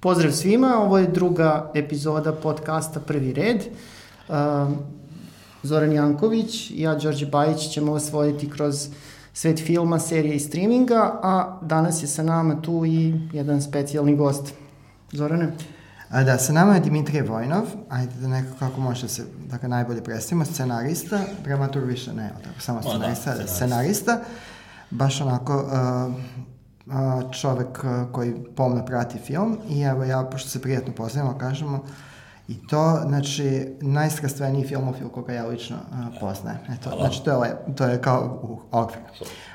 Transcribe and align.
Pozdrav 0.00 0.32
svima, 0.32 0.78
ovo 0.78 0.98
je 0.98 1.06
druga 1.06 1.70
epizoda 1.74 2.32
podcasta 2.32 3.00
Prvi 3.00 3.32
red. 3.32 3.62
Um, 4.28 4.76
Zoran 5.62 5.92
Janković 5.92 6.70
i 6.70 6.82
ja, 6.82 6.94
Đorđe 6.94 7.26
Bajić, 7.26 7.68
ćemo 7.68 7.92
vas 7.92 8.12
voditi 8.12 8.50
kroz 8.50 8.88
svet 9.32 9.58
filma, 9.66 9.98
serije 9.98 10.36
i 10.36 10.40
streaminga, 10.40 11.20
a 11.22 11.58
danas 11.62 12.02
je 12.02 12.06
sa 12.06 12.22
nama 12.22 12.62
tu 12.62 12.84
i 12.86 13.20
jedan 13.32 13.62
specijalni 13.62 14.16
gost. 14.16 14.52
Zorane? 15.12 15.52
A 16.10 16.22
da, 16.22 16.38
sa 16.38 16.52
nama 16.52 16.74
je 16.74 16.80
Dimitrije 16.80 17.22
Vojnov, 17.22 17.64
ajde 17.88 18.12
da 18.20 18.28
neko 18.28 18.54
kako 18.58 18.80
može 18.80 19.02
da 19.02 19.08
se, 19.08 19.24
da 19.50 19.56
ga 19.56 19.68
najbolje 19.68 20.04
predstavimo, 20.04 20.44
scenarista, 20.44 21.20
dramatur 21.44 21.84
više 21.84 22.12
ne, 22.12 22.32
tako, 22.44 22.60
samo 22.60 22.82
scenarista, 22.82 23.30
da, 23.30 23.34
scenarista. 23.34 23.54
scenarista, 23.54 24.20
baš 24.90 25.20
onako 25.20 25.56
uh, 25.56 26.14
uh, 26.86 27.30
čovek 27.32 27.84
uh, 27.84 28.12
koji 28.12 28.34
pomno 28.56 28.84
prati 28.84 29.18
film 29.18 29.58
i 29.68 29.82
evo 29.82 30.04
ja, 30.04 30.28
pošto 30.32 30.48
se 30.48 30.62
prijatno 30.62 30.92
poznajemo, 30.92 31.38
kažemo, 31.38 31.84
I 32.48 32.66
to, 32.66 33.00
znači, 33.06 33.66
najstrastveniji 33.80 34.66
filmofil 34.66 35.08
koga 35.08 35.32
ja 35.32 35.46
lično 35.46 35.76
uh, 35.76 36.20
poznajem. 36.20 36.58
Eto, 36.70 36.90
Hvala. 36.90 37.00
znači, 37.00 37.24
to 37.24 37.44
je, 37.44 37.56
to 37.76 37.84
je 37.84 38.00
kao 38.02 38.40
u 38.42 38.60
okvir. 38.70 39.02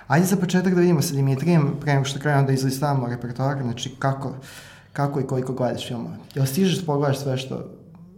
Ajde 0.08 0.26
za 0.26 0.36
početak 0.36 0.76
da 0.76 0.82
vidimo 0.82 1.02
sa 1.02 1.14
Dimitrijem, 1.16 1.78
pre 1.82 1.94
nego 1.94 2.06
što 2.06 2.20
krenemo 2.20 2.48
da 2.48 2.54
izlistavamo 2.54 3.08
repertoar, 3.08 3.62
znači 3.62 3.96
kako, 4.00 4.34
kako 4.94 5.20
i 5.20 5.28
koliko 5.28 5.54
gledaš 5.54 5.88
filmove. 5.88 6.16
Jel 6.36 6.46
stižeš 6.46 6.80
da 6.80 6.86
pogledaš 6.86 7.20
sve 7.20 7.38
što, 7.38 7.64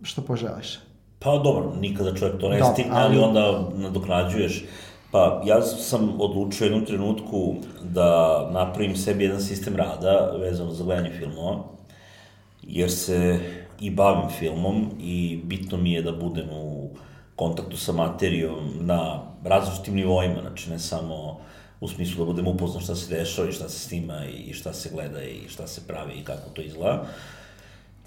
što 0.01 0.21
poželiš? 0.21 0.79
Pa 1.19 1.37
dobro, 1.37 1.75
nikada 1.79 2.15
čovjek 2.15 2.41
to 2.41 2.49
ne 2.49 2.61
stigne, 2.73 2.91
ali... 2.91 3.17
ali 3.17 3.19
onda 3.19 3.69
nadoknađuješ. 3.75 4.65
Pa 5.13 5.41
ja 5.45 5.61
sam 5.61 6.21
odlučio 6.21 6.65
jednu 6.65 6.85
trenutku 6.85 7.55
da 7.83 8.49
napravim 8.51 8.95
sebi 8.95 9.23
jedan 9.23 9.41
sistem 9.41 9.75
rada 9.75 10.33
vezano 10.39 10.71
za 10.71 10.83
gledanje 10.83 11.11
filmova, 11.19 11.63
jer 12.63 12.91
se 12.91 13.39
i 13.79 13.89
bavim 13.89 14.29
filmom 14.39 14.89
i 14.99 15.39
bitno 15.43 15.77
mi 15.77 15.93
je 15.93 16.01
da 16.01 16.11
budem 16.11 16.49
u 16.51 16.89
kontaktu 17.35 17.77
sa 17.77 17.91
materijom 17.91 18.73
na 18.79 19.21
različitim 19.43 19.95
nivoima, 19.95 20.41
znači 20.41 20.69
ne 20.69 20.79
samo 20.79 21.39
u 21.81 21.87
smislu 21.87 22.25
da 22.25 22.31
budem 22.31 22.47
upoznan 22.47 22.83
šta 22.83 22.95
se 22.95 23.15
dešava 23.15 23.49
i 23.49 23.51
šta 23.51 23.69
se 23.69 23.79
snima 23.79 24.25
i 24.25 24.53
šta 24.53 24.73
se 24.73 24.89
gleda 24.93 25.23
i 25.23 25.47
šta 25.47 25.67
se 25.67 25.87
pravi 25.87 26.13
i 26.13 26.23
kako 26.23 26.49
to 26.49 26.61
izgleda, 26.61 27.05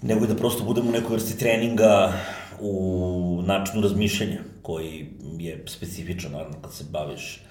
nego 0.01 0.25
i 0.25 0.27
da 0.27 0.35
prosto 0.35 0.63
budem 0.63 0.87
u 0.87 0.91
nekoj 0.91 1.13
vrsti 1.13 1.39
treninga 1.39 2.13
u 2.59 3.43
načinu 3.45 3.81
razmišljanja, 3.81 4.39
koji 4.61 5.07
je 5.39 5.63
specifičan, 5.67 6.31
naravno, 6.31 6.57
kad 6.61 6.73
se 6.73 6.83
baviš 6.91 7.41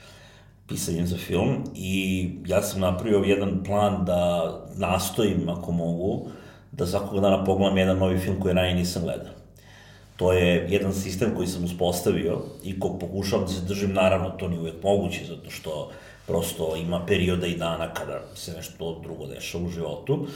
pisanjem 0.68 1.06
za 1.06 1.16
film 1.16 1.64
i 1.74 2.28
ja 2.46 2.62
sam 2.62 2.80
napravio 2.80 3.18
jedan 3.18 3.64
plan 3.64 4.04
da 4.04 4.52
nastojim, 4.76 5.48
ako 5.48 5.72
mogu, 5.72 6.28
da 6.72 6.86
svakog 6.86 7.20
dana 7.20 7.44
pogledam 7.44 7.78
jedan 7.78 7.98
novi 7.98 8.18
film 8.18 8.40
koji 8.40 8.54
ranije 8.54 8.74
nisam 8.74 9.02
gledao. 9.02 9.32
To 10.16 10.32
je 10.32 10.66
jedan 10.70 10.94
sistem 10.94 11.34
koji 11.36 11.48
sam 11.48 11.64
uspostavio 11.64 12.40
i 12.64 12.80
kog 12.80 13.00
pokušavam 13.00 13.46
da 13.46 13.52
se 13.52 13.60
držim, 13.60 13.92
naravno 13.92 14.30
to 14.30 14.48
nije 14.48 14.60
uvek 14.60 14.82
moguće, 14.82 15.24
zato 15.28 15.50
što 15.50 15.90
prosto 16.26 16.76
ima 16.76 17.06
perioda 17.06 17.46
i 17.46 17.56
dana 17.56 17.94
kada 17.94 18.20
se 18.34 18.52
nešto 18.52 19.00
drugo 19.02 19.26
dešava 19.26 19.64
u 19.64 19.68
životu, 19.68 20.26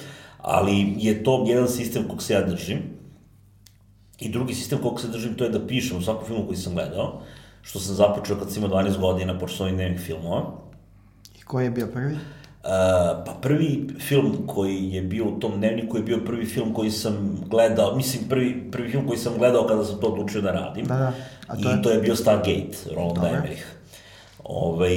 ali 0.43 0.95
je 0.99 1.25
to 1.25 1.45
jedan 1.49 1.69
sistem 1.69 2.09
kog 2.09 2.23
se 2.23 2.35
ja 2.35 2.43
držim. 2.43 2.79
I 4.19 4.29
drugi 4.29 4.55
sistem 4.55 4.79
kog 4.79 5.01
se 5.01 5.09
držim 5.09 5.35
to 5.35 5.45
je 5.45 5.51
da 5.51 5.67
pišem 5.67 5.99
u 5.99 6.03
svakom 6.03 6.27
filmu 6.27 6.47
koji 6.47 6.57
sam 6.57 6.75
gledao, 6.75 7.23
što 7.63 7.81
sam 7.81 7.95
započeo 7.95 8.39
kad 8.39 8.53
sam 8.53 8.65
imao 8.65 8.83
12 8.83 9.01
godina, 9.01 9.39
pošto 9.39 9.57
sam 9.57 9.75
dnevnih 9.75 10.01
filmova. 10.01 10.43
I 11.39 11.43
koji 11.43 11.65
je 11.65 11.71
bio 11.71 11.87
prvi? 11.87 12.13
Uh, 12.13 12.69
pa 13.27 13.33
prvi 13.43 13.89
film 13.99 14.47
koji 14.47 14.91
je 14.91 15.03
bio 15.03 15.25
u 15.29 15.41
tom 15.41 15.53
dnevniku 15.57 15.97
je 15.97 16.03
bio 16.03 16.19
prvi 16.27 16.47
film 16.47 16.75
koji 16.75 16.91
sam 16.91 17.41
gledao, 17.47 17.97
mislim 17.97 18.25
prvi, 18.29 18.71
prvi 18.71 18.91
film 18.91 19.07
koji 19.07 19.19
sam 19.19 19.33
gledao 19.39 19.67
kada 19.67 19.85
sam 19.85 20.01
to 20.01 20.07
odlučio 20.07 20.41
da 20.41 20.53
radim. 20.53 20.87
Da, 20.87 20.97
da. 20.97 21.13
A 21.47 21.57
to 21.57 21.71
I 21.71 21.73
je? 21.73 21.83
to 21.83 21.91
je 21.91 22.01
bio 22.01 22.17
Stargate, 22.17 22.77
Roland 22.95 23.19
Emmerich. 23.19 23.80
Ovaj, 24.53 24.97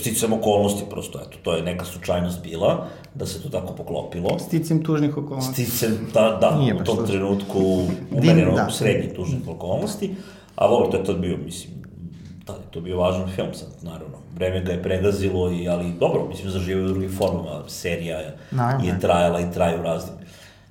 sticam 0.00 0.32
okolnosti, 0.32 0.84
prosto, 0.90 1.18
eto, 1.18 1.38
to 1.42 1.54
je 1.56 1.62
neka 1.62 1.84
slučajnost 1.84 2.42
bila, 2.42 2.86
da 3.14 3.26
se 3.26 3.42
to 3.42 3.48
tako 3.48 3.72
poklopilo. 3.72 4.38
Sticam 4.38 4.84
tužnih 4.84 5.16
okolnosti. 5.16 5.64
Sticam, 5.64 5.98
da, 6.14 6.38
da, 6.40 6.56
Nije 6.58 6.74
u 6.74 6.84
tom 6.84 6.96
to. 6.96 7.02
trenutku 7.02 7.82
umereno 8.10 8.52
da. 8.54 8.70
srednjih 8.70 9.12
tužnih 9.16 9.48
okolnosti, 9.48 10.14
a 10.56 10.66
ovo 10.68 10.86
to 10.86 10.96
je 10.96 11.04
tad 11.04 11.16
bio, 11.16 11.36
mislim, 11.44 11.72
da 12.46 12.52
je 12.52 12.70
to 12.70 12.80
bio 12.80 12.98
važan 12.98 13.30
film 13.30 13.48
sad, 13.54 13.68
naravno. 13.82 14.16
Vreme 14.34 14.60
ga 14.60 14.72
je 14.72 14.82
pregazilo, 14.82 15.50
i, 15.50 15.68
ali 15.68 15.92
dobro, 16.00 16.26
mislim, 16.28 16.50
zaživaju 16.50 16.84
u 16.84 16.88
drugim 16.88 17.16
formama. 17.16 17.62
Serija 17.68 18.18
je, 18.18 18.36
naravno. 18.50 18.86
je 18.86 19.00
trajala 19.00 19.40
i 19.40 19.52
traju 19.54 19.82
raznim. 19.82 20.14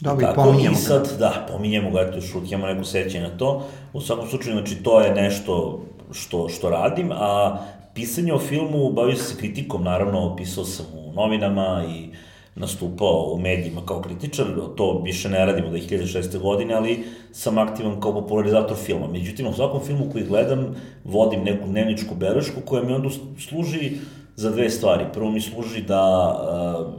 Dobro, 0.02 0.31
i 0.31 0.36
pominjemo 0.36 0.78
I 0.78 0.81
sad, 0.81 1.09
ga. 1.09 1.18
da, 1.18 1.46
pominjemo 1.52 1.91
ga, 1.91 2.02
eto, 2.02 2.16
još 2.16 2.52
imamo 2.52 2.74
neko 2.74 2.84
sećanje 2.84 3.24
na 3.24 3.38
to. 3.38 3.64
U 3.94 4.02
svakom 4.02 4.28
slučaju, 4.28 4.56
znači, 4.56 4.75
to 4.75 5.02
je 5.02 5.16
nešto 5.16 5.81
što, 6.12 6.50
što 6.50 6.70
radim, 6.70 7.12
a 7.12 7.58
pisanje 7.94 8.34
o 8.34 8.40
filmu, 8.40 8.91
bavio 8.91 9.16
se 9.16 9.38
kritikom, 9.38 9.84
naravno, 9.84 10.35
pisao 10.35 10.66
sam 10.66 10.85
u 10.94 11.13
novinama 11.13 11.85
i 11.90 12.09
nastupao 12.56 13.31
u 13.34 13.40
medijima 13.40 13.85
kao 13.85 14.02
kritičar, 14.02 14.46
to 14.78 15.02
više 15.06 15.29
ne 15.29 15.46
radimo 15.46 15.69
da 15.69 15.78
je 15.78 15.84
2006. 15.84 16.40
godine, 16.40 16.74
ali 16.74 17.03
sam 17.31 17.57
aktivan 17.57 18.02
kao 18.02 18.13
popularizator 18.13 18.78
filma. 18.78 19.07
Međutim, 19.07 19.47
u 19.47 19.53
svakom 19.53 19.81
filmu 19.85 20.09
koji 20.12 20.25
gledam, 20.25 20.75
vodim 21.03 21.44
neku 21.44 21.68
dnevničku 21.68 22.16
belešku 22.16 22.62
koja 22.66 22.84
mi 22.84 22.94
onda 22.94 23.09
služi 23.40 23.91
za 24.35 24.52
dve 24.52 24.69
stvari. 24.69 25.06
Prvo 25.13 25.31
mi 25.31 25.41
služi 25.41 25.81
da 25.81 26.03
uh, 26.28 26.94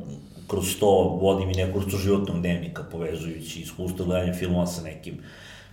kroz 0.47 0.77
to 0.81 1.19
vodim 1.21 1.51
i 1.51 1.55
neku 1.55 1.79
vrstu 1.79 1.97
životnog 1.97 2.41
dnevnika, 2.41 2.85
povezujući 2.93 3.61
iskustvo 3.61 4.05
gledanja 4.05 4.35
filmova 4.35 4.67
sa 4.67 4.83
nekim 4.83 5.19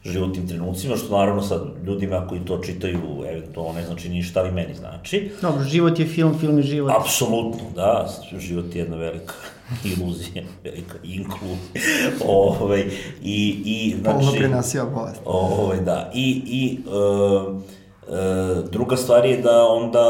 životnim 0.04 0.48
trenucima, 0.48 0.96
što 0.96 1.18
naravno 1.18 1.42
sad 1.42 1.62
ljudima 1.86 2.28
koji 2.28 2.46
to 2.46 2.58
čitaju, 2.58 3.00
eventualno 3.30 3.74
ne 3.74 3.86
znači 3.86 4.10
ništa, 4.10 4.40
ali 4.40 4.52
meni 4.52 4.74
znači. 4.74 5.32
Dobro, 5.42 5.64
život 5.64 6.00
je 6.00 6.06
film, 6.06 6.40
film 6.40 6.58
je 6.58 6.64
život. 6.64 6.92
Apsolutno, 7.00 7.64
da, 7.76 8.10
život 8.38 8.76
je 8.76 8.80
jedna 8.80 8.98
velika 8.98 9.34
iluzija, 9.98 10.44
velika 10.64 10.96
inkluzija. 11.04 12.10
Ove, 12.28 12.58
ovaj, 12.62 12.86
i, 13.24 13.62
i, 13.66 13.96
znači, 14.02 14.18
Polno 14.18 14.32
prenosio 14.32 14.86
bolest. 14.96 15.22
Ove, 15.26 15.64
ovaj, 15.64 15.82
da, 15.82 16.12
i, 16.14 16.42
i 16.46 16.80
uh, 16.86 17.56
uh, 17.56 18.70
druga 18.72 18.98
stvar 18.98 19.26
je 19.26 19.38
da 19.38 19.68
onda 19.68 20.06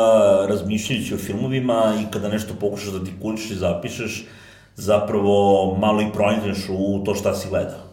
razmišljajući 0.50 1.14
o 1.14 1.18
filmovima 1.18 1.94
i 2.02 2.12
kada 2.12 2.30
nešto 2.30 2.54
pokušaš 2.60 2.90
da 2.92 3.04
ti 3.04 3.12
kućiš 3.22 3.52
i 3.52 3.56
zapišeš, 3.56 4.26
zapravo 4.76 5.76
malo 5.80 6.02
i 6.02 6.12
pronađeš 6.14 6.70
u 6.70 7.04
to 7.06 7.16
šta 7.16 7.36
si 7.36 7.50
gledao 7.50 7.89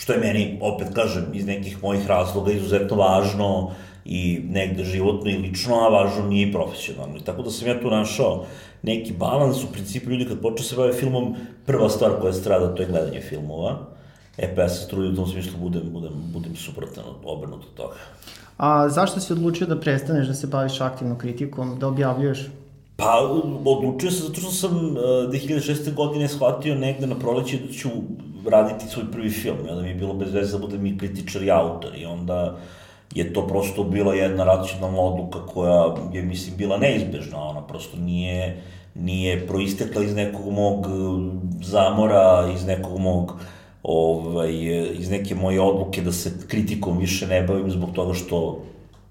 što 0.00 0.12
je 0.12 0.18
meni, 0.18 0.58
opet 0.60 0.88
kažem, 0.94 1.26
iz 1.34 1.46
nekih 1.46 1.82
mojih 1.82 2.06
razloga 2.06 2.52
izuzetno 2.52 2.96
važno 2.96 3.70
i 4.04 4.40
negde 4.48 4.84
životno 4.84 5.30
i 5.30 5.36
lično, 5.36 5.76
a 5.76 5.88
važno 5.88 6.24
mi 6.26 6.40
je 6.40 6.48
i 6.48 6.52
profesionalno. 6.52 7.16
I 7.16 7.24
tako 7.24 7.42
da 7.42 7.50
sam 7.50 7.68
ja 7.68 7.80
tu 7.80 7.90
našao 7.90 8.46
neki 8.82 9.12
balans, 9.12 9.64
u 9.64 9.72
principu 9.72 10.10
ljudi 10.10 10.24
kad 10.24 10.40
počne 10.40 10.64
se 10.64 10.76
bave 10.76 10.92
filmom, 10.92 11.34
prva 11.66 11.88
stvar 11.88 12.16
koja 12.20 12.32
strada 12.32 12.74
to 12.74 12.82
je 12.82 12.88
gledanje 12.88 13.20
filmova. 13.20 13.76
E 14.38 14.54
pa 14.54 14.62
ja 14.62 14.68
se 14.68 14.88
trudim 14.88 15.12
u 15.12 15.16
tom 15.16 15.26
smislu 15.26 15.58
budem, 15.58 15.92
budem, 15.92 16.12
budem 16.32 16.56
suprotan 16.56 17.04
obrnut 17.24 17.64
od 17.64 17.74
toga. 17.74 17.94
A 18.56 18.88
zašto 18.88 19.20
si 19.20 19.32
odlučio 19.32 19.66
da 19.66 19.80
prestaneš 19.80 20.26
da 20.28 20.34
se 20.34 20.46
baviš 20.46 20.80
aktivno 20.80 21.18
kritikom, 21.18 21.78
da 21.78 21.88
objavljuješ? 21.88 22.46
Pa, 22.96 23.20
odlučio 23.64 24.10
sam 24.10 24.26
zato 24.28 24.40
što 24.40 24.50
sam 24.50 24.76
uh, 24.76 24.96
2006. 25.28 25.94
godine 25.94 26.28
shvatio 26.28 26.74
negde 26.74 27.06
na 27.06 27.18
proleće 27.18 27.58
da 27.58 27.72
ću 27.72 27.88
raditi 28.48 28.88
svoj 28.88 29.04
prvi 29.12 29.30
film, 29.30 29.56
ja 29.68 29.74
da 29.74 29.82
mi 29.82 29.88
je 29.88 29.94
bilo 29.94 30.14
bez 30.14 30.32
veze 30.34 30.52
da 30.52 30.58
budem 30.58 30.86
i 30.86 30.98
kritičar 30.98 31.42
i 31.42 31.50
autor. 31.50 31.90
I 31.96 32.06
onda 32.06 32.56
je 33.14 33.32
to 33.32 33.46
prosto 33.46 33.84
bila 33.84 34.14
jedna 34.14 34.44
racionalna 34.44 35.00
odluka 35.00 35.46
koja 35.46 35.94
je, 36.12 36.22
mislim, 36.22 36.56
bila 36.56 36.78
neizbežna, 36.78 37.42
ona 37.42 37.66
prosto 37.66 37.96
nije, 37.96 38.62
nije 38.94 39.46
proistekla 39.46 40.02
iz 40.02 40.14
nekog 40.14 40.52
mog 40.52 40.86
zamora, 41.62 42.50
iz 42.54 42.66
nekog 42.66 42.98
mog 42.98 43.36
ovaj, 43.82 44.52
iz 44.98 45.10
neke 45.10 45.34
moje 45.34 45.60
odluke 45.60 46.02
da 46.02 46.12
se 46.12 46.32
kritikom 46.48 46.98
više 46.98 47.26
ne 47.26 47.42
bavim 47.42 47.70
zbog 47.70 47.90
toga 47.94 48.14
što 48.14 48.62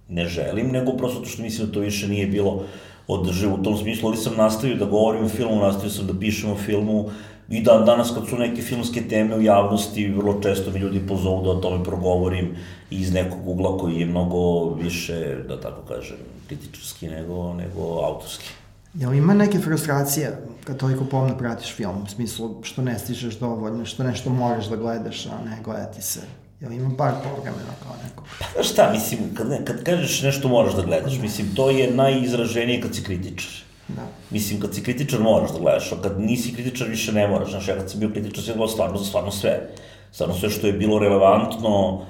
ne 0.10 0.26
želim, 0.26 0.68
nego 0.72 0.92
prosto 0.92 1.20
to 1.20 1.26
što 1.26 1.42
mislim 1.42 1.68
da 1.68 1.74
to 1.74 1.80
više 1.80 2.08
nije 2.08 2.28
bilo 2.28 2.64
održivo 3.08 3.56
u 3.56 3.64
tom 3.64 3.78
smislu, 3.78 4.10
ali 4.10 4.18
sam 4.18 4.34
nastavio 4.38 4.76
da 4.76 4.86
govorim 4.86 5.26
o 5.26 5.30
filmu, 5.30 5.56
nastavio 5.56 5.90
sam 5.90 6.08
da 6.08 6.20
pišem 6.20 6.52
o 6.52 6.56
filmu, 6.56 7.10
I 7.50 7.62
dan 7.62 7.86
danas 7.86 8.12
kad 8.14 8.28
su 8.30 8.38
neke 8.38 8.62
filmske 8.62 9.08
teme 9.08 9.36
u 9.36 9.42
javnosti, 9.42 10.08
vrlo 10.08 10.42
često 10.42 10.72
mi 10.72 10.80
ljudi 10.80 11.08
pozovu 11.08 11.44
da 11.44 11.50
o 11.50 11.56
tome 11.56 11.84
progovorim 11.84 12.56
iz 12.90 13.14
nekog 13.14 13.48
ugla 13.48 13.78
koji 13.78 14.00
je 14.00 14.06
mnogo 14.06 14.74
više, 14.74 15.44
da 15.48 15.62
tako 15.62 15.82
kažem, 15.82 16.18
kritičarski 16.48 17.08
nego, 17.08 17.54
nego 17.54 17.82
autorski. 17.82 18.50
Jel 18.94 19.14
ima 19.14 19.34
neke 19.34 19.60
frustracije 19.60 20.38
kad 20.64 20.78
toliko 20.78 21.06
pomno 21.06 21.38
pratiš 21.38 21.76
film, 21.76 22.04
u 22.04 22.08
smislu 22.08 22.56
što 22.64 22.82
ne 22.82 23.00
stižeš 23.00 23.40
dovoljno, 23.40 23.86
što 23.86 24.04
nešto 24.04 24.30
moraš 24.30 24.70
da 24.70 24.76
gledaš, 24.76 25.26
a 25.26 25.50
ne 25.50 25.58
gledati 25.64 26.02
se? 26.02 26.20
Jel 26.62 26.72
ima 26.72 26.90
bar 26.90 27.14
povremena 27.24 27.74
kao 27.84 27.96
neko? 28.04 28.24
Pa 28.56 28.64
šta, 28.64 28.92
mislim, 28.92 29.20
kad, 29.34 29.50
ne, 29.50 29.66
kad 29.66 29.84
kažeš 29.84 30.22
nešto 30.22 30.48
moraš 30.48 30.76
da 30.76 30.82
gledaš, 30.82 31.20
mislim, 31.22 31.56
to 31.56 31.70
je 31.70 31.92
najizraženije 31.92 32.82
kad 32.82 32.96
si 32.96 33.04
kritičar 33.04 33.69
Da. 33.96 34.08
Mislim, 34.32 34.60
kad 34.62 34.76
si 34.76 34.84
kritičar 34.84 35.20
moraš 35.20 35.52
da 35.52 35.60
gledaš, 35.60 35.92
a 35.92 35.96
kad 36.04 36.22
nisi 36.22 36.54
kritičar 36.54 36.88
više 36.88 37.12
ne 37.12 37.28
moraš. 37.28 37.50
Znaš, 37.50 37.68
ja 37.68 37.76
kad 37.76 37.92
sam 37.92 38.00
bio 38.00 38.10
kritičar 38.10 38.44
sam 38.44 38.54
gledao 38.54 38.68
stvarno 38.68 38.98
za 38.98 39.06
stvarno 39.06 39.32
sve. 39.32 39.70
Stvarno 40.12 40.36
sve 40.36 40.50
što 40.50 40.68
je 40.68 40.74
bilo 40.74 41.00
relevantno 41.00 42.02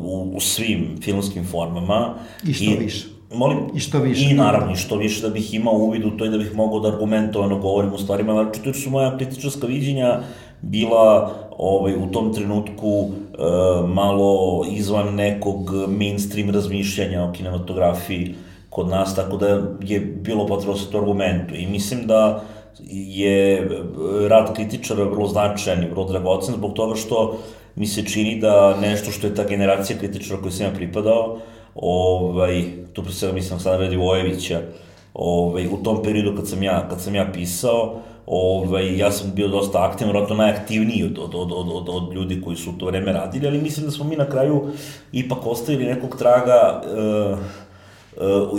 u, 0.00 0.32
u 0.36 0.40
svim 0.40 0.98
filmskim 1.02 1.46
formama. 1.46 2.14
I 2.46 2.52
što 2.52 2.70
I, 2.70 2.76
više. 2.76 3.06
Molim? 3.34 3.58
I 3.74 3.80
što 3.80 3.98
više. 3.98 4.30
I 4.30 4.34
naravno, 4.34 4.72
i 4.72 4.76
što 4.76 4.96
više 4.96 5.22
da 5.22 5.28
bih 5.28 5.54
imao 5.54 5.74
uvid 5.74 6.04
u 6.04 6.10
to 6.10 6.24
i 6.24 6.30
da 6.30 6.38
bih 6.38 6.54
mogao 6.54 6.80
da 6.80 6.88
argumentovano 6.88 7.58
govorim 7.58 7.92
o 7.92 7.98
stvarima, 7.98 8.32
znači 8.32 8.62
to 8.62 8.74
su 8.74 8.90
moja 8.90 9.16
kritičarska 9.16 9.66
viđenja 9.66 10.20
bila 10.60 11.34
ovaj, 11.58 11.94
u 11.94 12.06
tom 12.12 12.34
trenutku 12.34 13.08
e, 13.08 13.36
malo 13.86 14.64
izvan 14.70 15.14
nekog 15.14 15.70
mainstream 15.88 16.50
razmišljanja 16.50 17.24
o 17.24 17.32
kinematografiji 17.32 18.34
kod 18.74 18.88
nas, 18.88 19.14
tako 19.14 19.36
da 19.36 19.46
je 19.80 20.00
bilo 20.00 20.46
potrebno 20.46 20.74
da 20.74 20.80
se 20.80 20.90
to 20.90 20.98
argumentu. 20.98 21.54
I 21.54 21.66
mislim 21.66 22.06
da 22.06 22.42
je 22.90 23.68
rad 24.28 24.54
kritičara 24.54 25.04
vrlo 25.04 25.28
značajan 25.28 25.84
i 25.84 25.90
vrlo 25.90 26.04
dragocen 26.04 26.54
zbog 26.54 26.72
toga 26.72 26.96
što 26.96 27.38
mi 27.76 27.86
se 27.86 28.04
čini 28.04 28.40
da 28.40 28.76
nešto 28.80 29.10
što 29.10 29.26
je 29.26 29.34
ta 29.34 29.44
generacija 29.44 29.98
kritičara 29.98 30.40
koji 30.40 30.52
sam 30.52 30.66
ja 30.66 30.72
pripadao, 30.72 31.38
ovaj, 31.74 32.64
tu 32.92 33.02
pre 33.02 33.12
svega 33.12 33.34
mislim 33.34 33.60
sad 33.60 33.80
radi 33.80 33.96
Vojevića, 33.96 34.60
ovaj, 35.14 35.66
u 35.66 35.76
tom 35.82 36.02
periodu 36.02 36.36
kad 36.36 36.48
sam 36.48 36.62
ja, 36.62 36.88
kad 36.88 37.00
sam 37.00 37.14
ja 37.14 37.26
pisao, 37.32 38.00
ovaj, 38.26 38.98
ja 38.98 39.12
sam 39.12 39.32
bio 39.34 39.48
dosta 39.48 39.84
aktivan, 39.84 40.16
vratno 40.16 40.36
najaktivniji 40.36 41.04
od, 41.04 41.18
od, 41.18 41.52
od, 41.52 41.68
od, 41.72 41.88
od, 41.88 42.14
ljudi 42.14 42.40
koji 42.44 42.56
su 42.56 42.70
u 42.70 42.78
to 42.78 42.86
vreme 42.86 43.12
radili, 43.12 43.46
ali 43.46 43.62
mislim 43.62 43.86
da 43.86 43.92
smo 43.92 44.04
mi 44.04 44.16
na 44.16 44.26
kraju 44.26 44.72
ipak 45.12 45.46
ostavili 45.46 45.84
nekog 45.84 46.18
traga 46.18 46.82
uh, 46.82 47.38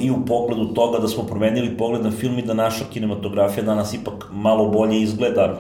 i 0.02 0.12
u 0.12 0.25
pogledu 0.25 0.74
toga 0.74 1.00
da 1.00 1.07
smo 1.07 1.24
promenili 1.24 1.78
pogled 1.78 2.04
na 2.04 2.12
film 2.12 2.40
i 2.40 2.42
da 2.42 2.54
naša 2.54 2.86
kinematografija 2.94 3.63
danas 3.63 3.94
ipak 3.94 4.25
malo 4.31 4.69
bolje 4.69 5.02
izgleda 5.02 5.57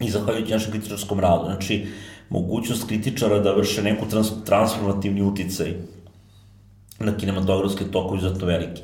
i 0.00 0.10
zahvaljujući 0.10 0.52
našem 0.52 0.72
kritičarskom 0.72 1.20
radu. 1.20 1.44
Znači, 1.44 1.86
mogućnost 2.28 2.88
kritičara 2.88 3.38
da 3.38 3.52
vrše 3.52 3.82
neku 3.82 4.06
trans, 4.10 4.32
transformativni 4.44 5.22
uticaj 5.22 5.74
na 6.98 7.16
kinematografske 7.16 7.84
tokove 7.84 8.18
izuzetno 8.18 8.46
veliki. 8.46 8.82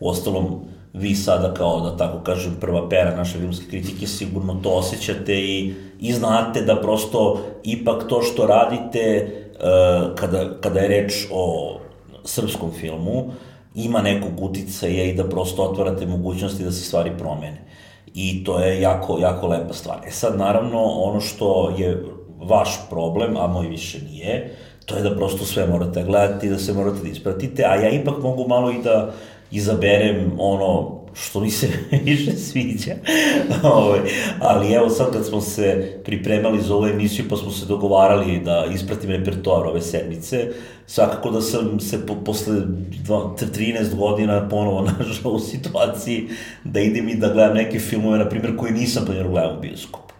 U 0.00 0.08
ostalom, 0.08 0.60
vi 0.92 1.14
sada 1.14 1.54
kao, 1.54 1.80
da 1.80 1.96
tako 1.96 2.20
kažem, 2.24 2.56
prva 2.60 2.88
pera 2.88 3.16
naše 3.16 3.38
filmske 3.38 3.66
kritike 3.70 4.06
sigurno 4.06 4.60
to 4.62 4.70
osjećate 4.70 5.34
i, 5.34 5.74
i 6.00 6.12
znate 6.12 6.62
da 6.62 6.80
prosto 6.80 7.40
ipak 7.64 8.08
to 8.08 8.22
što 8.22 8.46
radite 8.46 9.30
uh, 9.54 10.14
kada, 10.14 10.60
kada 10.60 10.80
je 10.80 10.88
reč 10.88 11.26
o 11.32 11.78
srpskom 12.28 12.72
filmu, 12.72 13.30
ima 13.74 14.02
nekog 14.02 14.40
uticaja 14.40 15.04
i 15.04 15.14
da 15.14 15.28
prosto 15.28 15.62
otvarate 15.62 16.06
mogućnosti 16.06 16.64
da 16.64 16.72
se 16.72 16.84
stvari 16.84 17.10
promene. 17.18 17.60
I 18.14 18.44
to 18.44 18.58
je 18.60 18.80
jako, 18.80 19.18
jako 19.18 19.46
lepa 19.46 19.74
stvar. 19.74 19.98
E 20.06 20.10
sad, 20.10 20.38
naravno, 20.38 20.82
ono 20.82 21.20
što 21.20 21.74
je 21.78 22.04
vaš 22.40 22.88
problem, 22.90 23.36
a 23.36 23.46
moj 23.46 23.66
više 23.66 23.98
nije, 24.02 24.56
to 24.86 24.96
je 24.96 25.02
da 25.02 25.16
prosto 25.16 25.44
sve 25.44 25.66
morate 25.66 26.02
gledati, 26.02 26.48
da 26.48 26.58
se 26.58 26.72
morate 26.72 26.98
da 27.02 27.08
ispratite, 27.08 27.64
a 27.64 27.74
ja 27.74 27.90
ipak 27.90 28.22
mogu 28.22 28.48
malo 28.48 28.70
i 28.70 28.82
da 28.82 29.12
izaberem 29.50 30.32
ono 30.38 30.97
što 31.22 31.40
mi 31.40 31.50
se 31.50 31.68
više 32.04 32.32
sviđa. 32.32 32.94
Ove, 33.62 33.74
ovaj, 33.74 34.00
ali 34.40 34.72
evo 34.72 34.90
sad 34.90 35.12
kad 35.12 35.26
smo 35.26 35.40
se 35.40 35.98
pripremali 36.04 36.62
za 36.62 36.74
ovu 36.74 36.86
emisiju 36.86 37.24
pa 37.30 37.36
smo 37.36 37.50
se 37.50 37.66
dogovarali 37.66 38.40
da 38.40 38.66
ispratim 38.74 39.10
repertoar 39.10 39.66
ove 39.66 39.80
sedmice, 39.80 40.48
svakako 40.86 41.30
da 41.30 41.40
sam 41.40 41.80
se 41.80 42.06
po, 42.06 42.14
posle 42.14 42.54
13 43.06 43.94
godina 43.96 44.48
ponovo 44.48 44.80
našao 44.98 45.32
u 45.32 45.38
situaciji 45.40 46.28
da 46.64 46.80
idem 46.80 47.08
i 47.08 47.14
da 47.14 47.32
gledam 47.32 47.54
neke 47.54 47.78
filmove, 47.78 48.18
na 48.18 48.28
primjer, 48.28 48.56
koje 48.56 48.72
nisam 48.72 49.04
planirao 49.06 49.30
gledam 49.30 49.56
u 49.56 49.60
bioskopu. 49.60 50.14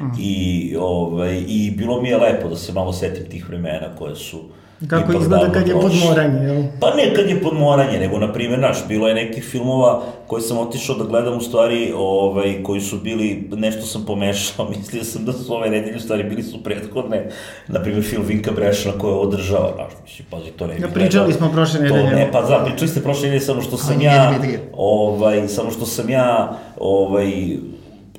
Mm. 0.00 0.04
I, 0.20 0.74
ovaj, 0.78 1.44
I 1.48 1.70
bilo 1.76 2.02
mi 2.02 2.08
je 2.08 2.18
lepo 2.18 2.48
da 2.48 2.56
se 2.56 2.72
malo 2.72 2.92
setim 2.92 3.30
tih 3.30 3.48
vremena 3.48 3.96
koje 3.98 4.16
su 4.16 4.40
Kako 4.88 5.12
izgleda 5.12 5.52
kad 5.52 5.68
je 5.68 5.74
podmoranje, 5.74 6.46
jel? 6.46 6.62
Pa 6.80 6.94
ne 6.94 7.14
kad 7.14 7.28
je 7.28 7.42
podmoranje, 7.42 7.98
nego, 7.98 8.18
na 8.18 8.32
primjer, 8.32 8.58
naš, 8.58 8.88
bilo 8.88 9.08
je 9.08 9.14
nekih 9.14 9.44
filmova 9.44 10.02
koji 10.26 10.42
sam 10.42 10.58
otišao 10.58 10.96
da 10.96 11.04
gledam 11.04 11.36
u 11.36 11.40
stvari, 11.40 11.92
ovaj, 11.96 12.62
koji 12.62 12.80
su 12.80 12.98
bili, 12.98 13.48
nešto 13.52 13.86
sam 13.86 14.04
pomešao, 14.06 14.68
mislio 14.76 15.04
sam 15.04 15.24
da 15.24 15.32
su 15.32 15.54
ove 15.54 15.70
nedelje, 15.70 15.96
u 15.96 16.00
stvari, 16.00 16.24
bili 16.24 16.42
su 16.42 16.62
prethodne, 16.62 17.30
na 17.68 17.82
primjer, 17.82 18.04
film 18.04 18.24
Vinka 18.26 18.52
Brešana 18.52 18.98
koja 18.98 19.10
je 19.10 19.18
održao, 19.18 19.72
znaš, 19.74 19.92
mislim, 20.04 20.26
pazi, 20.30 20.50
to 20.50 20.66
ne 20.66 20.74
bi 20.74 20.82
ja, 20.82 20.88
pričali 20.88 21.32
smo 21.32 21.52
prošle 21.52 21.80
nedelje. 21.80 22.10
To 22.10 22.16
ne, 22.16 22.28
pa 22.32 22.42
da, 22.42 22.64
pričali 22.64 22.88
ste 22.88 23.02
prošle 23.02 23.22
nedelje, 23.22 23.40
samo 23.40 23.62
što 23.62 23.76
sam 23.76 24.00
ja, 24.00 24.34
ovaj, 24.76 25.48
samo 25.48 25.70
što 25.70 25.86
sam 25.86 26.10
ja, 26.10 26.58
ovaj, 26.80 27.32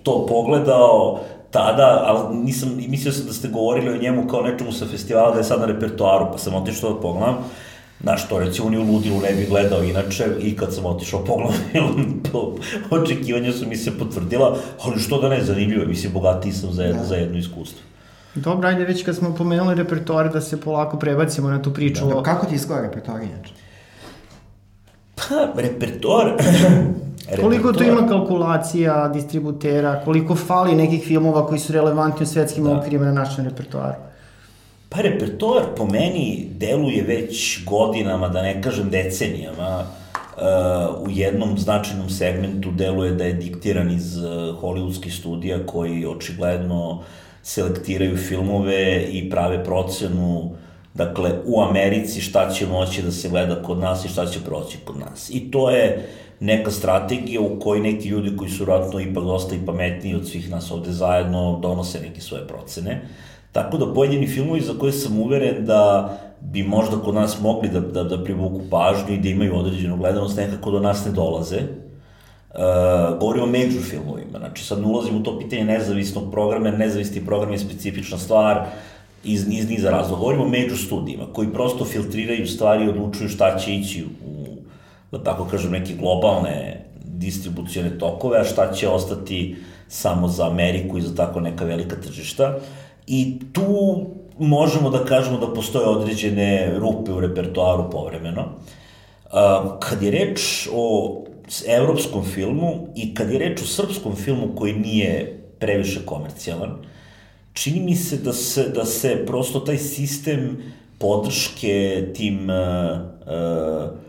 to 0.03 0.25
pogledao, 0.25 1.19
tada, 1.55 2.03
ali 2.05 2.37
nisam, 2.37 2.69
mislio 2.87 3.13
sam 3.13 3.25
da 3.25 3.33
ste 3.33 3.47
govorili 3.47 3.89
o 3.89 4.01
njemu 4.01 4.27
kao 4.27 4.41
nečemu 4.41 4.71
sa 4.71 4.85
festivala 4.85 5.31
da 5.31 5.37
je 5.37 5.43
sad 5.43 5.59
na 5.59 5.65
repertoaru, 5.65 6.27
pa 6.31 6.37
sam 6.37 6.55
otišao 6.55 6.93
da 6.93 7.01
pogledam. 7.01 7.37
Znaš, 8.01 8.27
to 8.29 8.39
recimo 8.39 8.69
ni 8.69 8.77
u 8.77 8.83
Ludilu 8.83 9.21
ne 9.21 9.33
bi 9.35 9.45
gledao 9.49 9.83
inače 9.83 10.25
i 10.39 10.55
kad 10.55 10.73
sam 10.73 10.85
otišao 10.85 11.25
pogledam, 11.29 12.21
po 12.31 12.55
očekivanja 12.91 13.53
su 13.53 13.67
mi 13.67 13.75
se 13.75 13.97
potvrdila, 13.99 14.57
ali 14.83 14.99
što 14.99 15.21
da 15.21 15.29
ne, 15.29 15.43
zanimljivo, 15.43 15.85
mislim, 15.85 16.13
bogatiji 16.13 16.51
sam 16.51 16.73
za 16.73 16.83
jedno, 16.83 17.01
da. 17.01 17.07
za 17.07 17.15
jedno 17.15 17.37
iskustvo. 17.37 17.79
Dobro, 18.35 18.67
ajde 18.67 18.83
već 18.83 19.03
kad 19.03 19.15
smo 19.15 19.35
pomenuli 19.35 19.75
repertoar 19.75 20.33
da 20.33 20.41
se 20.41 20.61
polako 20.61 20.99
prebacimo 20.99 21.49
na 21.49 21.61
tu 21.61 21.73
priču. 21.73 22.05
Da, 22.05 22.15
da, 22.15 22.23
kako 22.23 22.45
ti 22.45 22.55
izgleda 22.55 22.81
repertoar 22.81 23.21
inače? 23.23 23.53
Pa, 25.15 25.61
repertoar, 25.61 26.33
Koliko 27.41 27.73
tu 27.73 27.83
ima 27.83 28.07
kalkulacija, 28.07 29.07
distributera, 29.07 30.01
koliko 30.05 30.35
fali 30.35 30.75
nekih 30.75 31.03
filmova 31.03 31.47
koji 31.47 31.59
su 31.59 31.73
relevantni 31.73 32.23
u 32.23 32.27
svetskim 32.27 32.63
da. 32.63 32.77
okvirima 32.77 33.05
na 33.05 33.11
našem 33.11 33.45
repertoaru? 33.45 33.95
Pa 34.89 35.01
repertoar 35.01 35.63
po 35.77 35.85
meni 35.85 36.47
deluje 36.51 37.03
već 37.03 37.65
godinama, 37.65 38.27
da 38.27 38.41
ne 38.41 38.61
kažem 38.61 38.89
decenijama, 38.89 39.79
uh, 39.79 41.07
u 41.07 41.11
jednom 41.11 41.57
značajnom 41.57 42.09
segmentu 42.09 42.71
deluje 42.71 43.11
da 43.11 43.23
je 43.23 43.33
diktiran 43.33 43.91
iz 43.91 44.17
uh, 44.17 44.23
hollywoodskih 44.61 45.19
studija 45.19 45.65
koji 45.65 46.05
očigledno 46.05 47.03
selektiraju 47.43 48.17
filmove 48.17 49.03
i 49.11 49.29
prave 49.29 49.63
procenu 49.63 50.51
dakle 50.93 51.31
u 51.45 51.61
Americi 51.61 52.21
šta 52.21 52.49
će 52.49 52.67
moći 52.67 53.01
da 53.01 53.11
se 53.11 53.29
gleda 53.29 53.63
kod 53.63 53.77
nas 53.77 54.05
i 54.05 54.09
šta 54.09 54.25
će 54.25 54.39
proći 54.45 54.77
kod 54.85 54.99
nas. 54.99 55.29
I 55.29 55.51
to 55.51 55.69
je 55.69 55.97
uh, 55.97 56.24
neka 56.45 56.71
strategija 56.71 57.41
u 57.41 57.59
kojoj 57.59 57.81
neki 57.81 58.09
ljudi 58.09 58.37
koji 58.37 58.49
su 58.49 58.63
vratno 58.63 58.99
ipak 58.99 59.23
dosta 59.23 59.55
i 59.55 59.65
pametniji 59.65 60.15
od 60.15 60.27
svih 60.27 60.51
nas 60.51 60.71
ovde 60.71 60.91
zajedno 60.91 61.59
donose 61.61 61.99
neke 61.99 62.21
svoje 62.21 62.47
procene. 62.47 63.01
Tako 63.51 63.77
da 63.77 63.93
pojedini 63.93 64.27
filmovi 64.27 64.61
za 64.61 64.73
koje 64.79 64.91
sam 64.91 65.19
uveren 65.19 65.65
da 65.65 66.17
bi 66.41 66.63
možda 66.63 66.97
kod 66.97 67.15
nas 67.15 67.41
mogli 67.41 67.69
da, 67.69 67.79
da, 67.79 68.03
da 68.03 68.23
privuku 68.23 68.61
pažnju 68.71 69.13
i 69.13 69.17
da 69.17 69.29
imaju 69.29 69.55
određenu 69.55 69.97
gledanost, 69.97 70.37
nekako 70.37 70.71
do 70.71 70.79
nas 70.79 71.05
ne 71.05 71.11
dolaze. 71.11 71.59
Uh, 71.59 73.19
govorim 73.19 73.43
o 73.43 73.45
major 73.45 73.81
filmovima, 73.89 74.39
znači 74.39 74.63
sad 74.65 74.79
ne 74.79 74.87
ulazim 74.87 75.15
u 75.15 75.23
to 75.23 75.39
pitanje 75.39 75.63
nezavisnog 75.63 76.31
programa, 76.31 76.67
jer 76.67 76.79
nezavisni 76.79 77.25
program 77.25 77.51
je 77.51 77.59
specifična 77.59 78.17
stvar 78.17 78.65
iz, 79.23 79.47
iz 79.51 79.69
niza 79.69 79.89
razloga. 79.89 80.19
Govorim 80.19 80.41
o 80.41 80.47
major 80.47 80.77
studijima 80.77 81.23
koji 81.33 81.53
prosto 81.53 81.85
filtriraju 81.85 82.47
stvari 82.47 82.85
i 82.85 82.89
odlučuju 82.89 83.29
šta 83.29 83.57
će 83.57 83.75
ići 83.75 84.05
u 84.25 84.44
da 85.17 85.23
tako 85.23 85.45
kažem, 85.45 85.71
neke 85.71 85.93
globalne 85.93 86.85
distribucijone 87.03 87.97
tokove, 87.99 88.39
a 88.39 88.43
šta 88.43 88.73
će 88.73 88.89
ostati 88.89 89.55
samo 89.87 90.27
za 90.27 90.47
Ameriku 90.47 90.97
i 90.97 91.01
za 91.01 91.15
tako 91.15 91.39
neka 91.39 91.65
velika 91.65 91.95
tržišta. 91.95 92.57
I 93.07 93.39
tu 93.53 94.05
možemo 94.39 94.89
da 94.89 95.05
kažemo 95.05 95.37
da 95.37 95.53
postoje 95.53 95.87
određene 95.87 96.79
rupe 96.79 97.11
u 97.11 97.19
repertoaru 97.19 97.89
povremeno. 97.91 98.45
Kad 99.79 100.03
je 100.03 100.11
reč 100.11 100.67
o 100.73 101.23
evropskom 101.67 102.23
filmu 102.23 102.87
i 102.95 103.13
kad 103.13 103.31
je 103.31 103.39
reč 103.39 103.61
o 103.61 103.65
srpskom 103.65 104.15
filmu 104.15 104.55
koji 104.55 104.73
nije 104.73 105.41
previše 105.59 106.05
komercijalan, 106.05 106.77
čini 107.53 107.79
mi 107.79 107.95
se 107.95 108.17
da 108.17 108.33
se, 108.33 108.69
da 108.69 108.85
se 108.85 109.25
prosto 109.25 109.59
taj 109.59 109.77
sistem 109.77 110.57
podrške 110.97 112.07
tim 112.15 112.49
uh, 112.49 112.55
uh, 113.27 114.04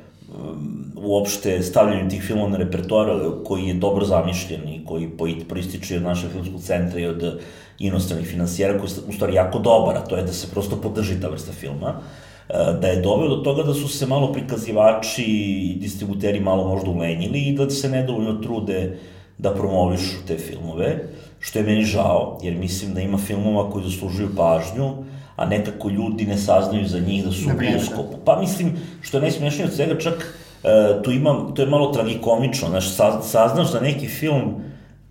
uopšte 0.96 1.62
stavljanju 1.62 2.10
tih 2.10 2.22
filmova 2.22 2.48
na 2.48 2.56
repertoar 2.56 3.08
koji 3.44 3.66
je 3.66 3.74
dobro 3.74 4.04
zamišljen 4.04 4.68
i 4.68 4.84
koji 4.86 5.44
proističe 5.48 5.96
od 5.96 6.02
našeg 6.02 6.30
filmskog 6.30 6.60
centra 6.60 7.00
i 7.00 7.06
od 7.06 7.40
inostranih 7.78 8.26
finansijera 8.26 8.78
koji 8.78 8.90
je 8.90 8.96
u 9.08 9.12
stvari 9.12 9.34
jako 9.34 9.58
dobar, 9.58 9.96
a 9.96 10.04
to 10.04 10.16
je 10.16 10.22
da 10.22 10.32
se 10.32 10.50
prosto 10.50 10.76
podrži 10.76 11.20
ta 11.20 11.28
vrsta 11.28 11.52
filma 11.52 12.00
e, 12.48 12.52
da 12.80 12.88
je 12.88 13.02
doveo 13.02 13.28
do 13.28 13.36
toga 13.36 13.62
da 13.62 13.74
su 13.74 13.88
se 13.88 14.06
malo 14.06 14.32
prikazivači 14.32 15.24
i 15.24 15.76
distributeri 15.80 16.40
malo 16.40 16.68
možda 16.68 16.90
ulenjili 16.90 17.38
i 17.38 17.52
da 17.52 17.70
se 17.70 17.88
nedovoljno 17.88 18.32
trude 18.32 18.98
da 19.38 19.54
promovišu 19.54 20.26
te 20.26 20.38
filmove, 20.38 21.08
što 21.40 21.58
je 21.58 21.64
meni 21.64 21.84
žao, 21.84 22.38
jer 22.42 22.54
mislim 22.54 22.94
da 22.94 23.00
ima 23.00 23.18
filmova 23.18 23.70
koji 23.70 23.84
zaslužuju 23.84 24.28
pažnju, 24.36 24.92
a 25.36 25.46
nekako 25.46 25.88
ljudi 25.88 26.26
ne 26.26 26.38
saznaju 26.38 26.88
za 26.88 26.98
njih 26.98 27.24
da 27.24 27.32
su 27.32 27.48
u 27.54 27.58
bioskopu. 27.58 28.16
Pa 28.24 28.40
mislim, 28.40 28.72
što 29.02 29.16
je 29.16 29.20
najsmešnije 29.20 29.66
od 29.66 29.74
svega, 29.74 29.98
čak 29.98 30.14
uh, 30.14 31.02
tu 31.02 31.10
imam, 31.10 31.54
to 31.54 31.62
je 31.62 31.68
malo 31.68 31.92
tragikomično, 31.92 32.68
znaš, 32.68 32.94
saznaš 33.22 33.72
da 33.72 33.80
neki 33.80 34.08
film 34.08 34.54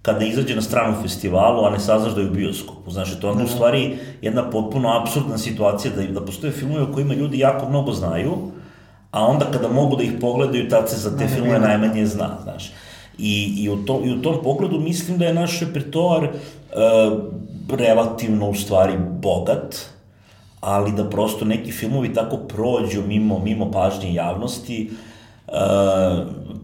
kada 0.01 0.25
izađe 0.25 0.55
na 0.55 0.61
stranu 0.61 0.95
festivalu, 1.01 1.65
a 1.65 1.69
ne 1.69 1.79
saznaš 1.79 2.13
da 2.13 2.21
je 2.21 2.27
u 2.27 2.33
bioskopu. 2.33 2.91
Znaš, 2.91 3.19
to 3.19 3.29
onda 3.29 3.43
u 3.43 3.47
da. 3.47 3.51
stvari 3.51 3.97
jedna 4.21 4.49
potpuno 4.49 4.99
absurdna 4.99 5.37
situacija 5.37 5.93
da, 5.95 6.03
da 6.19 6.25
postoje 6.25 6.53
filmove 6.53 6.83
o 6.83 6.93
kojima 6.93 7.13
ljudi 7.13 7.39
jako 7.39 7.69
mnogo 7.69 7.91
znaju, 7.91 8.35
a 9.11 9.25
onda 9.25 9.45
kada 9.51 9.67
mogu 9.67 9.95
da 9.95 10.03
ih 10.03 10.11
pogledaju, 10.21 10.69
tad 10.69 10.89
se 10.89 10.97
za 10.97 11.17
te 11.17 11.27
filmove 11.27 11.59
najmanje 11.59 12.05
zna, 12.05 12.37
znaš. 12.43 12.71
I, 13.17 13.63
i, 13.63 13.69
u 13.69 13.85
tom, 13.85 14.05
I 14.05 14.13
u 14.13 14.21
tom 14.21 14.43
pogledu 14.43 14.79
mislim 14.79 15.17
da 15.17 15.25
je 15.25 15.33
naš 15.33 15.59
repertoar 15.59 16.23
uh, 16.23 16.29
relativno 17.69 18.49
u 18.49 18.55
stvari 18.55 18.93
bogat, 19.21 19.94
ali 20.65 20.91
da 20.91 21.09
prosto 21.09 21.45
neki 21.45 21.71
filmovi 21.71 22.13
tako 22.13 22.37
prođu 22.37 23.01
mimo, 23.07 23.39
mimo 23.39 23.71
pažnje 23.71 24.13
javnosti, 24.13 24.89
uh, 25.47 25.53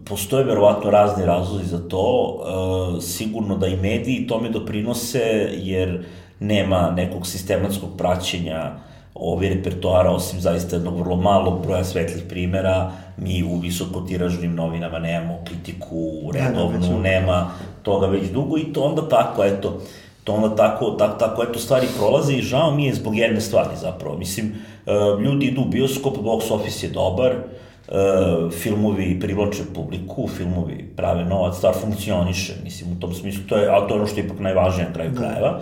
postoje 0.04 0.44
verovatno 0.44 0.90
razni 0.90 1.26
razlozi 1.26 1.64
za 1.66 1.88
to, 1.88 2.38
uh, 2.38 3.02
sigurno 3.02 3.56
da 3.56 3.66
i 3.66 3.76
mediji 3.76 4.26
tome 4.26 4.48
doprinose, 4.48 5.50
jer 5.52 6.04
nema 6.40 6.90
nekog 6.90 7.26
sistematskog 7.26 7.90
praćenja 7.98 8.72
ove 9.14 9.48
repertoara, 9.48 10.10
osim 10.10 10.40
zaista 10.40 10.76
jednog 10.76 10.98
vrlo 10.98 11.16
malog 11.16 11.62
broja 11.62 11.84
svetlih 11.84 12.24
primera, 12.28 12.92
mi 13.16 13.42
u 13.42 13.58
visokotiražnim 13.58 14.54
novinama 14.54 14.98
nemamo 14.98 15.38
kritiku 15.44 16.30
redovnu, 16.34 16.78
da, 16.78 16.86
da, 16.86 16.98
nema 16.98 17.50
toga 17.82 18.06
već 18.06 18.30
dugo 18.30 18.58
i 18.58 18.72
to 18.72 18.80
onda 18.80 19.08
tako, 19.08 19.44
eto, 19.44 19.80
to 20.24 20.32
onda 20.32 20.56
tako, 20.56 20.90
tako, 20.90 21.18
tako 21.18 21.42
eto 21.42 21.58
stvari 21.58 21.86
prolaze 21.98 22.34
i 22.34 22.42
žao 22.42 22.74
mi 22.74 22.86
je 22.86 22.94
zbog 22.94 23.16
jedne 23.16 23.40
stvari 23.40 23.76
zapravo. 23.80 24.18
Mislim, 24.18 24.52
uh, 24.86 25.22
ljudi 25.22 25.46
idu 25.46 25.60
u 25.60 25.64
bioskop, 25.64 26.16
box 26.16 26.52
office 26.52 26.86
je 26.86 26.90
dobar, 26.90 27.32
uh, 27.32 28.52
filmovi 28.52 29.20
privlače 29.20 29.62
publiku, 29.74 30.28
filmovi 30.28 30.92
prave 30.96 31.24
novac, 31.24 31.56
stvar 31.56 31.74
funkcioniše, 31.80 32.54
mislim, 32.64 32.92
u 32.92 33.00
tom 33.00 33.14
smislu, 33.14 33.42
to 33.48 33.56
je, 33.56 33.68
a 33.68 33.86
to 33.86 33.94
je 33.94 34.00
ono 34.00 34.06
što 34.06 34.20
je 34.20 34.24
ipak 34.24 34.38
najvažnije 34.38 34.88
na 34.88 34.94
kraju 34.94 35.10
da. 35.10 35.18
krajeva. 35.20 35.60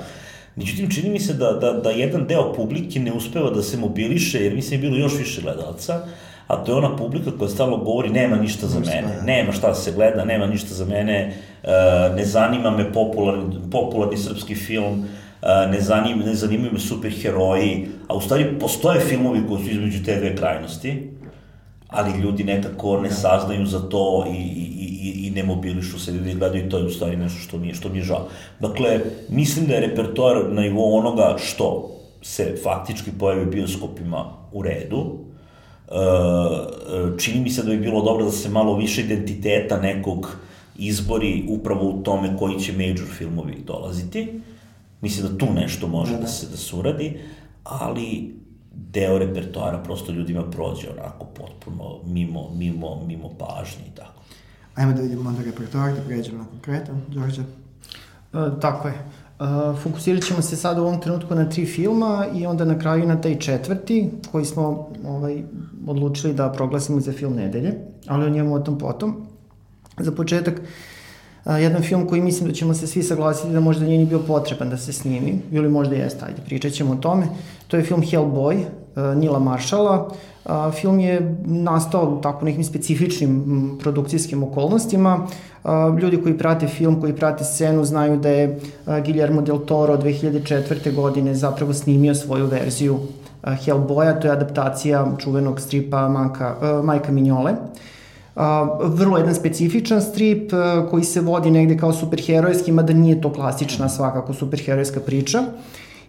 Međutim, 0.56 0.90
čini 0.90 1.10
mi 1.10 1.20
se 1.20 1.34
da, 1.34 1.52
da, 1.52 1.72
da 1.72 1.90
jedan 1.90 2.26
deo 2.26 2.52
publike 2.52 3.00
ne 3.00 3.12
uspeva 3.12 3.50
da 3.50 3.62
se 3.62 3.76
mobiliše, 3.76 4.44
jer 4.44 4.54
mislim 4.54 4.80
je 4.80 4.88
bilo 4.88 5.00
još 5.00 5.18
više 5.18 5.42
gledalca, 5.42 6.06
a 6.50 6.64
to 6.64 6.72
je 6.72 6.76
ona 6.76 6.96
publika 6.96 7.30
koja 7.38 7.48
stalno 7.48 7.76
govori 7.76 8.10
nema 8.10 8.36
ništa 8.36 8.66
za 8.66 8.80
mene, 8.80 9.14
da. 9.16 9.22
nema 9.22 9.52
šta 9.52 9.74
se 9.74 9.92
gleda, 9.92 10.24
nema 10.24 10.46
ništa 10.46 10.74
za 10.74 10.84
mene, 10.84 11.32
uh, 11.62 12.16
ne 12.16 12.24
zanima 12.24 12.70
me 12.70 12.92
popularni, 12.92 13.70
popularni 13.70 14.16
srpski 14.16 14.54
film, 14.54 14.98
uh, 14.98 15.70
ne, 15.70 15.80
zanima, 15.80 16.24
ne 16.24 16.34
zanimaju 16.34 16.72
me 16.72 16.78
superheroji, 16.78 17.86
a 18.08 18.14
u 18.14 18.20
stvari 18.20 18.58
postoje 18.60 19.00
filmovi 19.00 19.46
koji 19.48 19.64
su 19.64 19.70
između 19.70 20.04
te 20.04 20.16
dve 20.16 20.36
krajnosti, 20.36 21.10
ali 21.88 22.20
ljudi 22.20 22.44
nekako 22.44 23.00
ne 23.00 23.08
da. 23.08 23.14
saznaju 23.14 23.66
za 23.66 23.88
to 23.88 24.24
i, 24.30 24.36
i, 24.36 24.90
i, 25.02 25.26
i 25.26 25.30
ne 25.30 25.42
mobilišu 25.42 25.98
se 25.98 26.12
da 26.12 26.34
gledaju 26.34 26.66
i 26.66 26.68
to 26.68 26.78
je 26.78 26.84
u 26.84 26.90
stvari 26.90 27.16
nešto 27.16 27.38
što 27.38 27.58
mi 27.58 27.68
je, 27.68 27.74
što 27.74 27.88
mi 27.88 27.98
je 27.98 28.04
žao. 28.04 28.28
Dakle, 28.60 29.00
mislim 29.28 29.66
da 29.66 29.74
je 29.74 29.86
repertoar 29.86 30.36
na 30.48 30.60
nivou 30.60 30.98
onoga 30.98 31.36
što 31.38 31.90
se 32.22 32.56
faktički 32.62 33.10
pojavi 33.18 33.42
u 33.42 33.50
bioskopima 33.50 34.24
u 34.52 34.62
redu, 34.62 35.29
čini 37.18 37.40
mi 37.40 37.50
se 37.50 37.62
da 37.62 37.70
bi 37.70 37.78
bilo 37.78 38.02
dobro 38.02 38.24
da 38.24 38.30
se 38.30 38.48
malo 38.48 38.76
više 38.76 39.00
identiteta 39.00 39.80
nekog 39.80 40.36
izbori 40.76 41.44
upravo 41.48 41.90
u 41.90 42.02
tome 42.02 42.36
koji 42.38 42.60
će 42.60 42.72
major 42.72 43.06
filmovi 43.18 43.56
dolaziti. 43.66 44.40
Mislim 45.00 45.26
da 45.26 45.38
tu 45.38 45.52
nešto 45.54 45.88
može 45.88 46.12
da, 46.12 46.20
da 46.20 46.26
se, 46.26 46.46
da 46.50 46.56
se 46.56 46.76
uradi, 46.76 47.20
ali 47.64 48.34
deo 48.74 49.18
repertoara 49.18 49.78
prosto 49.78 50.12
ljudima 50.12 50.50
prođe 50.50 50.88
onako 50.90 51.24
potpuno 51.24 51.98
mimo, 52.06 52.50
mimo, 52.54 53.02
mimo 53.06 53.28
pažnje 53.28 53.84
i 53.92 53.96
tako. 53.96 54.22
Ajmo 54.74 54.92
da 54.92 55.02
vidimo 55.02 55.28
onda 55.30 55.42
repertoar, 55.42 55.94
da 55.94 56.00
pređemo 56.00 56.38
na 56.38 56.44
konkretan, 56.44 57.02
Đorđe. 57.08 57.42
E, 57.42 58.60
tako 58.60 58.88
je. 58.88 58.94
Fokusirat 59.82 60.24
ćemo 60.24 60.42
se 60.42 60.56
sad 60.56 60.78
u 60.78 60.80
ovom 60.80 61.00
trenutku 61.00 61.34
na 61.34 61.48
tri 61.48 61.66
filma 61.66 62.26
i 62.34 62.46
onda 62.46 62.64
na 62.64 62.78
kraju 62.78 63.06
na 63.06 63.20
taj 63.20 63.38
četvrti 63.38 64.10
koji 64.32 64.44
smo 64.44 64.88
ovaj, 65.06 65.42
odlučili 65.86 66.34
da 66.34 66.52
proglasimo 66.52 67.00
za 67.00 67.12
film 67.12 67.34
nedelje, 67.34 67.74
ali 68.06 68.26
o 68.26 68.30
njemu 68.30 68.54
o 68.54 68.58
tom 68.58 68.78
potom. 68.78 69.26
Za 69.98 70.12
početak, 70.12 70.60
uh, 71.44 71.62
jedan 71.62 71.82
film 71.82 72.08
koji 72.08 72.22
mislim 72.22 72.48
da 72.48 72.54
ćemo 72.54 72.74
se 72.74 72.86
svi 72.86 73.02
saglasiti 73.02 73.52
da 73.52 73.60
možda 73.60 73.84
nije 73.84 73.98
ni 73.98 74.06
bio 74.06 74.18
potreban 74.18 74.70
da 74.70 74.76
se 74.76 74.92
snimi, 74.92 75.40
ili 75.50 75.68
možda 75.68 75.94
jeste, 75.94 76.24
ajde, 76.24 76.42
pričat 76.46 76.72
ćemo 76.72 76.92
o 76.92 76.96
tome. 76.96 77.26
To 77.68 77.76
je 77.76 77.82
film 77.82 78.02
Hellboy, 78.02 78.56
uh, 78.56 79.18
Nila 79.18 79.38
Maršala. 79.38 80.10
Film 80.80 81.00
je 81.00 81.36
nastao 81.44 82.14
u 82.18 82.20
tako 82.20 82.44
nekim 82.44 82.64
specifičnim 82.64 83.44
produkcijskim 83.80 84.42
okolnostima. 84.42 85.26
Ljudi 86.02 86.22
koji 86.22 86.38
prate 86.38 86.68
film, 86.68 87.00
koji 87.00 87.16
prate 87.16 87.44
scenu, 87.44 87.84
znaju 87.84 88.16
da 88.16 88.28
je 88.28 88.60
Guillermo 89.04 89.42
del 89.42 89.58
Toro 89.58 89.96
2004. 89.96 90.94
godine 90.94 91.34
zapravo 91.34 91.74
snimio 91.74 92.14
svoju 92.14 92.46
verziju 92.46 92.98
Hellboya, 93.42 94.20
to 94.20 94.28
je 94.28 94.32
adaptacija 94.32 95.06
čuvenog 95.18 95.60
stripa 95.60 96.08
Manka, 96.08 96.54
Majka 96.84 97.12
Mignole. 97.12 97.52
Uh, 98.36 98.42
vrlo 98.84 99.18
jedan 99.18 99.34
specifičan 99.34 100.02
strip 100.02 100.52
koji 100.90 101.04
se 101.04 101.20
vodi 101.20 101.50
negde 101.50 101.76
kao 101.76 101.92
superherojski, 101.92 102.72
mada 102.72 102.92
nije 102.92 103.20
to 103.20 103.32
klasična 103.32 103.88
svakako 103.88 104.34
superherojska 104.34 105.00
priča. 105.00 105.40
Uh, 105.40 105.46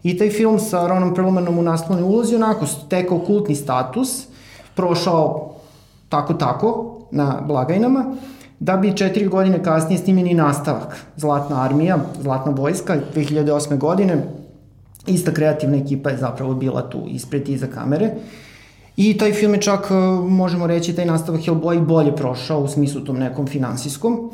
I 0.04 0.18
taj 0.18 0.30
film 0.30 0.60
sa 0.60 0.88
Ronom 0.88 1.14
Perlmanom 1.16 1.60
u 1.60 1.62
naslovnoj 1.62 2.04
ulozi 2.04 2.36
onako 2.36 2.66
stekao 2.66 3.20
kultni 3.20 3.56
status, 3.56 4.28
prošao 4.76 5.54
tako 6.10 6.34
tako 6.34 6.98
na 7.12 7.42
blagajnama, 7.48 8.16
da 8.60 8.78
bi 8.78 8.98
četiri 8.98 9.28
godine 9.28 9.64
kasnije 9.64 9.98
snimljen 9.98 10.28
i 10.28 10.34
nastavak. 10.34 11.06
Zlatna 11.18 11.64
armija, 11.64 11.98
Zlatna 12.22 12.52
vojska, 12.52 12.98
2008. 13.16 13.78
godine, 13.78 14.24
ista 15.08 15.34
kreativna 15.34 15.78
ekipa 15.78 16.10
je 16.10 16.18
zapravo 16.18 16.54
bila 16.54 16.90
tu 16.90 17.04
ispred 17.08 17.50
iza 17.50 17.68
kamere. 17.68 18.12
I 18.98 19.18
taj 19.18 19.34
film 19.34 19.54
je 19.54 19.62
čak, 19.62 19.90
možemo 20.28 20.68
reći, 20.68 20.96
taj 20.96 21.06
nastavak 21.06 21.42
Hellboy 21.42 21.86
bolje 21.86 22.16
prošao 22.16 22.60
u 22.60 22.68
smislu 22.68 23.02
tom 23.02 23.18
nekom 23.18 23.48
finansijskom. 23.48 24.32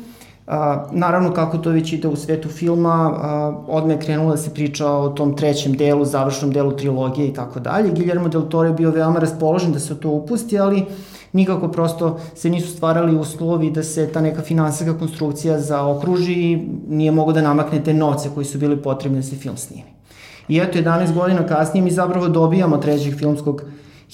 A, 0.48 0.86
naravno, 0.92 1.32
kako 1.32 1.58
to 1.58 1.70
već 1.70 1.92
ide 1.92 2.08
u 2.08 2.16
svetu 2.16 2.48
filma, 2.48 3.12
a, 3.14 3.52
odme 3.68 3.94
je 3.94 4.00
krenula 4.00 4.30
da 4.30 4.36
se 4.36 4.54
priča 4.54 4.86
o 4.86 5.08
tom 5.08 5.36
trećem 5.36 5.72
delu, 5.72 6.04
završnom 6.04 6.52
delu 6.52 6.72
trilogije 6.72 7.28
i 7.28 7.34
tako 7.34 7.60
dalje. 7.60 7.90
Guillermo 7.90 8.28
del 8.28 8.48
Toro 8.48 8.68
je 8.68 8.74
bio 8.74 8.90
veoma 8.90 9.18
raspoložen 9.18 9.72
da 9.72 9.78
se 9.78 10.00
to 10.00 10.10
upusti, 10.10 10.58
ali 10.58 10.86
nikako 11.32 11.68
prosto 11.68 12.18
se 12.34 12.50
nisu 12.50 12.72
stvarali 12.72 13.16
uslovi 13.16 13.70
da 13.70 13.82
se 13.82 14.06
ta 14.12 14.20
neka 14.20 14.42
finansijska 14.42 14.98
konstrukcija 14.98 15.58
zaokruži 15.60 16.32
i 16.32 16.68
nije 16.88 17.10
mogo 17.12 17.32
da 17.32 17.42
namakne 17.42 17.84
te 17.84 17.94
novce 17.94 18.30
koji 18.34 18.46
su 18.46 18.58
bili 18.58 18.82
potrebni 18.82 19.18
da 19.18 19.22
se 19.22 19.36
film 19.36 19.56
snimi. 19.56 19.98
I 20.48 20.58
eto, 20.58 20.78
11 20.78 21.14
godina 21.14 21.46
kasnije 21.46 21.84
mi 21.84 21.90
zapravo 21.90 22.28
dobijamo 22.28 22.76
trećeg 22.76 23.18
filmskog 23.18 23.62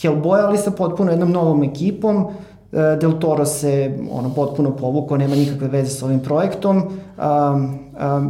Hellboya, 0.02 0.46
ali 0.46 0.58
sa 0.58 0.70
potpuno 0.70 1.10
jednom 1.10 1.30
novom 1.30 1.62
ekipom, 1.62 2.26
Del 2.74 3.18
Toro 3.18 3.44
se 3.44 3.98
ono, 4.10 4.34
potpuno 4.34 4.76
povukao, 4.76 5.16
nema 5.16 5.36
nikakve 5.36 5.68
veze 5.68 5.90
s 5.90 6.02
ovim 6.02 6.20
projektom. 6.20 6.76
Um, 6.76 6.88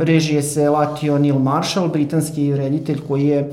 režije 0.00 0.42
se 0.42 0.68
latio 0.68 1.18
Neil 1.18 1.38
Marshall, 1.38 1.88
britanski 1.88 2.56
reditelj 2.56 3.00
koji 3.08 3.26
je 3.26 3.48
uh, 3.48 3.52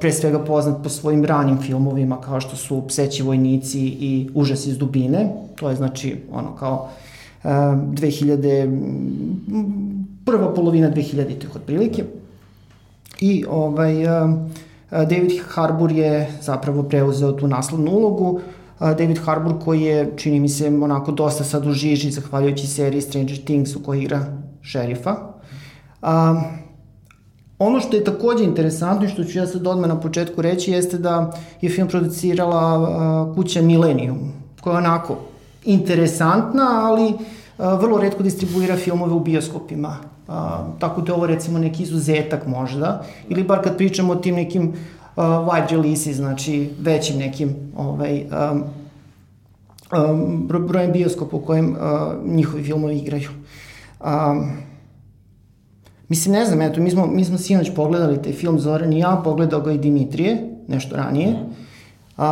pre 0.00 0.12
svega 0.12 0.38
poznat 0.38 0.82
po 0.82 0.88
svojim 0.88 1.24
ranim 1.24 1.58
filmovima 1.58 2.20
kao 2.20 2.40
što 2.40 2.56
su 2.56 2.82
Pseći 2.88 3.22
vojnici 3.22 3.80
i 3.80 4.28
Užas 4.34 4.66
iz 4.66 4.78
dubine. 4.78 5.32
To 5.56 5.70
je 5.70 5.76
znači 5.76 6.16
ono 6.32 6.56
kao 6.56 6.88
uh, 7.44 7.50
2000 7.50 9.70
prva 10.24 10.54
polovina 10.54 10.90
2000-ih 10.90 11.56
otprilike. 11.56 12.04
I 13.20 13.44
ovaj 13.50 13.94
David 14.90 15.32
Harbour 15.48 15.92
je 15.92 16.32
zapravo 16.40 16.82
preuzeo 16.82 17.32
tu 17.32 17.48
naslovnu 17.48 17.90
ulogu. 17.90 18.40
David 18.80 19.18
Harbour 19.24 19.64
koji 19.64 19.82
je, 19.82 20.12
čini 20.16 20.40
mi 20.40 20.48
se, 20.48 20.68
onako 20.68 21.12
dosta 21.12 21.44
sad 21.44 21.66
u 21.66 21.72
žiži, 21.72 22.10
zahvaljujući 22.10 22.66
seriji 22.66 23.02
Stranger 23.02 23.44
Things 23.44 23.76
u 23.76 23.82
kojoj 23.82 24.02
igra 24.02 24.26
šerifa. 24.62 25.16
A, 26.02 26.42
ono 27.58 27.80
što 27.80 27.96
je 27.96 28.04
takođe 28.04 28.44
interesantno 28.44 29.06
i 29.06 29.08
što 29.08 29.24
ću 29.24 29.38
ja 29.38 29.46
sad 29.46 29.66
odmah 29.66 29.88
na 29.88 30.00
početku 30.00 30.42
reći 30.42 30.72
jeste 30.72 30.98
da 30.98 31.32
je 31.60 31.70
film 31.70 31.88
producirala 31.88 32.58
a, 32.58 33.32
kuća 33.34 33.62
Millennium, 33.62 34.18
koja 34.60 34.72
je 34.72 34.78
onako 34.78 35.18
interesantna, 35.64 36.88
ali 36.90 37.12
a, 37.58 37.74
vrlo 37.74 37.98
redko 37.98 38.22
distribuira 38.22 38.76
filmove 38.76 39.12
u 39.12 39.20
bioskopima. 39.20 39.96
A, 40.28 40.64
tako 40.78 41.00
da 41.00 41.12
je 41.12 41.16
ovo 41.16 41.26
recimo 41.26 41.58
neki 41.58 41.82
izuzetak 41.82 42.46
možda, 42.46 43.04
ili 43.28 43.44
bar 43.44 43.62
kad 43.62 43.76
pričamo 43.76 44.12
o 44.12 44.16
tim 44.16 44.34
nekim 44.34 44.72
uh, 45.16 45.24
wide 45.24 45.70
release, 45.70 46.12
znači 46.12 46.70
većim 46.80 47.18
nekim 47.18 47.54
ovaj, 47.76 48.24
um, 48.52 48.64
um, 49.92 50.48
brojem 50.66 50.92
bioskopa 50.92 51.36
u 51.36 51.40
kojem 51.40 51.72
uh, 51.72 51.78
njihovi 52.24 52.62
filmovi 52.62 52.98
igraju. 52.98 53.28
Um, 54.00 54.50
mislim, 56.08 56.34
ne 56.34 56.44
znam, 56.44 56.62
eto, 56.62 56.80
mi 56.80 56.90
smo, 56.90 57.06
mi 57.06 57.24
smo 57.24 57.38
sinoć 57.38 57.70
pogledali 57.76 58.22
taj 58.22 58.32
film 58.32 58.58
Zoran 58.58 58.92
i 58.92 58.98
ja, 58.98 59.20
pogledao 59.24 59.60
ga 59.60 59.72
i 59.72 59.78
Dimitrije, 59.78 60.50
nešto 60.68 60.96
ranije. 60.96 61.34
Uh, 62.16 62.24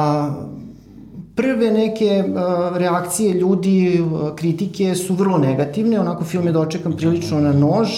prve 1.35 1.70
neke 1.70 2.25
uh, 2.26 2.76
reakcije 2.76 3.35
ljudi, 3.35 4.00
uh, 4.02 4.35
kritike 4.37 4.94
su 4.94 5.14
vrlo 5.14 5.38
negativne, 5.38 6.00
onako 6.00 6.25
film 6.25 6.47
je 6.47 6.52
dočekan 6.52 6.97
prilično 6.97 7.40
na 7.40 7.52
nož, 7.52 7.88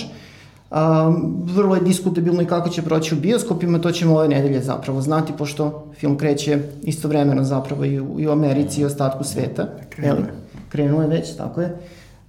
Um, 0.71 1.43
vrlo 1.45 1.75
je 1.75 1.81
diskutabilno 1.81 2.43
i 2.43 2.47
kako 2.47 2.69
će 2.69 2.83
proći 2.83 3.15
u 3.15 3.19
bioskopima, 3.19 3.79
to 3.79 3.93
ćemo 3.93 4.17
ove 4.17 4.29
nedelje 4.29 4.61
zapravo 4.61 5.01
znati, 5.01 5.33
pošto 5.39 5.87
film 5.95 6.19
kreće 6.19 6.59
istovremeno 6.83 7.45
zapravo 7.45 7.85
i 7.85 8.01
u, 8.01 8.21
i 8.21 8.27
u 8.27 8.31
Americi 8.31 8.81
i 8.81 8.85
ostatku 8.85 9.25
sveta. 9.25 9.69
Krenuo 9.89 10.19
je. 10.19 10.35
Krenuo 10.69 11.03
je 11.03 11.09
već, 11.09 11.37
tako 11.37 11.61
je. 11.61 11.77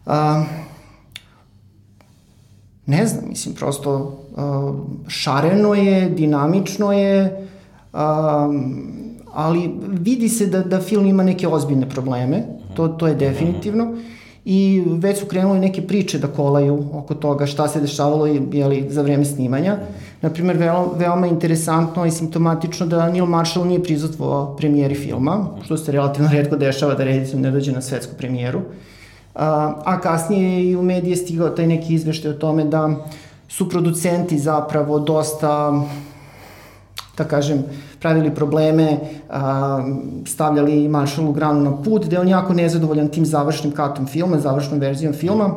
Um, 0.06 0.46
ne 2.86 3.06
znam, 3.06 3.24
mislim, 3.30 3.56
prosto 3.56 4.20
uh, 4.36 4.76
šareno 5.08 5.74
je, 5.74 6.10
dinamično 6.10 6.92
je, 6.94 7.48
um, 7.94 8.92
ali 9.34 9.72
vidi 9.88 10.30
se 10.30 10.48
da, 10.48 10.64
da 10.64 10.82
film 10.82 11.06
ima 11.06 11.24
neke 11.24 11.48
ozbiljne 11.48 11.90
probleme, 11.90 12.44
to, 12.76 12.88
to 12.88 13.08
je 13.08 13.16
definitivno, 13.16 13.96
i 14.46 14.84
već 14.88 15.20
su 15.20 15.26
krenuli 15.26 15.60
neke 15.60 15.88
priče 15.88 16.20
da 16.20 16.28
kolaju 16.28 16.86
oko 16.94 17.16
toga 17.16 17.46
šta 17.46 17.68
se 17.68 17.82
dešavalo 17.82 18.26
jeli, 18.52 18.86
za 18.90 19.02
vreme 19.02 19.26
snimanja. 19.26 19.78
Naprimer, 20.22 20.58
veoma, 20.58 20.88
veoma 20.98 21.28
interesantno 21.28 22.06
i 22.06 22.12
simptomatično 22.12 22.86
da 22.86 23.10
Neil 23.10 23.26
Marshall 23.26 23.68
nije 23.68 23.84
prizutvovao 23.84 24.56
premijeri 24.56 24.96
filma, 24.96 25.48
što 25.66 25.78
se 25.78 25.92
relativno 25.92 26.30
redko 26.32 26.56
dešava 26.56 26.94
da 26.94 27.04
reditelj 27.04 27.40
ne 27.40 27.52
dođe 27.52 27.72
na 27.72 27.82
svetsku 27.82 28.14
premijeru. 28.18 28.60
Uh, 28.60 28.66
a, 29.36 29.82
a 29.86 30.02
kasnije 30.02 30.54
je 30.54 30.70
i 30.70 30.76
u 30.76 30.84
medije 30.84 31.16
stigao 31.16 31.50
taj 31.50 31.68
neki 31.68 31.94
izveštaj 31.94 32.32
o 32.32 32.34
tome 32.34 32.64
da 32.64 32.90
su 33.50 33.70
producenti 33.70 34.40
zapravo 34.40 35.00
dosta 35.00 35.84
da 37.18 37.24
kažem, 37.24 37.64
pravili 38.02 38.36
probleme, 38.36 38.98
stavljali 40.26 40.88
Marshallu 40.88 41.32
granu 41.32 41.62
na 41.62 41.84
put, 41.84 42.06
da 42.06 42.16
je 42.16 42.20
on 42.20 42.28
jako 42.28 42.54
nezadovoljan 42.54 43.08
tim 43.08 43.26
završnim 43.26 43.74
katom 43.74 44.08
filma, 44.08 44.40
završnom 44.40 44.80
verzijom 44.80 45.14
filma, 45.14 45.50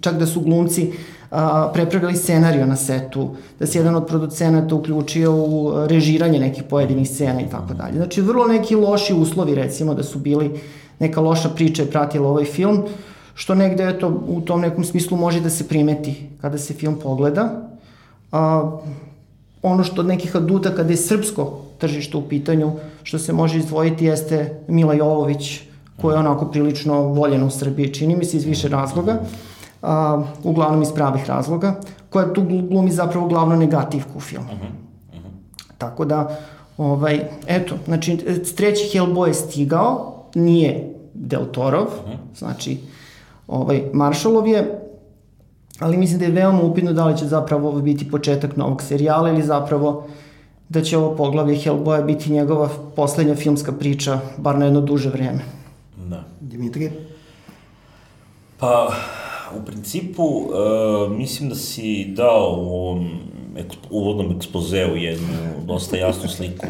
čak 0.00 0.18
da 0.18 0.26
su 0.26 0.40
glumci 0.40 0.92
a, 1.30 1.70
prepravili 1.74 2.16
scenario 2.16 2.66
na 2.66 2.76
setu, 2.76 3.30
da 3.58 3.66
se 3.66 3.78
jedan 3.78 3.96
od 3.96 4.06
producenata 4.06 4.74
uključio 4.74 5.34
u 5.34 5.72
režiranje 5.86 6.38
nekih 6.38 6.62
pojedinih 6.62 7.08
scena 7.08 7.40
i 7.40 7.50
tako 7.50 7.74
dalje. 7.74 7.96
Znači, 7.96 8.20
vrlo 8.20 8.46
neki 8.46 8.76
loši 8.76 9.14
uslovi, 9.14 9.54
recimo, 9.54 9.94
da 9.94 10.02
su 10.02 10.18
bili 10.18 10.60
neka 10.98 11.20
loša 11.20 11.48
priča 11.48 11.82
je 11.82 11.90
pratila 11.90 12.28
ovaj 12.28 12.44
film, 12.44 12.82
što 13.34 13.54
negde 13.54 13.88
eto, 13.88 14.22
u 14.28 14.40
tom 14.40 14.60
nekom 14.60 14.84
smislu 14.84 15.16
može 15.16 15.40
da 15.40 15.50
se 15.50 15.68
primeti 15.68 16.28
kada 16.40 16.58
se 16.58 16.74
film 16.74 16.98
pogleda. 17.02 17.70
A, 18.32 18.70
ono 19.62 19.84
što 19.84 20.00
od 20.00 20.06
nekih 20.06 20.36
aduta 20.36 20.74
kada 20.74 20.90
je 20.90 20.96
srpsko 20.96 21.62
tržište 21.78 22.16
u 22.16 22.28
pitanju, 22.28 22.72
što 23.02 23.18
se 23.18 23.32
može 23.32 23.58
izdvojiti 23.58 24.04
jeste 24.04 24.62
Mila 24.68 24.94
Jovović, 24.94 25.60
koja 26.00 26.14
je 26.14 26.20
onako 26.20 26.46
prilično 26.46 27.02
voljena 27.02 27.46
u 27.46 27.50
Srbiji, 27.50 27.94
čini 27.94 28.16
mi 28.16 28.24
se 28.24 28.36
iz 28.36 28.44
više 28.44 28.68
razloga, 28.68 29.20
a, 29.82 30.22
uglavnom 30.44 30.82
iz 30.82 30.92
pravih 30.92 31.26
razloga, 31.28 31.80
koja 32.10 32.32
tu 32.32 32.42
glumi 32.42 32.90
zapravo 32.90 33.28
glavno 33.28 33.56
negativku 33.56 34.18
u 34.18 34.20
filmu. 34.20 34.52
Uh 34.52 34.58
-huh. 34.58 35.18
Uh 35.18 35.24
-huh. 35.24 35.72
Tako 35.78 36.04
da, 36.04 36.38
ovaj, 36.78 37.20
eto, 37.46 37.74
znači, 37.84 38.16
treći 38.56 38.98
Hellboy 38.98 39.26
je 39.26 39.34
stigao, 39.34 40.22
nije 40.34 40.94
Del 41.14 41.44
Torov, 41.52 41.86
uh 41.86 42.08
mhm. 42.08 42.12
-huh. 42.12 42.38
znači 42.38 42.78
ovaj, 43.48 43.82
Marshallov 43.92 44.46
je, 44.46 44.79
ali 45.80 45.96
mislim 45.96 46.18
da 46.18 46.24
je 46.24 46.32
veoma 46.32 46.62
upitno 46.62 46.92
da 46.92 47.06
li 47.06 47.18
će 47.18 47.26
zapravo 47.26 47.68
ovo 47.68 47.80
biti 47.80 48.10
početak 48.10 48.56
novog 48.56 48.82
serijala 48.82 49.30
ili 49.30 49.42
zapravo 49.42 50.06
da 50.68 50.82
će 50.82 50.98
ovo 50.98 51.16
poglavlje 51.16 51.56
Hellboya 51.56 52.02
biti 52.06 52.32
njegova 52.32 52.68
poslednja 52.96 53.34
filmska 53.34 53.72
priča, 53.72 54.20
bar 54.36 54.58
na 54.58 54.64
jedno 54.64 54.80
duže 54.80 55.08
vreme. 55.08 55.40
Da. 55.96 56.24
Dimitri? 56.40 56.90
Pa, 58.58 58.94
u 59.56 59.66
principu, 59.66 60.22
uh, 60.22 61.16
mislim 61.16 61.48
da 61.48 61.54
si 61.54 62.04
dao 62.04 62.56
u 62.58 62.74
ovom 62.74 63.08
ekspo, 63.56 63.88
uvodnom 63.90 64.36
ekspozeu 64.36 64.96
jednu 64.96 65.26
dosta 65.66 65.96
jasnu 65.96 66.28
sliku 66.28 66.66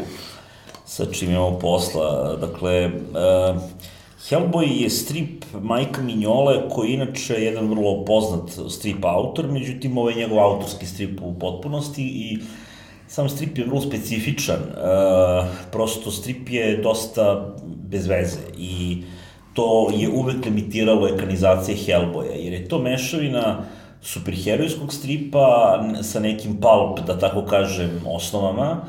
sa 0.85 1.05
čim 1.05 1.31
imamo 1.31 1.59
posla. 1.59 2.37
Dakle, 2.41 2.85
uh, 2.85 3.61
Hellboy 4.29 4.81
je 4.81 4.89
strip 4.89 5.45
Majka 5.61 6.01
Mignole, 6.01 6.69
koji 6.69 6.89
je 6.89 6.93
inače 6.93 7.33
jedan 7.33 7.69
vrlo 7.69 8.05
poznat 8.05 8.71
strip 8.71 9.05
autor, 9.05 9.47
međutim, 9.47 9.97
ovo 9.97 10.09
je 10.09 10.15
njegov 10.15 10.39
autorski 10.39 10.85
strip 10.85 11.21
u 11.21 11.39
potpunosti 11.39 12.03
i 12.03 12.37
sam 13.07 13.29
strip 13.29 13.57
je 13.57 13.65
vrlo 13.65 13.81
specifičan. 13.81 14.59
Uh, 14.59 15.47
prosto 15.71 16.11
strip 16.11 16.49
je 16.49 16.77
dosta 16.77 17.55
bez 17.65 18.07
veze 18.07 18.39
i 18.57 19.03
to 19.53 19.89
je 19.93 20.09
uvek 20.09 20.45
limitiralo 20.45 21.07
ekranizacije 21.07 21.77
Hellboya, 21.77 22.35
jer 22.35 22.53
je 22.53 22.67
to 22.67 22.79
mešavina 22.79 23.63
superherojskog 24.01 24.93
stripa 24.93 25.79
sa 26.01 26.19
nekim 26.19 26.57
pulp, 26.61 27.07
da 27.07 27.19
tako 27.19 27.45
kažem, 27.45 28.01
osnovama, 28.05 28.81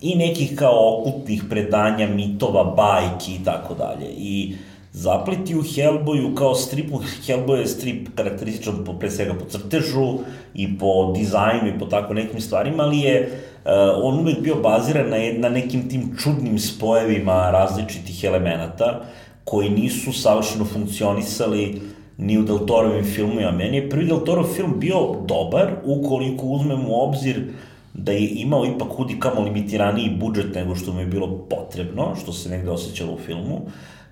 i 0.00 0.14
nekih 0.14 0.56
kao 0.56 1.00
okultnih 1.00 1.44
predanja, 1.50 2.06
mitova, 2.06 2.64
bajki 2.64 3.34
i 3.34 3.44
tako 3.44 3.74
dalje. 3.74 4.06
I 4.16 4.54
zapliti 4.92 5.54
u 5.56 5.62
Hellboyu 5.62 6.34
kao 6.34 6.54
stripu, 6.54 7.00
Hellboy 7.26 7.56
je 7.56 7.66
strip 7.66 8.08
karakterističan 8.14 8.84
po, 8.84 8.92
pre 8.92 9.10
svega 9.10 9.34
po 9.34 9.44
crtežu 9.44 10.18
i 10.54 10.78
po 10.78 11.12
dizajnu 11.16 11.68
i 11.68 11.78
po 11.78 11.86
tako 11.86 12.14
nekim 12.14 12.40
stvarima, 12.40 12.82
ali 12.82 12.98
je 12.98 13.20
uh, 13.22 13.70
on 14.02 14.18
uvek 14.18 14.40
bio 14.40 14.54
baziran 14.54 15.10
na, 15.10 15.16
na 15.38 15.48
nekim 15.48 15.88
tim 15.88 16.16
čudnim 16.22 16.58
spojevima 16.58 17.50
različitih 17.50 18.24
elemenata 18.24 19.00
koji 19.44 19.70
nisu 19.70 20.12
savršeno 20.12 20.64
funkcionisali 20.64 21.80
ni 22.18 22.38
u 22.38 22.42
Del 22.42 22.58
Torovim 22.66 23.04
filmima. 23.04 23.50
Meni 23.50 23.76
je 23.76 23.90
prvi 23.90 24.06
Del 24.06 24.24
Torov 24.24 24.44
film 24.44 24.74
bio 24.76 25.16
dobar 25.26 25.70
ukoliko 25.84 26.46
uzmemo 26.46 26.88
u 26.88 27.08
obzir 27.08 27.38
uh, 27.38 27.54
da 27.94 28.12
je 28.12 28.28
imao 28.28 28.66
ipak 28.66 28.88
hudi 28.88 29.20
kamo 29.20 29.40
limitiraniji 29.40 30.16
budžet 30.20 30.54
nego 30.54 30.74
što 30.74 30.92
mu 30.92 31.00
je 31.00 31.06
bilo 31.06 31.46
potrebno, 31.50 32.14
što 32.22 32.32
se 32.32 32.48
negde 32.48 32.70
osjećalo 32.70 33.12
u 33.12 33.18
filmu, 33.18 33.60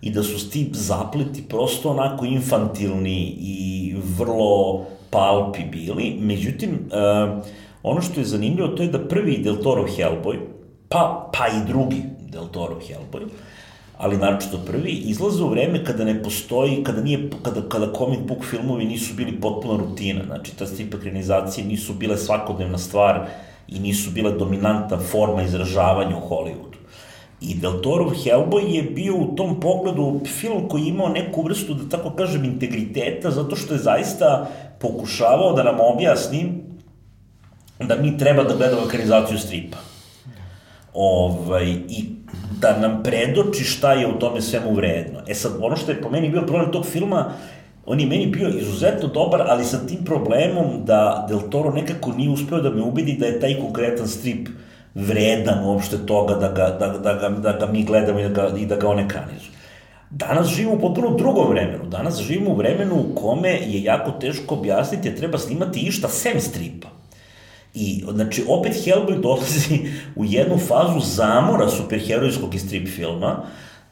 i 0.01 0.11
da 0.11 0.23
su 0.23 0.51
ti 0.51 0.71
zapleti 0.73 1.43
prosto 1.43 1.91
onako 1.91 2.25
infantilni 2.25 3.37
i 3.41 3.95
vrlo 4.19 4.85
palpi 5.11 5.63
bili. 5.73 6.17
Međutim, 6.21 6.71
uh, 6.71 7.45
ono 7.83 8.01
što 8.03 8.21
je 8.21 8.27
zanimljivo 8.27 8.69
to 8.69 8.83
je 8.83 8.89
da 8.89 9.09
prvi 9.09 9.39
Del 9.39 9.57
Toro 9.57 9.87
Hellboy, 9.87 10.39
pa, 10.89 11.31
pa 11.39 11.47
i 11.49 11.67
drugi 11.69 12.03
Del 12.33 12.47
Toro 12.53 12.81
Hellboy, 12.81 13.27
ali 13.99 14.17
naročito 14.17 14.59
prvi, 14.67 14.91
izlaze 14.91 15.43
u 15.43 15.49
vreme 15.49 15.85
kada 15.85 16.05
ne 16.05 16.23
postoji, 16.23 16.85
kada, 16.85 17.03
nije, 17.03 17.31
kada, 17.43 17.69
kada 17.69 17.93
comic 17.93 18.21
book 18.21 18.45
filmovi 18.45 18.85
nisu 18.85 19.15
bili 19.15 19.41
potpuna 19.41 19.79
rutina, 19.79 20.25
znači 20.27 20.57
ta 20.57 20.67
strip 20.67 20.95
ekranizacije 20.95 21.67
nisu 21.67 21.95
bile 21.95 22.17
svakodnevna 22.17 22.79
stvar, 22.79 23.27
i 23.69 23.79
nisu 23.79 24.11
bile 24.11 24.33
dominantna 24.33 24.99
forma 24.99 25.43
izražavanja 25.43 26.17
u 26.17 26.29
Hollywoodu. 26.29 26.78
I 27.41 27.55
Del 27.55 27.81
Torov 27.83 28.11
Hellboy 28.11 28.75
je 28.75 28.83
bio 28.83 29.17
u 29.17 29.35
tom 29.37 29.61
pogledu 29.61 30.21
film 30.27 30.69
koji 30.69 30.83
je 30.83 30.89
imao 30.89 31.09
neku 31.09 31.43
vrstu, 31.43 31.75
da 31.75 31.97
tako 31.97 32.11
kažem, 32.11 32.45
integriteta, 32.45 33.31
zato 33.31 33.57
što 33.57 33.75
je 33.75 33.81
zaista 33.81 34.49
pokušavao 34.79 35.53
da 35.53 35.63
nam 35.63 35.77
objasni 35.81 36.53
da 37.81 37.97
mi 37.97 38.19
treba 38.19 38.43
da 38.43 38.57
gledamo 38.57 38.83
ekranizaciju 38.87 39.39
stripa. 39.39 39.77
Ovaj, 40.95 41.67
I 41.89 42.05
da 42.61 42.79
nam 42.79 43.03
predoči 43.03 43.65
šta 43.65 43.93
je 43.93 44.07
u 44.07 44.19
tome 44.19 44.41
svemu 44.41 44.75
vredno. 44.75 45.21
E 45.29 45.35
sad, 45.35 45.53
ono 45.61 45.77
što 45.77 45.91
je 45.91 46.03
po 46.03 46.11
meni 46.11 46.29
bio 46.29 46.43
problem 46.43 46.73
tog 46.73 46.87
filma 46.87 47.33
on 47.89 48.01
je 48.01 48.07
meni 48.07 48.27
bio 48.27 48.49
izuzetno 48.49 49.09
dobar, 49.09 49.43
ali 49.47 49.65
sa 49.65 49.79
tim 49.87 50.05
problemom 50.05 50.85
da 50.85 51.27
Del 51.29 51.41
Toro 51.51 51.71
nekako 51.73 52.13
nije 52.13 52.31
uspeo 52.31 52.61
da 52.61 52.71
me 52.71 52.83
ubedi 52.83 53.17
da 53.17 53.27
je 53.27 53.41
taj 53.41 53.61
konkretan 53.61 54.09
strip 54.09 54.49
vredan 54.95 55.65
uopšte 55.65 56.07
toga 56.07 56.35
da 56.35 56.49
ga, 56.53 56.71
da, 56.81 56.99
da 56.99 57.15
ga, 57.15 57.29
da 57.29 57.53
ga 57.53 57.67
mi 57.67 57.85
gledamo 57.85 58.21
i 58.21 58.23
da 58.23 58.29
ga, 58.29 58.59
i 58.59 58.67
da 58.67 58.77
ga 58.77 58.89
on 58.89 58.99
ekranizuje. 58.99 59.59
Danas 60.11 60.49
živimo 60.49 60.75
u 60.75 60.81
potpuno 60.81 61.17
drugom 61.17 61.49
vremenu. 61.49 61.87
Danas 61.87 62.21
živimo 62.21 62.51
u 62.51 62.57
vremenu 62.57 62.95
u 62.95 63.15
kome 63.15 63.49
je 63.49 63.83
jako 63.83 64.11
teško 64.11 64.55
objasniti, 64.55 65.15
treba 65.15 65.39
snimati 65.39 65.81
išta 65.81 66.09
sem 66.09 66.41
stripa. 66.41 66.89
I, 67.75 68.05
znači, 68.13 68.45
opet 68.49 68.73
Hellboy 68.73 69.21
dolazi 69.21 69.79
u 70.17 70.25
jednu 70.25 70.59
fazu 70.59 71.01
zamora 71.01 71.69
superherojskog 71.69 72.55
i 72.55 72.59
strip 72.59 72.89
filma, 72.89 73.45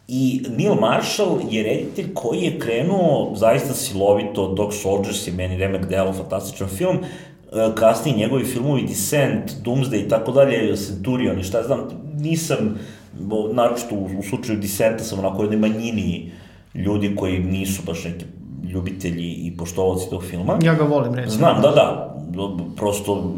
I 0.09 0.47
Neil 0.57 0.75
Marshall 0.75 1.41
je 1.51 1.63
reditelj 1.63 2.15
koji 2.15 2.41
je 2.41 2.59
krenuo 2.59 3.33
zaista 3.37 3.75
silovito, 3.75 4.55
Dog 4.55 4.75
Soldiers 4.75 5.27
je 5.27 5.33
meni 5.33 5.57
remek 5.59 5.87
delo, 5.87 6.13
fantastičan 6.13 6.69
film, 6.69 6.99
kasnije 7.75 8.17
njegovi 8.17 8.45
filmovi 8.45 8.83
Descent, 8.83 9.53
Doomsday 9.65 10.07
i 10.07 10.09
tako 10.09 10.33
dalje, 10.33 10.77
Centurion 10.77 11.41
i 11.41 11.45
šta 11.45 11.63
znam, 11.63 11.81
nisam, 12.15 12.79
naročito 13.53 13.95
u, 13.95 14.09
u 14.19 14.23
slučaju 14.23 14.59
Descenta 14.59 15.05
sam 15.05 15.19
onako 15.19 15.43
jednoj 15.43 15.59
manjini 15.59 16.33
ljudi 16.75 17.17
koji 17.17 17.39
nisu 17.39 17.83
baš 17.87 18.05
neki 18.05 18.25
ljubitelji 18.73 19.33
i 19.33 19.57
poštovaci 19.57 20.11
tog 20.11 20.25
filma. 20.25 20.59
Ja 20.63 20.75
ga 20.75 20.85
volim, 20.85 21.15
recimo. 21.15 21.39
Znam, 21.39 21.63
da, 21.63 21.71
da, 21.71 22.17
prosto 22.77 23.35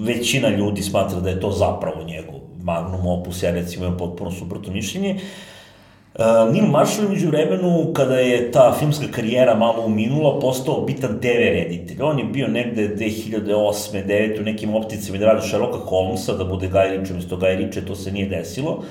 većina 0.00 0.48
ljudi 0.48 0.82
smatra 0.82 1.20
da 1.20 1.30
je 1.30 1.40
to 1.40 1.50
zapravo 1.52 2.04
njegov 2.04 2.34
magnum 2.62 3.06
opus, 3.06 3.42
ja 3.42 3.50
recimo 3.50 3.84
imam 3.84 3.98
potpuno 3.98 4.30
suprotno 4.30 4.72
mišljenje. 4.72 5.14
Uh, 5.14 5.20
Uh, 6.14 6.52
Neil 6.52 6.66
Marshall 6.66 7.04
je 7.04 7.08
među 7.08 7.28
vremenu, 7.28 7.92
kada 7.94 8.18
je 8.18 8.50
ta 8.52 8.74
filmska 8.78 9.06
karijera 9.12 9.54
malo 9.54 9.84
uminula, 9.86 10.40
postao 10.40 10.80
bitan 10.80 11.20
TV 11.20 11.38
reditelj. 11.38 12.02
On 12.02 12.18
je 12.18 12.24
bio 12.24 12.48
negde 12.48 12.88
2008. 12.96 14.04
2009. 14.04 14.40
u 14.40 14.42
nekim 14.42 14.74
opticama 14.74 15.18
da 15.18 15.26
radi 15.26 15.48
Sherlocka 15.48 15.78
Holmesa, 15.78 16.32
da 16.32 16.44
bude 16.44 16.68
Guy 16.68 16.90
Ritchie, 16.90 17.12
umesto 17.12 17.36
Guy 17.36 17.56
Ritchie, 17.56 17.86
to 17.86 17.94
se 17.94 18.12
nije 18.12 18.28
desilo. 18.28 18.84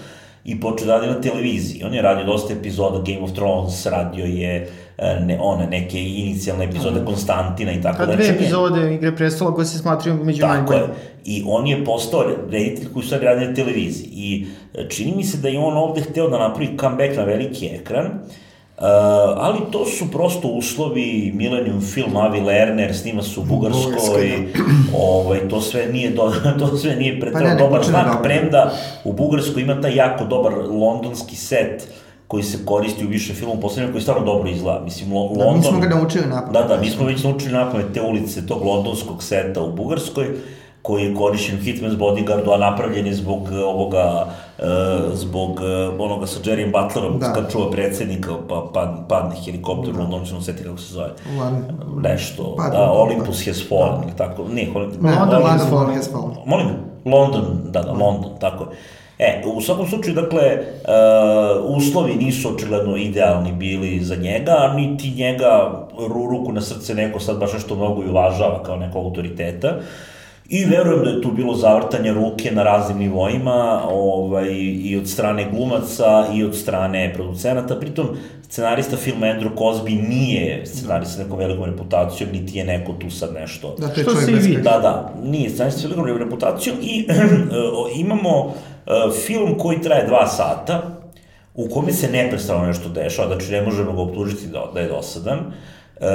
I 0.46 0.60
počeo 0.60 0.88
da 0.88 0.94
radi 0.96 1.08
na 1.08 1.22
televiziji. 1.22 1.84
On 1.84 1.94
je 1.94 2.02
radio 2.02 2.26
dosta 2.26 2.54
epizoda 2.54 3.04
Game 3.06 3.22
of 3.22 3.32
Thrones, 3.32 3.86
radio 3.86 4.26
je 4.26 4.70
E, 5.02 5.20
ne, 5.20 5.38
one 5.42 5.68
neke 5.68 6.00
inicijalne 6.04 6.66
epizode 6.66 7.06
Konstantina 7.06 7.72
i 7.72 7.82
tako 7.82 8.06
da. 8.06 8.16
Dve 8.16 8.28
epizode 8.28 8.94
Igre 8.96 9.16
prestola 9.16 9.56
koje 9.56 9.66
se 9.66 9.78
smatruju 9.78 10.24
među 10.24 10.42
Tako 10.42 10.74
je. 10.74 10.88
I 11.26 11.44
on 11.48 11.68
je 11.68 11.86
postao 11.86 12.24
reditelj 12.50 12.94
koji 12.94 13.06
su 13.06 13.16
radi 13.22 13.46
na 13.46 13.54
televiziji. 13.54 14.10
I 14.14 14.46
e, 14.74 14.90
čini 14.90 15.14
mi 15.16 15.24
se 15.24 15.38
da 15.38 15.48
je 15.48 15.60
on 15.60 15.78
ovde 15.78 16.02
hteo 16.02 16.30
da 16.30 16.40
napravi 16.40 16.78
comeback 16.80 17.18
na 17.18 17.24
veliki 17.24 17.68
ekran, 17.68 18.06
Uh, 18.06 18.49
ali 19.38 19.60
to 19.72 19.86
su 19.86 20.12
prosto 20.12 20.48
uslovi, 20.48 21.32
Millennium 21.36 21.82
film, 21.82 22.18
Avi 22.18 22.42
Lerner, 22.42 22.96
snima 22.96 23.22
su 23.22 23.42
u 23.42 23.46
Bugarskoj, 23.46 24.52
da. 24.54 24.64
ovaj, 24.98 25.40
to 25.50 25.62
sve 25.62 25.86
nije, 25.86 26.10
do, 26.10 26.34
to 26.60 26.78
sve 26.78 26.96
nije 26.96 27.20
pretrano 27.20 27.58
pa 27.58 27.64
dobar 27.64 27.84
znak, 27.84 28.24
premda 28.24 28.72
u 29.04 29.14
Bugarskoj 29.14 29.62
ima 29.62 29.82
taj 29.82 29.96
jako 29.96 30.26
dobar 30.26 30.54
londonski 30.70 31.36
set, 31.36 31.84
uh, 31.84 32.10
koji 32.30 32.44
se 32.44 32.66
koristi 32.66 33.06
u 33.06 33.10
više 33.10 33.34
filmu 33.34 33.62
poslednje, 33.62 33.92
koji 33.92 34.02
stvarno 34.02 34.26
dobro 34.26 34.50
izgleda. 34.50 34.82
Mislim, 34.84 35.14
Lo 35.14 35.30
da, 35.36 35.46
London... 35.46 35.58
mi 35.58 35.64
smo 35.64 35.80
ga 35.80 35.90
naučili 35.90 36.26
napamet. 36.26 36.54
Da, 36.54 36.76
da, 36.76 36.82
mi 36.82 36.90
smo 36.90 37.06
već 37.06 37.24
naučili 37.24 37.54
napamet 37.54 37.86
te 37.94 38.02
ulice 38.02 38.48
tog 38.48 38.64
londonskog 38.64 39.24
seta 39.24 39.62
u 39.62 39.72
Bugarskoj, 39.72 40.28
koji 40.82 41.04
je 41.04 41.16
korišćen 41.16 41.58
Hitman's 41.58 41.98
Bodyguardu, 41.98 42.54
a 42.54 42.58
napravljen 42.58 43.08
je 43.08 43.14
zbog 43.14 43.52
ovoga, 43.66 44.26
uh, 44.58 44.66
zbog 45.14 45.52
uh, 45.52 46.00
onoga 46.00 46.28
sa 46.28 46.40
Jerrym 46.40 46.72
Butlerom, 46.72 47.20
da. 47.20 47.34
kad 47.34 47.52
čuva 47.52 47.72
predsednika, 47.72 48.32
pa, 48.50 48.70
pa 48.74 49.06
padne 49.10 49.36
helikopter 49.46 49.94
da. 49.94 50.00
u 50.00 50.02
Londonu, 50.02 50.26
ćemo 50.26 50.42
seti 50.42 50.64
kako 50.64 50.78
se 50.78 50.94
zove. 50.94 51.10
Lan... 51.40 51.64
Nešto, 52.04 52.56
Pad, 52.58 52.72
da, 52.72 52.92
Olympus 52.92 53.46
da. 53.46 53.52
has 53.52 53.70
fallen, 53.70 54.10
da. 54.10 54.16
tako, 54.16 54.44
ne, 54.44 54.68
London, 54.76 55.00
London, 55.02 55.42
London 55.42 55.96
has 55.96 56.10
fallen. 56.12 56.36
Molim, 56.46 56.68
London, 57.06 57.60
da, 57.64 57.82
da, 57.82 57.92
London, 57.92 58.32
tako 58.40 58.64
je. 58.64 58.70
E, 59.20 59.44
u 59.46 59.62
svakom 59.62 59.88
slučaju, 59.88 60.16
dakle, 60.16 60.42
uh, 60.42 61.78
uslovi 61.78 62.16
nisu 62.16 62.56
očigledno 62.56 62.98
idealni 62.98 63.52
bili 63.52 64.00
za 64.04 64.16
njega, 64.16 64.74
niti 64.76 65.12
njega 65.12 65.72
ruku 66.10 66.52
na 66.52 66.62
srce 66.62 66.96
neko 66.96 67.20
sad 67.20 67.40
baš 67.40 67.54
nešto 67.54 67.76
mnogo 67.76 68.04
i 68.04 68.10
uvažava 68.10 68.64
kao 68.64 68.76
neko 68.76 69.00
autoriteta. 69.00 69.74
I 70.50 70.66
verujem 70.66 71.04
da 71.04 71.10
je 71.10 71.22
tu 71.22 71.32
bilo 71.32 71.56
zavrtanje 71.56 72.14
ruke 72.14 72.52
na 72.52 72.64
raznim 72.64 72.98
nivoima, 72.98 73.82
ovaj, 73.90 74.48
i 74.84 74.98
od 74.98 75.10
strane 75.10 75.48
glumaca, 75.52 76.28
i 76.34 76.44
od 76.44 76.56
strane 76.56 77.14
producenata. 77.14 77.76
Pritom, 77.76 78.08
scenarista 78.50 78.98
filma 78.98 79.28
Andrew 79.28 79.56
Cosby 79.56 80.10
nije 80.10 80.66
scenarista 80.66 81.16
sa 81.16 81.24
nekom 81.24 81.40
velikom 81.40 81.66
reputacijom, 81.66 82.30
niti 82.32 82.58
je 82.58 82.66
neko 82.66 82.94
tu 82.94 83.10
sad 83.10 83.34
nešto. 83.34 83.76
Da, 83.80 83.88
to 83.88 84.00
je 84.00 84.06
čovjek 84.06 84.32
bez 84.32 84.48
Da, 84.48 84.80
da, 84.80 85.14
nije 85.24 85.50
scenarista 85.50 85.82
sa 85.82 85.88
velikom 85.88 86.18
reputacijom 86.18 86.78
i 86.82 87.06
imamo 88.04 88.54
E, 88.90 89.12
film 89.26 89.58
koji 89.58 89.82
traje 89.82 90.08
dva 90.08 90.28
sata, 90.28 90.82
u 91.56 91.70
kome 91.70 91.94
se 91.94 92.12
neprestano 92.12 92.66
nešto 92.66 92.90
dešava, 92.90 93.28
znači 93.28 93.52
ne 93.52 93.62
možemo 93.62 93.94
ga 93.94 94.02
optužiti 94.02 94.48
da, 94.48 94.72
da 94.74 94.80
je 94.80 94.88
dosadan, 94.88 95.40
e, 95.40 96.06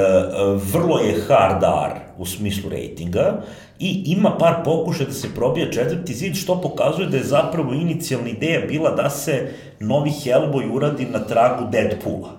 vrlo 0.73 0.99
je 0.99 1.21
hard 1.27 1.63
R 1.63 1.99
u 2.17 2.25
smislu 2.25 2.69
rejtinga 2.69 3.41
i 3.79 4.03
ima 4.05 4.37
par 4.37 4.55
pokušaja 4.63 5.07
da 5.07 5.13
se 5.13 5.35
probija 5.35 5.71
četvrti 5.71 6.13
zid, 6.13 6.35
što 6.35 6.61
pokazuje 6.61 7.07
da 7.07 7.17
je 7.17 7.23
zapravo 7.23 7.73
inicijalna 7.73 8.29
ideja 8.29 8.67
bila 8.67 8.91
da 8.91 9.09
se 9.09 9.51
novi 9.79 10.09
Hellboy 10.09 10.71
uradi 10.71 11.05
na 11.05 11.19
tragu 11.19 11.67
Deadpoola. 11.71 12.31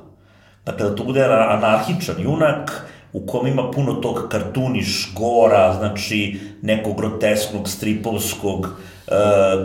Dakle, 0.64 0.88
da 0.88 0.94
to 0.94 1.04
bude 1.04 1.24
anarhičan 1.24 2.16
junak, 2.18 2.86
u 3.12 3.26
kom 3.26 3.46
ima 3.46 3.70
puno 3.70 3.94
tog 3.94 4.28
kartuniš, 4.30 5.12
gora, 5.14 5.74
znači 5.78 6.40
nekog 6.62 6.96
grotesknog, 6.96 7.68
stripovskog, 7.68 8.80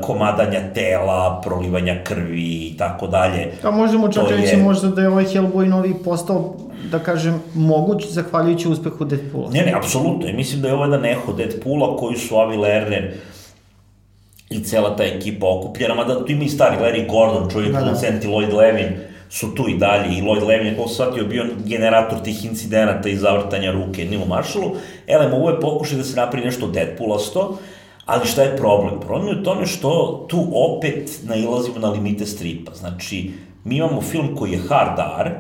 komadanja 0.01 0.73
tela, 0.73 1.41
prolivanja 1.45 2.03
krvi 2.03 2.41
i 2.41 2.75
tako 2.77 3.07
dalje. 3.07 3.51
A 3.63 3.71
možemo 3.71 4.07
čak 4.11 4.23
to 4.23 4.29
reći 4.29 4.55
je... 4.55 4.63
možda 4.63 4.87
da 4.87 5.01
je 5.01 5.09
ovaj 5.09 5.25
Hellboy 5.25 5.67
novi 5.67 5.93
postao 6.03 6.55
da 6.91 6.99
kažem, 6.99 7.41
moguć 7.53 8.07
zahvaljujući 8.07 8.67
uspehu 8.67 9.05
Deadpoola. 9.05 9.49
Ne, 9.51 9.61
ne, 9.65 9.73
apsolutno. 9.73 10.27
I 10.27 10.33
mislim 10.33 10.61
da 10.61 10.67
je 10.67 10.73
ovo 10.73 10.83
jedan 10.83 11.05
eho 11.05 11.33
Deadpoola 11.33 11.97
koji 11.97 12.17
su 12.17 12.35
Avi 12.35 12.57
Lerner 12.57 13.13
i 14.49 14.63
cela 14.63 14.95
ta 14.95 15.03
ekipa 15.03 15.47
okupljena, 15.49 15.95
mada 15.95 16.25
tu 16.25 16.31
ima 16.31 16.43
i 16.43 16.49
stari 16.49 16.77
Larry 16.77 17.07
Gordon, 17.09 17.49
čovjek 17.49 17.71
da, 17.71 17.79
da. 17.79 17.85
producent 17.85 18.23
i 18.23 18.27
Lloyd 18.27 18.53
Levin 18.53 18.87
su 19.29 19.55
tu 19.55 19.69
i 19.69 19.77
dalje 19.77 20.17
i 20.17 20.21
Lloyd 20.21 20.47
Levin 20.47 20.67
je, 20.67 20.87
shvatio, 20.93 21.25
bio 21.25 21.45
generator 21.65 22.21
tih 22.23 22.45
incidenata 22.45 23.09
i 23.09 23.15
zavrtanja 23.15 23.71
ruke 23.71 24.05
Nilu 24.05 24.25
Marshallu. 24.25 24.71
Elem, 25.07 25.33
ovo 25.33 25.49
je 25.49 25.59
pokušaj 25.59 25.97
da 25.97 26.03
se 26.03 26.15
napravi 26.15 26.45
nešto 26.45 26.67
Deadpoolasto, 26.67 27.57
Ali 28.05 28.25
šta 28.25 28.41
je 28.41 28.57
problem? 28.57 28.99
Problem 28.99 29.27
je 29.27 29.41
u 29.41 29.43
tome 29.43 29.65
što 29.65 30.25
tu 30.29 30.47
opet 30.53 31.19
nailazimo 31.23 31.79
na 31.79 31.89
limite 31.89 32.25
stripa. 32.25 32.71
Znači, 32.75 33.31
mi 33.63 33.77
imamo 33.77 34.01
film 34.01 34.35
koji 34.35 34.51
je 34.51 34.61
hard 34.69 34.99
R, 35.19 35.31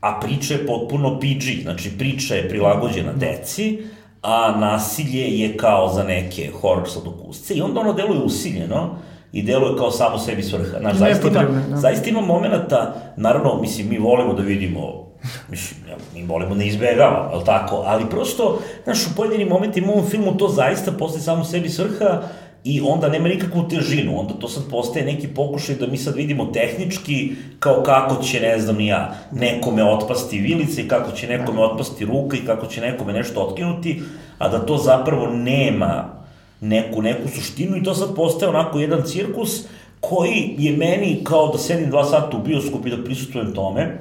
a 0.00 0.20
priča 0.20 0.54
je 0.54 0.66
potpuno 0.66 1.18
PG, 1.20 1.62
znači 1.62 1.98
priča 1.98 2.34
je 2.34 2.48
prilagođena 2.48 3.12
deci, 3.12 3.78
a 4.22 4.56
nasilje 4.58 5.38
je 5.40 5.56
kao 5.56 5.88
za 5.88 6.04
neke 6.04 6.50
horror 6.60 6.90
sladokusce 6.90 7.54
i 7.54 7.62
onda 7.62 7.80
ono 7.80 7.92
deluje 7.92 8.20
usiljeno 8.20 8.96
i 9.32 9.42
deluje 9.42 9.76
kao 9.76 9.90
samo 9.90 10.18
sebi 10.18 10.42
svrha. 10.42 10.78
Znaš, 10.80 10.96
zaista 10.96 11.28
ima, 11.28 11.42
da. 11.70 11.76
zaista 11.76 12.10
ima 12.10 12.20
momenta, 12.20 12.94
naravno, 13.16 13.60
mislim, 13.60 13.88
mi 13.88 13.98
volimo 13.98 14.34
da 14.34 14.42
vidimo 14.42 15.11
Mislim, 15.50 15.80
mi 16.14 16.26
volimo 16.26 16.54
da 16.54 16.64
izbegavamo, 16.64 17.30
ali 17.32 17.44
tako? 17.44 17.82
Ali 17.86 18.10
prosto, 18.10 18.58
znaš, 18.84 19.06
u 19.06 19.16
pojedinim 19.16 19.48
momentima 19.48 19.86
u 19.88 19.92
ovom 19.92 20.10
filmu 20.10 20.36
to 20.36 20.48
zaista 20.48 20.92
postaje 20.92 21.22
samo 21.22 21.44
sebi 21.44 21.68
svrha 21.68 22.22
i 22.64 22.80
onda 22.80 23.08
nema 23.08 23.28
nikakvu 23.28 23.68
težinu, 23.68 24.20
onda 24.20 24.34
to 24.34 24.48
sad 24.48 24.62
postaje 24.70 25.04
neki 25.04 25.28
pokušaj 25.28 25.74
da 25.74 25.86
mi 25.86 25.96
sad 25.96 26.16
vidimo 26.16 26.46
tehnički 26.46 27.32
kao 27.58 27.82
kako 27.82 28.22
će, 28.22 28.40
ne 28.40 28.60
znam 28.60 28.80
ja, 28.80 29.14
nekome 29.32 29.84
otpasti 29.84 30.38
vilice 30.38 30.82
i 30.82 30.88
kako 30.88 31.12
će 31.12 31.28
nekome 31.28 31.62
otpasti 31.62 32.04
ruka 32.04 32.36
i 32.36 32.46
kako 32.46 32.66
će 32.66 32.80
nekome 32.80 33.12
nešto 33.12 33.40
otkinuti, 33.40 34.02
a 34.38 34.48
da 34.48 34.66
to 34.66 34.76
zapravo 34.76 35.26
nema 35.26 36.22
neku, 36.60 37.02
neku 37.02 37.28
suštinu 37.28 37.76
i 37.76 37.82
to 37.82 37.94
sad 37.94 38.14
postaje 38.14 38.48
onako 38.48 38.80
jedan 38.80 39.02
cirkus 39.02 39.64
koji 40.00 40.54
je 40.58 40.76
meni 40.76 41.20
kao 41.24 41.48
da 41.52 41.58
sedim 41.58 41.90
dva 41.90 42.04
sata 42.04 42.36
u 42.36 42.42
bioskopu 42.42 42.88
i 42.88 42.90
da 42.90 43.04
prisutujem 43.04 43.54
tome, 43.54 43.98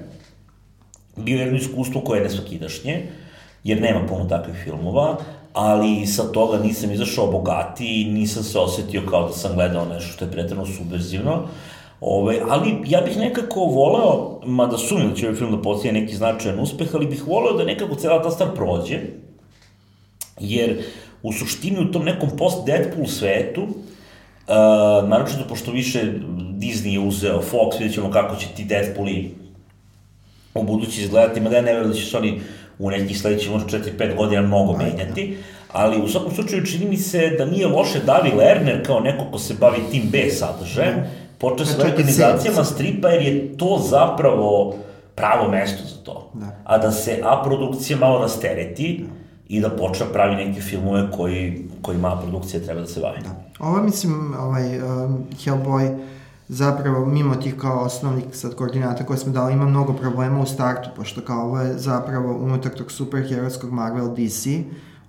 bio 1.23 1.39
jedno 1.39 1.57
iskustvo 1.57 2.01
koje 2.01 2.19
je 2.19 2.23
nesvakidašnje, 2.23 3.03
jer 3.63 3.81
nema 3.81 4.07
puno 4.07 4.25
takvih 4.25 4.55
filmova, 4.63 5.17
ali 5.53 6.07
sa 6.07 6.23
toga 6.31 6.57
nisam 6.57 6.91
izašao 6.91 7.31
bogati 7.31 8.01
i 8.01 8.05
nisam 8.05 8.43
se 8.43 8.59
osetio 8.59 9.01
kao 9.09 9.27
da 9.27 9.33
sam 9.33 9.55
gledao 9.55 9.85
nešto 9.85 10.13
što 10.13 10.25
je 10.25 10.31
pretredno 10.31 10.65
subverzivno. 10.65 11.47
Ove, 12.01 12.39
ali 12.49 12.75
ja 12.85 13.01
bih 13.01 13.17
nekako 13.17 13.59
voleo, 13.59 14.39
mada 14.45 14.77
sumim 14.77 15.09
da 15.09 15.15
će 15.15 15.25
ovaj 15.25 15.37
film 15.37 15.51
da 15.51 15.61
postoje 15.61 15.93
neki 15.93 16.15
značajan 16.15 16.59
uspeh, 16.59 16.87
ali 16.93 17.07
bih 17.07 17.27
voleo 17.27 17.57
da 17.57 17.63
nekako 17.63 17.95
cela 17.95 18.23
ta 18.23 18.31
stvar 18.31 18.55
prođe, 18.55 18.99
jer 20.39 20.83
u 21.23 21.33
suštini 21.33 21.79
u 21.79 21.91
tom 21.91 22.05
nekom 22.05 22.29
post-Deadpool 22.37 23.07
svetu, 23.07 23.61
uh, 23.61 25.09
naročito 25.09 25.43
pošto 25.49 25.71
više 25.71 26.03
Disney 26.57 26.93
je 26.93 26.99
uzeo 26.99 27.41
Fox, 27.51 27.79
vidjet 27.79 27.93
ćemo 27.93 28.11
kako 28.11 28.35
će 28.35 28.47
ti 28.55 28.63
Deadpooli 28.63 29.35
u 30.53 30.63
budući 30.63 31.01
izgledati, 31.01 31.41
mada 31.41 31.55
ja 31.55 31.61
ne 31.61 31.73
verujem 31.73 31.91
da 31.91 31.97
će 31.97 32.05
se 32.05 32.17
oni 32.17 32.41
u 32.79 32.89
nekih 32.89 33.19
sledećih 33.19 33.51
možda 33.51 33.77
4-5 33.77 34.17
godina 34.17 34.41
mnogo 34.41 34.77
menjati, 34.77 35.37
ali 35.71 36.01
u 36.01 36.07
svakom 36.07 36.35
slučaju 36.35 36.65
čini 36.65 36.85
mi 36.85 36.97
se 36.97 37.35
da 37.37 37.45
nije 37.45 37.67
loše 37.67 37.99
Davi 37.99 38.31
Lerner 38.37 38.85
kao 38.85 38.99
neko 38.99 39.25
ko 39.31 39.39
se 39.39 39.53
bavi 39.59 39.79
tim 39.91 40.03
B 40.11 40.29
sadržajem, 40.29 40.95
mm. 40.95 41.03
počeo 41.37 41.65
sa 41.65 41.85
organizacijama 41.85 42.63
stripa 42.63 43.07
jer 43.07 43.21
je 43.21 43.57
to 43.57 43.85
zapravo 43.89 44.75
pravo 45.15 45.51
mesto 45.51 45.83
za 45.87 46.03
to. 46.03 46.31
Da. 46.33 46.45
A 46.63 46.77
da 46.77 46.91
se 46.91 47.19
A 47.23 47.41
produkcija 47.43 47.97
malo 47.97 48.19
rastereti 48.19 49.05
da. 49.07 49.13
i 49.47 49.59
da 49.61 49.69
počne 49.69 50.05
pravi 50.13 50.35
neke 50.35 50.61
filmove 50.61 51.11
koji, 51.11 51.63
kojima 51.81 52.07
A 52.07 52.21
produkcija 52.21 52.63
treba 52.63 52.81
da 52.81 52.87
se 52.87 52.99
bavi. 52.99 53.19
Da. 53.23 53.65
Ovo 53.65 53.83
mislim, 53.83 54.33
ovaj, 54.39 54.77
um, 54.77 55.25
Hellboy, 55.45 55.97
zapravo 56.53 57.05
mimo 57.05 57.35
tih 57.35 57.55
kao 57.55 57.79
osnovnih 57.79 58.25
sad 58.31 58.55
koordinata 58.55 59.05
koje 59.05 59.17
smo 59.17 59.33
dali 59.33 59.53
ima 59.53 59.65
mnogo 59.65 59.93
problema 59.93 60.39
u 60.39 60.45
startu, 60.45 60.89
pošto 60.95 61.21
kao 61.21 61.45
ovo 61.45 61.59
je 61.59 61.77
zapravo 61.77 62.37
unutar 62.37 62.71
tog 62.71 62.91
superherojskog 62.91 63.71
Marvel 63.71 64.15
DC, 64.15 64.47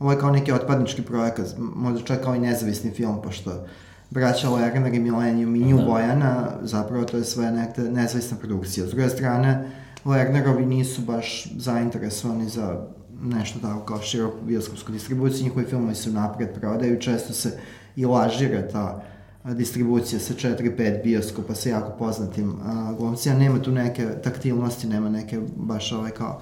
ovo 0.00 0.12
je 0.12 0.18
kao 0.18 0.30
neki 0.30 0.52
otpadnički 0.52 1.02
projekat, 1.02 1.46
možda 1.58 2.00
čak 2.00 2.22
kao 2.24 2.34
i 2.34 2.38
nezavisni 2.38 2.90
film, 2.90 3.22
pošto 3.22 3.66
braća 4.10 4.50
Lerner 4.50 4.94
i 4.94 4.98
Millennium 4.98 5.56
i 5.56 5.58
New 5.58 5.78
da. 5.78 5.84
Bojana, 5.84 6.48
zapravo 6.62 7.04
to 7.04 7.16
je 7.16 7.24
sve 7.24 7.50
nekde 7.50 7.90
nezavisna 7.90 8.36
produkcija. 8.36 8.86
S 8.86 8.90
druge 8.90 9.08
strane, 9.08 9.70
Lernerovi 10.04 10.66
nisu 10.66 11.02
baš 11.02 11.52
zainteresovani 11.56 12.48
za 12.48 12.86
nešto 13.22 13.58
tako 13.58 13.80
kao 13.80 14.00
široku 14.00 14.38
bioskopsku 14.42 14.92
distribuciju, 14.92 15.44
njihovi 15.44 15.66
filmovi 15.66 15.94
su 15.94 16.12
napred 16.12 16.48
prodaju, 16.60 17.00
često 17.00 17.32
se 17.32 17.58
i 17.96 18.06
lažire 18.06 18.68
ta 18.68 19.11
distribucija 19.44 20.20
sa 20.20 20.34
4-5 20.34 21.02
bioskopa 21.02 21.54
sa 21.54 21.68
jako 21.68 21.92
poznatim 21.98 22.48
uh, 22.48 22.98
glumcima, 22.98 23.34
nema 23.34 23.62
tu 23.62 23.70
neke 23.72 24.06
taktilnosti, 24.24 24.86
nema 24.86 25.08
neke 25.08 25.40
baš 25.56 25.92
ovaj 25.92 26.10
kao 26.10 26.40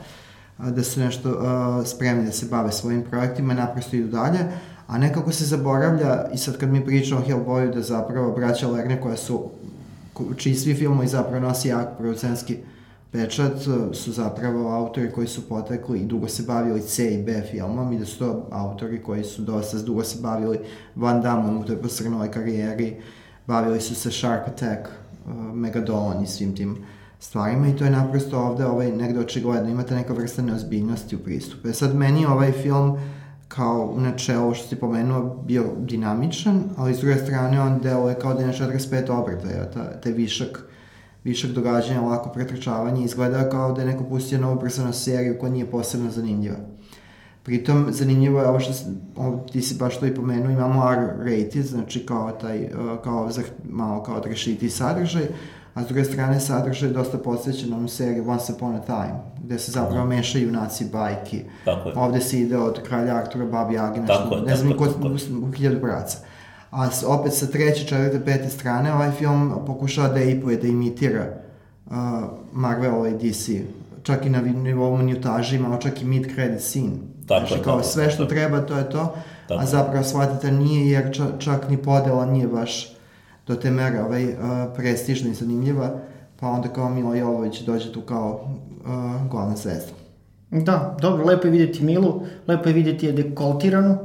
da 0.58 0.82
su 0.82 1.00
nešto 1.00 1.30
uh, 1.30 1.86
spremni 1.86 2.24
da 2.24 2.32
se 2.32 2.46
bave 2.46 2.72
svojim 2.72 3.02
projektima, 3.02 3.54
naprosto 3.54 3.96
idu 3.96 4.08
dalje, 4.08 4.38
a 4.86 4.98
nekako 4.98 5.32
se 5.32 5.44
zaboravlja 5.44 6.28
i 6.34 6.38
sad 6.38 6.56
kad 6.56 6.68
mi 6.68 6.84
pričamo 6.84 7.20
o 7.20 7.24
Hellboyu 7.24 7.74
da 7.74 7.82
zapravo 7.82 8.32
braća 8.32 8.68
Lerne 8.68 9.00
koja 9.00 9.16
su 9.16 9.50
čiji 10.36 10.54
svi 10.54 10.74
filmovi 10.74 11.08
zapravo 11.08 11.40
nosi 11.40 11.68
jak 11.68 11.88
producentski 11.98 12.56
pečat 13.12 13.52
su 13.92 14.12
zapravo 14.12 14.68
autori 14.68 15.10
koji 15.12 15.26
su 15.26 15.48
potekli 15.48 15.98
i 15.98 16.06
dugo 16.06 16.28
se 16.28 16.42
bavili 16.42 16.80
C 16.80 17.14
i 17.14 17.22
B 17.22 17.42
filmom 17.50 17.92
i 17.92 17.98
da 17.98 18.06
su 18.06 18.18
to 18.18 18.48
autori 18.50 19.02
koji 19.02 19.24
su 19.24 19.42
dosta 19.42 19.78
dugo 19.78 20.04
se 20.04 20.18
bavili 20.22 20.58
Van 20.96 21.22
Damme 21.22 21.60
u 21.60 21.64
toj 21.64 21.82
posrnoj 21.82 22.30
karijeri, 22.30 22.96
bavili 23.46 23.80
su 23.80 23.94
se 23.94 24.10
Shark 24.10 24.48
Attack, 24.48 24.88
Megadolon 25.54 26.22
i 26.22 26.26
svim 26.26 26.56
tim 26.56 26.76
stvarima 27.20 27.68
i 27.68 27.76
to 27.76 27.84
je 27.84 27.90
naprosto 27.90 28.38
ovde 28.38 28.66
ovaj, 28.66 28.92
negde 28.92 29.20
očigledno, 29.20 29.70
imate 29.70 29.94
neka 29.94 30.12
vrsta 30.12 30.42
neozbiljnosti 30.42 31.16
u 31.16 31.18
pristupu. 31.18 31.68
E 31.68 31.72
sad, 31.72 31.94
meni 31.94 32.26
ovaj 32.26 32.52
film 32.52 32.98
kao 33.48 33.92
u 33.96 34.00
načelu 34.00 34.54
što 34.54 34.68
si 34.68 34.76
pomenuo 34.76 35.42
bio 35.46 35.64
dinamičan, 35.78 36.62
ali 36.76 36.94
s 36.94 36.98
druge 36.98 37.16
strane 37.16 37.60
on 37.60 37.78
deluje 37.78 38.14
kao 38.14 38.34
da 38.34 38.40
je 38.40 38.46
na 38.46 38.52
45 38.52 39.10
obrtaja, 39.10 39.70
ta, 39.70 40.00
taj 40.00 40.12
višak 40.12 40.69
višak 41.24 41.50
događanja, 41.50 42.00
lako 42.00 42.30
pretrčavanje, 42.30 43.04
izgleda 43.04 43.48
kao 43.48 43.72
da 43.72 43.80
je 43.80 43.86
neko 43.86 44.04
pustio 44.04 44.40
novu 44.40 44.56
ubrzanu 44.56 44.92
seriju 44.92 45.38
koja 45.40 45.52
nije 45.52 45.70
posebno 45.70 46.10
zanimljiva. 46.10 46.56
Pritom, 47.42 47.86
zanimljivo 47.90 48.40
je 48.40 48.48
ovo 48.48 48.60
što 48.60 48.72
ovo, 49.16 49.46
ti 49.52 49.62
si 49.62 49.74
baš 49.74 50.00
to 50.00 50.06
i 50.06 50.14
pomenuo, 50.14 50.50
imamo 50.50 50.92
R-rated, 50.92 51.66
znači 51.66 52.06
kao 52.06 52.30
taj, 52.30 52.68
kao, 53.04 53.30
malo 53.64 54.02
kao 54.02 54.20
trešiti 54.20 54.70
sadržaj, 54.70 55.22
a 55.74 55.82
s 55.82 55.86
druge 55.86 56.04
strane 56.04 56.40
sadržaj 56.40 56.88
je 56.88 56.92
dosta 56.92 57.18
podsjećan 57.18 57.72
onom 57.72 57.88
seriji 57.88 58.20
Once 58.20 58.52
Upon 58.52 58.74
a 58.74 58.80
Time, 58.80 59.20
gde 59.44 59.58
se 59.58 59.72
zapravo 59.72 60.06
mešaju 60.06 60.46
junaci 60.46 60.86
bajki. 60.92 61.42
Tako 61.64 61.88
je. 61.88 61.94
Ovde 61.96 62.20
se 62.20 62.40
ide 62.40 62.58
od 62.58 62.82
kralja 62.82 63.16
Artura, 63.16 63.46
babi 63.46 63.78
Agi, 63.78 64.00
nešto, 64.00 64.42
ne 64.46 64.56
znam 64.56 64.76
ko, 64.76 64.86
u 65.48 65.52
hiljadu 65.52 65.80
braca. 65.80 66.18
A 66.70 66.88
opet 67.06 67.34
sa 67.34 67.46
treće, 67.46 67.86
četvrte, 67.86 68.24
pete 68.24 68.48
strane 68.48 68.94
ovaj 68.94 69.10
film 69.10 69.54
pokušava 69.66 70.08
da 70.08 70.20
ipuje, 70.20 70.56
da 70.56 70.66
imitira 70.66 71.26
uh, 71.86 71.92
Marvel 72.52 73.06
i 73.06 73.30
DC. 73.30 73.48
Čak 74.02 74.26
i 74.26 74.30
na 74.30 74.40
nivou 74.40 74.96
minutaži 74.96 75.56
imao 75.56 75.78
čak 75.78 76.02
i 76.02 76.04
mid-credit 76.04 76.60
scene. 76.60 76.96
Tako 77.26 77.46
znači, 77.46 77.54
je, 77.54 77.62
kao 77.62 77.76
tako, 77.76 77.88
sve 77.88 78.10
što 78.10 78.22
tako. 78.22 78.34
treba, 78.34 78.60
to 78.60 78.76
je 78.76 78.90
to. 78.90 79.14
Tako. 79.48 79.62
A 79.62 79.66
zapravo 79.66 80.04
shvatite 80.04 80.52
nije, 80.52 80.90
jer 80.90 81.14
čak, 81.14 81.28
čak 81.38 81.68
ni 81.70 81.76
podela 81.76 82.26
nije 82.26 82.46
baš 82.46 82.96
do 83.46 83.54
te 83.54 83.70
mere 83.70 84.02
ovaj, 84.02 84.24
uh, 84.24 84.34
prestižna 84.76 85.30
i 85.30 85.34
zanimljiva, 85.34 85.98
pa 86.40 86.48
onda 86.48 86.68
kao 86.68 86.88
Milo 86.88 87.14
Jovović 87.14 87.60
dođe 87.60 87.92
tu 87.92 88.00
kao 88.00 88.40
uh, 88.84 89.30
glavna 89.30 89.56
zvezda. 89.56 89.92
Da, 90.50 90.96
dobro, 91.00 91.24
lepo 91.24 91.46
je 91.46 91.50
vidjeti 91.50 91.84
Milu, 91.84 92.22
lepo 92.46 92.68
je 92.68 92.72
vidjeti 92.72 93.06
je 93.06 93.12
dekoltiranu, 93.12 93.98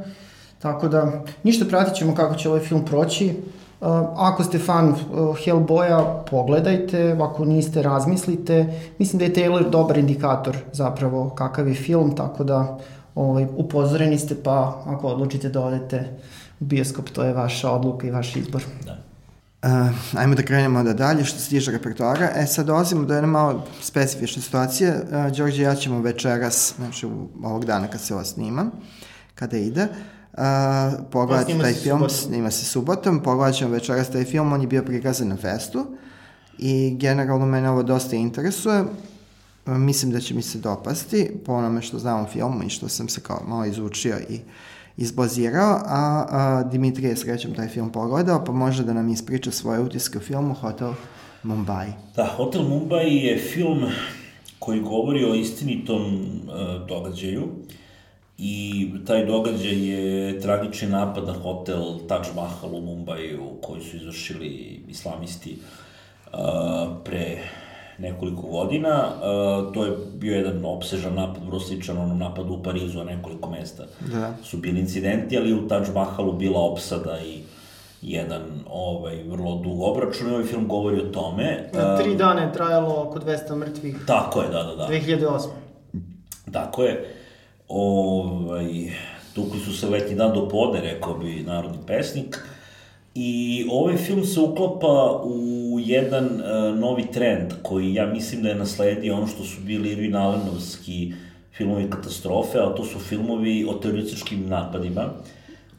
tako 0.59 0.87
da 0.87 1.23
ništa 1.43 1.65
pratit 1.65 1.95
ćemo 1.95 2.15
kako 2.15 2.35
će 2.35 2.49
ovaj 2.49 2.61
film 2.61 2.85
proći. 2.85 3.33
Uh, 3.81 3.87
ako 4.15 4.43
ste 4.43 4.59
fan 4.59 4.89
uh, 4.89 4.97
Hellboya, 5.37 6.23
pogledajte, 6.29 7.17
ako 7.21 7.45
niste, 7.45 7.81
razmislite. 7.81 8.79
Mislim 8.99 9.19
da 9.19 9.25
je 9.25 9.33
Taylor 9.33 9.69
dobar 9.69 9.97
indikator 9.97 10.57
zapravo 10.73 11.29
kakav 11.29 11.67
je 11.67 11.75
film, 11.75 12.15
tako 12.15 12.43
da 12.43 12.77
ovaj, 13.15 13.47
upozoreni 13.57 14.17
ste, 14.17 14.35
pa 14.43 14.83
ako 14.85 15.07
odlučite 15.07 15.49
da 15.49 15.61
odete 15.61 16.17
u 16.59 16.65
bioskop, 16.65 17.09
to 17.09 17.23
je 17.23 17.33
vaša 17.33 17.71
odluka 17.71 18.07
i 18.07 18.11
vaš 18.11 18.35
izbor. 18.35 18.63
Da. 18.85 18.97
Uh, 19.63 20.19
ajmo 20.19 20.35
da 20.35 20.43
krenemo 20.43 20.83
da 20.83 20.93
dalje 20.93 21.25
što 21.25 21.39
se 21.39 21.49
tiče 21.49 21.71
repertoara. 21.71 22.29
E 22.35 22.45
sad 22.45 22.65
dolazimo 22.65 23.05
do 23.05 23.13
jedne 23.13 23.27
malo 23.27 23.63
specifične 23.81 24.41
situacije. 24.41 24.95
Uh, 24.95 25.37
Đorđe 25.37 25.61
i 25.61 25.65
ja 25.65 25.75
ćemo 25.75 26.01
večeras, 26.01 26.73
znači 26.77 27.07
ovog 27.43 27.65
dana 27.65 27.87
kad 27.87 28.01
se 28.01 28.13
ovo 28.13 28.23
snima, 28.23 28.65
kada 29.35 29.57
ide, 29.57 29.83
uh, 29.83 29.89
pogledati 31.11 31.51
snima 31.51 31.63
taj 31.63 31.73
se 31.73 31.79
film, 31.79 31.99
subotom. 31.99 32.17
snima 32.17 32.51
se 32.51 32.65
subotom, 32.65 33.23
pogledat 33.23 33.55
ćemo 33.55 33.71
večeras 33.71 34.11
taj 34.11 34.23
film, 34.23 34.53
on 34.53 34.61
je 34.61 34.67
bio 34.67 34.83
prikazan 34.83 35.27
na 35.27 35.37
festu 35.37 35.85
i 36.57 36.95
generalno 36.99 37.45
mene 37.45 37.69
ovo 37.69 37.83
dosta 37.83 38.15
interesuje. 38.15 38.81
Uh, 38.81 38.87
mislim 39.65 40.11
da 40.11 40.19
će 40.19 40.33
mi 40.33 40.41
se 40.41 40.57
dopasti 40.57 41.31
po 41.45 41.53
onome 41.53 41.81
što 41.81 41.99
znam 41.99 42.23
o 42.23 42.27
filmu 42.27 42.63
i 42.63 42.69
što 42.69 42.89
sam 42.89 43.09
se 43.09 43.21
kao 43.21 43.41
malo 43.47 43.65
izučio 43.65 44.17
i 44.29 44.39
izbazirao, 44.97 45.79
a, 45.85 46.25
a 46.29 46.63
Dimitrije 46.63 47.09
je 47.09 47.17
srećom 47.17 47.53
taj 47.53 47.67
film 47.67 47.91
pogledao, 47.91 48.45
pa 48.45 48.51
može 48.51 48.83
da 48.83 48.93
nam 48.93 49.09
ispriča 49.09 49.51
svoje 49.51 49.79
utiske 49.79 50.17
u 50.17 50.21
filmu 50.21 50.53
Hotel 50.53 50.93
Mumbai. 51.43 51.87
Da, 52.15 52.25
Hotel 52.37 52.63
Mumbai 52.63 53.15
je 53.15 53.37
film 53.37 53.85
koji 54.59 54.81
govori 54.81 55.25
o 55.25 55.35
istinitom 55.35 56.01
uh, 56.01 56.87
događaju 56.87 57.43
i 58.37 58.89
taj 59.07 59.25
događaj 59.25 59.89
je 59.89 60.39
tragični 60.39 60.87
napad 60.87 61.27
na 61.27 61.33
hotel 61.33 61.83
Taj 62.07 62.19
Mahal 62.35 62.75
u 62.75 62.81
Mumbaju 62.81 63.43
koji 63.61 63.81
su 63.81 63.95
izvršili 63.95 64.81
islamisti 64.87 65.57
uh, 66.33 66.39
pre 67.03 67.37
nekoliko 67.97 68.41
godina. 68.41 69.07
Uh, 69.07 69.73
to 69.73 69.85
je 69.85 69.91
bio 70.13 70.35
jedan 70.35 70.65
obsežan 70.65 71.13
napad, 71.13 71.45
vrlo 71.45 71.59
sličan 71.59 71.97
onom 71.97 72.19
napadu 72.19 72.53
u 72.53 72.63
Parizu, 72.63 72.99
a 72.99 73.03
nekoliko 73.03 73.49
mesta 73.49 73.83
Da. 74.11 74.33
su 74.43 74.57
bili 74.57 74.79
incidenti, 74.79 75.37
ali 75.37 75.53
u 75.53 75.67
Taj 75.67 75.81
Mahalu 75.93 76.33
bila 76.33 76.59
opsada 76.59 77.19
i 77.21 77.39
jedan 78.01 78.41
ovaj, 78.69 79.23
vrlo 79.23 79.55
dug 79.63 79.81
obračun 79.81 80.27
i 80.27 80.31
ovaj 80.31 80.43
film 80.43 80.67
govori 80.67 80.99
o 81.01 81.05
tome. 81.11 81.69
Na 81.73 81.97
tri 81.97 82.11
Um, 82.11 82.17
dana 82.17 82.41
je 82.41 82.53
trajalo 82.53 83.03
oko 83.07 83.19
200 83.19 83.55
mrtvih. 83.55 83.97
Tako 84.07 84.41
je, 84.41 84.47
da, 84.47 84.63
da, 84.63 84.75
da. 84.75 84.87
2008. 84.87 85.47
Tako 86.51 86.83
je. 86.83 87.15
Ovaj, 87.67 88.65
tukli 89.33 89.59
su 89.59 89.77
se 89.77 89.89
letnji 89.89 90.15
dan 90.15 90.33
do 90.33 90.49
podne, 90.49 90.81
rekao 90.81 91.17
bi 91.17 91.43
narodni 91.43 91.77
pesnik. 91.87 92.39
I 93.15 93.65
ovaj 93.71 93.97
film 93.97 94.25
se 94.25 94.39
uklapa 94.39 95.21
u 95.23 95.79
jedan 95.79 96.25
uh, 96.25 96.79
novi 96.79 97.05
trend 97.13 97.53
koji 97.63 97.93
ja 97.93 98.05
mislim 98.05 98.41
da 98.43 98.49
je 98.49 98.55
nasledio 98.55 99.15
ono 99.15 99.27
što 99.27 99.43
su 99.43 99.61
bili 99.61 99.91
Irvin 99.91 100.15
Alenovski 100.15 101.13
filmovi 101.53 101.89
katastrofe, 101.89 102.57
a 102.59 102.75
to 102.75 102.85
su 102.85 102.99
filmovi 102.99 103.65
o 103.69 103.73
terorističkim 103.73 104.49
napadima 104.49 105.13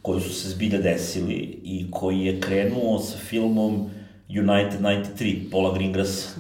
koji 0.03 0.20
su 0.20 0.35
se 0.35 0.49
zbilja 0.49 0.79
desili 0.79 1.61
i 1.64 1.87
koji 1.90 2.20
je 2.20 2.40
krenuo 2.40 2.99
sa 2.99 3.18
filmom 3.18 3.90
United 4.29 4.81
93, 4.81 5.51
Paula 5.51 5.75
Greengrassa 5.75 6.31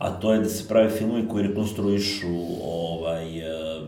a 0.00 0.10
to 0.10 0.32
je 0.32 0.40
da 0.40 0.48
se 0.48 0.68
prave 0.68 0.90
filmovi 0.90 1.28
koji 1.28 1.46
rekonstruišu 1.46 2.28
ovaj, 2.64 3.38
e, 3.38 3.42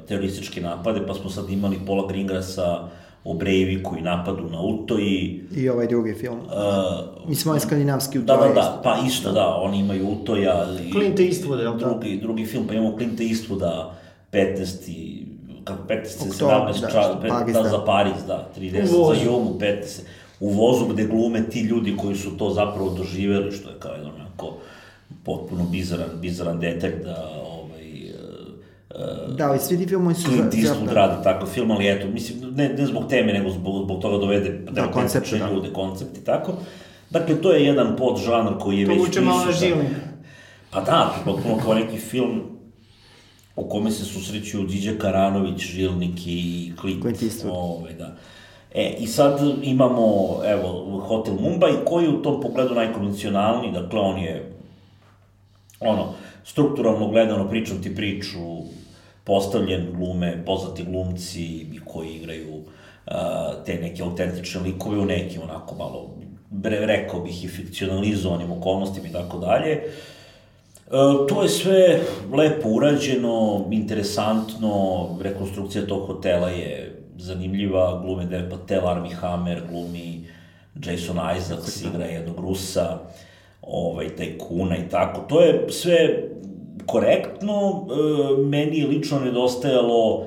terorističke 0.09 0.61
napade, 0.61 1.01
pa 1.07 1.15
smo 1.15 1.31
sad 1.31 1.51
imali 1.51 1.79
Paula 1.87 2.07
Greengrassa 2.09 2.89
o 3.25 3.35
Breiviku 3.35 3.97
i 3.97 4.03
napadu 4.03 4.51
na 4.51 4.63
Utoji. 4.63 5.45
I 5.57 5.69
ovaj 5.69 5.87
drugi 5.87 6.15
film. 6.15 6.39
Uh, 6.39 7.29
Mislim, 7.29 7.51
ovaj 7.51 7.61
skandinavski 7.61 8.19
u 8.19 8.23
da, 8.23 8.37
da, 8.37 8.49
da, 8.49 8.81
pa 8.85 8.99
isto, 9.07 9.33
da, 9.33 9.57
oni 9.57 9.79
imaju 9.79 10.09
Utoja. 10.09 10.67
I, 10.87 10.91
Clint 10.91 11.19
Eastwood, 11.19 11.61
jel 11.61 11.73
da? 11.73 11.87
drugi, 11.87 12.17
drugi 12.17 12.47
film, 12.47 12.67
pa 12.67 12.75
imamo 12.75 12.97
Clint 12.97 13.21
Eastwooda, 13.21 13.91
15. 14.33 15.25
kako 15.65 15.83
15. 15.89 16.31
Oktobar, 16.31 16.73
17. 16.75 16.81
da, 16.81 16.91
čas, 16.91 17.07
što 17.07 17.21
Pariz, 17.29 17.55
da, 17.55 17.63
da. 17.63 17.69
za 17.69 17.85
Pariz, 17.85 18.25
da, 18.27 18.49
30 18.59 18.95
U 18.95 19.03
vozu. 19.03 19.21
za 19.21 19.25
Jumu, 19.25 19.59
15. 19.61 20.01
U 20.41 20.49
vozu 20.49 20.85
gde 20.87 21.05
glume 21.05 21.51
ti 21.51 21.61
ljudi 21.61 21.97
koji 21.97 22.17
su 22.17 22.37
to 22.37 22.51
zapravo 22.51 22.91
doživeli, 22.91 23.53
što 23.53 23.71
je 23.71 23.77
kao 23.79 23.93
jedan 23.93 24.11
onako 24.21 24.55
potpuno 25.25 25.65
bizaran, 25.71 26.09
bizaran 26.21 26.61
detalj 26.61 26.93
da 27.05 27.31
ovaj, 27.47 28.09
e, 28.09 29.35
Da, 29.37 29.49
ali 29.49 29.59
svi 29.59 29.79
ti 29.79 29.87
filmovi 29.87 30.15
su... 30.15 30.29
Clint 30.29 30.55
Eastwood 30.55 30.87
da. 30.87 30.93
radi 30.93 31.23
takav 31.23 31.49
film, 31.49 31.71
ali 31.71 31.89
eto, 31.89 32.09
mislim, 32.09 32.55
ne, 32.55 32.69
ne 32.69 32.87
zbog 32.87 33.09
teme, 33.09 33.33
nego 33.33 33.51
zbog, 33.51 33.85
zbog 33.85 34.03
toga 34.03 34.19
dovede 34.19 34.59
Da, 34.71 34.91
koncepte, 34.91 35.39
da. 35.39 35.51
ljude, 35.53 35.73
koncepti, 35.73 36.25
tako. 36.25 36.53
Dakle, 37.11 37.43
to 37.43 37.53
je 37.53 37.65
jedan 37.65 37.97
podžanr 37.97 38.59
koji 38.59 38.79
je 38.79 38.87
To 38.87 38.93
već 38.93 39.01
vuče 39.01 39.21
malo 39.21 39.45
na 39.45 39.53
žilnik. 39.53 39.89
Pa 40.71 40.81
da, 40.81 41.15
potpuno 41.25 41.57
kao 41.65 41.75
neki 41.75 41.99
film 41.99 42.41
u 43.57 43.69
kome 43.69 43.91
se 43.91 44.05
susreću 44.05 44.63
Điđa 44.63 44.93
Karanović, 44.99 45.61
Žilnik 45.61 46.27
i 46.27 46.73
Clint. 46.81 47.03
Clint 47.03 47.23
Eastwood. 47.23 47.51
Ovaj, 47.53 47.93
da. 47.93 48.17
E, 48.75 48.97
i 48.99 49.07
sad 49.07 49.41
imamo, 49.63 50.37
evo, 50.47 51.01
Hotel 51.09 51.35
Mumbai, 51.35 51.73
koji 51.85 52.05
je 52.05 52.11
u 52.11 52.23
tom 52.23 52.41
pogledu 52.41 52.75
najkonvencionalniji, 52.75 53.73
dakle, 53.73 54.01
on 54.01 54.19
je, 54.19 54.53
ono, 55.85 56.15
strukturalno 56.45 57.09
gledano, 57.09 57.49
pričam 57.49 57.83
ti 57.83 57.95
priču, 57.95 58.39
postavljen 59.25 59.93
glume, 59.93 60.45
poznati 60.47 60.85
glumci 60.85 61.67
koji 61.85 62.09
igraju 62.09 62.55
uh, 62.55 63.13
te 63.67 63.75
neke 63.75 64.03
autentične 64.03 64.61
likove 64.61 64.99
u 64.99 65.05
nekim 65.05 65.43
onako 65.43 65.75
malo, 65.75 66.11
bre, 66.51 66.87
rekao 66.87 67.21
bih 67.21 67.45
i 67.45 67.49
fikcionalizovanim 67.49 68.53
okolnostima 68.53 69.09
i 69.09 69.13
tako 69.13 69.39
dalje. 69.39 69.71
E, 70.93 71.27
to 71.29 71.43
je 71.43 71.49
sve 71.49 72.01
lepo 72.33 72.69
urađeno, 72.69 73.65
interesantno, 73.71 75.09
rekonstrukcija 75.23 75.87
tog 75.87 76.07
hotela 76.07 76.49
je 76.49 76.99
zanimljiva, 77.19 78.01
glume 78.05 78.27
Dev 78.27 78.51
Patel, 78.51 78.89
Armie 78.89 79.15
Hammer, 79.15 79.63
glumi 79.71 80.27
Jason 80.85 81.17
Isaacs 81.39 81.83
igra 81.83 82.05
jednog 82.05 82.41
Rusa, 82.41 82.99
ovaj, 83.63 84.09
taj 84.17 84.39
kuna 84.39 84.77
i 84.77 84.89
tako. 84.89 85.21
To 85.21 85.41
je 85.41 85.67
sve 85.69 86.23
korektno, 86.87 87.87
e, 87.89 88.43
meni 88.43 88.79
je 88.79 88.87
lično 88.87 89.21
nedostajalo 89.21 90.27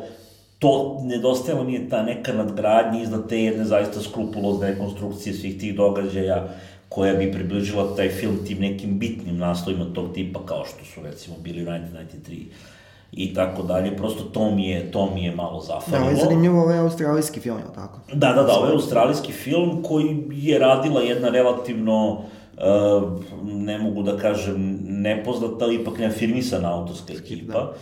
to, 0.60 1.00
nedostajalo 1.04 1.64
mi 1.64 1.74
je 1.74 1.90
ta 1.90 2.04
neka 2.04 2.34
nadgradnja 2.34 3.02
iznad 3.02 3.30
te 3.30 3.44
jedne 3.44 3.66
zaista 3.66 4.02
skrupulozne 4.02 4.68
rekonstrukcije 4.68 5.34
svih 5.34 5.60
tih 5.60 5.76
događaja 5.76 6.48
koja 6.90 7.14
bi 7.14 7.32
približila 7.32 7.96
taj 7.96 8.10
film 8.10 8.38
tim 8.48 8.60
nekim 8.60 9.00
bitnim 9.00 9.38
naslovima 9.38 9.86
tog 9.94 10.14
tipa 10.14 10.40
kao 10.46 10.66
što 10.66 10.86
su 10.86 11.02
recimo 11.04 11.36
bili 11.44 11.66
1993 11.66 12.44
i 13.12 13.34
tako 13.34 13.64
dalje, 13.64 13.98
prosto 13.98 14.24
to 14.24 14.52
mi 14.52 14.70
je, 14.70 14.92
to 14.92 15.10
mi 15.14 15.24
je 15.24 15.36
malo 15.36 15.62
zafalilo. 15.62 16.00
Da, 16.00 16.06
ovo 16.06 16.10
je 16.10 16.24
zanimljivo, 16.24 16.62
ovo 16.62 16.72
je 16.72 16.80
australijski 16.80 17.40
film, 17.40 17.58
je 17.58 17.74
tako? 17.76 18.00
Da, 18.14 18.34
da, 18.34 18.44
da, 18.44 18.54
ovo 18.54 18.66
je 18.66 18.74
australijski 18.74 19.32
film 19.32 19.84
koji 19.84 20.24
je 20.32 20.60
radila 20.60 21.02
jedna 21.02 21.30
relativno, 21.30 22.12
uh, 22.12 22.26
ne 23.44 23.78
mogu 23.80 24.04
da 24.04 24.18
kažem 24.18 24.80
nepoznata, 24.82 25.66
ali 25.66 25.76
ipak 25.76 26.00
neafirmisana 26.00 26.80
autorska 26.80 27.14
ekipa. 27.14 27.54
Da. 27.54 27.74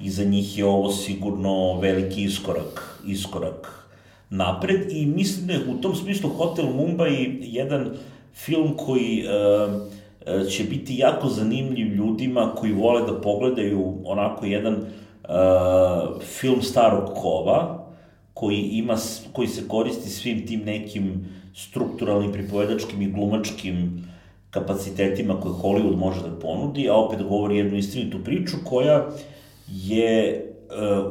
I 0.00 0.10
za 0.10 0.24
njih 0.24 0.58
je 0.58 0.64
ovo 0.64 0.92
sigurno 0.92 1.80
veliki 1.80 2.22
iskorak, 2.22 3.00
iskorak 3.06 3.88
napred 4.30 4.92
i 4.92 5.06
mislim 5.06 5.46
da 5.46 5.52
je 5.52 5.60
u 5.68 5.80
tom 5.80 5.94
smislu 5.94 6.30
Hotel 6.30 6.66
Mumbai 6.66 7.38
jedan 7.42 7.90
film 8.34 8.76
koji 8.76 9.24
uh, 9.24 10.48
će 10.50 10.64
biti 10.64 10.98
jako 10.98 11.28
zanimljiv 11.28 11.94
ljudima 11.94 12.52
koji 12.56 12.72
vole 12.72 13.02
da 13.02 13.20
pogledaju 13.20 13.94
onako 14.04 14.46
jedan 14.46 14.74
uh, 14.74 16.22
film 16.22 16.62
starog 16.62 17.14
kova, 17.14 17.86
koji, 18.34 18.60
ima, 18.60 18.96
koji 19.32 19.48
se 19.48 19.68
koristi 19.68 20.08
svim 20.08 20.46
tim 20.46 20.60
nekim 20.60 21.28
strukturalnim, 21.54 22.32
pripovedačkim 22.32 23.02
i 23.02 23.10
glumačkim 23.10 24.04
kapacitetima 24.50 25.40
koje 25.40 25.54
Hollywood 25.54 25.96
može 25.96 26.20
da 26.22 26.38
ponudi, 26.40 26.88
a 26.88 26.94
opet 26.94 27.22
govori 27.22 27.56
jednu 27.56 27.78
istinitu 27.78 28.18
priču 28.24 28.56
koja 28.64 29.06
je 29.68 30.44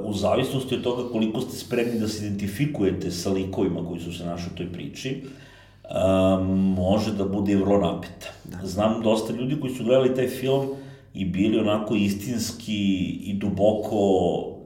u 0.04 0.14
zavisnosti 0.14 0.76
od 0.76 0.84
toga 0.84 1.10
koliko 1.12 1.42
ste 1.42 1.58
spremni 1.58 2.00
da 2.00 2.08
se 2.08 2.26
identifikujete 2.26 3.12
sa 3.12 3.32
likovima 3.32 3.86
koji 3.88 4.00
su 4.00 4.14
se 4.14 4.26
našli 4.26 4.52
u 4.54 4.58
toj 4.58 4.72
priči, 4.74 5.22
um, 5.22 6.74
može 6.74 7.14
da 7.14 7.26
bude 7.26 7.56
vrlo 7.56 7.78
napeta. 7.78 8.28
Da. 8.44 8.68
Znam 8.68 9.02
dosta 9.04 9.34
ljudi 9.34 9.60
koji 9.62 9.74
su 9.74 9.84
gledali 9.84 10.16
taj 10.16 10.28
film 10.28 10.68
i 11.14 11.26
bili 11.26 11.60
onako 11.60 11.96
istinski 11.96 13.06
i 13.24 13.34
duboko 13.34 13.98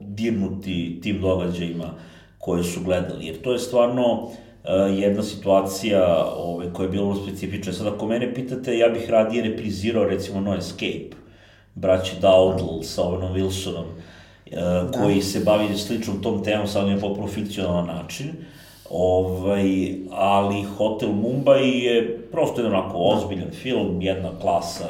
dirnuti 0.00 1.00
tim 1.02 1.20
događajima 1.20 1.94
koje 2.38 2.64
su 2.64 2.80
gledali, 2.84 3.26
jer 3.26 3.42
to 3.42 3.52
je 3.52 3.58
stvarno 3.58 4.12
uh, 4.12 4.30
jedna 4.98 5.22
situacija 5.22 6.26
ove, 6.36 6.72
koja 6.72 6.84
je 6.84 6.90
bila 6.90 7.16
specifična. 7.16 7.72
Sad, 7.72 7.86
ako 7.86 8.06
mene 8.06 8.34
pitate, 8.34 8.78
ja 8.78 8.88
bih 8.88 9.10
radije 9.10 9.42
reprizirao 9.42 10.04
recimo 10.04 10.40
No 10.40 10.54
Escape, 10.54 11.16
braći 11.74 12.16
Dowdle 12.20 12.78
da. 12.78 12.84
sa 12.84 13.02
Owenom 13.02 13.32
Wilsonom, 13.32 13.84
da. 14.50 14.90
koji 14.98 15.22
se 15.22 15.40
bavi 15.40 15.78
sličnom 15.78 16.22
tom 16.22 16.44
temom, 16.44 16.66
sad 16.66 16.88
je 16.88 17.00
potpuno 17.00 17.26
fikcionalan 17.26 17.86
način. 17.86 18.30
Ovaj, 18.90 19.94
ali 20.10 20.62
Hotel 20.62 21.08
Mumbai 21.08 21.70
je 21.70 22.18
prosto 22.32 22.60
jedan 22.60 22.78
onako 22.78 22.98
ozbiljan 22.98 23.50
film, 23.50 24.02
jedna 24.02 24.30
klasa 24.40 24.88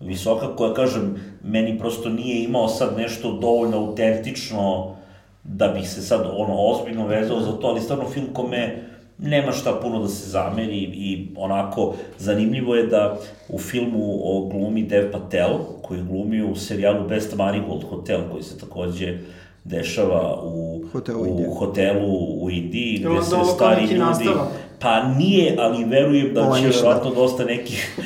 visoka, 0.00 0.56
koja, 0.56 0.74
kažem, 0.74 1.14
meni 1.42 1.78
prosto 1.78 2.08
nije 2.08 2.44
imao 2.44 2.68
sad 2.68 2.96
nešto 2.96 3.32
dovoljno 3.32 3.76
autentično 3.76 4.96
da 5.44 5.68
bih 5.68 5.90
se 5.90 6.02
sad 6.02 6.20
ono 6.36 6.54
ozbiljno 6.56 7.06
vezao 7.06 7.40
za 7.40 7.52
to, 7.52 7.66
ali 7.66 7.80
stvarno 7.80 8.08
film 8.08 8.26
kome 8.32 8.87
nema 9.18 9.52
šta 9.52 9.78
puno 9.82 9.98
da 10.02 10.08
se 10.08 10.30
zameri 10.30 10.78
i 10.78 11.28
onako 11.36 11.94
zanimljivo 12.18 12.74
je 12.74 12.86
da 12.86 13.18
u 13.48 13.58
filmu 13.58 14.20
o 14.22 14.48
glumi 14.52 14.82
Dev 14.82 15.12
Patel, 15.12 15.58
koji 15.82 16.02
glumi 16.02 16.42
u 16.42 16.56
serijalu 16.56 17.08
Best 17.08 17.36
Marigold 17.36 17.84
Hotel, 17.90 18.20
koji 18.32 18.42
se 18.42 18.58
takođe 18.58 19.18
dešava 19.64 20.40
u, 20.44 20.82
hotelu, 20.92 21.24
u 21.48 21.54
hotelu 21.54 22.42
u 22.44 22.50
Indiji, 22.50 22.98
gde 22.98 23.22
se 23.22 23.36
stari 23.54 23.82
ljudi... 23.82 23.98
Nastava. 23.98 24.48
Pa 24.80 25.02
nije, 25.02 25.56
ali 25.58 25.84
verujem 25.84 26.34
da 26.34 26.54
će 26.60 26.66
verovatno 26.66 27.10
dosta 27.10 27.44
nekih 27.44 28.00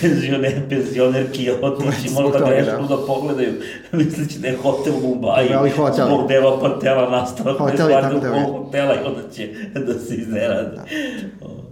penzioner, 0.00 0.68
penzionerki 0.68 1.50
otići, 1.62 2.14
možda 2.14 2.38
da 2.38 2.46
grešno 2.46 2.86
da 2.88 3.06
pogledaju, 3.06 3.52
misleći 3.92 4.38
da 4.38 4.48
je 4.48 4.56
hotel 4.56 4.92
u 4.96 5.00
Mumbai, 5.00 5.70
hotel. 5.76 6.06
zbog 6.06 6.28
Deva 6.28 6.60
Patela 6.60 7.10
nastavak, 7.10 7.58
hotel 7.58 7.88
ne 7.88 7.94
stvarno 7.94 8.20
zbog 8.20 8.64
hotela 8.64 8.94
i 8.94 9.06
onda 9.06 9.20
će 9.32 9.48
da 9.86 9.98
se 9.98 10.14
iznerade. 10.14 10.76
Da. 10.76 10.84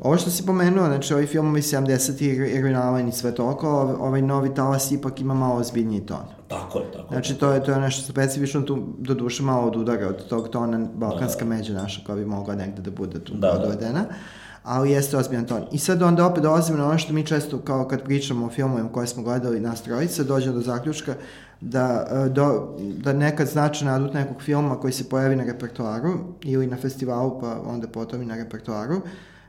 Ovo 0.00 0.16
što 0.16 0.30
si 0.30 0.46
pomenuo, 0.46 0.86
znači 0.86 1.14
ovi 1.14 1.26
filmovi 1.26 1.60
70. 1.60 2.56
Irvin 2.56 2.76
Allen 2.76 3.08
i 3.08 3.12
sve 3.12 3.34
toliko, 3.34 3.96
ovaj 4.00 4.22
novi 4.22 4.54
talas 4.54 4.92
ipak 4.92 5.20
ima 5.20 5.34
malo 5.34 5.54
ozbiljniji 5.54 6.00
ton. 6.00 6.24
Tako 6.48 6.78
je, 6.78 6.84
tako 6.92 7.08
Znači 7.14 7.34
to 7.34 7.52
je, 7.52 7.64
to 7.64 7.72
je 7.72 7.78
nešto 7.80 8.12
specifično, 8.12 8.60
tu 8.60 8.78
do 8.98 9.14
duše 9.14 9.42
malo 9.42 9.66
od 9.66 9.76
udara 9.76 10.08
od 10.08 10.28
tog 10.28 10.48
tona 10.48 10.86
balkanska 10.94 11.44
da, 11.44 11.50
da. 11.50 11.56
međa 11.56 11.72
naša 11.72 12.00
koja 12.06 12.16
bi 12.16 12.24
mogla 12.24 12.54
negde 12.54 12.82
da 12.82 12.90
bude 12.90 13.24
tu 13.24 13.32
da, 13.34 13.50
odvedena. 13.50 14.00
Da 14.00 14.14
ali 14.62 14.90
jeste 14.90 15.16
ozbiljan 15.16 15.46
ton. 15.46 15.64
I 15.72 15.78
sad 15.78 16.02
onda 16.02 16.26
opet 16.26 16.42
dolazimo 16.42 16.78
na 16.78 16.88
ono 16.88 16.98
što 16.98 17.12
mi 17.12 17.26
često, 17.26 17.58
kao 17.58 17.88
kad 17.88 18.02
pričamo 18.02 18.46
o 18.46 18.50
filmovima 18.50 18.92
koje 18.92 19.06
smo 19.06 19.22
gledali 19.22 19.60
nas 19.60 19.82
trojice, 19.82 20.24
dođe 20.24 20.52
do 20.52 20.60
zaključka 20.60 21.14
da, 21.60 22.06
e, 22.10 22.28
do, 22.28 22.76
da 22.78 23.12
nekad 23.12 23.48
značajna 23.48 23.94
adut 23.94 24.14
nekog 24.14 24.42
filma 24.42 24.80
koji 24.80 24.92
se 24.92 25.08
pojavi 25.08 25.36
na 25.36 25.44
repertoaru 25.44 26.18
ili 26.42 26.66
na 26.66 26.76
festivalu, 26.76 27.40
pa 27.40 27.60
onda 27.66 27.88
potom 27.88 28.22
i 28.22 28.26
na 28.26 28.36
repertoaru, 28.36 29.00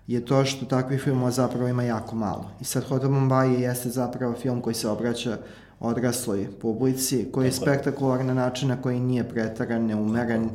je 0.08 0.26
to 0.26 0.46
što 0.46 0.66
takvih 0.66 1.02
filmova 1.02 1.32
zapravo 1.32 1.68
ima 1.68 1.84
jako 1.84 2.16
malo. 2.16 2.52
I 2.62 2.64
sad 2.64 2.84
Hotel 2.84 3.10
Mumbai 3.10 3.62
jeste 3.62 3.90
zapravo 3.90 4.34
film 4.34 4.62
koji 4.62 4.74
se 4.74 4.90
obraća 4.90 5.38
odrasloj 5.82 6.48
publici, 6.62 7.28
koji 7.32 7.46
je 7.46 7.52
spektakularan 7.52 8.28
na 8.28 8.34
način 8.34 8.70
na 8.70 8.82
koji 8.82 9.00
nije 9.00 9.30
pretaran, 9.30 9.86
neumeren 9.86 10.50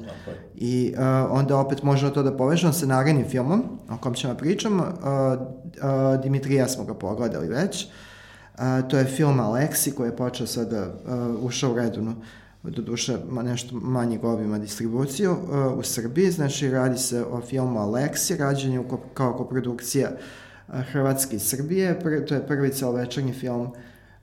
i 0.54 0.94
uh, 0.94 1.02
onda 1.30 1.58
opet 1.58 1.82
možemo 1.82 2.10
to 2.10 2.22
da 2.22 2.36
povežemo 2.36 2.72
sa 2.72 2.86
narednim 2.86 3.28
filmom 3.28 3.64
o 3.90 3.96
kom 3.96 4.14
ćemo 4.14 4.32
da 4.32 4.38
pričamo. 4.38 4.82
Uh, 4.82 4.92
uh, 6.16 6.22
Dimitrija 6.22 6.68
smo 6.68 6.84
ga 6.84 6.94
pogledali 6.94 7.48
već. 7.48 7.84
Uh, 7.84 8.88
to 8.88 8.98
je 8.98 9.04
film 9.04 9.40
Aleksi 9.40 9.92
koji 9.92 10.08
je 10.08 10.16
počeo 10.16 10.46
sada, 10.46 10.86
uh, 10.86 11.44
ušao 11.44 11.72
u 11.72 11.76
redunu 11.76 12.14
do 12.62 12.82
duše 12.82 13.16
ma, 13.28 13.42
nešto 13.42 13.74
manjeg 13.74 14.24
obima 14.24 14.58
distribuciju 14.58 15.32
uh, 15.32 15.78
u 15.78 15.82
Srbiji, 15.82 16.30
znači 16.30 16.70
radi 16.70 16.98
se 16.98 17.24
o 17.24 17.40
filmu 17.40 17.78
Aleksi, 17.78 18.36
rađen 18.36 18.72
je 18.72 18.84
kao 19.14 19.36
koprodukcija 19.36 20.10
Hrvatske 20.92 21.36
i 21.36 21.38
Srbije, 21.38 22.00
Pr 22.00 22.24
to 22.28 22.34
je 22.34 22.46
prvi 22.46 22.70
celovečernji 22.70 23.32
film 23.32 23.60
uh, 23.60 23.72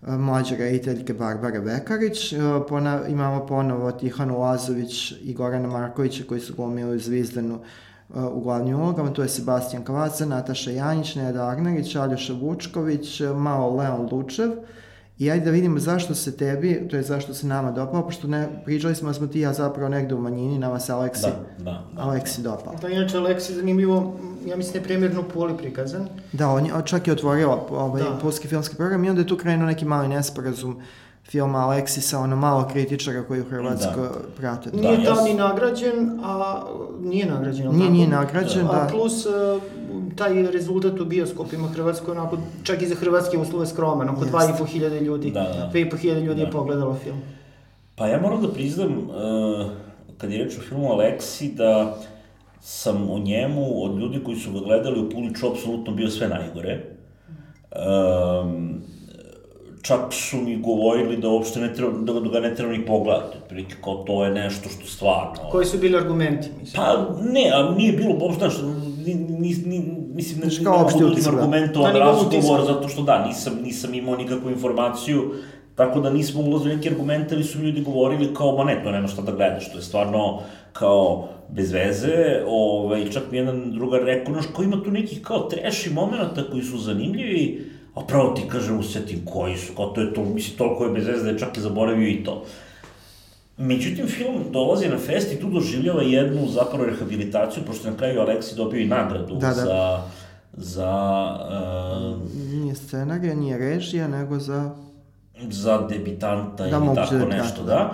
mlađe 0.08 0.58
rediteljke 0.58 1.13
Barbara 1.13 1.60
Vekarić. 1.60 2.34
E, 2.34 2.38
pona, 2.70 3.08
imamo 3.08 3.46
ponovo 3.46 3.92
Tihanu 3.92 4.39
Lazović 4.39 5.12
i 5.22 5.34
Gorana 5.34 5.68
Markovića 5.68 6.24
koji 6.30 6.39
su 6.39 6.54
glumili 6.56 7.00
Zvizdanu 7.00 7.56
e, 7.56 8.20
u 8.20 8.42
glavnim 8.42 8.80
ulogama, 8.80 9.13
to 9.13 9.22
je 9.22 9.30
Sebastian 9.30 9.84
Kavaca, 9.84 10.26
Nataša 10.26 10.72
Janjić, 10.72 11.16
Neda 11.16 11.48
Arnerić, 11.48 11.96
Aljoša 11.96 12.34
Vučković, 12.34 13.22
e, 13.22 13.28
Mao 13.28 13.76
Leon 13.76 14.10
Lučev, 14.12 14.52
I 15.19 15.32
ajde 15.32 15.45
da 15.45 15.52
vidimo 15.52 15.80
zašto 15.80 16.15
se 16.15 16.38
tebi, 16.38 16.88
to 16.89 16.95
je 16.95 17.04
zašto 17.04 17.34
se 17.34 17.47
nama 17.47 17.71
dopao, 17.71 18.06
pošto 18.06 18.28
ne, 18.28 18.47
pričali 18.65 18.95
smo 18.95 19.08
da 19.08 19.13
smo 19.13 19.28
ti 19.28 19.39
ja 19.39 19.54
zapravo 19.54 19.89
negde 19.89 20.15
u 20.15 20.21
manjini, 20.21 20.60
nama 20.60 20.80
se 20.80 20.93
Aleksi, 20.93 21.21
da, 21.21 21.63
da, 21.63 21.84
da. 21.95 22.02
Aleksi 22.02 22.41
dopao. 22.41 22.76
Da, 22.82 22.89
inače 22.89 23.17
Aleksi 23.17 23.54
zanimljivo, 23.54 24.19
ja 24.45 24.58
mislim 24.58 24.73
da 24.73 24.80
je 24.80 24.84
premjerno 24.84 25.23
poli 25.23 25.58
prikazan. 25.58 26.08
Da, 26.32 26.49
on 26.49 26.65
je 26.65 26.71
čak 26.86 27.08
i 27.08 27.12
otvorio 27.12 27.60
ovaj, 27.69 28.04
da. 28.04 28.17
polski 28.21 28.47
filmski 28.47 28.76
program 28.76 29.04
i 29.04 29.10
onda 29.10 29.21
je 29.21 29.28
tu 29.28 29.38
krenuo 29.38 29.67
neki 29.67 29.86
mali 29.86 30.08
nesporazum 30.08 30.82
filma 31.24 31.60
Aleksisa, 31.60 32.20
ono 32.20 32.36
malo 32.36 32.68
kritičara 32.72 33.24
koji 33.24 33.42
u 33.42 33.50
Hrvatskoj 33.50 34.04
da. 34.04 34.12
prate. 34.38 34.70
Da, 34.70 34.82
nije 34.82 34.98
da, 34.98 35.24
ni 35.24 35.34
nagrađen, 35.34 36.20
a 36.24 36.64
nije 37.02 37.26
nagrađen, 37.26 37.68
Nije, 37.68 37.80
tako? 37.80 37.92
nije 37.92 38.08
nagrađen, 38.08 38.68
da. 38.68 38.72
A 38.72 38.88
plus, 38.92 39.26
uh, 39.26 39.62
taj 40.16 40.52
rezultat 40.52 41.00
u 41.00 41.06
bioskopima 41.06 41.68
Hrvatskoj, 41.68 42.12
onako, 42.12 42.38
čak 42.64 42.82
i 42.82 42.88
za 42.88 42.96
hrvatske 42.96 43.38
uslove 43.38 43.66
skroman, 43.68 44.10
oko 44.10 44.26
2.500 44.26 45.02
ljudi, 45.02 45.32
da, 45.32 45.42
da. 45.42 45.80
2.500 45.80 46.24
ljudi 46.24 46.42
da. 46.42 46.46
je 46.46 46.52
pogledalo 46.52 46.96
film. 47.04 47.21
Pa 47.96 48.08
ja 48.08 48.21
moram 48.21 48.42
da 48.42 48.48
priznam, 48.48 48.98
uh, 48.98 49.71
kad 50.17 50.32
je 50.32 50.44
reč 50.44 50.58
o 50.58 50.62
filmu 50.62 50.92
Aleksi, 50.92 51.52
da 51.52 51.98
sam 52.62 53.10
o 53.10 53.19
njemu, 53.19 53.84
od 53.84 54.00
ljudi 54.00 54.24
koji 54.24 54.38
su 54.38 54.52
ga 54.52 54.60
gledali 54.60 55.00
u 55.00 55.10
Puliču, 55.10 55.48
apsolutno 55.48 55.94
bio 55.94 56.10
sve 56.10 56.28
najgore. 56.28 56.84
Um, 57.71 58.82
čak 59.84 60.13
su 60.13 60.38
mi 60.38 60.58
govorili 60.58 61.17
da 61.17 61.29
uopšte 61.29 61.60
ne 61.60 61.73
treba, 61.73 61.92
da, 61.92 62.13
da 62.13 62.29
ga 62.29 62.40
ne 62.40 62.56
treba 62.56 62.71
ni 62.71 62.86
pogledati, 62.86 63.38
otprilike 63.38 63.75
kao 63.84 63.96
to 63.96 64.25
je 64.25 64.31
nešto 64.31 64.69
što 64.69 64.88
stvarno... 64.88 65.50
Koji 65.52 65.65
su 65.65 65.77
bili 65.77 65.98
argumenti, 65.98 66.50
mislim? 66.60 66.84
Pa 66.84 67.08
ne, 67.31 67.52
a 67.54 67.71
nije 67.77 67.94
bilo, 67.94 68.15
uopšte 68.21 68.50
što, 68.50 68.65
ni, 69.06 69.15
ni, 69.15 69.56
ni, 69.65 69.84
mislim, 70.15 70.40
ne, 70.40 70.48
ne 70.63 70.69
mogu 70.69 71.21
da 71.21 71.29
argumentovan 71.29 71.96
razgovor, 71.96 72.65
zato 72.65 72.88
što 72.88 73.02
da, 73.02 73.25
nisam, 73.27 73.60
nisam 73.63 73.94
imao 73.94 74.15
nikakvu 74.15 74.50
informaciju, 74.50 75.34
tako 75.75 76.00
da 76.00 76.10
nismo 76.10 76.42
ulazili 76.42 76.75
neki 76.75 76.90
argumente, 76.90 77.36
ali 77.36 77.44
su 77.44 77.60
ljudi 77.60 77.81
govorili 77.81 78.34
kao, 78.34 78.58
ma 78.58 78.63
ne, 78.63 78.84
to 78.84 78.92
nema 78.92 79.08
šta 79.08 79.21
da 79.21 79.31
gledaš, 79.31 79.71
to 79.71 79.77
je 79.77 79.81
stvarno 79.84 80.40
kao 80.73 81.27
bez 81.50 81.71
veze, 81.71 82.44
ovaj, 82.48 83.10
čak 83.12 83.23
mi 83.31 83.38
jedan 83.38 83.71
drugar 83.71 84.02
rekao, 84.04 84.34
znaš, 84.34 84.46
kao 84.56 84.63
ima 84.63 84.84
tu 84.84 84.92
nekih 84.92 85.21
kao 85.21 85.40
treši 85.40 85.90
momenta 85.90 86.44
koji 86.52 86.63
su 86.63 86.77
zanimljivi, 86.77 87.73
a 87.96 88.02
pravo 88.08 88.33
ti 88.33 88.41
kažem, 88.48 88.79
usetim 88.79 89.25
koji 89.25 89.58
su, 89.58 89.73
kao 89.75 89.85
to 89.85 90.02
je 90.02 90.13
to, 90.13 90.23
misli, 90.23 90.58
toliko 90.58 90.85
je 90.85 90.91
bez 90.91 91.08
veze 91.08 91.23
da 91.23 91.29
je 91.29 91.39
čak 91.39 91.58
i 91.58 91.62
zaboravio 91.62 92.08
i 92.10 92.23
to. 92.23 92.46
Međutim, 93.58 94.08
film 94.08 94.44
dolazi 94.52 94.89
na 94.89 94.98
fest 94.98 95.33
i 95.33 95.39
tu 95.39 95.50
doživljava 95.50 96.02
jednu 96.02 96.48
zapravo 96.48 96.85
rehabilitaciju, 96.85 97.63
pošto 97.67 97.89
na 97.89 97.98
kraju 97.98 98.21
Aleksi 98.21 98.56
dobio 98.56 98.81
i 98.81 98.87
nagradu 98.87 99.35
da, 99.35 99.48
da. 99.48 99.54
za... 99.54 100.02
za 100.54 100.91
uh, 102.12 102.52
nije 102.52 102.75
scenarija, 102.75 103.35
nije 103.35 103.58
režija, 103.58 104.08
nego 104.08 104.39
za... 104.39 104.71
Za 105.50 105.87
debitanta 105.89 106.67
da, 106.67 106.77
ili 106.77 106.96
tako 106.96 107.15
da, 107.15 107.25
nešto, 107.25 107.63
da. 107.63 107.73
da 107.73 107.94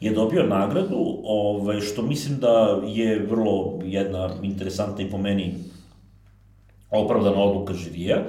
je 0.00 0.12
dobio 0.12 0.46
nagradu, 0.46 1.18
ovaj, 1.24 1.80
što 1.80 2.02
mislim 2.02 2.38
da 2.38 2.80
je 2.86 3.26
vrlo 3.30 3.78
jedna 3.84 4.30
interesantna 4.42 5.04
i 5.04 5.10
po 5.10 5.18
meni 5.18 5.54
opravdana 6.90 7.42
odluka 7.42 7.74
živija, 7.74 8.24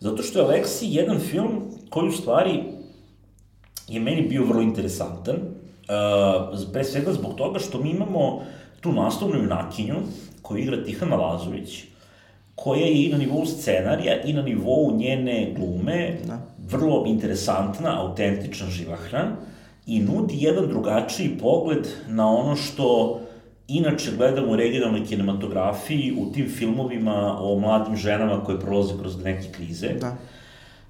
zato 0.00 0.22
što 0.22 0.38
je 0.38 0.44
Aleksi 0.44 0.86
jedan 0.88 1.18
film 1.18 1.62
koji 1.90 2.08
u 2.08 2.12
stvari 2.12 2.62
je 3.88 4.00
meni 4.00 4.22
bio 4.22 4.44
vrlo 4.44 4.62
interesantan, 4.62 5.36
uh, 5.36 6.72
pre 6.72 6.84
svega 6.84 7.12
zbog 7.12 7.34
toga 7.34 7.58
što 7.58 7.78
mi 7.78 7.90
imamo 7.90 8.42
tu 8.80 8.92
naslovnu 8.92 9.36
junakinju 9.36 9.96
koju 10.42 10.62
igra 10.62 10.84
Tihana 10.84 11.16
Lazović, 11.16 11.84
koja 12.54 12.86
je 12.86 13.04
i 13.04 13.08
na 13.12 13.18
nivou 13.18 13.46
scenarija 13.46 14.22
i 14.22 14.32
na 14.32 14.42
nivou 14.42 14.96
njene 14.96 15.54
glume 15.56 16.16
da. 16.26 16.38
vrlo 16.68 17.04
interesantna, 17.06 18.00
autentična, 18.02 18.66
živahna 18.66 19.36
i 19.86 20.00
nudi 20.00 20.34
jedan 20.38 20.68
drugačiji 20.68 21.38
pogled 21.40 21.88
na 22.08 22.28
ono 22.28 22.56
što 22.56 23.20
inače 23.70 24.10
gledamo 24.16 24.52
u 24.52 24.56
regionalnoj 24.56 25.04
kinematografiji 25.06 26.14
u 26.18 26.32
tim 26.32 26.48
filmovima 26.48 27.38
o 27.40 27.58
mladim 27.58 27.96
ženama 27.96 28.44
koje 28.44 28.60
prolaze 28.60 28.94
kroz 29.00 29.24
neke 29.24 29.52
krize. 29.52 29.88
Da. 29.88 30.16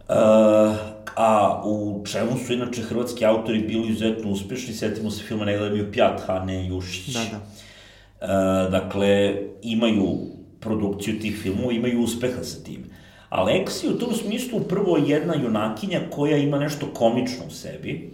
Uh, 0.08 0.76
a 1.16 1.62
u 1.64 2.04
čemu 2.06 2.38
su 2.46 2.52
inače 2.52 2.82
hrvatski 2.82 3.24
autori 3.24 3.58
bili 3.58 3.88
izuzetno 3.88 4.30
uspešni, 4.30 4.74
setimo 4.74 5.10
se 5.10 5.24
filma 5.24 5.44
Negledam 5.44 5.78
ju 5.78 5.92
pjat 5.92 6.20
Hane 6.26 6.66
Jušić. 6.66 7.14
Da, 7.14 7.20
da. 7.30 7.38
Uh, 7.40 8.72
dakle, 8.72 9.36
imaju 9.62 10.18
produkciju 10.60 11.20
tih 11.20 11.38
filmova, 11.42 11.72
imaju 11.72 12.02
uspeha 12.02 12.42
sa 12.42 12.64
tim. 12.64 12.84
Aleksi 13.28 13.88
u 13.88 13.98
tom 13.98 14.14
smislu 14.14 14.60
prvo 14.60 14.96
jedna 15.06 15.34
junakinja 15.34 16.00
koja 16.10 16.36
ima 16.36 16.58
nešto 16.58 16.86
komično 16.94 17.44
u 17.46 17.50
sebi, 17.50 18.10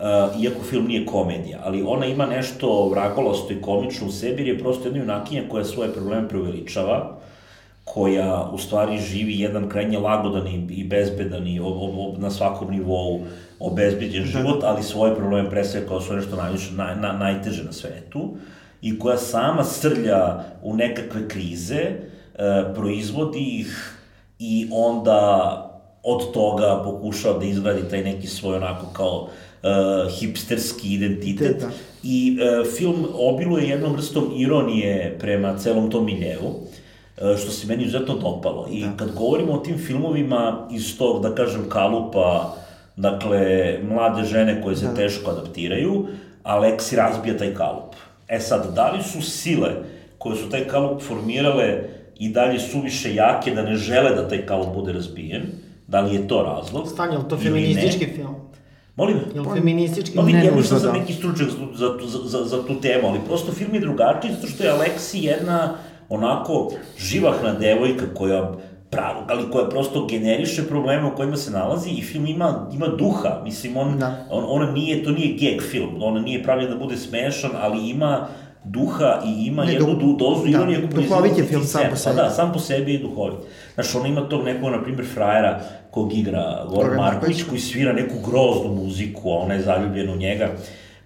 uh, 0.00 0.42
iako 0.42 0.62
film 0.62 0.86
nije 0.86 1.06
komedija, 1.06 1.60
ali 1.64 1.82
ona 1.86 2.06
ima 2.06 2.26
nešto 2.26 2.88
vragolasto 2.88 3.52
i 3.52 3.60
komično 3.60 4.06
u 4.06 4.12
sebi, 4.12 4.42
jer 4.42 4.48
je 4.48 4.58
prosto 4.58 4.84
jedna 4.84 5.00
junakinja 5.00 5.42
koja 5.48 5.64
svoje 5.64 5.92
probleme 5.92 6.28
preuveličava, 6.28 7.16
koja 7.84 8.50
u 8.52 8.58
stvari 8.58 8.98
živi 8.98 9.40
jedan 9.40 9.68
krajnje 9.68 9.98
lagodan 9.98 10.46
i, 10.46 10.66
i 10.70 10.84
bezbedan 10.84 11.46
i 11.46 11.60
ob, 11.60 11.76
ob, 11.76 11.98
ob, 11.98 12.18
na 12.18 12.30
svakom 12.30 12.70
nivou 12.70 13.20
obezbeđen 13.58 14.22
da. 14.22 14.28
život, 14.28 14.64
ali 14.64 14.82
svoje 14.82 15.14
probleme 15.14 15.50
predstavlja 15.50 15.88
kao 15.88 16.00
svoje 16.00 16.20
nešto 16.20 16.36
najviše, 16.36 16.72
naj, 16.72 16.96
na, 16.96 17.12
najteže 17.12 17.64
na 17.64 17.72
svetu 17.72 18.36
i 18.82 18.98
koja 18.98 19.16
sama 19.16 19.64
srlja 19.64 20.44
u 20.62 20.76
nekakve 20.76 21.28
krize, 21.28 21.76
e, 21.76 21.96
proizvodi 22.74 23.60
ih 23.60 23.96
i 24.38 24.68
onda 24.72 25.66
od 26.02 26.32
toga 26.32 26.82
pokušava 26.84 27.38
da 27.38 27.44
izgradi 27.44 27.88
taj 27.90 28.02
neki 28.04 28.26
svoj 28.26 28.56
onako 28.56 28.86
kao 28.92 29.28
uh, 29.62 30.12
hipsterski 30.12 30.94
identitet. 30.94 31.60
Da. 31.60 31.70
I 32.02 32.38
uh, 32.40 32.66
film 32.76 33.06
obiluje 33.14 33.68
jednom 33.68 33.92
vrstom 33.92 34.32
ironije 34.36 35.16
prema 35.20 35.58
celom 35.58 35.90
tom 35.90 36.04
miljevu, 36.04 36.48
uh, 36.48 37.38
što 37.38 37.50
se 37.50 37.66
meni 37.66 37.84
izuzetno 37.84 38.14
dopalo. 38.14 38.68
I 38.70 38.80
da. 38.80 38.96
kad 38.96 39.14
govorimo 39.14 39.52
o 39.52 39.58
tim 39.58 39.78
filmovima 39.78 40.68
iz 40.72 40.98
tog, 40.98 41.22
da 41.22 41.34
kažem, 41.34 41.68
kalupa, 41.68 42.56
dakle, 42.96 43.78
mlade 43.88 44.24
žene 44.24 44.62
koje 44.62 44.76
se 44.76 44.86
da. 44.86 44.94
teško 44.94 45.30
adaptiraju, 45.30 46.06
Aleksi 46.42 46.96
razbija 46.96 47.38
taj 47.38 47.54
kalup. 47.54 47.94
E 48.28 48.40
sad, 48.40 48.74
da 48.74 48.90
li 48.90 49.02
su 49.02 49.22
sile 49.22 49.70
koje 50.18 50.36
su 50.36 50.48
taj 50.48 50.64
kalup 50.64 51.02
formirale 51.02 51.82
i 52.18 52.28
dalje 52.28 52.58
suviše 52.58 53.14
jake 53.14 53.50
da 53.54 53.62
ne 53.62 53.76
žele 53.76 54.14
da 54.14 54.28
taj 54.28 54.46
kalup 54.46 54.74
bude 54.74 54.92
razbijen, 54.92 55.42
da 55.86 56.00
li 56.00 56.14
je 56.14 56.28
to 56.28 56.42
razlog? 56.42 56.88
Stanje, 56.88 57.16
to 57.28 57.36
feministički 57.38 58.06
film? 58.06 58.34
Molim? 59.00 59.16
Je 59.34 59.40
li 59.40 59.46
feministički? 59.54 60.16
Pa, 60.16 60.22
ne, 60.22 60.44
ja 60.44 60.54
nisam 60.54 60.78
za 60.78 60.92
neki 60.92 61.12
stručnjak 61.12 61.48
za, 61.74 61.88
za, 62.06 62.18
za, 62.24 62.44
za 62.44 62.62
tu 62.66 62.80
temu, 62.80 63.08
ali 63.08 63.18
prosto 63.26 63.52
film 63.52 63.74
je 63.74 63.80
drugačiji, 63.80 64.32
zato 64.34 64.46
što 64.46 64.64
je 64.64 64.70
Aleksi 64.70 65.18
jedna 65.18 65.74
onako 66.08 66.72
živahna 66.98 67.52
devojka 67.52 68.14
koja 68.14 68.52
pravo, 68.90 69.24
ali 69.28 69.50
koja 69.52 69.68
prosto 69.68 70.06
generiše 70.06 70.66
probleme 70.68 71.06
u 71.06 71.16
kojima 71.16 71.36
se 71.36 71.50
nalazi 71.50 71.90
i 71.90 72.02
film 72.02 72.26
ima, 72.26 72.68
ima 72.74 72.86
duha, 72.86 73.40
mislim, 73.44 73.76
on, 73.76 73.98
da. 73.98 74.26
on, 74.30 74.44
ona 74.48 74.70
nije, 74.72 75.04
to 75.04 75.10
nije 75.10 75.36
gag 75.40 75.62
film, 75.70 76.02
ona 76.02 76.20
nije 76.20 76.42
pravljena 76.42 76.74
da 76.74 76.78
bude 76.78 76.96
smešan, 76.96 77.50
ali 77.60 77.90
ima 77.90 78.26
duha 78.64 79.22
i 79.26 79.46
ima 79.46 79.64
ne, 79.64 79.72
jednu 79.72 79.94
du, 79.94 80.16
dozu 80.16 80.42
da, 80.42 80.50
ironije 80.50 80.80
duhovit 80.80 81.38
je 81.38 81.44
film 81.44 81.64
sam 81.64 81.82
po 81.82 81.90
pa 81.90 81.96
sebi. 81.96 82.16
Pa 82.16 82.22
da, 82.22 82.30
sam 82.30 82.52
po 82.52 82.58
sebi 82.58 82.92
je 82.92 82.98
duhovit. 82.98 83.38
Znaš, 83.74 83.94
on 83.94 84.06
ima 84.06 84.20
tog 84.20 84.44
nekog, 84.44 84.70
na 84.70 84.82
primjer, 84.82 85.06
frajera 85.14 85.60
kog 85.90 86.12
igra 86.14 86.66
Goran 86.68 86.96
Marković, 86.96 87.42
koji 87.42 87.60
svira 87.60 87.92
neku 87.92 88.14
groznu 88.30 88.74
muziku, 88.74 89.30
a 89.30 89.38
ona 89.38 89.54
je 89.54 89.62
zaljubljena 89.62 90.12
u 90.12 90.16
njega. 90.16 90.48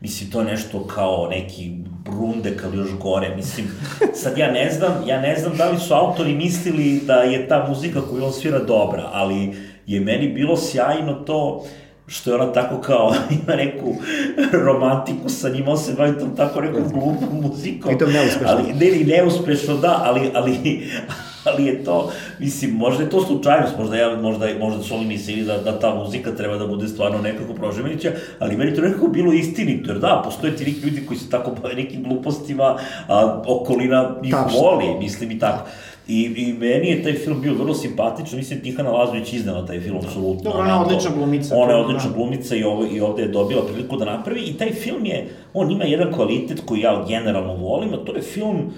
Mislim, 0.01 0.31
to 0.31 0.41
je 0.41 0.47
nešto 0.47 0.87
kao 0.87 1.29
neki 1.31 1.71
brundek, 2.05 2.65
ali 2.65 2.79
još 2.79 2.99
gore. 2.99 3.37
Mislim, 3.37 3.67
sad 4.15 4.39
ja 4.39 4.53
ne 4.53 4.71
znam, 4.71 4.93
ja 5.07 5.21
ne 5.21 5.37
znam 5.37 5.57
da 5.57 5.71
li 5.71 5.81
su 5.81 5.95
autori 5.95 6.35
mislili 6.35 7.01
da 7.07 7.15
je 7.15 7.49
ta 7.49 7.67
muzika 7.69 8.01
koju 8.01 8.25
on 8.25 8.33
svira 8.33 8.59
dobra, 8.59 9.11
ali 9.13 9.57
je 9.87 10.01
meni 10.01 10.29
bilo 10.29 10.57
sjajno 10.57 11.13
to 11.15 11.65
što 12.07 12.31
je 12.31 12.35
ona 12.35 12.53
tako 12.53 12.81
kao, 12.81 13.15
ima 13.45 13.57
neku 13.57 13.95
romantiku 14.53 15.29
sa 15.29 15.49
njim, 15.49 15.69
on 15.69 15.79
se 15.79 15.93
bavi 15.93 16.19
tom 16.19 16.37
tako 16.37 16.61
nekom 16.61 16.83
glupom 16.89 17.41
muzikom. 17.43 17.93
I 17.95 17.99
to 17.99 18.07
neuspešno. 18.07 18.49
Ali, 18.49 18.73
ne, 18.73 18.99
ne, 18.99 19.17
neuspešno, 19.17 19.77
da, 19.77 20.03
ali, 20.05 20.31
ali, 20.35 20.83
ali 21.49 21.67
je 21.67 21.85
to, 21.85 22.11
mislim, 22.39 22.71
možda 22.71 23.03
je 23.03 23.11
to 23.11 23.25
slučajnost, 23.25 23.79
možda, 23.79 23.97
ja, 23.97 24.17
možda, 24.17 24.47
možda 24.61 24.83
su 24.83 24.95
oni 24.95 25.07
mislili 25.07 25.45
da, 25.45 25.59
da 25.59 25.79
ta 25.79 25.95
muzika 25.95 26.33
treba 26.37 26.57
da 26.57 26.67
bude 26.67 26.89
stvarno 26.89 27.19
nekako 27.19 27.55
proživenića, 27.55 28.13
ali 28.39 28.57
meni 28.57 28.75
to 28.75 28.81
nekako 28.81 29.09
bilo 29.09 29.33
istinito, 29.33 29.91
jer 29.91 30.01
da, 30.01 30.23
postoje 30.25 30.57
ti 30.57 30.65
neki 30.65 30.81
ljudi 30.81 31.07
koji 31.07 31.19
se 31.19 31.31
tako 31.31 31.51
bave 31.63 31.75
nekim 31.75 32.03
glupostima, 32.03 32.77
a 33.09 33.43
okolina 33.47 34.17
ih 34.23 34.33
Tačno. 34.33 34.61
voli, 34.61 34.99
mislim 34.99 35.31
i 35.31 35.39
tako. 35.39 35.69
I, 36.09 36.23
I 36.37 36.53
meni 36.53 36.89
je 36.89 37.03
taj 37.03 37.13
film 37.13 37.41
bio 37.41 37.55
vrlo 37.55 37.75
simpatičan, 37.75 38.39
mislim 38.39 38.61
Tihana 38.61 38.91
Lazović 38.91 39.33
iznala 39.33 39.67
taj 39.67 39.81
film, 39.81 39.97
apsolutno. 39.97 40.43
Dobro, 40.43 40.61
ona 40.61 40.75
je 40.75 40.81
odlična 40.81 41.11
glumica. 41.17 41.57
Ona 41.57 41.73
je 41.73 41.79
odlična 41.79 42.11
da. 42.11 42.17
glumica 42.17 42.57
i, 42.57 42.65
ovo, 42.65 42.87
i 42.93 43.01
ovde 43.01 43.23
je 43.23 43.29
dobila 43.29 43.63
priliku 43.67 43.97
da 43.97 44.05
napravi 44.05 44.41
i 44.41 44.59
taj 44.59 44.73
film 44.73 45.07
je, 45.07 45.29
on 45.55 45.71
ima 45.71 45.85
jedan 45.85 46.13
kvalitet 46.13 46.61
koji 46.67 46.81
ja 46.81 47.05
generalno 47.09 47.55
volim, 47.55 47.95
a 47.95 47.97
to 47.97 48.17
je 48.17 48.23
film 48.23 48.73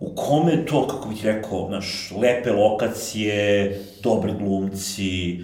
u 0.00 0.14
kome 0.14 0.66
to, 0.66 0.86
kako 0.86 1.08
bih 1.08 1.24
rekao, 1.24 1.68
naš, 1.70 2.12
lepe 2.22 2.52
lokacije, 2.52 3.80
dobri 4.02 4.32
glumci, 4.38 5.32
e, 5.32 5.40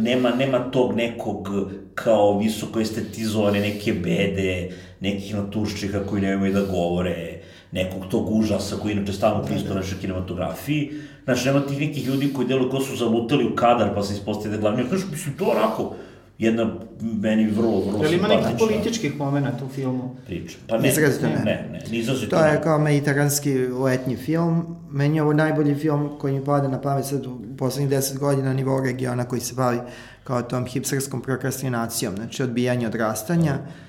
nema, 0.00 0.30
nema 0.30 0.58
tog 0.58 0.96
nekog 0.96 1.48
kao 1.94 2.38
visoko 2.38 2.80
estetizovane 2.80 3.60
neke 3.60 3.92
bede, 3.92 4.70
nekih 5.00 5.34
naturščika 5.34 6.06
koji 6.06 6.22
nemaju 6.22 6.52
da 6.52 6.60
govore, 6.60 7.40
nekog 7.72 8.08
tog 8.10 8.30
užasa 8.30 8.76
koji 8.76 8.92
inače 8.92 9.12
stalno 9.12 9.44
pristo 9.44 9.68
da. 9.68 9.74
našoj 9.74 9.98
kinematografiji. 10.00 10.90
Znaš, 11.24 11.44
nema 11.44 11.60
tih 11.60 11.80
nekih 11.80 12.06
ljudi 12.06 12.32
koji 12.32 12.48
deluju 12.48 12.70
kao 12.70 12.80
su 12.80 12.96
zalutali 12.96 13.44
u 13.44 13.56
kadar 13.56 13.94
pa 13.94 14.02
se 14.02 14.14
ispostavite 14.14 14.56
da 14.56 14.60
glavni. 14.60 14.84
Znaš, 14.88 15.00
mislim, 15.10 15.36
to 15.36 15.44
onako, 15.44 15.94
jedna 16.38 16.74
meni 17.00 17.50
vrlo, 17.50 17.80
vrlo 17.80 18.02
Je 18.02 18.08
li 18.08 18.16
ima 18.16 18.28
nekih 18.28 18.56
političkih 18.58 19.16
momenta 19.16 19.64
u 19.64 19.68
filmu? 19.68 20.16
Priča. 20.26 20.58
Pa 20.68 20.78
ne, 20.78 20.88
Izrazito 20.88 21.26
ne, 21.26 21.34
ne, 21.34 21.68
ne, 21.72 21.82
ne 21.90 21.98
izrazito 21.98 22.36
To 22.36 22.44
je 22.44 22.60
kao 22.62 22.78
mediteranski 22.78 23.58
letnji 23.66 24.16
film. 24.16 24.76
Meni 24.90 25.16
je 25.16 25.22
ovo 25.22 25.32
najbolji 25.32 25.74
film 25.74 26.18
koji 26.18 26.34
mi 26.34 26.44
pada 26.44 26.68
na 26.68 26.80
pamet 26.80 27.04
sad 27.04 27.26
u 27.26 27.38
poslednjih 27.58 27.90
deset 27.90 28.18
godina 28.18 28.48
na 28.48 28.54
nivou 28.54 28.80
regiona 28.80 29.24
koji 29.24 29.40
se 29.40 29.54
bavi 29.54 29.78
kao 30.24 30.42
tom 30.42 30.66
hipsterskom 30.66 31.22
prokrastinacijom, 31.22 32.16
znači 32.16 32.42
odbijanje 32.42 32.86
odrastanja. 32.86 33.54
Mm 33.54 33.86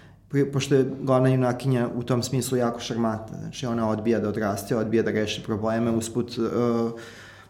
pošto 0.54 0.76
je 0.76 0.86
glavna 1.02 1.30
junakinja 1.30 1.90
u 1.96 2.04
tom 2.04 2.24
smislu 2.24 2.58
jako 2.58 2.80
šarmantna, 2.80 3.38
znači 3.38 3.66
ona 3.66 3.90
odbija 3.90 4.20
da 4.20 4.30
odraste, 4.30 4.76
odbija 4.76 5.04
da 5.04 5.12
reši 5.12 5.44
probleme, 5.44 5.92
usput, 5.92 6.38
uh, 6.38 6.92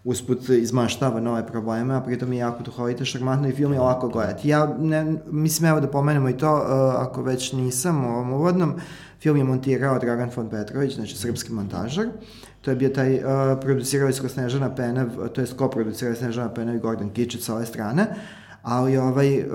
usput 0.08 0.50
izmaštava 0.50 1.20
nove 1.20 1.48
probleme, 1.48 1.96
a 1.96 2.02
pritom 2.02 2.34
je 2.34 2.40
jako 2.40 2.64
duhovita, 2.64 3.06
šarmantno 3.06 3.50
i 3.50 3.52
film 3.52 3.74
je 3.74 3.80
lako 3.80 4.08
gledati. 4.08 4.50
Ja, 4.50 4.76
ne, 4.80 5.16
mislim, 5.32 5.70
evo 5.70 5.80
da 5.80 5.88
pomenemo 5.88 6.30
i 6.30 6.38
to, 6.38 6.54
uh, 6.54 6.62
ako 7.02 7.22
već 7.22 7.52
nisam 7.54 8.06
u 8.06 8.10
ovom 8.10 8.34
uvodnom, 8.34 8.74
film 9.20 9.38
je 9.38 9.44
montirao 9.44 10.00
Dragan 10.00 10.32
von 10.36 10.50
Petrović, 10.50 10.96
znači 10.96 11.18
srpski 11.18 11.54
montažar, 11.54 12.06
to 12.62 12.72
je 12.72 12.76
bio 12.76 12.90
taj, 12.90 13.16
uh, 13.16 13.22
producirao 13.62 14.10
isko 14.10 14.30
Snežana 14.30 14.76
Penev, 14.76 15.08
to 15.34 15.42
je 15.42 15.48
ko 15.58 15.70
producirao 15.70 16.16
Snežana 16.16 16.54
Penev 16.54 16.76
i 16.76 16.80
Gordon 16.80 17.10
Kičić 17.10 17.44
sa 17.44 17.56
ove 17.56 17.66
strane, 17.66 18.08
ali 18.64 18.98
ovaj, 18.98 19.40
uh, 19.40 19.46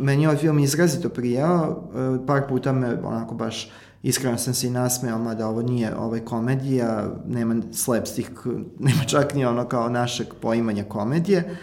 meni 0.00 0.22
je 0.22 0.28
ovaj 0.28 0.40
film 0.40 0.58
izrazito 0.58 1.08
prijao, 1.08 1.70
uh, 1.70 2.26
par 2.26 2.48
puta 2.48 2.72
me 2.72 2.98
onako 3.04 3.34
baš 3.34 3.70
iskreno 4.02 4.38
sam 4.38 4.54
se 4.54 4.66
i 4.66 4.70
nasmeo, 4.70 5.18
mada 5.18 5.48
ovo 5.48 5.62
nije 5.62 5.96
ovaj 5.96 6.20
komedija, 6.20 7.10
nema 7.26 7.62
slapstick, 7.72 8.30
nema 8.88 9.04
čak 9.06 9.34
ni 9.34 9.44
ono 9.44 9.68
kao 9.68 9.88
našeg 9.88 10.26
poimanja 10.40 10.84
komedije, 10.84 11.56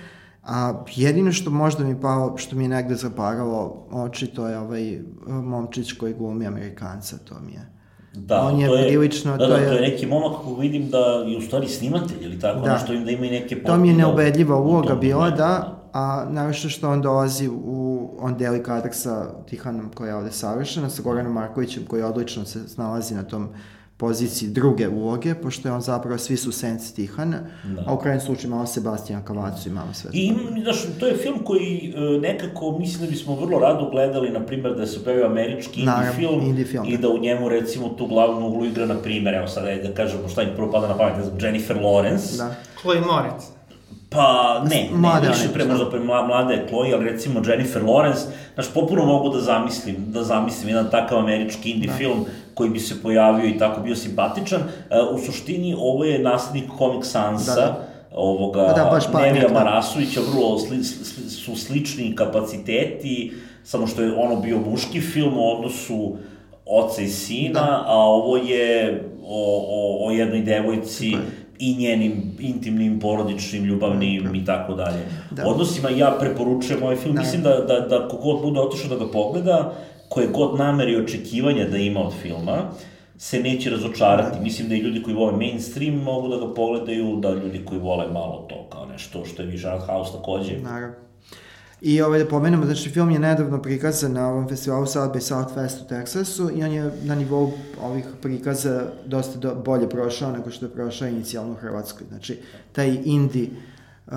a 0.44 0.84
jedino 0.96 1.32
što 1.32 1.50
možda 1.50 1.84
mi 1.84 2.02
pao, 2.02 2.38
što 2.38 2.56
mi 2.56 2.64
je 2.64 2.70
negde 2.70 2.96
zaparalo 2.96 3.88
oči, 3.92 4.28
to 4.28 4.48
je 4.48 4.60
ovaj 4.60 5.00
momčić 5.28 5.94
koji 5.94 6.14
glumi 6.14 6.48
Amerikanca, 6.48 7.18
to 7.18 7.36
mi 7.46 7.52
je. 7.52 7.80
Da, 8.14 8.42
on 8.42 8.60
je, 8.60 8.68
to 8.68 8.76
je 8.76 8.88
prilično... 8.88 9.38
Da, 9.38 9.48
da, 9.48 9.56
to 9.56 9.62
je 9.62 9.82
neki 9.82 10.06
momak 10.06 10.38
kako 10.38 10.56
vidim 10.56 10.90
da 10.90 10.98
je 10.98 11.38
u 11.38 11.42
stvari 11.42 11.68
snimatelj 11.68 12.18
ili 12.22 12.40
tako, 12.40 12.60
da. 12.60 12.74
nešto 12.74 12.94
im 12.94 13.06
da 13.06 13.12
ima 13.12 13.26
i 13.26 13.32
neke... 13.32 13.64
To 13.64 13.78
mi 13.78 13.88
je 13.88 13.94
neubedljiva 13.94 14.60
uloga 14.60 14.96
bila, 14.96 15.30
da, 15.30 15.79
a 15.94 16.26
naravno 16.30 16.54
što 16.54 16.90
on 16.90 17.02
dolazi 17.02 17.48
u, 17.48 18.10
on 18.20 18.38
deli 18.38 18.64
kadar 18.64 18.94
sa 18.94 19.30
Tihanom 19.46 19.92
koja 19.96 20.10
je 20.10 20.16
ovde 20.16 20.32
savršena, 20.32 20.90
sa 20.90 21.02
Goranom 21.02 21.34
Markovićem 21.34 21.86
koji 21.86 22.04
odlično 22.04 22.46
se 22.46 22.68
snalazi 22.68 23.16
na 23.16 23.24
tom 23.24 23.50
poziciji 24.00 24.50
druge 24.50 24.88
uloge, 24.88 25.36
pošto 25.36 25.68
je 25.68 25.74
on 25.74 25.82
zapravo 25.82 26.18
svi 26.18 26.38
su 26.38 26.52
senci 26.52 26.96
Tihana, 26.96 27.40
da. 27.64 27.84
a 27.88 27.94
u 27.94 27.98
krajem 27.98 28.22
slučaju 28.22 28.50
malo 28.50 28.66
Sebastijana 28.66 29.26
Kavacu 29.26 29.70
i 29.70 29.72
malo 29.72 29.94
sve. 29.94 30.12
I, 30.14 30.34
znaš, 30.64 30.78
to 31.00 31.08
je 31.08 31.18
film 31.18 31.44
koji 31.44 31.94
e, 31.96 32.20
nekako, 32.20 32.78
mislim 32.80 33.06
da 33.06 33.12
bismo 33.12 33.36
vrlo 33.36 33.60
rado 33.60 33.90
gledali, 33.90 34.30
na 34.30 34.46
primjer, 34.46 34.76
da 34.76 34.86
se 34.86 35.04
pojavio 35.04 35.26
američki 35.26 35.80
indie 35.80 35.94
Naravno, 35.94 36.14
film, 36.14 36.42
indie 36.42 36.66
film 36.66 36.86
i 36.88 36.98
da. 36.98 37.02
da 37.02 37.10
u 37.10 37.18
njemu, 37.18 37.50
recimo, 37.50 37.90
tu 37.90 38.08
glavnu 38.08 38.48
uglu 38.48 38.66
igra, 38.66 38.86
na 38.86 38.96
primjer, 38.96 39.36
evo 39.36 39.48
sad, 39.48 39.64
da 39.64 39.94
kažemo 39.94 40.28
šta 40.28 40.42
im 40.42 40.50
prvo 40.56 40.72
pada 40.72 40.88
na 40.88 40.98
pamet, 40.98 41.18
ne 41.18 41.24
znam, 41.24 41.38
Jennifer 41.42 41.78
Lawrence. 41.78 42.38
Da. 42.38 42.56
Chloe 42.82 43.02
Moritz. 43.02 43.59
Pa 44.10 44.62
ne, 44.70 44.90
mlade, 44.92 45.28
ne, 45.28 45.34
više 45.34 45.54
pre 45.54 45.66
možda 45.66 45.90
pre 45.90 46.00
mlade 46.00 46.66
Chloe, 46.70 46.94
ali 46.94 47.06
recimo 47.06 47.42
Jennifer 47.48 47.84
Lawrence, 47.84 48.26
znaš, 48.54 48.74
popuno 48.74 49.06
mogu 49.06 49.30
da 49.30 49.42
zamislim, 49.42 49.96
da 50.08 50.24
zamislim 50.24 50.70
jedan 50.70 50.92
takav 50.92 51.20
američki 51.20 51.72
indie 51.72 51.88
da. 51.88 51.98
film 51.98 52.26
koji 52.54 52.70
bi 52.70 52.80
se 52.80 53.02
pojavio 53.02 53.46
i 53.46 53.58
tako 53.58 53.82
bio 53.82 53.96
simpatičan. 53.96 54.62
Uh, 54.62 55.16
u 55.16 55.26
suštini, 55.26 55.76
ovo 55.80 56.04
je 56.04 56.20
naslednik 56.20 56.70
Comic 56.78 57.06
Sansa, 57.06 57.56
da, 57.56 57.62
da 57.62 57.90
ovoga 58.16 58.68
pa 58.68 58.74
da, 58.84 58.90
baš 58.90 59.04
Nevija 59.14 59.48
da. 59.48 59.54
Marasovića, 59.54 60.22
vrlo 60.34 60.60
sli, 60.60 60.84
sli, 60.84 61.30
su 61.30 61.56
slični 61.56 62.16
kapaciteti, 62.16 63.34
samo 63.64 63.88
što 63.88 64.02
je 64.02 64.16
ono 64.16 64.36
bio 64.36 64.58
muški 64.58 65.02
film 65.02 65.38
u 65.38 65.52
odnosu 65.52 66.18
oca 66.66 67.02
i 67.02 67.08
sina, 67.08 67.62
da. 67.62 67.84
a 67.88 67.96
ovo 67.96 68.38
je 68.38 69.04
o, 69.26 69.66
o, 69.70 70.08
o 70.08 70.12
jednoj 70.12 70.42
devojci 70.42 71.12
Tako 71.12 71.49
i 71.60 71.76
njenim 71.78 72.38
intimnim, 72.40 73.00
porodičnim, 73.00 73.64
ljubavnim 73.64 74.36
i 74.36 74.46
tako 74.46 74.74
dalje. 74.74 75.06
Da. 75.32 75.48
Odnosima 75.48 75.90
ja 75.90 76.18
preporučujem 76.20 76.84
ovaj 76.84 76.96
film, 76.96 77.16
da. 77.16 77.22
mislim 77.22 77.42
da, 77.42 77.50
da, 77.50 77.80
da 77.80 78.08
kogod 78.08 78.42
bude 78.42 78.60
otišao 78.60 78.90
da 78.90 79.06
ga 79.06 79.12
pogleda, 79.12 79.74
koje 80.10 80.28
god 80.28 80.60
namere 80.60 80.92
i 80.92 81.02
očekivanja 81.02 81.68
da 81.68 81.78
ima 81.78 82.00
od 82.00 82.14
filma, 82.22 82.72
se 83.18 83.40
neće 83.40 83.70
razočarati. 83.70 84.38
Da. 84.38 84.44
Mislim 84.44 84.70
da 84.70 84.76
i 84.76 84.80
ljudi 84.80 85.04
koji 85.04 85.16
vole 85.16 85.32
mainstream 85.32 85.96
mogu 85.96 86.28
da 86.28 86.38
ga 86.38 86.54
pogledaju, 86.54 87.16
da 87.16 87.30
ljudi 87.30 87.66
koji 87.66 87.80
vole 87.80 88.08
malo 88.08 88.46
to 88.50 88.68
kao 88.70 88.86
nešto 88.86 89.26
što 89.26 89.42
je 89.42 89.48
Vision 89.48 89.80
House 89.80 90.12
takođe. 90.12 90.58
Naravno. 90.58 91.09
I 91.82 92.02
ovaj, 92.02 92.20
da 92.20 92.26
pomenemo, 92.26 92.66
znači 92.66 92.90
film 92.90 93.12
je 93.12 93.20
nedavno 93.20 93.62
prikazan 93.62 94.14
na 94.14 94.28
ovom 94.30 94.50
festivalu 94.50 94.86
South 94.86 95.16
by 95.16 95.20
Southwest 95.20 95.86
u 95.86 95.88
Teksasu 95.88 96.50
i 96.56 96.64
on 96.64 96.72
je 96.72 96.92
na 97.04 97.16
nivou 97.16 97.52
ovih 97.82 98.06
prikaza 98.22 98.86
dosta 99.06 99.40
do, 99.40 99.56
bolje 99.56 99.90
prošao 99.90 100.32
nego 100.32 100.52
što 100.52 100.66
je 100.66 100.72
prošao 100.72 101.08
inicijalno 101.08 101.52
u 101.52 101.56
Hrvatskoj. 101.56 102.08
Znači, 102.08 102.40
taj 102.72 103.00
indie 103.06 103.48
uh, 104.08 104.14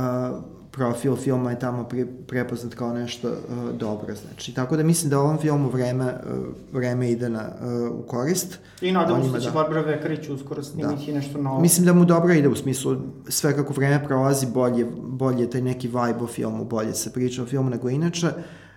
profil 0.72 1.16
filma 1.16 1.50
je 1.50 1.58
tamo 1.58 1.84
pre, 1.84 2.06
prepoznat 2.26 2.74
kao 2.74 2.92
nešto 2.92 3.28
uh, 3.28 3.78
dobro, 3.78 4.14
znači. 4.14 4.54
Tako 4.54 4.76
da 4.76 4.82
mislim 4.82 5.10
da 5.10 5.18
ovom 5.20 5.38
filmu 5.38 5.68
vreme, 5.68 6.04
uh, 6.04 6.54
vreme 6.72 7.10
ide 7.10 7.28
na, 7.28 7.48
uh, 7.60 7.98
u 7.98 8.06
korist. 8.06 8.58
I 8.80 8.92
nadam 8.92 9.24
se 9.24 9.30
da 9.30 9.40
će 9.40 9.46
da... 9.46 9.54
Barbara 9.54 9.80
Vekarić 9.80 10.28
uskoro 10.28 10.62
snimiti 10.62 11.12
da. 11.12 11.18
nešto 11.18 11.38
novo. 11.38 11.60
Mislim 11.60 11.86
da 11.86 11.92
mu 11.92 12.04
dobro 12.04 12.34
ide 12.34 12.48
u 12.48 12.56
smislu 12.56 12.96
sve 13.28 13.56
kako 13.56 13.72
vreme 13.72 14.04
prolazi 14.04 14.46
bolje, 14.46 14.86
bolje 15.02 15.50
taj 15.50 15.60
neki 15.60 15.88
vibe 15.88 16.24
o 16.24 16.26
filmu, 16.26 16.64
bolje 16.64 16.94
se 16.94 17.12
priča 17.12 17.42
o 17.42 17.46
filmu 17.46 17.70
nego 17.70 17.90
inače. 17.90 18.26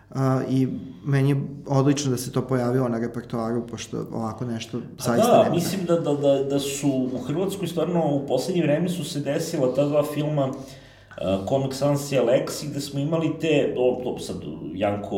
Uh, 0.10 0.18
I 0.50 0.68
meni 1.06 1.30
je 1.30 1.42
odlično 1.68 2.12
da 2.12 2.18
se 2.18 2.32
to 2.32 2.42
pojavilo 2.42 2.90
na 2.90 3.00
repertoaru, 3.00 3.68
pošto 3.68 4.06
ovako 4.12 4.46
nešto 4.46 4.82
zaista 5.00 5.32
da, 5.32 5.44
nema. 5.44 5.56
mislim 5.56 5.86
da, 5.86 6.00
da, 6.00 6.14
da, 6.14 6.44
da 6.44 6.60
su 6.60 7.10
u 7.14 7.20
Hrvatskoj 7.28 7.68
stvarno 7.68 8.16
u 8.16 8.28
poslednje 8.28 8.64
vreme 8.64 8.90
su 8.90 9.04
se 9.04 9.20
desila 9.20 9.76
ta 9.76 9.86
dva 9.86 10.04
filma 10.14 10.46
uh, 10.46 10.56
Comic 11.50 11.74
Sans 11.74 12.12
i 12.12 12.18
Aleksi, 12.18 12.68
gde 12.68 12.82
smo 12.82 13.00
imali 13.00 13.40
te, 13.42 13.74
o, 13.78 14.20
sad, 14.20 14.38
Janko 14.74 15.18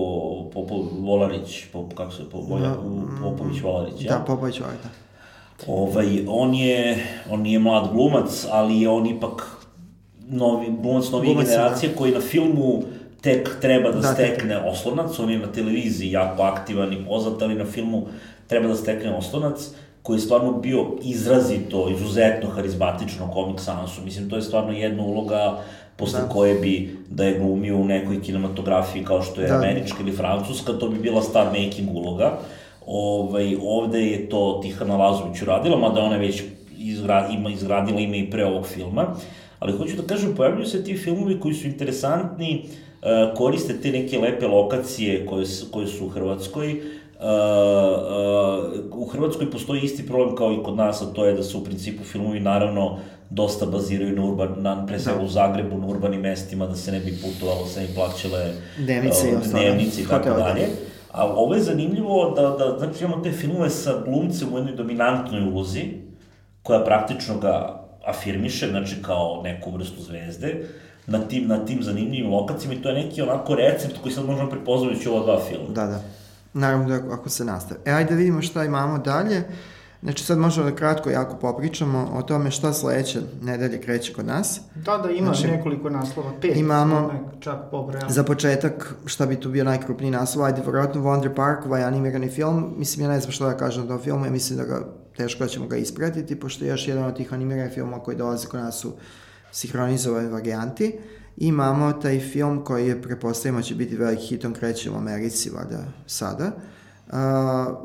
Popov, 0.54 0.86
Volarić, 1.00 1.66
Pop, 1.74 1.94
kako 1.94 2.12
se, 2.12 2.30
Pop, 2.30 2.44
Volja, 2.50 2.76
Popović 3.22 3.62
Volarić, 3.62 4.02
ja? 4.02 4.18
Da, 4.18 4.24
Popović 4.26 4.60
Volarić, 4.60 4.80
da. 4.84 4.90
Ovaj, 5.68 6.26
on 6.28 6.54
je, 6.54 7.06
on 7.32 7.42
nije 7.42 7.60
mlad 7.60 7.90
glumac, 7.94 8.46
ali 8.52 8.82
je 8.82 8.90
on 8.90 9.08
ipak 9.08 9.58
novi, 10.28 10.68
glumac 10.82 11.12
novije 11.12 11.34
glumac, 11.34 11.50
generacije 11.50 11.90
da. 11.90 11.98
koji 11.98 12.12
na 12.12 12.22
filmu 12.22 12.84
tek 13.22 13.58
treba 13.62 13.92
da, 13.92 14.00
da 14.00 14.14
stekne 14.14 14.56
tek. 14.56 14.64
oslonac, 14.72 15.20
on 15.20 15.30
je 15.30 15.40
na 15.40 15.52
televiziji 15.52 16.12
jako 16.12 16.44
aktivan 16.44 16.94
i 16.94 17.06
poznat, 17.06 17.42
ali 17.42 17.56
na 17.56 17.66
filmu 17.66 18.08
treba 18.48 18.68
da 18.68 18.76
stekne 18.76 19.16
oslonac 19.16 19.70
koji 20.08 20.18
je 20.18 20.22
stvarno 20.22 20.52
bio 20.52 20.86
izrazito, 21.02 21.90
izuzetno 21.90 22.50
harizmatično 22.50 23.32
komik 23.34 23.60
Sansu. 23.60 24.02
Mislim, 24.06 24.30
to 24.30 24.36
je 24.36 24.42
stvarno 24.42 24.72
jedna 24.72 25.04
uloga 25.04 25.60
posle 25.96 26.22
da. 26.22 26.30
koje 26.30 26.54
bi 26.56 26.98
da 27.10 27.26
je 27.26 27.40
glumio 27.40 27.78
u 27.78 27.86
nekoj 27.86 28.22
kinematografiji 28.22 29.04
kao 29.04 29.22
što 29.22 29.42
je 29.42 29.48
da. 29.48 29.56
američka 29.56 29.98
ili 30.02 30.12
francuska, 30.12 30.74
to 30.74 30.90
bi 30.90 31.00
bila 31.00 31.22
star 31.22 31.46
making 31.46 31.90
uloga. 31.94 32.40
Ovaj, 32.86 33.58
ovde 33.62 34.02
je 34.02 34.30
to 34.30 34.60
Tihana 34.64 34.98
Lazović 34.98 35.42
uradila, 35.42 35.78
mada 35.78 36.02
ona 36.02 36.18
već 36.18 36.44
izgra, 36.78 37.28
ima, 37.32 37.50
izgradila 37.50 38.00
ime 38.00 38.20
i 38.20 38.30
pre 38.32 38.46
ovog 38.46 38.68
filma. 38.68 39.08
Ali 39.60 39.78
hoću 39.78 39.96
da 39.96 40.08
kažem, 40.08 40.36
pojavljuju 40.36 40.66
se 40.66 40.84
ti 40.84 40.98
filmovi 40.98 41.40
koji 41.40 41.54
su 41.54 41.68
interesantni, 41.68 42.66
e, 43.02 43.34
koriste 43.36 43.82
te 43.82 43.92
neke 43.92 44.20
lepe 44.20 44.48
lokacije 44.48 45.26
koje, 45.26 45.46
koje 45.72 45.88
su 45.88 46.06
u 46.06 46.10
Hrvatskoj, 46.10 46.82
u 48.92 49.06
Hrvatskoj 49.06 49.52
postoji 49.52 49.82
isti 49.82 50.08
problem 50.08 50.36
kao 50.36 50.54
i 50.54 50.64
kod 50.64 50.76
nas, 50.76 51.02
a 51.02 51.06
to 51.06 51.26
je 51.26 51.34
da 51.34 51.44
su 51.44 51.60
u 51.60 51.64
principu 51.64 52.04
filmovi 52.04 52.40
naravno 52.40 53.00
dosta 53.30 53.66
baziraju 53.66 54.16
na 54.16 54.26
urban, 54.26 54.56
na, 54.58 54.86
pre 54.86 55.00
svega 55.00 55.18
da. 55.18 55.26
u 55.26 55.28
Zagrebu, 55.28 55.78
na 55.78 55.88
urbanim 55.88 56.22
mestima, 56.22 56.66
da 56.66 56.76
se 56.76 56.92
ne 56.92 57.00
bi 57.00 57.18
putovalo, 57.22 57.66
se 57.66 57.82
ne 57.82 57.88
bi 57.88 57.94
plaćale 57.94 58.54
dnevnice, 58.78 59.36
uh, 59.36 59.48
dnevnice 59.52 60.02
i 60.02 60.06
tako 60.06 60.30
dalje. 60.30 60.68
A 61.12 61.26
ovo 61.26 61.56
je 61.56 61.62
zanimljivo 61.62 62.34
da, 62.36 62.42
da 62.42 62.76
znači, 62.80 63.04
imamo 63.04 63.24
te 63.24 63.32
filmove 63.32 63.70
sa 63.70 64.02
glumcem 64.06 64.54
u 64.54 64.58
jednoj 64.58 64.76
dominantnoj 64.76 65.42
ulozi, 65.42 65.84
koja 66.64 66.84
praktično 66.84 67.38
ga 67.40 67.84
afirmiše, 68.06 68.68
znači 68.68 68.96
kao 69.02 69.42
neku 69.44 69.72
vrstu 69.72 70.02
zvezde, 70.02 70.68
na 71.08 71.20
tim, 71.20 71.48
na 71.48 71.66
tim 71.66 71.84
zanimljivim 71.84 72.34
lokacijama 72.34 72.74
i 72.74 72.82
to 72.82 72.90
je 72.90 72.96
neki 72.96 73.22
onako 73.22 73.56
recept 73.56 73.98
koji 74.04 74.14
sad 74.14 74.26
možemo 74.26 74.50
prepoznavajući 74.50 75.10
ova 75.10 75.24
dva 75.24 75.40
filma. 75.50 75.70
Da, 75.70 75.86
da. 75.86 76.02
Naravno 76.58 76.88
da 76.88 77.14
ako 77.14 77.30
se 77.30 77.46
nastave. 77.46 77.80
E, 77.86 77.92
ajde 77.92 78.10
da 78.10 78.16
vidimo 78.16 78.42
šta 78.42 78.64
imamo 78.64 78.98
dalje. 78.98 79.44
Znači 80.04 80.24
sad 80.24 80.38
možemo 80.38 80.70
da 80.70 80.76
kratko 80.76 81.10
jako 81.10 81.36
popričamo 81.36 82.10
o 82.14 82.22
tome 82.22 82.52
šta 82.52 82.74
sledeće 82.74 83.20
nedelje 83.42 83.82
kreće 83.82 84.14
kod 84.14 84.26
nas. 84.26 84.62
Da, 84.76 84.98
da, 84.98 85.10
ima 85.10 85.34
znači, 85.34 85.48
nekoliko 85.48 85.90
naslova, 85.90 86.32
pet. 86.42 86.58
Imamo, 86.58 87.12
čak 87.40 87.56
pobrojamo. 87.72 88.10
za 88.12 88.24
početak, 88.24 88.94
šta 89.06 89.26
bi 89.26 89.36
tu 89.36 89.50
bio 89.50 89.64
najkrupniji 89.64 90.12
naslov, 90.12 90.46
ajde, 90.46 90.62
vjerojatno 90.62 91.02
Wonder 91.02 91.36
Park, 91.36 91.66
ovaj 91.66 91.84
animirani 91.84 92.30
film, 92.30 92.74
mislim, 92.78 93.06
ja 93.06 93.12
ne 93.12 93.20
znam 93.20 93.32
što 93.32 93.46
da 93.46 93.58
kažem 93.58 93.84
o 93.84 93.88
tom 93.88 94.00
filmu, 94.00 94.26
ja 94.26 94.32
mislim 94.32 94.58
da 94.58 94.66
ga, 94.66 94.80
teško 95.18 95.44
da 95.44 95.50
ćemo 95.50 95.68
ga 95.68 95.78
ispratiti, 95.78 96.40
pošto 96.40 96.66
je 96.66 96.70
još 96.70 96.88
jedan 96.88 97.04
od 97.04 97.16
tih 97.16 97.34
animiranih 97.34 97.74
filmova 97.74 98.04
koji 98.04 98.18
dolaze 98.18 98.48
kod 98.48 98.60
nas 98.60 98.86
u 98.86 98.92
sinhronizovane 99.52 100.30
varijanti. 100.30 101.00
Imamo 101.38 101.94
taj 101.94 102.20
film 102.20 102.64
koji 102.64 102.88
je, 102.88 103.02
prepostavimo, 103.02 103.62
će 103.62 103.76
biti 103.76 103.96
veliki 103.96 104.26
hit, 104.26 104.46
on 104.46 104.54
kreće 104.54 104.92
u 104.92 104.96
Americi, 104.96 105.50
vada, 105.50 105.84
sada. 106.06 106.52
Uh, 107.08 107.14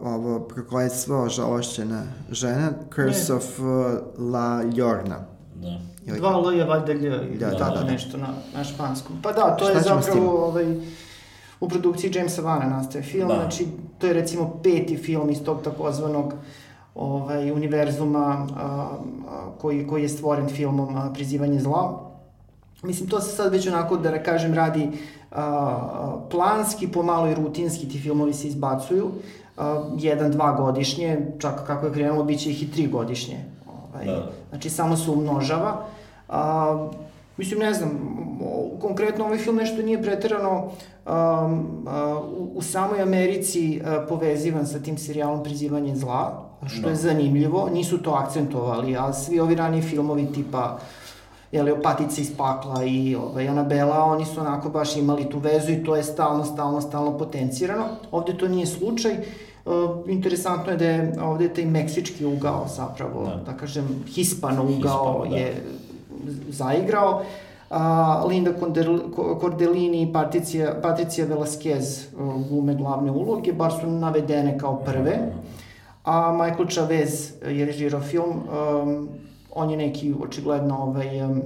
ovo 0.02 0.40
prokletstvo 0.40 1.28
žalošćena 1.28 2.02
žena, 2.30 2.72
Curse 2.94 3.32
ne. 3.32 3.36
of 3.36 3.58
uh, 3.58 3.66
La 4.32 4.62
Llorna. 4.76 5.18
Da. 5.54 6.14
Dva 6.16 6.42
L 6.44 6.58
je 6.58 6.64
valjda 6.64 6.92
Lj, 6.92 7.38
da, 7.38 7.46
da, 7.46 7.56
da, 7.56 7.80
da, 7.80 7.84
nešto 7.84 8.16
na, 8.16 8.28
na 8.54 8.64
španskom. 8.64 9.16
Pa 9.22 9.32
da, 9.32 9.56
to 9.56 9.64
Šta 9.64 9.78
je 9.78 9.82
zapravo 9.82 10.46
ovaj, 10.46 10.76
u 11.60 11.68
produkciji 11.68 12.12
Jamesa 12.14 12.42
Vana 12.42 12.66
nastaje 12.66 13.04
film, 13.04 13.28
da. 13.28 13.34
znači 13.34 13.66
to 13.98 14.06
je 14.06 14.12
recimo 14.12 14.60
peti 14.62 14.96
film 14.96 15.30
iz 15.30 15.44
tog 15.44 15.62
takozvanog 15.62 16.34
ovaj, 16.94 17.50
univerzuma 17.50 18.46
a, 18.56 18.88
a, 19.28 19.50
koji, 19.58 19.86
koji 19.86 20.02
je 20.02 20.08
stvoren 20.08 20.48
filmom 20.48 20.96
a, 20.96 21.12
Prizivanje 21.12 21.60
zla 21.60 22.11
Mislim, 22.82 23.08
to 23.08 23.20
se 23.20 23.36
sad 23.36 23.52
već 23.52 23.66
onako, 23.66 23.96
da 23.96 24.22
kažem, 24.22 24.54
radi 24.54 24.88
a, 25.30 26.20
planski, 26.30 26.88
pomalo 26.88 27.28
i 27.28 27.34
rutinski 27.34 27.88
ti 27.88 28.00
filmovi 28.00 28.32
se 28.32 28.48
izbacuju. 28.48 29.10
A, 29.56 29.84
jedan, 29.98 30.30
dva 30.30 30.52
godišnje, 30.52 31.18
čak 31.38 31.66
kako 31.66 31.86
je 31.86 31.92
krenulo, 31.92 32.24
bit 32.24 32.40
će 32.40 32.50
ih 32.50 32.62
i 32.62 32.70
tri 32.70 32.86
godišnje. 32.86 33.44
Ovaj, 33.66 34.06
da. 34.06 34.30
Znači, 34.48 34.70
samo 34.70 34.96
se 34.96 35.10
umnožava. 35.10 35.86
A, 36.28 36.88
Mislim, 37.36 37.60
ne 37.60 37.74
znam, 37.74 37.90
konkretno 38.80 39.24
ovaj 39.24 39.38
film 39.38 39.56
nešto 39.56 39.82
nije 39.82 40.02
preterano 40.02 40.62
um, 40.62 40.72
uh, 41.06 41.92
u, 42.38 42.52
u 42.54 42.62
samoj 42.62 43.02
Americi 43.02 43.80
uh, 43.80 44.08
povezivan 44.08 44.66
sa 44.66 44.78
tim 44.78 44.98
serijalom 44.98 45.42
Prizivanje 45.42 45.96
zla, 45.96 46.48
što 46.66 46.82
no. 46.82 46.88
je 46.88 46.94
da. 46.94 47.00
zanimljivo, 47.00 47.68
nisu 47.72 48.02
to 48.02 48.10
akcentovali, 48.10 48.96
a 48.96 49.12
svi 49.12 49.40
ovi 49.40 49.54
raniji 49.54 49.82
filmovi 49.82 50.26
tipa 50.34 50.78
jeli, 51.52 51.82
Patice 51.82 52.20
iz 52.20 52.36
pakla 52.36 52.84
i 52.84 53.14
ovaj, 53.14 53.48
Anabela, 53.48 54.04
oni 54.04 54.24
su 54.24 54.40
onako 54.40 54.68
baš 54.68 54.96
imali 54.96 55.30
tu 55.30 55.38
vezu 55.38 55.72
i 55.72 55.84
to 55.84 55.96
je 55.96 56.02
stalno, 56.02 56.44
stalno, 56.44 56.80
stalno 56.80 57.18
potencirano. 57.18 57.84
Ovde 58.10 58.38
to 58.38 58.48
nije 58.48 58.66
slučaj. 58.66 59.12
Uh, 59.64 59.72
interesantno 60.06 60.72
je 60.72 60.76
da 60.78 60.84
je 60.84 61.14
ovde 61.22 61.48
taj 61.48 61.64
meksički 61.64 62.24
ugao 62.24 62.66
zapravo, 62.76 63.24
da, 63.24 63.52
da 63.52 63.56
kažem, 63.56 64.04
hispano 64.14 64.62
ugao 64.62 65.22
Hispano, 65.22 65.30
da. 65.30 65.36
je 65.36 65.62
zaigrao. 66.48 67.22
A, 67.70 68.24
Linda 68.28 68.52
Cordellini 69.40 70.02
i 70.02 70.12
Patricia, 70.12 70.74
Patricia 70.82 71.26
Velasquez 71.26 72.06
uh, 72.14 72.48
glume 72.48 72.74
glavne 72.74 73.10
uloge, 73.10 73.52
bar 73.52 73.72
su 73.80 73.86
navedene 73.86 74.58
kao 74.58 74.76
prve. 74.76 75.32
A 76.04 76.32
Michael 76.32 76.68
Chavez 76.68 77.32
je 77.46 77.64
režirao 77.64 78.00
film, 78.00 78.30
um, 78.30 79.08
on 79.52 79.70
je 79.70 79.76
neki 79.76 80.14
očigledno 80.22 80.78
ovaj, 80.78 81.22
um, 81.22 81.42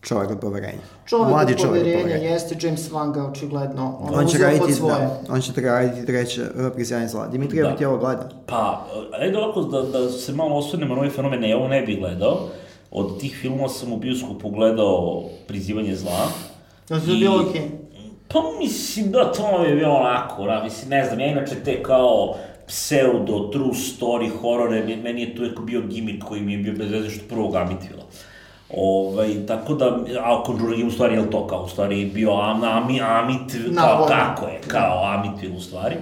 čovjek 0.00 0.30
od 0.30 0.40
poverenja. 0.40 0.82
Čovjek 1.06 1.28
Mladi 1.28 1.52
od 1.52 1.58
poverenja, 1.62 1.98
poverenja, 1.98 2.28
jeste 2.28 2.56
James 2.60 2.90
Wan 2.90 3.12
ga 3.12 3.24
očigledno 3.24 3.98
on, 4.00 4.18
on 4.18 4.26
će 4.26 4.38
raditi, 4.38 4.72
svoje. 4.72 4.98
Da, 4.98 5.34
on 5.34 5.40
će 5.40 5.52
raditi 5.60 6.06
treće 6.06 6.42
uh, 6.42 6.72
prizjanje 6.74 7.08
zla. 7.08 7.26
Dimitrije, 7.26 7.62
da. 7.62 7.70
bi 7.70 7.76
ti 7.76 7.84
ovo 7.84 7.98
gledao? 7.98 8.28
Pa, 8.46 8.86
ajde 9.20 9.38
ovako 9.38 9.62
da, 9.62 9.82
da 9.82 10.10
se 10.10 10.32
malo 10.32 10.56
osvrnemo 10.56 10.94
na 10.94 11.00
ovaj 11.00 11.10
fenomen, 11.10 11.44
ja 11.44 11.56
ovo 11.56 11.68
ne 11.68 11.82
bih 11.82 11.98
gledao. 11.98 12.48
Od 12.90 13.20
tih 13.20 13.38
filmova 13.40 13.68
sam 13.68 13.92
u 13.92 13.96
bioskopu 13.96 14.50
gledao 14.50 15.24
Prizivanje 15.46 15.96
zla. 15.96 16.28
Da 16.88 17.00
se 17.00 17.06
bilo 17.06 17.48
okej? 17.48 17.60
Okay. 17.60 17.68
Pa 18.28 18.42
mislim 18.58 19.10
da 19.10 19.32
to 19.32 19.62
je 19.64 19.74
bilo 19.74 19.94
onako, 19.94 20.44
da, 20.44 20.62
mislim, 20.64 20.90
ne 20.90 21.04
znam, 21.04 21.20
ja 21.20 21.26
inače 21.26 21.54
te 21.64 21.82
kao 21.82 22.34
pseudo, 22.68 23.50
true 23.52 23.74
story, 23.74 24.30
horore, 24.40 24.96
meni 25.02 25.22
je 25.22 25.36
tu 25.36 25.42
uvek 25.42 25.60
bio 25.60 25.80
gimmick 25.80 26.24
koji 26.24 26.40
mi 26.40 26.52
je 26.52 26.58
bio 26.58 26.72
bez 26.72 26.90
veze 26.90 27.10
što 27.10 27.28
prvog 27.28 27.54
Amitvila. 27.54 28.02
Ovaj, 28.76 29.46
tako 29.46 29.74
da, 29.74 29.98
a 30.20 30.42
Conjuring 30.46 30.80
je 30.80 30.86
u 30.86 30.90
stvari, 30.90 31.16
je 31.16 31.30
to 31.30 31.46
kao, 31.46 31.62
u 31.62 31.68
stvari 31.68 32.04
bio 32.14 32.32
am, 32.32 32.64
ami, 32.64 33.00
Amit, 33.00 33.56
kao, 33.76 34.06
kako 34.08 34.46
je, 34.46 34.60
kao 34.66 35.04
Amitvil 35.04 35.56
u 35.56 35.60
stvari. 35.60 35.96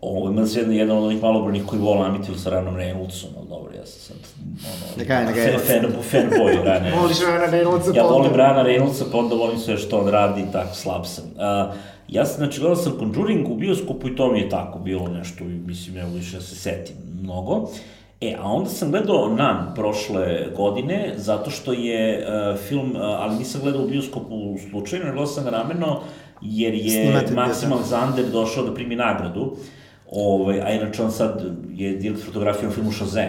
Ovo, 0.00 0.30
ima 0.30 0.46
se 0.46 0.58
jedan, 0.58 0.74
jedan 0.74 0.96
od 0.96 1.04
onih 1.04 1.22
malobrojnih 1.22 1.66
koji 1.66 1.82
vole 1.82 2.06
Amitvil 2.06 2.38
sa 2.38 2.50
Ranom 2.50 2.76
Reynoldsom, 2.76 3.26
ali 3.38 3.48
dobro, 3.48 3.72
ja 3.74 3.86
sam 3.86 4.00
sad, 4.00 4.16
ono, 4.40 4.96
ne 4.96 5.06
kaj, 5.06 5.24
ne 5.24 5.34
kaj, 5.34 5.58
fan, 5.58 5.92
fan, 5.92 6.22
fanboy 6.22 6.64
Rane. 6.64 6.92
Voliš 7.00 7.20
Rana 7.20 7.52
Reynoldsa, 7.52 7.96
Ja 7.96 8.02
volim 8.02 8.34
Rana 8.34 8.64
Reynoldsa, 8.64 9.04
pa 9.12 9.18
onda 9.18 9.34
volim 9.34 9.58
sve 9.58 9.76
što 9.76 9.98
on 9.98 10.08
radi, 10.08 10.44
tako 10.52 10.74
slab 10.74 11.04
sam. 11.06 11.24
Uh, 11.24 11.74
Ja 12.10 12.24
sam, 12.24 12.36
znači, 12.36 12.60
gledao 12.60 12.76
sam 12.76 12.98
Conjuring 12.98 13.48
u 13.48 13.54
bioskopu 13.54 14.08
i 14.08 14.16
to 14.16 14.32
mi 14.32 14.40
je 14.40 14.48
tako 14.48 14.78
bilo 14.78 15.08
nešto, 15.08 15.44
mislim, 15.44 15.96
evo 15.96 16.10
više 16.10 16.36
da 16.36 16.42
se 16.42 16.54
setim 16.54 16.96
mnogo. 17.22 17.70
E, 18.20 18.36
a 18.40 18.52
onda 18.52 18.70
sam 18.70 18.90
gledao 18.90 19.28
Nan 19.28 19.72
prošle 19.74 20.46
godine, 20.56 21.14
zato 21.16 21.50
što 21.50 21.72
je 21.72 22.26
uh, 22.26 22.58
film, 22.58 22.90
uh, 22.90 23.00
ali 23.02 23.38
nisam 23.38 23.60
gledao 23.60 23.82
u 23.82 23.88
bioskopu 23.88 24.56
slučajno, 24.70 25.04
gledao 25.04 25.26
sam 25.26 25.44
ga 25.44 25.50
rameno, 25.50 26.00
jer 26.40 26.74
je 26.74 26.90
Snimate 26.90 27.34
Maksim 27.34 27.70
Alexander 27.70 28.30
došao 28.32 28.64
da 28.64 28.74
primi 28.74 28.96
nagradu, 28.96 29.56
ovaj, 30.10 30.60
a 30.60 30.70
inače 30.70 31.02
on 31.02 31.12
sad 31.12 31.44
je 31.74 31.96
direkt 31.96 32.24
fotografija 32.24 32.68
u 32.68 32.72
filmu 32.72 32.92
Shazam. 32.92 33.28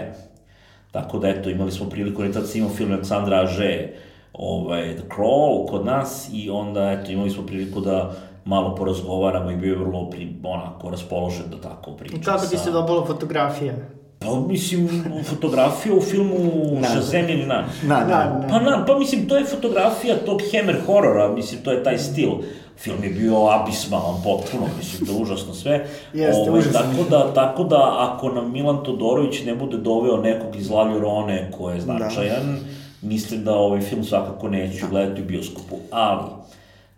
Tako 0.91 1.19
da, 1.19 1.29
eto, 1.29 1.49
imali 1.49 1.71
smo 1.71 1.89
priliku, 1.89 2.21
ne 2.21 2.31
tad 2.31 2.49
sam 2.49 2.57
imao 2.57 2.73
film 2.73 2.91
Aleksandra 2.91 3.41
Aže, 3.41 3.87
ovaj, 4.33 4.95
The 4.95 5.03
Crawl 5.15 5.67
kod 5.69 5.85
nas 5.85 6.29
i 6.33 6.49
onda, 6.49 6.91
eto, 6.91 7.11
imali 7.11 7.29
smo 7.29 7.45
priliku 7.45 7.81
da 7.81 8.15
malo 8.45 8.75
porazgovaramo 8.75 9.51
i 9.51 9.55
bio 9.55 9.71
je 9.71 9.79
vrlo 9.79 10.09
pri, 10.09 10.35
onako 10.43 10.89
raspoložen 10.89 11.45
da 11.51 11.69
tako 11.69 11.91
priča. 11.91 12.15
I 12.15 12.21
kako 12.21 12.45
ti 12.45 12.57
se 12.57 12.71
dobila 12.71 13.05
fotografija? 13.05 13.73
Pa, 14.19 14.39
mislim, 14.47 15.03
fotografija 15.29 15.95
u 15.95 16.01
filmu 16.01 16.37
na. 16.81 16.87
Shazam 16.87 17.29
ili 17.29 17.45
Nan. 17.45 17.65
Na, 17.83 18.05
na, 18.05 18.47
Pa, 18.49 18.59
na, 18.59 18.85
pa, 18.85 18.99
mislim, 18.99 19.27
to 19.27 19.37
je 19.37 19.45
fotografija 19.45 20.15
tog 20.25 20.41
Hammer 20.51 20.81
horora, 20.85 21.27
mislim, 21.27 21.63
to 21.63 21.71
je 21.71 21.83
taj 21.83 21.97
stil. 21.97 22.29
Film 22.77 23.03
je 23.03 23.09
bio 23.09 23.47
abismalan 23.47 24.21
potpuno, 24.23 24.63
mislim, 24.77 25.07
da 25.07 25.23
užasno 25.23 25.53
sve. 25.53 25.87
Jeste, 26.13 26.41
Ove, 26.41 26.49
ovaj, 26.49 26.59
užasno. 26.59 26.79
Tako 26.79 27.09
da, 27.09 27.33
tako 27.33 27.63
da, 27.63 27.95
ako 27.99 28.29
nam 28.29 28.51
Milan 28.51 28.83
Todorović 28.83 29.43
ne 29.45 29.55
bude 29.55 29.77
doveo 29.77 30.17
nekog 30.17 30.55
iz 30.55 30.69
La 30.69 30.83
Llorone 30.83 31.51
ko 31.57 31.69
je 31.69 31.75
da. 31.75 31.81
značajan, 31.81 32.45
da. 32.45 33.07
mislim 33.07 33.43
da 33.43 33.55
ovaj 33.55 33.81
film 33.81 34.03
svakako 34.03 34.49
neću 34.49 34.85
gledati 34.89 35.21
u 35.21 35.25
bioskopu. 35.25 35.75
Ali, 35.91 36.21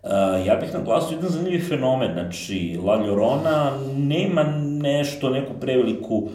Uh, 0.04 0.46
ja 0.46 0.56
bih 0.56 0.74
naglasio 0.74 1.14
jedan 1.14 1.30
zanimljiv 1.30 1.68
fenomen, 1.68 2.12
znači 2.12 2.78
La 2.84 2.96
Llorona 2.96 3.70
nema 3.96 4.42
nešto, 4.80 5.30
neku 5.30 5.52
preveliku 5.60 6.28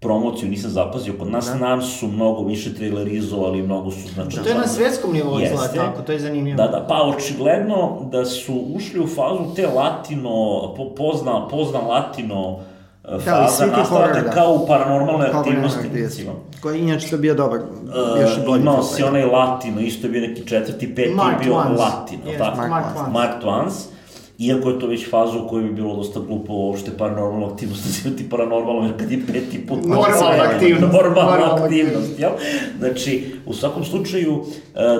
promociju, 0.00 0.48
nisam 0.48 0.70
zapazio, 0.70 1.14
kod 1.18 1.30
nas 1.30 1.46
da. 1.46 1.54
nam 1.54 1.82
su 1.82 2.06
mnogo 2.06 2.42
više 2.42 2.74
trailerizovali, 2.74 3.62
mnogo 3.62 3.90
su, 3.90 4.08
znači... 4.14 4.36
To 4.36 4.48
je 4.48 4.54
na 4.54 4.66
svetskom 4.66 5.12
nivou 5.12 5.40
izgleda 5.40 5.72
tako, 5.74 6.02
to 6.02 6.12
je 6.12 6.18
zanimljivo. 6.18 6.56
Da, 6.56 6.66
da, 6.66 6.86
pa 6.88 7.12
očigledno 7.16 8.08
da 8.12 8.24
su 8.24 8.64
ušli 8.74 9.00
u 9.00 9.06
fazu 9.06 9.54
te 9.56 9.66
latino, 9.66 10.30
po, 10.76 10.94
pozna, 10.96 11.48
pozna 11.48 11.78
latino 11.80 12.52
da, 12.52 12.73
faza 13.08 13.66
nastavate 13.66 14.20
da. 14.20 14.30
kao 14.30 14.54
u 14.54 14.66
paranormalnoj 14.66 15.28
aktivnosti, 15.28 15.88
recimo. 15.94 16.32
Koji 16.60 16.80
inače 16.80 17.10
to 17.10 17.16
bio 17.16 17.34
dobar, 17.34 17.58
uh, 17.58 18.20
još 18.20 18.46
bolji. 18.46 18.60
Imao 18.60 18.82
si 18.82 19.02
onaj 19.02 19.24
latino, 19.24 19.80
isto 19.80 20.06
je 20.06 20.10
bio 20.10 20.20
neki 20.20 20.46
četvrti, 20.48 20.94
peti 20.94 21.14
Mark 21.14 21.32
je 21.32 21.44
bio 21.44 21.54
Twans. 21.54 21.78
latino, 21.78 22.22
yes, 22.24 22.38
tako? 22.38 22.56
Mark, 22.56 22.70
Mark, 22.70 23.12
Mark 23.12 23.42
Twans. 23.42 23.93
Iako 24.38 24.70
je 24.70 24.78
to 24.78 24.86
već 24.86 25.10
faza 25.10 25.38
u 25.38 25.48
kojoj 25.48 25.64
bi 25.64 25.74
bilo 25.74 25.96
dosta 25.96 26.20
glupo 26.20 26.52
uopšte 26.52 26.90
paranormalnu 26.98 27.46
aktivnost 27.46 27.84
nazivati 27.86 28.30
paranormalnom, 28.30 28.84
jer 28.84 28.98
kad 28.98 29.10
je 29.10 29.26
peti 29.26 29.66
put... 29.66 29.78
Normalna 29.84 30.42
aktivnost. 30.54 30.92
Normalna 30.92 31.64
aktivnost, 31.64 32.18
jel? 32.18 32.30
Znači, 32.78 33.34
u 33.46 33.54
svakom 33.54 33.84
slučaju, 33.84 34.32
uh, 34.34 34.46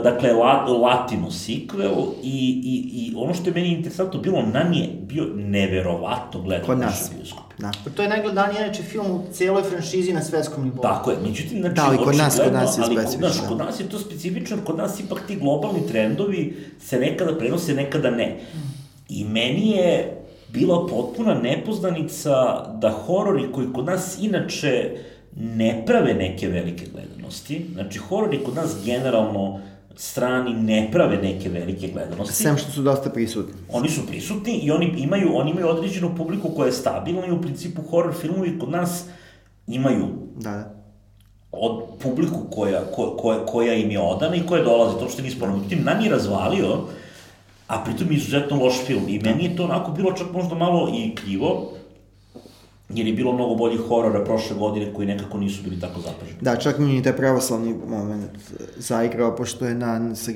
dakle, 0.03 0.33
la, 0.33 0.65
latino 0.65 1.31
sequel 1.31 2.07
i, 2.23 2.63
i, 2.65 2.91
i 2.93 3.15
ono 3.17 3.35
što 3.35 3.49
je 3.49 3.55
meni 3.55 3.69
interesantno 3.69 4.21
bilo, 4.21 4.43
nam 4.43 4.73
je 4.73 4.89
bio 5.01 5.25
neverovatno 5.35 6.41
gledan 6.41 6.67
Kod 6.67 6.79
nas. 6.79 7.11
bioskop. 7.17 7.45
Da. 7.59 7.71
Pa 7.85 7.91
to 7.91 8.03
je 8.03 8.09
najgledaniji 8.09 8.57
inače 8.65 8.83
film 8.83 9.07
u 9.11 9.25
cijeloj 9.33 9.63
franšizi 9.63 10.13
na 10.13 10.23
svetskom 10.23 10.65
nivou. 10.65 10.83
Tako 10.83 11.11
je, 11.11 11.17
međutim, 11.23 11.61
znači, 11.61 11.75
da, 11.75 11.85
ali 11.87 11.99
kod 11.99 12.17
nas, 12.17 12.41
kod 12.45 12.53
nas 12.53 12.79
je 12.79 12.85
specifično. 12.85 13.27
Ali, 13.41 13.49
kod 13.49 13.59
nas 13.59 13.81
je 13.81 13.89
to 13.89 13.99
specifično, 13.99 14.57
kod 14.65 14.77
nas 14.77 15.01
ipak 15.01 15.23
ti 15.27 15.37
globalni 15.37 15.87
trendovi 15.89 16.57
se 16.81 16.99
nekada 16.99 17.39
prenose, 17.39 17.75
nekada 17.75 18.11
ne. 18.11 18.41
I 19.09 19.25
meni 19.25 19.71
je 19.71 20.21
bila 20.49 20.87
potpuna 20.87 21.35
nepoznanica 21.35 22.67
da 22.81 22.91
horori 22.91 23.53
koji 23.53 23.73
kod 23.73 23.85
nas 23.85 24.19
inače 24.21 24.91
ne 25.37 25.83
prave 25.87 26.15
neke 26.15 26.49
velike 26.49 26.87
gledanosti, 26.93 27.67
znači 27.73 27.99
horori 27.99 28.45
kod 28.45 28.55
nas 28.55 28.77
generalno 28.85 29.61
strani 29.97 30.55
ne 30.55 30.89
prave 30.93 31.17
neke 31.17 31.49
velike 31.49 31.89
gledanosti. 31.89 32.35
Sem 32.35 32.57
što 32.57 32.71
su 32.71 32.83
dosta 32.83 33.11
prisutni. 33.11 33.55
Oni 33.73 33.89
su 33.89 34.07
prisutni 34.07 34.53
i 34.53 34.71
oni 34.71 34.95
imaju, 34.97 35.37
oni 35.37 35.51
imaju 35.51 35.69
određenu 35.69 36.15
publiku 36.17 36.49
koja 36.49 36.67
je 36.67 36.73
stabilna 36.73 37.27
i 37.27 37.31
u 37.31 37.41
principu 37.41 37.83
horror 37.83 38.15
filmovi 38.15 38.59
kod 38.59 38.71
nas 38.71 39.05
imaju 39.67 40.07
da, 40.37 40.51
da. 40.51 40.75
od 41.53 41.83
publiku 42.03 42.39
koja, 42.51 42.81
ko, 42.85 43.17
koja, 43.17 43.47
koja 43.47 43.75
im 43.75 43.91
je 43.91 44.01
odana 44.01 44.37
i 44.37 44.47
koja 44.47 44.65
dolazi, 44.65 44.99
to 44.99 45.09
što 45.09 45.23
sporno. 45.37 45.57
Međutim, 45.57 45.85
nam 45.85 46.01
je 46.01 46.11
razvalio, 46.11 46.79
a 47.67 47.85
pritom 47.85 48.11
je 48.11 48.17
izuzetno 48.17 48.57
loš 48.57 48.85
film. 48.87 49.09
I 49.09 49.19
meni 49.19 49.45
je 49.45 49.57
to 49.57 49.65
onako 49.65 49.93
bilo 49.93 50.13
čak 50.13 50.27
možda 50.33 50.55
malo 50.55 50.89
i 50.95 51.15
krivo, 51.15 51.71
jer 52.89 53.07
je 53.07 53.13
bilo 53.13 53.33
mnogo 53.33 53.55
boljih 53.55 53.81
horora 53.89 54.25
prošle 54.25 54.57
godine 54.57 54.95
koji 54.95 55.07
nekako 55.07 55.39
nisu 55.39 55.63
bili 55.63 55.81
tako 55.81 56.01
zapaženi. 56.01 56.39
Da, 56.41 56.57
čak 56.57 56.79
mi 56.79 56.97
je 56.97 57.03
taj 57.03 57.17
pravoslavni 57.17 57.75
moment 57.89 58.31
zaigrao, 58.77 59.37
pošto 59.37 59.65
je 59.67 59.75
na, 59.75 60.15
se, 60.15 60.35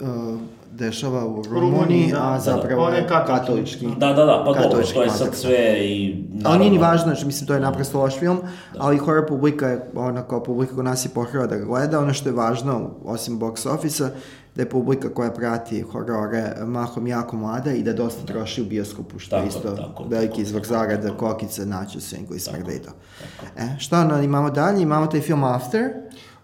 uh, 0.00 0.40
dešava 0.70 1.26
u 1.26 1.42
Rumuniji, 1.42 2.10
da, 2.12 2.32
a 2.32 2.40
zapravo 2.40 2.84
da, 2.84 2.90
da. 2.90 2.96
je 2.96 3.06
katolički. 3.08 3.86
Da, 3.86 4.12
da, 4.12 4.24
da, 4.24 4.42
pa 4.46 4.52
dobro, 4.52 4.86
to 4.94 5.02
je 5.02 5.10
sad 5.10 5.34
sve 5.34 5.78
i... 5.80 6.24
Naravno, 6.28 6.50
ali 6.50 6.58
nije 6.58 6.70
ni 6.70 6.78
važno, 6.78 7.04
znači, 7.04 7.26
mislim, 7.26 7.46
to 7.46 7.54
je 7.54 7.60
naprosto 7.60 7.98
loš 7.98 8.18
film, 8.18 8.38
da. 8.72 8.78
ali 8.82 8.98
horror 8.98 9.26
publika 9.28 9.68
je, 9.68 9.90
ona 9.94 10.22
kao 10.22 10.42
publika 10.42 10.74
kod 10.74 10.84
nas 10.84 11.04
je 11.04 11.08
pohrava 11.08 11.46
da 11.46 11.56
ga 11.56 11.64
gleda, 11.64 12.00
ono 12.00 12.14
što 12.14 12.28
je 12.28 12.32
važno, 12.32 12.90
osim 13.04 13.40
box 13.40 13.68
office 13.68 14.10
da 14.58 14.62
je 14.62 14.70
publika 14.70 15.08
koja 15.14 15.30
prati 15.30 15.80
horore 15.82 16.54
mahom 16.66 17.06
jako 17.06 17.36
mlada 17.36 17.72
i 17.72 17.82
da 17.82 17.92
dosta 17.92 18.26
troši 18.26 18.62
u 18.62 18.64
bioskopu, 18.64 19.18
što 19.18 19.30
tako, 19.30 19.42
je 19.42 19.48
isto 19.48 19.70
tako, 19.76 20.04
veliki 20.08 20.42
izvor 20.42 20.66
zarada, 20.66 21.16
kokice, 21.16 21.66
naće, 21.66 22.00
sve 22.00 22.18
koji 22.28 22.40
smrde 22.40 22.76
i 22.76 22.78
to. 22.78 22.90
E, 23.56 23.78
šta 23.78 24.00
ono, 24.00 24.22
imamo 24.22 24.50
dalje? 24.50 24.82
Imamo 24.82 25.06
taj 25.06 25.20
film 25.20 25.44
After. 25.44 25.90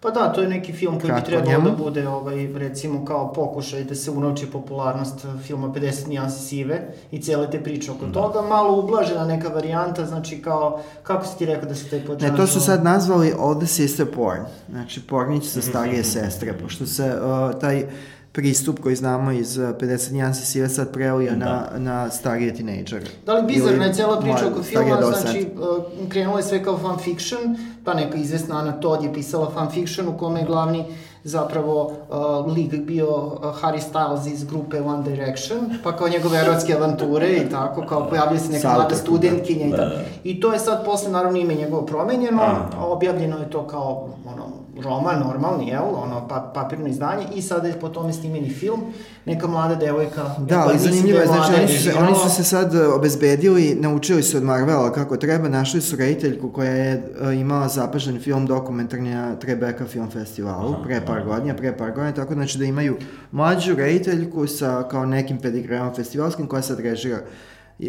Pa 0.04 0.10
da, 0.10 0.32
to 0.32 0.40
je 0.40 0.48
neki 0.48 0.72
film 0.72 1.00
koji 1.00 1.10
Kratko 1.10 1.30
bi 1.30 1.36
trebao 1.36 1.60
da 1.60 1.70
bude, 1.70 2.08
ovaj, 2.08 2.46
recimo, 2.54 3.04
kao 3.04 3.32
pokušaj 3.32 3.84
da 3.84 3.94
se 3.94 4.10
unovči 4.10 4.46
popularnost 4.46 5.26
filma 5.42 5.68
50 5.68 6.08
nijansi 6.08 6.46
sive 6.46 6.88
i 7.10 7.22
cijele 7.22 7.50
te 7.50 7.62
priče 7.62 7.92
oko 7.92 8.06
da. 8.06 8.12
toga. 8.12 8.42
Malo 8.42 8.78
ublažena 8.78 9.24
neka 9.24 9.48
varijanta, 9.48 10.06
znači 10.06 10.42
kao, 10.42 10.80
kako 11.02 11.26
si 11.26 11.38
ti 11.38 11.46
rekao 11.46 11.68
da 11.68 11.74
se 11.74 11.88
taj 11.88 12.00
počeo? 12.00 12.30
Ne, 12.30 12.36
to 12.36 12.46
su 12.46 12.60
sad 12.60 12.84
nazvali 12.84 13.34
All 13.38 13.58
the 13.58 13.66
Sister 13.66 14.06
Porn, 14.14 14.42
znači 14.70 15.00
pornić 15.06 15.44
sa 15.44 15.62
starije 15.62 16.04
sestre, 16.04 16.58
pošto 16.58 16.86
se 16.86 17.04
uh, 17.04 17.60
taj 17.60 17.86
pristup 18.34 18.80
koji 18.80 18.96
znamo 18.96 19.32
iz 19.32 19.58
50 19.58 20.12
nijansi 20.12 20.46
sive 20.46 20.68
sad 20.68 20.92
prelio 20.92 21.30
da. 21.30 21.36
na, 21.36 21.68
na 21.78 22.10
starije 22.10 22.54
tinejdžere. 22.54 23.06
Da 23.26 23.34
li 23.34 23.46
bizarna 23.46 23.84
je 23.84 23.94
cijela 23.94 24.20
priča 24.20 24.48
oko 24.50 24.62
filma, 24.62 25.02
znači 25.02 25.48
uh, 25.56 26.08
krenulo 26.08 26.36
je 26.36 26.42
sve 26.42 26.64
kao 26.64 26.78
fanfiction, 26.78 27.56
pa 27.84 27.94
neka 27.94 28.16
izvesna 28.16 28.58
Ana 28.58 28.72
Todd 28.72 29.04
je 29.04 29.12
pisala 29.12 29.50
fanfiction 29.54 30.08
u 30.08 30.18
kome 30.18 30.40
je 30.40 30.46
glavni 30.46 30.84
zapravo 31.24 31.84
uh, 31.84 32.54
lik 32.54 32.74
bio 32.74 33.16
uh, 33.16 33.40
Harry 33.62 33.80
Styles 33.92 34.32
iz 34.32 34.44
grupe 34.44 34.80
One 34.80 35.02
Direction, 35.02 35.58
pa 35.84 35.96
kao 35.96 36.08
njegove 36.08 36.38
erotske 36.38 36.74
avanture 36.74 37.36
i 37.36 37.50
tako, 37.50 37.86
kao 37.88 38.08
pojavljaju 38.08 38.40
se 38.40 38.52
neka 38.52 38.74
mlada 38.74 38.94
studentkinja 38.94 39.66
i 39.66 39.70
tako. 39.70 39.82
Da, 39.82 39.88
da. 39.88 40.02
I 40.24 40.40
to 40.40 40.52
je 40.52 40.58
sad 40.58 40.84
posle 40.84 41.10
naravno 41.10 41.38
ime 41.38 41.54
njegovo 41.54 41.86
promenjeno, 41.86 42.42
a 42.42 42.86
objavljeno 42.86 43.38
je 43.38 43.50
to 43.50 43.66
kao 43.66 44.08
ono, 44.26 44.63
roman 44.82 45.20
normalni, 45.20 45.68
jel, 45.68 45.84
ono, 45.94 46.28
pa, 46.28 46.50
papirno 46.54 46.86
izdanje. 46.88 47.24
I 47.34 47.42
sada 47.42 47.68
je 47.68 47.80
po 47.80 47.88
tome 47.88 48.12
snimeni 48.12 48.50
film, 48.50 48.80
neka 49.24 49.46
mlada 49.46 49.74
devojka. 49.74 50.34
Da, 50.38 50.60
ali 50.60 50.78
zanimljivo 50.78 51.18
je, 51.18 51.26
znači 51.26 51.52
oni 51.54 51.68
su, 51.68 51.82
se, 51.82 51.94
oni 51.94 52.14
su 52.14 52.30
se 52.36 52.44
sad 52.44 52.74
e, 52.74 52.86
obezbedili, 52.86 53.76
naučili 53.80 54.22
su 54.22 54.36
od 54.36 54.42
Marvela 54.42 54.92
kako 54.92 55.16
treba, 55.16 55.48
našli 55.48 55.80
su 55.80 55.96
rediteljku 55.96 56.52
koja 56.52 56.70
je 56.70 57.02
uh, 57.20 57.40
imala 57.40 57.68
zapažen 57.68 58.20
film 58.20 58.46
dokumentarni 58.46 59.10
na 59.10 59.36
Trebeka 59.36 59.84
Film 59.84 60.10
Festivalu 60.10 60.72
aha, 60.72 60.82
pre 60.84 61.00
par 61.06 61.24
godina, 61.24 61.54
pre 61.54 61.76
par 61.76 61.90
godina, 61.90 62.12
tako 62.12 62.34
znači 62.34 62.58
da 62.58 62.64
imaju 62.64 62.96
mlađu 63.32 63.74
rediteljku 63.74 64.46
sa 64.46 64.88
kao 64.90 65.06
nekim 65.06 65.38
pedigreom 65.38 65.94
festivalskim 65.94 66.46
koja 66.46 66.62
sad 66.62 66.80
režira 66.80 67.18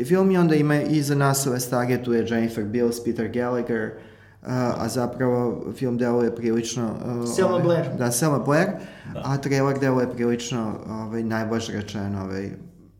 film 0.05 0.31
i 0.31 0.37
onda 0.37 0.55
ima 0.55 0.81
i 0.81 1.01
za 1.01 1.15
nas 1.15 1.47
ove 1.47 1.59
starije, 1.59 2.03
tu 2.03 2.13
je 2.13 2.25
Jennifer 2.29 2.63
Bills, 2.63 3.03
Peter 3.03 3.27
Gallagher, 3.27 3.91
a 4.77 4.87
zapravo 4.87 5.63
film 5.77 5.97
deluje 5.97 6.35
prilično... 6.35 6.83
Uh, 6.83 7.29
Selma 7.35 7.51
ovaj, 7.51 7.63
Blair. 7.63 7.85
Da, 7.97 8.11
Selma 8.11 8.39
Blair, 8.39 8.67
da. 9.13 9.21
a 9.25 9.37
trailer 9.37 9.79
deluje 9.79 10.11
prilično, 10.11 10.73
ovaj, 10.89 11.23
najbolje 11.23 11.63
rečeno, 11.73 12.23
ovaj, 12.23 12.49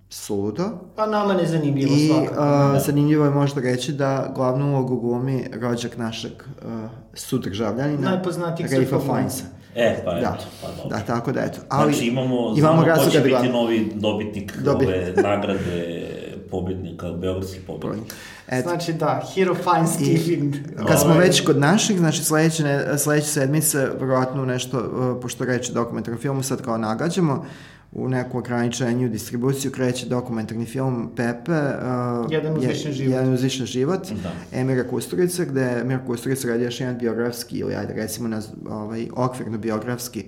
suludo. 0.09 0.69
Pa 0.95 1.05
nama 1.05 1.33
ne 1.33 1.45
zanimljivo 1.45 1.93
I, 1.95 2.07
svakako. 2.07 2.43
I 2.43 2.75
uh, 2.75 2.81
zanimljivo 2.85 3.25
je 3.25 3.31
možda 3.31 3.61
reći 3.61 3.93
da 3.93 4.31
glavnu 4.35 4.71
ulogu 4.71 4.99
glumi 4.99 5.45
rođak 5.61 5.97
našeg 5.97 6.31
uh, 6.31 6.71
sudržavljanina. 7.13 8.09
Najpoznatijeg 8.09 8.71
Rafa 8.73 8.99
Finesa. 8.99 9.43
E, 9.75 10.01
pa 10.05 10.11
da. 10.11 10.17
eto. 10.19 10.45
Pa 10.61 10.67
dobro. 10.67 10.97
Da, 10.97 11.05
tako 11.05 11.31
da 11.31 11.41
eto. 11.41 11.59
Ali, 11.69 11.93
znači 11.93 12.07
imamo, 12.07 12.53
imamo 12.57 12.83
znamo 12.83 13.03
ko 13.03 13.09
će 13.09 13.19
biti 13.19 13.49
novi 13.49 13.91
dobitnik 13.95 14.57
Dobit. 14.57 14.87
ove 14.87 15.13
nagrade 15.15 16.05
pobednika, 16.55 17.11
beogradski 17.11 17.59
pobednik. 17.67 18.13
Eto. 18.47 18.69
Znači 18.69 18.93
da, 18.93 19.21
Hero 19.33 19.55
Fine 19.55 19.87
Stephen. 19.87 20.53
Kad 20.87 20.99
smo 21.01 21.13
već 21.13 21.45
kod 21.45 21.59
naših, 21.59 21.97
znači 21.97 22.23
sledeće, 22.23 22.63
ne, 22.63 22.97
sledeće 22.97 23.27
sedmice, 23.27 23.87
verovatno 23.99 24.45
nešto, 24.45 24.77
uh, 24.79 25.21
pošto 25.21 25.45
reći 25.45 25.73
dokumentarni 25.73 26.19
film, 26.19 26.43
sad 26.43 26.61
kao 26.61 26.77
nagađamo, 26.77 27.45
u 27.91 28.09
neku 28.09 28.37
ograničenju 28.37 29.09
distribuciju 29.09 29.71
kreće 29.71 30.05
dokumentarni 30.05 30.65
film 30.65 31.11
Pepe 31.15 31.51
uh, 31.51 32.31
Jedan 32.31 32.57
uzvišen 32.57 32.91
život, 32.91 33.11
Jedan 33.11 33.33
uzvišen 33.33 33.65
život 33.65 34.07
da. 34.23 34.59
Emira 34.59 34.83
Kusturica 34.83 35.45
gde 35.45 35.79
Emir 35.81 35.99
Kusturica 36.07 36.47
radi 36.47 36.63
još 36.63 36.79
jedan 36.79 36.97
biografski 36.97 37.57
ili 37.57 37.75
ajde 37.75 37.93
recimo 37.93 38.27
na 38.27 38.41
ovaj, 38.69 39.07
okvirno 39.15 39.57
biografski 39.57 40.25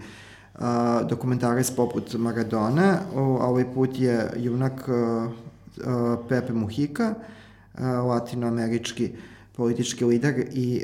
uh, 0.55 0.61
dokumentarac 1.09 1.71
poput 1.71 2.13
Maradona 2.13 2.99
ovaj 3.15 3.73
put 3.73 3.99
je 3.99 4.29
junak 4.37 4.73
uh, 4.87 5.31
Pepe 6.29 6.53
Muhika 6.53 7.13
uh, 7.13 7.81
latinoamerički 7.81 9.11
politički 9.53 10.05
lider 10.05 10.45
i 10.53 10.81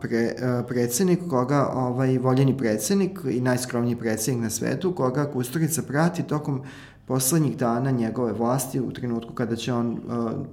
pre, 0.00 0.34
predsednik 0.68 1.20
koga, 1.30 1.70
ovaj, 1.74 2.18
voljeni 2.18 2.56
predsednik 2.58 3.20
i 3.30 3.40
najskromniji 3.40 3.96
predsednik 3.96 4.42
na 4.42 4.50
svetu, 4.50 4.92
koga 4.92 5.24
Kusturica 5.32 5.82
prati 5.82 6.22
tokom 6.22 6.62
poslednjih 7.06 7.56
dana 7.56 7.90
njegove 7.90 8.32
vlasti 8.32 8.80
u 8.80 8.92
trenutku 8.92 9.34
kada 9.34 9.56
će 9.56 9.72
on 9.72 10.00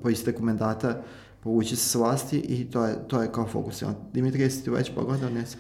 po 0.03 0.09
isteku 0.09 0.43
mandata 0.43 1.01
povući 1.43 1.75
se 1.75 1.89
s 1.89 1.95
vlasti 1.95 2.39
i 2.39 2.71
to 2.71 2.85
je, 2.85 2.95
to 3.07 3.21
je 3.21 3.31
kao 3.31 3.47
fokus. 3.47 3.83
Dimitri, 4.13 4.41
jesi 4.41 4.63
ti 4.63 4.69
već 4.69 4.91
pogledao? 4.95 5.29
Ne 5.29 5.45
sam. 5.45 5.59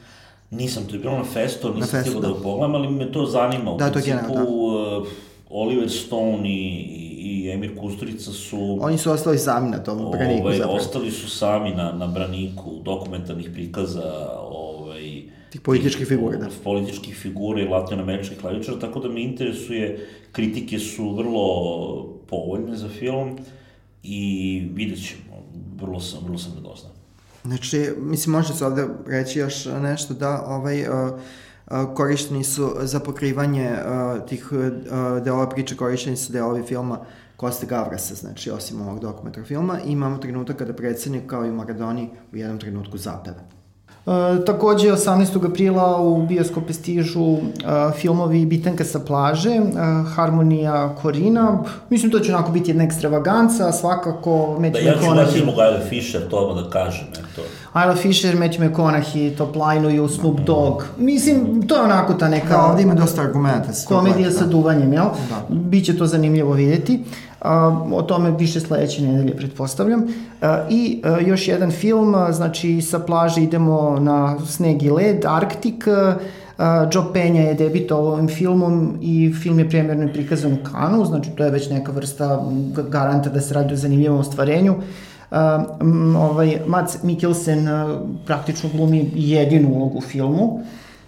Nisam, 0.51 0.83
to 0.83 0.95
je 0.95 0.99
bilo 0.99 1.17
na 1.17 1.23
festu, 1.23 1.73
nisam 1.73 2.01
stigao 2.01 2.21
da, 2.21 2.27
da 2.27 2.33
pogledam, 2.33 2.75
ali 2.75 2.89
me 2.89 3.11
to 3.11 3.25
zanima. 3.25 3.71
U 3.71 3.77
da, 3.77 3.91
principu, 3.91 4.05
to 4.05 4.11
je 4.11 4.17
generalno, 4.17 4.99
da. 4.99 5.09
Oliver 5.51 5.89
Stone 5.89 6.49
i, 6.49 7.11
i 7.19 7.51
Emir 7.51 7.79
Kusturica 7.79 8.31
su... 8.31 8.77
Oni 8.81 8.97
su 8.97 9.11
ostali 9.11 9.37
sami 9.37 9.69
na 9.69 9.83
tom 9.83 10.11
braniku 10.11 10.41
ovaj, 10.41 10.57
zapravo. 10.57 10.77
Ostali 10.77 11.11
su 11.11 11.29
sami 11.29 11.69
na, 11.75 11.91
na 11.91 12.07
braniku 12.07 12.79
dokumentarnih 12.83 13.49
prikaza 13.53 14.29
ovaj, 14.39 15.23
tih 15.49 15.61
političkih 15.61 16.07
figura, 16.07 16.37
da. 16.37 16.47
Političkih 16.63 17.15
figura 17.15 17.61
i 17.61 17.67
latinoameričkih 17.67 18.39
klavičara, 18.39 18.79
tako 18.79 18.99
da 18.99 19.09
me 19.09 19.23
interesuje, 19.23 20.07
kritike 20.31 20.79
su 20.79 21.15
vrlo 21.15 22.21
povoljne 22.27 22.75
za 22.75 22.89
film 22.89 23.37
i 24.03 24.67
vidjet 24.73 25.07
ćemo, 25.07 25.43
vrlo 25.81 25.99
sam, 25.99 26.19
vrlo 26.23 26.37
sam 26.37 26.51
radosna. 26.55 26.89
Znači, 27.43 27.89
mislim, 27.97 28.31
može 28.31 28.53
se 28.53 28.65
ovde 28.65 28.87
reći 29.07 29.39
još 29.39 29.65
nešto 29.65 30.13
da 30.13 30.43
ovaj, 30.47 30.81
uh, 30.81 31.19
korišteni 31.95 32.43
su 32.43 32.75
za 32.79 32.99
pokrivanje 32.99 33.75
tih 34.27 34.49
delova 35.23 35.49
priče, 35.49 35.77
korišteni 35.77 36.17
su 36.17 36.33
delovi 36.33 36.63
filma 36.63 36.99
Koste 37.37 37.65
Gavrasa, 37.65 38.15
znači 38.15 38.51
osim 38.51 38.81
ovog 38.81 38.99
dokumentar 38.99 39.43
filma, 39.43 39.79
imamo 39.85 40.17
trenutak 40.17 40.57
kada 40.57 40.73
predsednik 40.73 41.27
kao 41.27 41.45
i 41.45 41.51
Maradoni 41.51 42.09
u 42.33 42.37
jednom 42.37 42.59
trenutku 42.59 42.97
zapeva. 42.97 43.60
E, 44.11 44.45
takođe, 44.45 44.91
18. 44.91 45.49
aprila 45.51 46.01
u 46.01 46.25
bioskope 46.25 46.73
stižu 46.73 47.33
e, 47.33 47.39
filmovi 47.97 48.45
Bitanka 48.45 48.85
sa 48.85 48.99
plaže, 48.99 49.49
e, 49.49 49.61
Harmonija 50.15 50.95
Korina. 51.01 51.63
Mislim, 51.89 52.11
to 52.11 52.19
će 52.19 52.35
onako 52.35 52.51
biti 52.51 52.71
jedna 52.71 52.83
ekstravaganca, 52.83 53.71
svakako 53.71 54.29
Matthew 54.59 54.71
Da, 54.71 54.79
ja 54.79 54.93
ću 54.93 55.15
da 55.15 55.37
Isla 55.37 55.79
Fisher, 55.89 56.21
to 56.29 56.53
da 56.53 56.69
kažem. 56.69 57.07
Eto. 57.11 57.41
Isla 57.69 57.95
Fisher, 57.95 58.35
Matthew 58.35 58.69
McConaughey, 58.69 59.37
Top 59.37 59.55
Line-uju, 59.55 60.07
Snoop 60.07 60.39
Dogg. 60.39 60.81
Mislim, 60.97 61.67
to 61.67 61.75
je 61.75 61.81
onako 61.81 62.13
ta 62.13 62.29
neka... 62.29 62.57
Da, 62.57 62.65
ovde 62.65 62.83
ima 62.83 62.93
dosta 62.93 63.21
argumenta. 63.21 63.69
Komedija 63.87 64.31
sa 64.31 64.45
duvanjem, 64.45 64.93
jel? 64.93 65.05
Da. 65.29 65.45
Biće 65.49 65.97
to 65.97 66.05
zanimljivo 66.05 66.53
videti. 66.53 66.99
A, 66.99 67.30
o 67.93 68.01
tome 68.01 68.31
više 68.31 68.59
sledeće 68.59 69.01
nedelje, 69.01 69.37
pretpostavljam. 69.37 70.03
I 70.69 71.01
još 71.25 71.47
jedan 71.47 71.71
film, 71.71 72.15
znači 72.31 72.81
sa 72.81 72.99
plaže 72.99 73.41
idemo 73.41 73.99
na 73.99 74.39
sneg 74.45 74.83
i 74.83 74.89
led, 74.89 75.25
Arktik, 75.25 75.87
Joe 76.93 77.13
Penja 77.13 77.41
je 77.41 77.53
debitovao 77.53 78.13
ovim 78.13 78.27
filmom 78.27 78.97
i 79.01 79.33
film 79.41 79.59
je 79.59 79.69
premjerno 79.69 80.07
prikazan 80.13 80.53
u 80.53 80.57
Kanu, 80.71 81.05
znači 81.05 81.29
to 81.29 81.43
je 81.43 81.51
već 81.51 81.69
neka 81.69 81.91
vrsta 81.91 82.43
garanta 82.89 83.29
da 83.29 83.41
se 83.41 83.53
radi 83.53 83.73
o 83.73 83.77
zanimljivom 83.77 84.19
ostvarenju. 84.19 84.75
Ovaj, 86.17 86.57
Mads 86.67 87.03
Mikkelsen 87.03 87.67
praktično 88.25 88.69
glumi 88.73 89.11
jedinu 89.15 89.69
ulogu 89.69 89.97
u 89.97 90.01
filmu, 90.01 90.59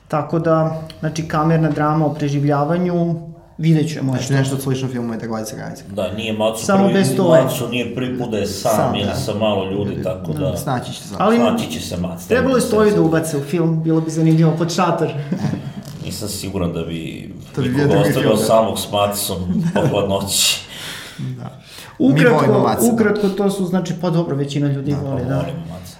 tako 0.07 0.39
da, 0.39 0.81
znači, 0.99 1.27
kamerna 1.27 1.69
drama 1.69 2.05
o 2.05 2.13
preživljavanju, 2.13 3.15
Vidjet 3.57 3.93
ćemo. 3.93 4.11
Znači 4.11 4.33
nešto 4.33 4.57
slično 4.57 4.87
filmu 4.87 5.13
je 5.13 5.19
Dragovica 5.19 5.55
Rajcek. 5.55 5.87
Da, 5.87 6.11
nije 6.11 6.33
Macu 6.33 6.65
Samo 6.65 6.83
prvi, 6.83 6.93
bez 6.93 7.15
toga. 7.15 7.41
Macu 7.43 7.69
nije 7.69 7.95
prvi 7.95 8.19
put 8.19 8.29
da 8.29 8.37
je 8.37 8.47
sam, 8.47 8.71
sam 8.75 8.95
ili 8.95 9.05
da. 9.05 9.15
sa 9.15 9.33
malo 9.33 9.71
ljudi, 9.71 10.03
tako 10.03 10.33
da... 10.33 10.57
Snaći 10.57 10.93
će 10.93 11.03
se. 11.03 11.15
Ali, 11.17 11.37
snaći 11.37 11.71
će 11.71 11.79
se 11.79 11.97
Mac. 11.97 12.25
Trebalo 12.27 12.55
je 12.55 12.61
stoji 12.61 12.91
da 12.91 13.01
ubace 13.01 13.37
u 13.37 13.41
film, 13.41 13.83
bilo 13.83 14.01
bi 14.01 14.11
zanimljivo 14.11 14.53
pod 14.57 14.73
šator. 14.73 15.13
Nisam 16.05 16.29
siguran 16.29 16.73
da 16.73 16.83
bi 16.83 17.33
nikoga 17.57 17.99
ostavio 17.99 18.37
samog 18.37 18.79
s 18.79 18.91
Macom 18.91 19.63
po 19.73 19.87
hladnoći. 19.87 20.61
da. 21.19 21.63
Ukratko, 21.99 22.69
ukratko 22.93 23.29
to 23.29 23.49
su, 23.49 23.65
znači, 23.65 23.93
pa 24.01 24.09
dobro, 24.09 24.35
većina 24.35 24.67
ljudi 24.67 24.91
da, 24.91 24.97
vole, 24.97 25.21
pa 25.23 25.29
da. 25.29 25.45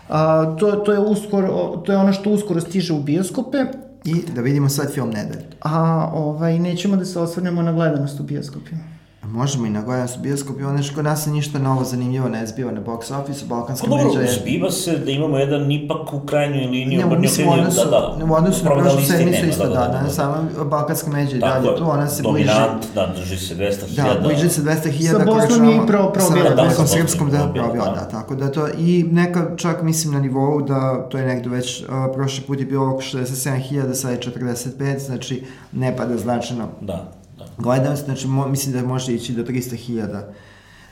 A, 0.10 0.56
to, 0.60 0.72
to, 0.72 0.92
je 0.92 1.00
uskoro, 1.00 1.82
to 1.86 1.92
je 1.92 1.98
ono 1.98 2.14
što 2.14 2.30
uskoro 2.30 2.62
stiže 2.62 2.94
u 2.94 3.00
bioskope, 3.00 3.58
I 4.06 4.24
da 4.36 4.42
vidimo 4.42 4.70
sad 4.70 4.94
film 4.94 5.10
nedelje. 5.10 5.46
A 5.62 6.10
ovaj, 6.14 6.60
nećemo 6.60 6.96
da 6.96 7.06
se 7.06 7.20
osvrnemo 7.20 7.62
na 7.62 7.74
gledanost 7.74 8.20
u 8.20 8.24
bioskopima. 8.24 8.93
Možemo 9.28 9.66
i 9.66 9.70
na 9.70 9.82
gledanost 9.82 10.18
u 10.18 10.20
bioskopu, 10.20 10.60
ono 10.66 10.84
što 10.84 10.96
kod 10.96 11.06
nas 11.06 11.24
se 11.24 11.32
ništa 11.32 11.60
novo 11.60 11.84
zanimljivo 11.84 12.30
ne 12.30 12.48
zbiva 12.48 12.72
na 12.72 12.82
box 12.82 13.22
office, 13.22 13.46
balkanska 13.46 13.88
pa, 13.90 13.96
međa 13.96 14.20
je... 14.20 14.40
zbiva 14.42 14.72
se 14.72 14.98
da 14.98 15.12
imamo 15.12 15.38
jedan 15.38 15.72
ipak 15.72 16.14
u 16.14 16.20
krajnjoj 16.20 16.66
liniji 16.66 16.98
ne, 16.98 17.18
mislim, 17.20 17.48
u 17.48 17.52
odnosu, 17.52 17.90
da, 17.90 18.16
da. 18.20 18.26
U 18.26 18.36
odnosu 18.36 18.66
na 18.66 18.72
prošlu 18.72 19.02
sedmicu 19.02 19.46
isto, 19.46 19.64
da, 19.64 19.70
da, 19.70 19.88
da, 19.88 20.02
da, 20.04 20.10
sama 20.10 20.38
balkanska 20.66 21.12
međa 21.12 21.36
i 21.36 21.40
dalje 21.40 21.76
tu, 21.78 21.90
ona 21.90 22.08
se 22.08 22.24
bliže... 22.24 22.54
Dominant, 22.54 22.86
da, 22.96 23.14
drži 23.16 23.38
se 23.38 23.56
200.000. 23.56 23.96
Da, 23.96 24.28
bliže 24.28 24.50
se 24.50 24.62
200.000. 24.62 25.12
Sa 25.12 25.26
Bosnom 25.26 25.70
je 25.70 25.76
i 25.76 25.88
pro, 25.88 26.12
probila. 26.14 26.50
Sa 26.50 26.64
Bosnom 26.64 26.88
srpskom 26.88 27.30
da 27.30 27.52
probila, 27.54 27.86
da, 27.86 28.08
tako 28.12 28.36
da 28.36 28.52
to, 28.52 28.68
i 28.78 29.06
neka 29.12 29.56
čak 29.58 29.82
mislim 29.82 30.14
na 30.14 30.20
nivou 30.20 30.62
da 30.62 31.10
to 31.10 31.18
je 31.18 31.26
nekdo 31.26 31.50
već, 31.50 31.82
uh, 31.82 31.88
prošli 32.14 32.44
put 32.44 32.60
je 32.60 32.66
bilo 32.66 32.90
oko 32.90 33.02
67.000, 33.02 33.94
sad 33.94 34.12
je 34.12 34.20
45, 34.20 35.00
znači 35.06 35.44
ne 35.72 35.98
pada 35.98 36.18
značajno. 36.18 36.68
Da 36.82 37.23
gledanost, 37.58 38.06
znači 38.06 38.28
mo, 38.28 38.48
mislim 38.48 38.74
da 38.74 38.88
može 38.88 39.14
ići 39.14 39.34
do 39.34 39.44
300.000 39.44 40.24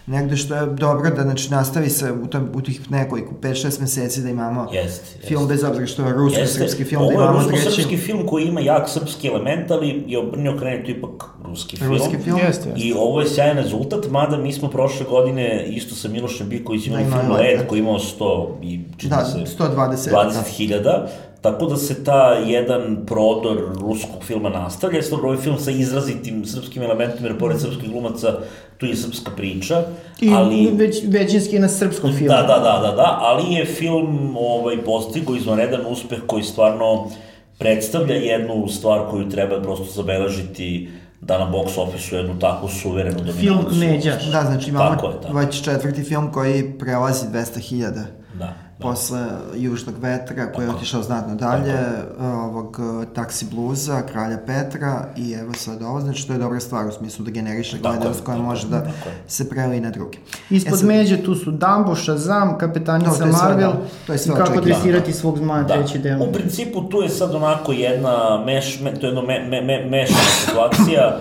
negde 0.08 0.38
što 0.38 0.56
je 0.56 0.66
dobro 0.66 1.10
da 1.10 1.22
znači, 1.22 1.52
nastavi 1.52 1.89
se 1.89 2.12
u, 2.12 2.28
tom, 2.28 2.49
u 2.54 2.62
tih 2.62 2.91
nekoliko, 2.91 3.34
5-6 3.41 3.82
meseci 3.82 4.22
da 4.22 4.30
imamo 4.30 4.68
jest, 4.74 5.18
film, 5.28 5.47
bez 5.47 5.64
obzira 5.64 5.88
što 5.88 6.06
je 6.06 6.14
rusko-srpski 6.14 6.84
film, 6.84 7.08
da 7.08 7.14
imamo 7.14 7.43
treći. 7.43 7.47
Ovo 7.47 7.58
je 7.58 7.66
rusko-srpski 7.66 7.97
film 7.97 8.28
koji 8.28 8.45
ima 8.45 8.62
jak 8.62 8.89
srpski 8.89 9.28
element, 9.28 9.72
ali 9.72 10.04
je 10.08 10.20
obrnio 10.20 10.58
krenuti 10.60 10.91
ipak 10.91 11.24
ruski 11.45 11.78
film. 11.78 11.91
Ruski 11.91 12.18
film. 12.24 12.38
Jeste, 12.38 12.70
jeste. 12.70 12.82
I 12.82 12.93
ovo 12.93 13.22
je 13.22 13.30
sjajan 13.30 13.58
rezultat, 13.58 14.10
mada 14.10 14.38
mi 14.38 14.54
smo 14.54 14.70
prošle 14.70 15.06
godine 15.10 15.66
isto 15.68 15.95
sa 15.95 16.08
Milošem 16.08 16.49
Biković 16.49 16.88
imali 16.88 17.04
da, 17.04 17.12
film 17.12 17.32
Led 17.32 17.68
koji 17.68 17.80
imao 17.80 17.99
100 17.99 18.47
i 18.62 18.80
čini 18.97 19.10
da, 19.10 19.26
se 19.26 19.38
120 19.38 20.12
20.000. 20.12 20.84
Da. 20.84 21.10
Tako 21.42 21.66
da 21.66 21.78
se 21.78 22.04
ta 22.04 22.34
jedan 22.34 22.98
prodor 23.06 23.58
ruskog 23.80 24.24
filma 24.24 24.50
nastavlja, 24.50 25.02
s 25.02 25.12
ovaj 25.12 25.38
film 25.38 25.60
sa 25.60 25.72
izrazitim 25.72 26.46
srpskim 26.46 26.84
elementima, 26.84 27.28
jer 27.28 27.38
pored 27.38 27.62
srpskih 27.62 27.89
glumaca 27.89 28.39
tu 28.78 28.86
je 28.86 28.96
srpska 28.96 29.32
priča. 29.38 29.84
I 30.22 30.30
ali, 30.34 30.72
već, 30.74 31.04
većinski 31.08 31.60
na 31.60 31.70
srpskom 31.70 32.14
filmu. 32.14 32.28
Da, 32.28 32.42
da, 32.42 32.60
da, 32.60 32.88
da, 32.88 32.96
da, 32.96 33.18
ali 33.22 33.54
je 33.54 33.66
film 33.66 34.38
ovaj, 34.38 34.84
postigo 34.84 35.36
izvanredan 35.36 35.82
uspeh 35.86 36.20
koji 36.28 36.44
stvarno 36.44 37.10
predstavlja 37.58 38.16
jednu 38.16 38.68
stvar 38.68 39.10
koju 39.10 39.30
treba 39.30 39.62
prosto 39.62 39.86
zabeležiti 39.86 40.89
da 41.22 41.38
na 41.38 41.52
box 41.52 41.80
office-u 41.80 42.18
jednu 42.18 42.39
takvu 42.39 42.70
suverenu 42.70 43.18
dominaciju. 43.18 43.54
Film 43.54 43.80
Međa. 43.80 44.12
Da, 44.32 44.42
znači 44.42 44.70
imamo 44.70 44.96
tako 44.96 45.08
je, 45.08 45.22
tako. 45.22 45.38
već 45.38 45.64
četvrti 45.64 46.04
film 46.04 46.32
koji 46.32 46.74
prelazi 46.80 47.26
200.000. 47.28 47.92
Da 47.92 48.22
da. 48.34 48.54
Posle 48.82 49.20
Južnog 49.56 49.96
vetra 49.98 50.52
koji 50.52 50.66
je 50.66 50.70
otišao 50.70 51.04
znatno 51.04 51.36
dalje, 51.36 51.78
ovog 52.20 52.80
Taksi 53.16 53.46
bluza, 53.52 54.02
Kralja 54.02 54.38
Petra 54.46 55.06
i 55.18 55.34
evo 55.34 55.54
sad 55.54 55.82
ovo, 55.82 56.02
znači 56.02 56.28
to 56.28 56.34
je 56.34 56.40
dobra 56.40 56.60
stvar 56.60 56.88
u 56.88 56.92
smislu 56.92 57.26
da 57.26 57.32
generiše 57.32 57.78
gledanost 57.78 58.24
koja 58.24 58.38
može 58.38 58.68
da 58.68 58.92
se 59.28 59.50
preli 59.50 59.80
na 59.80 59.90
druge. 59.90 60.18
Ispod 60.50 60.74
e 60.74 60.78
sad, 60.78 60.88
međe 60.88 61.24
tu 61.24 61.36
su 61.36 61.52
Dumbo, 61.52 61.96
Shazam, 61.96 62.58
Kapetanica 62.58 63.26
no, 63.26 63.32
Marvel 63.32 63.72
sve, 63.72 63.80
da, 63.80 64.06
to 64.08 64.14
je 64.14 64.18
sve 64.18 64.34
i 64.34 64.38
kako 64.38 64.62
dresirati 64.62 65.12
da, 65.12 65.18
svog 65.18 65.38
zmaja 65.38 65.64
da. 65.64 65.74
treći 65.74 66.00
deo. 66.00 66.24
U 66.24 66.34
principu 66.34 66.82
tu 66.82 67.02
je 67.02 67.10
sad 67.10 67.36
onako 67.36 67.72
jedna 67.72 68.44
meš, 68.46 68.80
me, 68.80 69.00
to 69.00 69.06
je 69.06 69.10
jedno 69.10 69.22
me, 69.22 69.40
me, 69.50 69.62
me, 69.62 69.86
mešana 69.90 70.30
situacija 70.46 71.20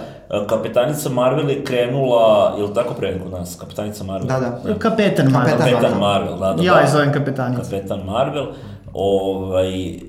Kapetanica 0.48 1.08
Marvel 1.08 1.50
je 1.50 1.64
krenula, 1.64 2.54
je 2.58 2.64
li 2.64 2.74
tako 2.74 2.94
pre 2.94 3.18
kod 3.18 3.32
nas? 3.32 3.56
Kapetanica 3.60 4.04
Marvel? 4.04 4.28
Da, 4.28 4.40
da. 4.40 4.60
da. 4.64 4.78
Kapetan 4.78 5.30
Marvel. 5.30 5.58
Kapetan 5.58 5.98
Marvel, 5.98 6.38
da, 6.38 6.52
da. 6.52 6.62
Ja 6.62 6.80
je 6.80 6.88
zovem 6.88 7.12
Kapetanica. 7.12 7.62
Kapetan 7.62 8.00
Marvel. 8.06 8.46
Ovaj, 8.92 9.88
e, 9.90 10.00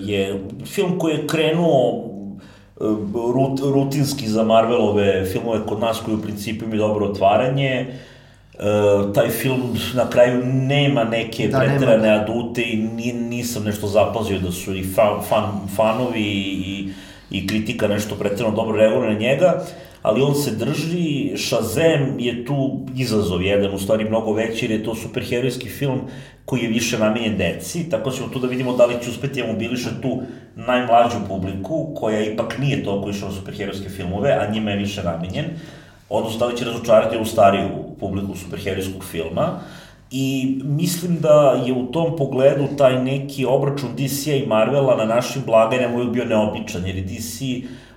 je 0.00 0.44
film 0.64 0.98
koji 0.98 1.14
je 1.14 1.26
krenuo 1.26 2.04
e, 2.80 2.84
rut, 3.34 3.60
rutinski 3.60 4.28
za 4.28 4.42
Marvelove 4.42 5.24
filmove 5.24 5.66
kod 5.66 5.80
nas 5.80 6.00
koji 6.04 6.16
u 6.16 6.22
principu 6.22 6.64
imaju 6.64 6.78
dobro 6.78 7.06
otvaranje. 7.06 7.86
Uh, 8.58 9.14
taj 9.14 9.28
film 9.28 9.76
na 9.94 10.10
kraju 10.10 10.44
nema 10.44 11.04
neke 11.04 11.48
da, 11.48 11.58
pretrane 11.58 12.10
adute 12.10 12.62
i 12.62 12.76
nisam 13.12 13.64
nešto 13.64 13.86
zapazio 13.86 14.38
da 14.38 14.52
su 14.52 14.74
i 14.74 14.84
fan, 14.94 15.20
fan, 15.28 15.44
fanovi 15.76 16.22
i 16.66 16.88
i 17.30 17.46
kritika 17.46 17.88
nešto 17.88 18.14
pretredno 18.14 18.54
dobro 18.54 18.76
reaguje 18.76 19.12
na 19.12 19.18
njega, 19.18 19.64
ali 20.02 20.22
on 20.22 20.34
se 20.34 20.50
drži, 20.50 21.32
Shazam 21.36 22.18
je 22.18 22.44
tu 22.44 22.80
izazov 22.96 23.42
jedan, 23.42 23.74
u 23.74 23.78
stvari 23.78 24.04
mnogo 24.04 24.32
veći, 24.32 24.64
jer 24.64 24.70
je 24.70 24.84
to 24.84 24.94
superherojski 24.94 25.68
film 25.68 26.00
koji 26.44 26.60
je 26.60 26.68
više 26.68 26.98
namenjen 26.98 27.36
deci, 27.36 27.90
tako 27.90 28.10
ćemo 28.10 28.28
tu 28.28 28.38
da 28.38 28.46
vidimo 28.46 28.76
da 28.76 28.86
li 28.86 28.94
će 29.04 29.10
uspeti 29.10 29.42
mobiliše 29.42 29.90
tu 30.02 30.22
najmlađu 30.56 31.16
publiku, 31.28 31.94
koja 31.96 32.24
ipak 32.24 32.58
nije 32.58 32.84
toliko 32.84 33.10
išla 33.10 33.28
na 33.28 33.34
superherojske 33.34 33.88
filmove, 33.88 34.32
a 34.32 34.50
njima 34.52 34.70
je 34.70 34.76
više 34.76 35.02
namenjen, 35.02 35.44
odnosno 36.08 36.38
da 36.38 36.46
li 36.46 36.56
će 36.56 36.64
razočarati 36.64 37.16
ovu 37.16 37.24
stariju 37.24 37.68
publiku 38.00 38.36
superherojskog 38.36 39.04
filma, 39.04 39.60
I 40.10 40.60
mislim 40.64 41.18
da 41.20 41.62
je 41.66 41.72
u 41.72 41.86
tom 41.86 42.16
pogledu 42.16 42.64
taj 42.78 43.04
neki 43.04 43.46
obračun 43.46 43.88
DC-a 43.96 44.34
i 44.34 44.46
Marvela 44.46 44.96
na 44.96 45.04
našim 45.04 45.42
blagajnama 45.46 45.94
uvijek 45.94 46.10
bio 46.10 46.24
neobičan, 46.24 46.86
jer 46.86 46.96
je 46.96 47.02
DC 47.02 47.40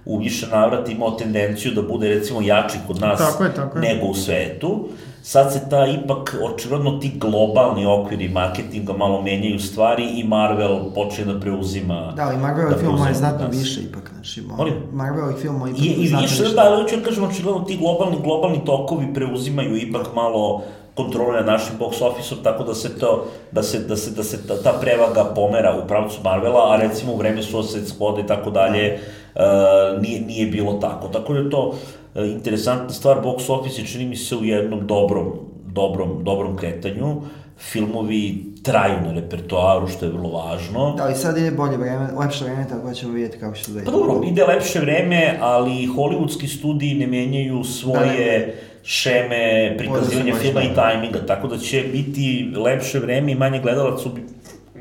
u 0.05 0.17
više 0.17 0.47
navrata 0.47 0.91
imao 0.91 1.11
tendenciju 1.11 1.71
da 1.71 1.81
bude 1.81 2.09
recimo 2.09 2.41
jači 2.41 2.77
kod 2.87 2.99
nas 3.01 3.19
tako 3.19 3.43
je, 3.43 3.53
tako 3.53 3.79
je. 3.79 3.93
nego 3.93 4.07
u 4.07 4.13
svetu. 4.13 4.87
Sad 5.23 5.53
se 5.53 5.69
ta 5.69 5.87
ipak, 5.87 6.35
očigledno 6.43 6.99
ti 6.99 7.11
globalni 7.15 7.85
okviri 7.85 8.29
marketinga 8.29 8.93
malo 8.93 9.21
menjaju 9.21 9.59
stvari 9.59 10.07
i 10.15 10.23
Marvel 10.23 10.93
počne 10.95 11.25
da 11.25 11.39
preuzima... 11.39 12.13
Da, 12.15 12.23
ali 12.23 12.37
Marvel 12.37 12.69
da 12.69 12.77
filmova 12.77 13.07
je 13.07 13.13
znatno 13.13 13.47
nas. 13.47 13.57
više 13.57 13.81
ipak, 13.81 14.11
znači, 14.13 14.41
Molim? 14.41 14.73
Marvel 14.91 15.37
filmova 15.41 15.69
ipak 15.69 15.81
I, 15.81 15.85
i 15.85 16.01
više, 16.01 16.17
više. 16.21 16.55
Da, 16.55 16.61
ali 16.61 16.83
hoću 16.83 16.95
da 16.95 17.03
kažem, 17.03 17.23
očigledno 17.23 17.61
ti 17.61 17.77
globalni, 17.77 18.17
globalni 18.23 18.65
tokovi 18.65 19.13
preuzimaju 19.13 19.77
ipak 19.77 20.07
malo 20.15 20.63
kontrole 20.95 21.41
na 21.41 21.51
našim 21.51 21.75
box 21.79 22.01
office 22.01 22.35
tako 22.43 22.63
da 22.63 22.75
se 22.75 22.99
to, 22.99 23.25
da 23.51 23.63
se, 23.63 23.79
da 23.79 23.95
se, 23.95 24.11
da 24.11 24.23
se 24.23 24.47
ta, 24.47 24.61
ta 24.63 24.73
prevaga 24.81 25.23
pomera 25.35 25.81
u 25.83 25.87
pravcu 25.87 26.19
Marvela, 26.23 26.73
a 26.73 26.77
recimo 26.77 27.13
u 27.13 27.17
vreme 27.17 27.43
Suicide 27.43 27.85
Squad 27.85 28.23
i 28.23 28.27
tako 28.27 28.49
dalje, 28.49 28.99
uh, 29.35 30.01
nije, 30.01 30.21
nije 30.21 30.45
bilo 30.45 30.73
tako. 30.73 31.07
Tako 31.07 31.33
da 31.33 31.39
je 31.39 31.49
to 31.49 31.67
uh, 31.67 31.75
interesantna 32.15 32.89
stvar, 32.89 33.17
box 33.23 33.51
office 33.51 33.81
je 33.81 33.87
čini 33.87 34.05
mi 34.05 34.15
se 34.15 34.35
u 34.35 34.43
jednom 34.45 34.87
dobrom, 34.87 35.31
dobrom, 35.65 36.23
dobrom 36.23 36.57
kretanju, 36.57 37.21
filmovi 37.57 38.45
traju 38.63 39.01
na 39.05 39.13
repertoaru, 39.13 39.87
što 39.87 40.05
je 40.05 40.11
vrlo 40.11 40.29
važno. 40.29 40.93
Da, 40.97 41.09
i 41.09 41.15
sad 41.15 41.37
ide 41.37 41.51
bolje 41.51 41.77
vreme, 41.77 42.07
lepše 42.19 42.43
vreme, 42.43 42.67
tako 42.69 42.87
da 42.87 42.93
ćemo 42.93 43.13
vidjeti 43.13 43.39
kako 43.39 43.55
će 43.55 43.63
se 43.63 43.71
da 43.71 43.79
ide. 43.79 43.85
Pa 43.85 43.91
dobro, 43.91 44.21
ide 44.25 44.45
lepše 44.45 44.79
vreme, 44.79 45.37
ali 45.41 45.87
hollywoodski 45.87 46.57
studiji 46.57 46.93
ne 46.93 47.07
menjaju 47.07 47.63
svoje 47.63 47.99
da, 47.99 48.07
ne 48.07 48.70
šeme 48.83 49.75
prikazivanja 49.77 50.35
filma 50.35 50.61
i 50.61 50.75
tajminga, 50.75 51.25
tako 51.25 51.47
da 51.47 51.57
će 51.57 51.83
biti 51.93 52.53
lepše 52.65 52.99
vreme 52.99 53.31
i 53.31 53.35
manje 53.35 53.59
gledalaca 53.59 54.09
u 54.09 54.11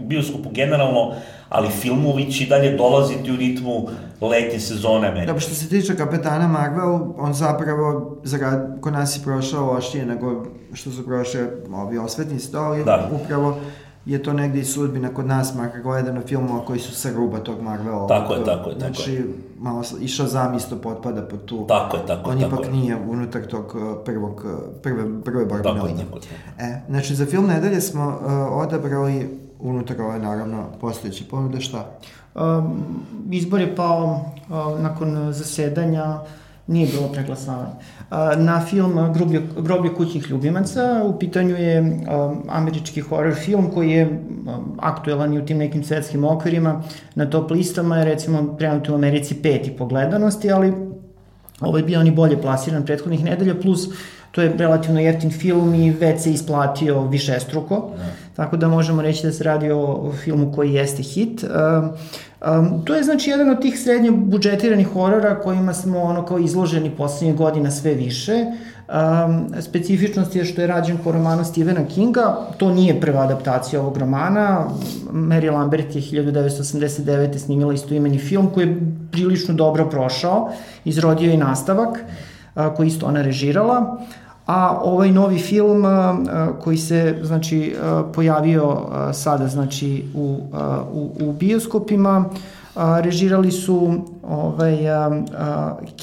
bioskopu 0.01 0.51
generalno, 0.51 1.13
ali 1.49 1.69
filmovi 1.69 2.33
će 2.33 2.47
dalje 2.47 2.77
dolaziti 2.77 3.33
u 3.33 3.37
ritmu 3.37 3.89
letnje 4.21 4.61
sezone 4.61 5.09
Amerike. 5.09 5.33
Da, 5.33 5.41
što 5.41 5.55
se 5.55 5.69
tiče 5.69 5.97
Kapetana 5.97 6.49
Marvel, 6.49 7.01
on 7.19 7.35
zapravo 7.35 8.17
zarad, 8.25 8.81
kod 8.81 8.93
nas 8.93 9.17
je 9.17 9.23
prošao 9.23 9.73
lošije 9.73 10.07
nego 10.07 10.47
što 10.73 10.91
su 10.91 11.07
prošle 11.07 11.41
ovi 11.73 11.99
osvetni 11.99 12.39
stoli, 12.39 12.85
da. 12.85 13.11
upravo 13.13 13.61
je 14.13 14.23
to 14.23 14.33
negde 14.33 14.61
i 14.61 14.65
sudbina 14.65 15.15
kod 15.15 15.27
nas, 15.27 15.55
makar 15.55 15.83
gledano 15.83 16.21
filmova 16.21 16.65
koji 16.65 16.79
su 16.79 16.95
sa 16.95 17.11
ruba 17.17 17.39
tog 17.39 17.63
Marvela. 17.63 18.07
Tako 18.07 18.35
je, 18.35 18.45
tako 18.45 18.71
je, 18.71 18.79
tako 18.79 18.95
znači, 18.95 19.13
je. 19.13 19.25
malo, 19.59 19.83
i 20.01 20.09
Shazam 20.09 20.55
isto 20.55 20.77
potpada 20.77 21.23
pod 21.23 21.45
tu. 21.45 21.67
Tako 21.69 21.97
je, 21.97 22.07
tako 22.07 22.31
je. 22.31 22.37
On 22.37 22.43
tako 22.43 22.55
ipak 22.55 22.67
je. 22.67 22.73
nije 22.73 22.97
unutar 22.97 23.47
tog 23.47 23.77
uh, 23.77 24.05
prvog, 24.05 24.45
uh, 24.45 24.83
prve, 24.83 25.23
prve 25.25 25.45
borbene 25.45 25.75
tako 25.75 25.87
linije. 25.87 26.05
Tako 26.05 26.19
je. 26.19 26.69
E, 26.69 26.81
znači, 26.89 27.15
za 27.15 27.27
film 27.27 27.47
nedelje 27.47 27.81
smo 27.81 28.07
uh, 28.07 28.33
odabrali 28.53 29.39
unutar 29.61 30.03
ove, 30.03 30.19
naravno, 30.19 30.65
postojeće 30.81 31.25
ponude 31.31 31.61
šta? 31.61 31.91
Um, 32.35 32.85
izbor 33.31 33.61
je 33.61 33.77
pao 33.77 34.05
uh, 34.49 34.81
nakon 34.81 35.33
zasedanja 35.33 36.19
nije 36.67 36.87
bilo 36.87 37.09
preglasavanja. 37.13 37.73
Na 38.37 38.61
film 38.71 39.13
Groblje, 39.15 39.43
Groblje 39.59 39.95
kućnih 39.95 40.31
ljubimaca 40.31 41.03
u 41.05 41.19
pitanju 41.19 41.57
je 41.57 42.01
američki 42.49 43.01
horror 43.01 43.35
film 43.35 43.71
koji 43.75 43.91
je 43.91 44.23
aktuelan 44.79 45.35
i 45.35 45.39
u 45.39 45.47
tim 45.47 45.59
nekim 45.59 45.85
svetskim 45.85 46.25
okvirima. 46.25 46.83
Na 47.15 47.31
top 47.31 47.51
listama 47.51 47.97
je 47.97 48.05
recimo 48.05 48.57
trenutno 48.59 48.95
u 48.95 48.97
Americi 48.97 49.35
peti 49.43 49.71
po 49.79 49.87
gledanosti, 49.87 50.53
ali 50.53 50.73
ovo 51.61 51.77
je 51.77 51.85
bio 51.85 52.01
on 52.01 52.07
i 52.07 52.11
bolje 52.11 52.43
plasiran 52.43 52.85
prethodnih 52.85 53.25
nedelja, 53.25 53.55
plus 53.63 53.89
to 54.31 54.43
je 54.43 54.53
relativno 54.57 55.01
jeftin 55.01 55.31
film 55.31 55.75
i 55.75 55.91
već 55.91 56.23
se 56.23 56.33
isplatio 56.33 57.03
više 57.03 57.41
struko. 57.41 57.91
Da. 57.97 58.05
tako 58.37 58.57
da 58.57 58.69
možemo 58.69 59.03
reći 59.03 59.27
da 59.27 59.33
se 59.33 59.45
radi 59.45 59.71
o 59.71 60.13
filmu 60.25 60.53
koji 60.53 60.73
jeste 60.73 61.03
hit. 61.03 61.45
Um, 61.45 61.91
Um, 62.49 62.83
to 62.85 62.95
je 62.95 63.03
znači 63.03 63.31
jedan 63.31 63.51
od 63.51 63.61
tih 63.61 63.81
srednje 63.81 64.11
budžetiranih 64.11 64.89
horora 64.89 65.41
kojima 65.41 65.75
smo 65.75 66.03
ono 66.03 66.25
kao 66.27 66.39
izloženi 66.39 66.91
poslednje 66.91 67.35
godina 67.35 67.71
sve 67.71 67.95
više. 67.95 68.45
Um, 68.45 69.47
specifičnost 69.61 70.37
je 70.37 70.45
što 70.45 70.61
je 70.61 70.67
rađen 70.67 70.99
po 71.05 71.13
romanu 71.13 71.45
Stephena 71.45 71.85
Kinga, 71.95 72.37
to 72.57 72.71
nije 72.75 73.01
prva 73.01 73.23
adaptacija 73.23 73.81
ovog 73.81 73.97
romana. 73.97 74.67
Mary 75.13 75.53
Lambert 75.53 75.95
je 75.95 76.03
1989. 76.03 77.39
snimila 77.39 77.75
istoimeni 77.75 78.19
film 78.19 78.51
koji 78.55 78.67
je 78.67 78.81
prilično 79.13 79.55
dobro 79.55 79.91
prošao, 79.91 80.51
izrodio 80.85 81.33
i 81.33 81.37
nastavak 81.37 81.99
uh, 82.55 82.63
koji 82.77 82.87
isto 82.87 83.07
ona 83.07 83.23
režirala. 83.23 84.01
A 84.51 84.81
ovaj 84.83 85.11
novi 85.11 85.39
film 85.39 85.85
koji 86.61 86.77
se 86.77 87.19
znači 87.23 87.77
pojavio 88.15 88.77
sada 89.13 89.49
znači 89.49 90.05
u, 90.15 90.41
u, 90.93 91.13
u 91.21 91.33
bioskopima 91.33 92.25
režirali 92.77 93.51
su 93.51 93.93
ovaj, 94.23 94.79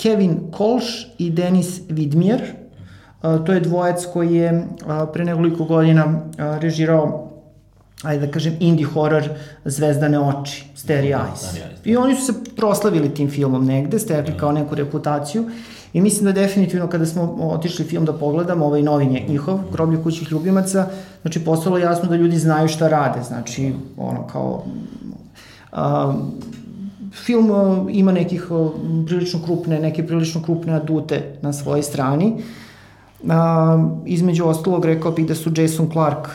Kevin 0.02 0.40
Kolš 0.52 1.08
i 1.18 1.30
Denis 1.30 1.82
Vidmjer. 1.90 2.42
To 3.22 3.54
je 3.54 3.60
dvojec 3.60 4.06
koji 4.14 4.36
je 4.36 4.68
pre 5.14 5.26
nekoliko 5.26 5.64
godina 5.64 6.22
režirao 6.38 7.28
ajde 8.04 8.26
da 8.26 8.32
kažem, 8.32 8.54
indie 8.60 8.86
horror 8.86 9.30
Zvezdane 9.66 10.20
oči, 10.20 10.66
Starry 10.76 11.18
Eyes. 11.18 11.60
I 11.84 11.98
oni 11.98 12.16
su 12.16 12.26
se 12.26 12.34
proslavili 12.56 13.14
tim 13.14 13.30
filmom 13.30 13.66
negde, 13.66 14.00
stekli 14.00 14.38
kao 14.38 14.52
neku 14.52 14.76
reputaciju. 14.76 15.50
I 15.94 16.02
mislim 16.02 16.26
da 16.26 16.32
definitivno 16.32 16.88
kada 16.88 17.06
smo 17.06 17.22
otišli 17.40 17.86
film 17.86 18.06
da 18.06 18.14
pogledamo, 18.14 18.66
ovaj 18.66 18.84
novi 18.84 19.26
njihov, 19.30 19.60
Groblje 19.72 20.04
kućih 20.04 20.32
ljubimaca, 20.32 20.88
znači 21.22 21.46
postalo 21.46 21.78
jasno 21.78 22.10
da 22.10 22.16
ljudi 22.16 22.38
znaju 22.38 22.68
šta 22.68 22.88
rade, 22.88 23.24
znači 23.24 23.74
ono 23.98 24.28
kao... 24.28 24.64
Um, 25.74 26.32
film 27.26 27.52
ima 27.90 28.12
nekih 28.12 28.48
prilično 29.06 29.40
krupne, 29.46 29.80
neke 29.80 30.08
prilično 30.08 30.42
krupne 30.42 30.74
adute 30.74 31.38
na 31.42 31.54
svojoj 31.54 31.84
strani. 31.84 32.34
Uh, 33.24 33.30
između 34.06 34.46
ostalog 34.46 34.86
rekao 34.86 35.12
bih 35.12 35.28
da 35.28 35.36
su 35.36 35.52
Jason 35.56 35.90
Clark 35.92 36.28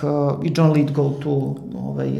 i 0.44 0.52
John 0.56 0.72
Lithgow 0.72 1.18
tu 1.22 1.56
ovaj, 1.84 2.10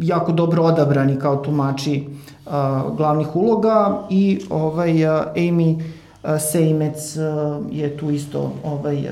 jako 0.00 0.32
dobro 0.32 0.62
odabrani 0.62 1.18
kao 1.18 1.36
tumači 1.36 2.04
uh, 2.46 2.52
glavnih 2.96 3.36
uloga 3.36 4.02
i 4.10 4.40
ovaj, 4.50 5.04
uh, 5.04 5.10
Amy 5.36 5.82
Sejmec 6.52 7.16
uh, 7.16 7.66
je 7.70 7.96
tu 7.96 8.10
isto 8.10 8.52
ovaj, 8.64 8.98
uh, 8.98 9.04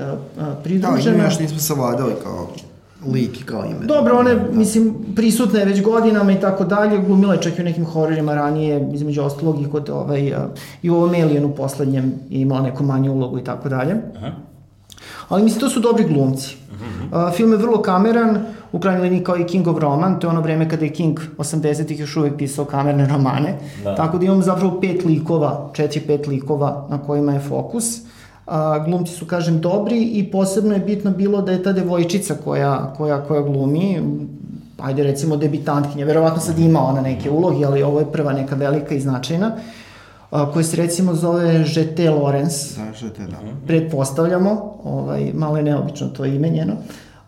pridružena. 0.63 1.17
Da, 1.17 1.17
ime 1.17 1.23
još 1.23 1.39
nismo 1.39 1.59
savladali 1.59 2.13
kao 2.23 2.47
lik 3.13 3.45
kao 3.45 3.65
ime. 3.65 3.85
Dobro, 3.85 4.17
one, 4.17 4.35
da. 4.35 4.51
mislim, 4.51 4.95
prisutna 5.15 5.59
je 5.59 5.65
već 5.65 5.81
godinama 5.81 6.31
i 6.31 6.39
tako 6.39 6.63
dalje, 6.63 6.97
glumila 6.97 7.33
je 7.33 7.41
čak 7.41 7.57
i 7.57 7.61
u 7.61 7.65
nekim 7.65 7.85
hororima 7.85 8.35
ranije, 8.35 8.89
između 8.93 9.21
ostalog 9.21 9.61
i 9.61 9.69
kod 9.69 9.89
ovaj, 9.89 10.33
uh, 10.33 10.39
i 10.81 10.89
u 10.89 10.95
ovom 10.95 11.09
Alienu 11.09 11.55
poslednjem 11.55 12.13
je 12.29 12.41
imala 12.41 12.61
neku 12.61 12.83
manju 12.83 13.13
ulogu 13.13 13.39
i 13.39 13.43
tako 13.43 13.69
dalje. 13.69 13.95
Aha. 14.17 14.31
Ali 15.29 15.43
mislim, 15.43 15.59
to 15.59 15.69
su 15.69 15.79
dobri 15.79 16.03
glumci. 16.03 16.57
Uh, 17.11 17.33
film 17.35 17.51
je 17.51 17.57
vrlo 17.57 17.81
kameran, 17.81 18.45
u 18.71 18.79
krajnjoj 18.79 19.03
liniji 19.03 19.23
kao 19.23 19.37
i 19.37 19.45
King 19.45 19.67
of 19.67 19.79
Roman, 19.79 20.19
to 20.19 20.27
je 20.27 20.31
ono 20.31 20.41
vreme 20.41 20.69
kada 20.69 20.85
je 20.85 20.93
King 20.93 21.19
80-ih 21.37 21.99
još 21.99 22.17
uvek 22.17 22.37
pisao 22.37 22.65
kamerne 22.65 23.05
romane, 23.07 23.57
da. 23.83 23.95
tako 23.95 24.17
da 24.17 24.25
imamo 24.25 24.41
zapravo 24.41 24.79
pet 24.81 25.05
likova, 25.05 25.69
četiri, 25.73 26.01
pet 26.01 26.27
likova 26.27 26.87
na 26.89 26.97
kojima 26.97 27.33
je 27.33 27.39
fokus. 27.39 27.99
A, 28.47 28.79
glumci 28.79 29.13
su, 29.13 29.25
kažem, 29.25 29.59
dobri 29.61 30.03
i 30.03 30.31
posebno 30.31 30.73
je 30.73 30.79
bitno 30.79 31.11
bilo 31.11 31.41
da 31.41 31.51
je 31.51 31.63
ta 31.63 31.73
devojčica 31.73 32.35
koja, 32.43 32.93
koja, 32.97 33.23
koja 33.23 33.41
glumi, 33.41 34.01
ajde 34.79 35.03
recimo 35.03 35.37
debitantkinja, 35.37 36.05
verovatno 36.05 36.41
sad 36.41 36.59
ima 36.59 36.79
ona 36.79 37.01
neke 37.01 37.29
uloge, 37.29 37.65
ali 37.65 37.83
ovo 37.83 37.99
je 37.99 38.11
prva 38.11 38.33
neka 38.33 38.55
velika 38.55 38.95
i 38.95 38.99
značajna, 38.99 39.51
a, 40.31 40.51
koja 40.51 40.63
se 40.63 40.77
recimo 40.77 41.13
zove 41.13 41.63
Žete 41.63 42.09
Lorenz. 42.09 42.77
Da, 42.77 42.93
Žete, 42.93 43.23
da. 43.23 43.37
Pretpostavljamo, 43.67 44.73
ovaj, 44.83 45.31
malo 45.33 45.57
je 45.57 45.63
neobično 45.63 46.07
to 46.07 46.25
ime 46.25 46.49
njeno. 46.49 46.73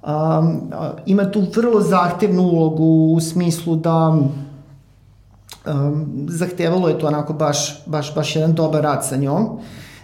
Um, 0.08 0.62
ima 1.06 1.32
tu 1.32 1.44
vrlo 1.56 1.82
zahtevnu 1.82 2.44
ulogu 2.44 3.14
u 3.16 3.20
smislu 3.20 3.76
da 3.76 4.10
um, 4.10 6.06
zahtevalo 6.28 6.90
je 6.90 7.00
to 7.00 7.08
onako 7.08 7.34
baš, 7.34 7.86
baš, 7.86 8.16
baš 8.16 8.36
jedan 8.36 8.54
dobar 8.54 8.84
rad 8.84 9.06
sa 9.06 9.16
njom. 9.16 9.48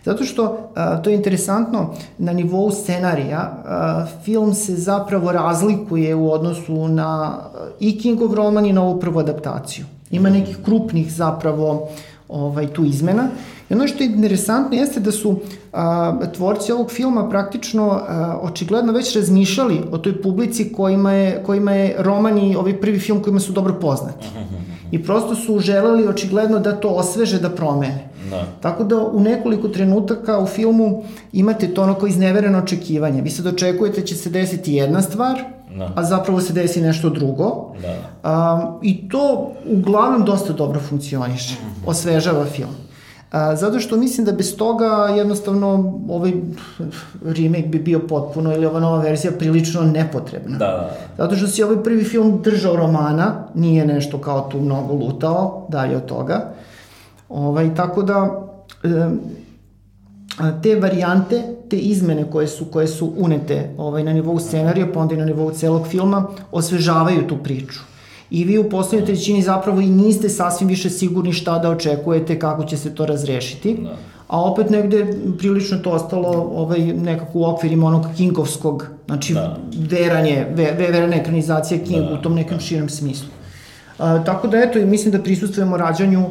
Zato 0.06 0.24
što, 0.24 0.44
uh, 0.44 1.04
to 1.04 1.10
je 1.10 1.16
interesantno, 1.16 1.94
na 2.18 2.34
nivou 2.34 2.72
scenarija 2.72 3.52
uh, 3.54 4.24
film 4.24 4.54
se 4.54 4.76
zapravo 4.76 5.32
razlikuje 5.32 6.16
u 6.16 6.32
odnosu 6.32 6.88
na 6.88 7.40
i 7.80 8.00
Kingov 8.00 8.34
roman 8.34 8.66
i 8.66 8.74
na 8.74 8.84
ovu 8.84 9.00
prvu 9.00 9.20
adaptaciju. 9.20 9.86
Ima 10.12 10.30
nekih 10.30 10.58
krupnih 10.66 11.14
zapravo 11.14 11.88
ovaj, 12.30 12.68
tu 12.68 12.86
izmena. 12.86 13.28
I 13.70 13.74
ono 13.74 13.88
što 13.88 14.04
je 14.04 14.10
interesantno 14.10 14.78
jeste 14.78 15.00
da 15.00 15.12
su 15.12 15.40
a, 15.74 16.20
tvorci 16.34 16.72
ovog 16.72 16.92
filma 16.92 17.30
praktično 17.30 17.92
a, 17.92 18.40
očigledno 18.42 18.94
već 18.94 19.16
razmišljali 19.16 19.82
o 19.92 19.98
toj 19.98 20.22
publici 20.22 20.74
kojima 20.74 21.14
je, 21.14 21.44
kojima 21.46 21.72
je 21.72 21.96
roman 22.00 22.38
i 22.38 22.56
ovaj 22.56 22.82
prvi 22.82 23.00
film 23.00 23.24
kojima 23.24 23.40
su 23.40 23.52
dobro 23.52 23.74
poznati. 23.82 24.28
I 24.92 25.04
prosto 25.04 25.36
su 25.36 25.60
želeli 25.60 26.08
očigledno 26.08 26.60
da 26.60 26.80
to 26.80 26.90
osveže, 26.90 27.40
da 27.40 27.50
promene. 27.50 28.10
Da. 28.30 28.46
Tako 28.62 28.84
da 28.84 28.98
u 28.98 29.20
nekoliko 29.20 29.68
trenutaka 29.68 30.40
u 30.40 30.46
filmu 30.46 31.04
imate 31.34 31.74
to 31.74 31.84
ono 31.84 31.94
kao 31.94 32.08
iznevereno 32.08 32.58
očekivanje. 32.58 33.22
Vi 33.22 33.30
se 33.30 33.42
dočekujete 33.42 34.02
da 34.02 34.08
će 34.08 34.16
se 34.16 34.30
desiti 34.30 34.74
jedna 34.74 35.02
stvar, 35.02 35.44
da. 35.76 35.92
a 35.96 36.04
zapravo 36.04 36.42
se 36.42 36.54
desi 36.54 36.82
nešto 36.82 37.10
drugo. 37.10 37.74
Da. 37.82 37.96
A, 38.24 38.78
I 38.82 39.10
to 39.10 39.52
uglavnom 39.66 40.26
dosta 40.26 40.54
dobro 40.54 40.80
funkcioniše, 40.80 41.54
mm 41.54 41.66
-hmm. 41.66 41.90
osvežava 41.90 42.46
film. 42.46 42.70
A, 43.32 43.56
zato 43.56 43.80
što 43.80 43.98
mislim 43.98 44.26
da 44.26 44.32
bez 44.32 44.58
toga 44.58 44.86
jednostavno 45.18 45.94
ovaj 46.10 46.32
remake 47.24 47.68
bi 47.68 47.80
bio 47.80 48.00
potpuno 48.00 48.54
ili 48.54 48.66
ova 48.66 48.80
nova 48.80 49.02
verzija 49.02 49.34
prilično 49.40 49.82
nepotrebna. 49.82 50.58
Da. 50.58 50.92
Zato 51.18 51.36
što 51.36 51.48
si 51.48 51.64
ovaj 51.64 51.84
prvi 51.84 52.04
film 52.04 52.42
držao 52.44 52.76
romana, 52.76 53.48
nije 53.56 53.86
nešto 53.86 54.18
kao 54.18 54.50
tu 54.52 54.62
mnogo 54.62 54.94
lutao, 54.94 55.66
dalje 55.70 55.98
od 55.98 56.06
toga. 56.06 56.50
Ovaj, 57.30 57.76
tako 57.76 58.04
da 58.04 58.42
e, 58.84 59.10
te 60.64 60.76
varijante, 60.76 61.44
te 61.70 61.78
izmene 61.78 62.32
koje 62.32 62.48
su 62.48 62.66
koje 62.66 62.88
su 62.88 63.14
unete 63.18 63.70
ovaj 63.78 64.04
na 64.04 64.14
nivou 64.14 64.40
scenarija, 64.40 64.88
pa 64.94 65.00
onda 65.00 65.16
i 65.16 65.18
na 65.18 65.26
nivou 65.26 65.52
celog 65.52 65.88
filma, 65.88 66.28
osvežavaju 66.52 67.28
tu 67.28 67.38
priču 67.38 67.80
i 68.32 68.44
vi 68.44 68.58
u 68.58 68.70
poslednjoj 68.70 69.06
trećini 69.06 69.42
zapravo 69.42 69.82
i 69.82 69.90
niste 69.90 70.30
sasvim 70.30 70.70
više 70.70 70.90
sigurni 70.90 71.34
šta 71.34 71.60
da 71.60 71.70
očekujete, 71.70 72.40
kako 72.40 72.64
će 72.64 72.78
se 72.78 72.96
to 72.96 73.06
razrešiti. 73.06 73.78
Da. 73.84 73.96
A 74.28 74.44
opet 74.44 74.70
negde 74.70 75.14
prilično 75.38 75.78
to 75.78 75.92
ostalo 75.92 76.52
ovaj, 76.56 76.80
nekako 76.80 77.40
u 77.40 77.46
okvirima 77.46 77.88
onog 77.88 78.06
Kingovskog, 78.18 78.88
znači 79.06 79.34
da. 79.34 79.58
veranje, 79.72 80.46
ve, 80.56 80.72
verana 80.72 81.16
ekranizacija 81.16 81.80
King 81.80 82.06
da. 82.10 82.14
u 82.14 82.18
tom 82.18 82.36
nekom 82.36 82.58
da. 82.58 82.64
širem 82.64 82.90
smislu. 82.90 83.28
A, 83.98 84.24
tako 84.24 84.48
da 84.48 84.58
eto, 84.58 84.80
mislim 84.80 85.12
da 85.12 85.24
prisustujemo 85.24 85.78
rađanju 85.78 86.26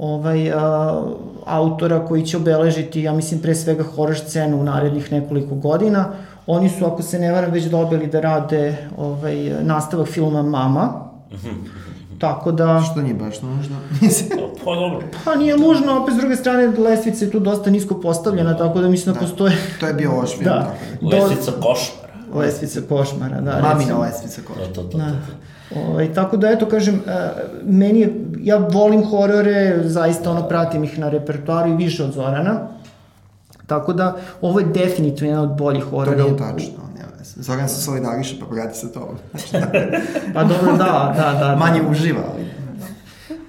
ovaj, 0.00 0.52
a, 0.52 1.02
autora 1.46 2.06
koji 2.06 2.26
će 2.26 2.36
obeležiti, 2.36 3.02
ja 3.02 3.12
mislim, 3.12 3.40
pre 3.40 3.54
svega 3.54 3.84
horror 3.84 4.18
scenu 4.18 4.60
u 4.60 4.64
narednih 4.64 5.12
nekoliko 5.12 5.54
godina. 5.54 6.08
Oni 6.46 6.68
su, 6.68 6.86
ako 6.86 7.02
se 7.02 7.18
ne 7.18 7.32
varam, 7.32 7.50
već 7.50 7.64
dobili 7.64 8.06
da 8.06 8.20
rade 8.20 8.88
ovaj, 8.96 9.50
nastavak 9.62 10.08
filma 10.08 10.42
Mama, 10.42 11.10
Tako 12.20 12.52
da... 12.52 12.82
Što 12.90 13.02
nije 13.02 13.14
baš 13.14 13.42
nužno? 13.42 13.76
pa 14.64 14.74
dobro. 14.74 15.06
Pa 15.24 15.34
nije 15.34 15.58
nužno, 15.58 16.02
opet 16.02 16.14
s 16.14 16.18
druge 16.18 16.36
strane 16.36 16.66
lestvica 16.66 17.24
je 17.24 17.30
tu 17.30 17.38
dosta 17.38 17.70
nisko 17.70 18.00
postavljena, 18.00 18.56
tako 18.56 18.80
da 18.80 18.88
mislim 18.88 19.14
da, 19.14 19.20
da 19.20 19.26
postoje... 19.26 19.56
To 19.80 19.86
je 19.86 19.94
bio 19.94 20.12
loš 20.12 20.30
film. 20.30 20.44
Da. 20.44 20.74
Lestvica 21.02 21.52
košmara. 21.52 22.14
Lestvica 22.34 22.80
košmara, 22.88 23.40
da. 23.40 23.52
Mamina 23.52 23.78
recimo. 23.78 24.00
lestvica 24.00 24.40
košmara. 24.46 24.72
To, 24.72 24.82
to, 24.82 24.88
to, 24.88 24.90
to. 24.90 24.98
Da. 24.98 25.12
Ovaj, 25.76 26.12
tako 26.14 26.36
da, 26.36 26.50
eto, 26.50 26.66
kažem, 26.66 26.94
uh, 26.94 27.12
meni 27.64 28.00
je, 28.00 28.24
ja 28.42 28.56
volim 28.56 29.04
horore, 29.04 29.80
zaista 29.84 30.30
ono, 30.30 30.48
pratim 30.48 30.84
ih 30.84 30.98
na 30.98 31.08
repertoaru 31.08 31.70
i 31.70 31.76
više 31.76 32.04
od 32.04 32.12
Zorana. 32.12 32.60
Tako 33.66 33.92
da, 33.92 34.16
ovo 34.40 34.60
je 34.60 34.66
definitivno 34.66 35.30
jedan 35.30 35.44
od 35.44 35.56
boljih 35.56 35.84
horora. 35.84 36.16
To 36.16 36.22
nije 36.24 36.36
tačno. 36.36 36.90
Zoran 37.36 37.68
se 37.68 37.82
solidariše, 37.82 38.36
pa 38.40 38.46
vrati 38.54 38.78
se 38.78 38.92
to. 38.92 39.14
pa 40.34 40.44
dobro, 40.44 40.76
da, 40.76 41.14
da, 41.16 41.38
da. 41.40 41.56
Manje 41.56 41.82
uživa, 41.90 42.20
ali... 42.32 42.59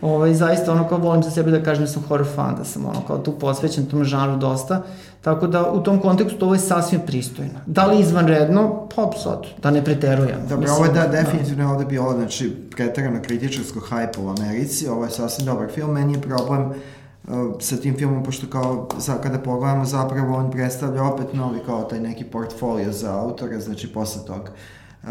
Ovaj, 0.02 0.34
zaista 0.34 0.72
ono 0.72 0.88
kao 0.88 0.97
volim 0.97 1.24
za 1.24 1.32
sebe 1.32 1.52
da 1.52 1.64
kažem 1.64 1.84
da 1.84 1.91
sam 1.91 2.04
horror 2.08 2.28
fan, 2.36 2.56
da 2.56 2.64
sam 2.64 2.86
ono 2.86 3.02
kao 3.08 3.18
tu 3.18 3.32
posvećen 3.39 3.86
tom 3.86 4.04
žanru 4.04 4.38
dosta, 4.38 4.84
tako 5.22 5.47
da 5.47 5.72
u 5.72 5.84
tom 5.84 5.99
kontekstu 5.99 6.45
ovo 6.45 6.54
je 6.54 6.60
sasvim 6.60 7.02
pristojno. 7.06 7.60
Da 7.66 7.86
li 7.86 7.99
izvanredno? 7.99 8.88
Pa 8.95 9.12
sad, 9.24 9.45
da 9.62 9.72
ne 9.72 9.84
preterujem. 9.84 10.38
Dobro, 10.49 10.58
Mislim, 10.58 10.78
ovo 10.78 10.86
je 10.86 10.91
da, 10.91 11.02
da. 11.02 11.08
definitivno 11.08 11.64
da. 11.64 11.72
ovde 11.72 11.86
bilo, 11.86 12.14
znači, 12.14 12.56
preterano 12.76 13.22
kritičarsko 13.22 13.80
hajpa 13.80 14.22
u 14.22 14.30
Americi, 14.30 14.88
ovo 14.88 15.04
je 15.04 15.12
sasvim 15.12 15.45
dobar 15.45 15.68
film, 15.70 15.91
meni 15.91 16.14
je 16.14 16.22
problem 16.22 16.74
sa 17.60 17.78
tim 17.78 17.97
filmom, 17.97 18.24
pošto 18.24 18.47
kao 18.47 18.88
za, 18.97 19.14
kada 19.14 19.39
pogledamo 19.39 19.86
zapravo 19.86 20.38
on 20.38 20.52
predstavlja 20.52 21.04
opet 21.04 21.34
novi 21.34 21.60
kao 21.66 21.84
taj 21.84 21.99
neki 21.99 22.24
portfolio 22.24 22.91
za 22.91 23.20
autora, 23.20 23.60
znači 23.60 23.93
posle 23.93 24.26
tog 24.26 24.41
uh, 24.41 24.49
uh, 25.04 25.10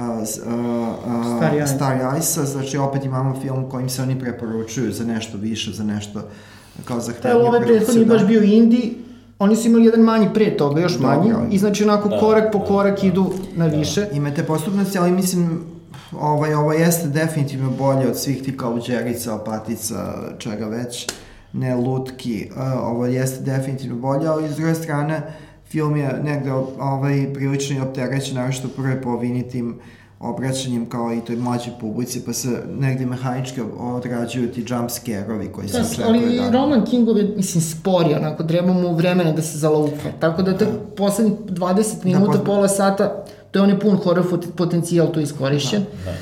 Starry 1.67 2.19
Ice-a, 2.19 2.45
znači 2.45 2.79
opet 2.79 3.05
imamo 3.05 3.41
film 3.41 3.71
kojim 3.71 3.89
se 3.89 4.03
oni 4.03 4.19
preporučuju 4.19 4.93
za 4.93 5.05
nešto 5.05 5.39
više, 5.39 5.73
za 5.73 5.85
nešto 5.85 6.23
kao 6.85 7.01
zahtevnije. 7.01 7.41
Evo, 7.41 7.49
ovaj 7.49 7.61
prethodni 7.61 8.05
da. 8.05 8.15
baš 8.15 8.27
bio 8.27 8.43
indie, 8.43 8.91
oni 9.39 9.57
su 9.57 9.69
imali 9.69 9.85
jedan 9.85 10.01
manji 10.01 10.29
pre 10.35 10.57
toga, 10.57 10.81
još 10.81 10.93
Dobro, 10.93 11.09
manji, 11.09 11.33
i 11.51 11.59
znači 11.59 11.85
onako 11.85 12.09
da, 12.09 12.21
korak 12.21 12.53
po 12.53 12.59
da, 12.59 12.65
korak 12.65 13.01
da, 13.01 13.07
idu 13.07 13.33
na 13.57 13.69
da. 13.69 13.77
više. 13.77 14.07
Imate 14.13 14.43
postupnosti, 14.45 14.99
ali 14.99 15.13
mislim, 15.13 15.61
ovaj, 16.21 16.55
ovo 16.55 16.73
jeste 16.73 17.09
definitivno 17.09 17.71
bolje 17.71 18.09
od 18.09 18.19
svih 18.19 18.43
ti 18.43 18.57
kao 18.57 18.79
džerica, 18.81 19.35
opatica, 19.35 20.15
čega 20.39 20.67
već. 20.67 21.07
Uh, 21.07 21.15
ne 21.53 21.75
lutki. 21.75 22.51
Uh, 22.57 22.63
ovo 22.83 23.07
jeste 23.07 23.41
definitivno 23.43 23.97
bolje, 23.97 24.27
ali 24.27 24.49
s 24.49 24.57
druge 24.57 24.75
strane 24.75 25.23
film 25.71 25.97
je 25.97 26.21
negde 26.23 26.53
ovaj, 26.79 27.33
prilično 27.35 27.77
i 27.77 27.81
opterećen, 27.81 28.35
naravno 28.35 28.59
u 28.65 28.69
prvoj 28.69 29.03
polovini 29.03 29.49
tim 29.49 29.81
obraćanjem 30.21 30.89
kao 30.89 31.13
i 31.15 31.21
toj 31.21 31.37
mlađoj 31.37 31.73
publici, 31.81 32.25
pa 32.25 32.33
se 32.33 32.63
negde 32.79 33.07
mehanički 33.07 33.61
odrađuju 33.79 34.53
ti 34.53 34.65
jump 34.69 34.91
scare-ovi 34.91 35.53
koji 35.53 35.69
se 35.69 35.81
očekuju. 35.81 36.07
Ali 36.07 36.37
da... 36.37 36.51
Roman 36.51 36.85
Kingov 36.85 37.19
je, 37.19 37.33
mislim, 37.37 37.63
spori, 37.63 38.15
onako, 38.15 38.43
treba 38.43 38.73
mu 38.73 38.95
vremena 38.95 39.33
da 39.33 39.43
se 39.43 39.59
zalaupa. 39.59 40.11
Tako 40.21 40.43
da 40.43 40.59
te 40.59 40.65
da. 40.65 40.73
poslednjih 40.97 41.39
20 41.39 42.05
minuta, 42.05 42.39
da, 42.39 42.45
pola 42.45 42.69
sata, 42.69 43.25
to 43.51 43.59
je 43.59 43.63
on 43.63 43.71
je 43.71 43.81
pun 43.81 43.97
horror 43.97 44.27
potencijal 44.57 45.13
tu 45.13 45.21
iskorišćen. 45.21 45.81
Da, 46.05 46.11
da. 46.11 46.17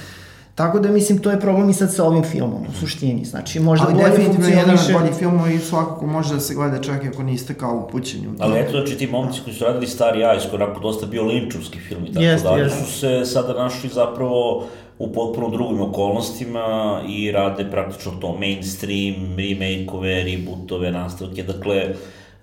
Tako 0.59 0.79
da 0.79 0.91
mislim 0.91 1.19
to 1.19 1.31
je 1.31 1.41
problem 1.41 1.71
i 1.71 1.75
sad 1.75 1.95
sa 1.95 2.05
ovim 2.05 2.25
filmom 2.25 2.63
u 2.69 2.73
suštini. 2.81 3.25
Znači 3.25 3.61
možda 3.61 3.87
Ali 3.87 3.95
bolje 3.95 4.11
definitivno 4.11 4.49
jedan 4.49 4.71
od 4.71 4.93
boljih 4.93 5.15
filmova 5.19 5.51
i 5.51 5.59
svakako 5.59 6.07
može 6.07 6.35
da 6.35 6.41
se 6.41 6.55
gleda 6.55 6.83
čak 6.83 7.05
i 7.05 7.09
ako 7.09 7.23
niste 7.23 7.55
kao 7.55 7.85
upućeni 7.89 8.29
u 8.29 8.37
to. 8.37 8.45
Ali 8.45 8.61
eto, 8.61 8.71
znači 8.71 8.99
ti 8.99 9.07
momci 9.07 9.41
koji 9.45 9.57
su 9.57 9.65
radili 9.65 9.87
Stari 9.87 10.21
Eyes, 10.21 10.51
koji 10.51 10.61
je 10.61 10.65
onako 10.65 10.81
dosta 10.81 11.07
bio 11.07 11.25
linčovski 11.25 11.79
film 11.79 12.05
i 12.05 12.13
tako 12.13 12.25
Jest, 12.25 12.45
dalje, 12.45 12.63
jest. 12.63 12.77
su 12.79 13.01
se 13.01 13.25
sada 13.25 13.53
našli 13.53 13.91
zapravo 13.91 14.65
u 14.99 15.13
potpuno 15.13 15.49
drugim 15.49 15.81
okolnostima 15.81 17.01
i 17.09 17.33
rade 17.33 17.71
praktično 17.71 18.13
to 18.21 18.37
mainstream, 18.41 19.15
remake-ove, 19.37 20.25
rebootove, 20.25 20.91
nastavke, 20.93 21.43
dakle, 21.43 21.95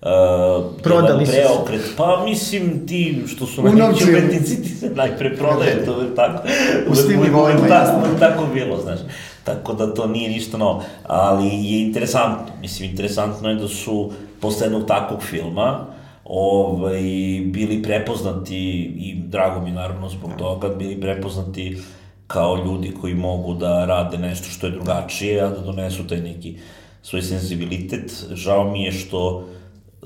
Uh, 0.02 0.82
Prodali 0.82 1.26
su 1.26 1.32
se. 1.32 1.38
preokret, 1.38 1.80
pa 1.96 2.24
mislim 2.24 2.86
ti 2.86 3.22
što 3.26 3.46
su 3.46 3.62
najveći 3.62 4.04
umetnici 4.10 4.62
ti 4.62 4.68
se 4.68 4.90
najpre 4.90 5.36
prodaju, 5.36 5.86
to 5.86 6.00
je 6.00 6.14
tako. 6.14 6.48
U 6.88 6.94
svim 6.94 7.20
nivoima, 7.20 7.68
tako, 7.68 8.00
tako 8.20 8.46
bilo, 8.54 8.80
znaš. 8.80 8.98
Tako 9.44 9.72
da 9.72 9.94
to 9.94 10.06
nije 10.06 10.30
ništa 10.30 10.58
novo. 10.58 10.82
Ali 11.06 11.46
je 11.46 11.80
interesantno, 11.80 12.46
mislim, 12.60 12.90
interesantno 12.90 13.48
je 13.48 13.54
da 13.54 13.68
su 13.68 14.12
posle 14.40 14.66
jednog 14.66 14.86
takvog 14.86 15.22
filma 15.22 15.86
ovaj, 16.24 17.00
bili 17.44 17.82
prepoznati 17.82 18.56
i 18.98 19.14
drago 19.26 19.60
mi 19.60 19.70
naravno 19.70 20.08
zbog 20.08 20.30
toga, 20.38 20.68
bili 20.68 21.00
prepoznati 21.00 21.78
kao 22.26 22.64
ljudi 22.64 22.94
koji 23.00 23.14
mogu 23.14 23.54
da 23.54 23.84
rade 23.84 24.18
nešto 24.18 24.48
što 24.48 24.66
je 24.66 24.72
drugačije, 24.72 25.40
a 25.40 25.48
da 25.48 25.60
donesu 25.60 26.06
taj 26.06 26.20
neki 26.20 26.56
svoj 27.02 27.22
senzibilitet. 27.22 28.24
Žao 28.32 28.70
mi 28.70 28.84
je 28.84 28.92
što 28.92 29.48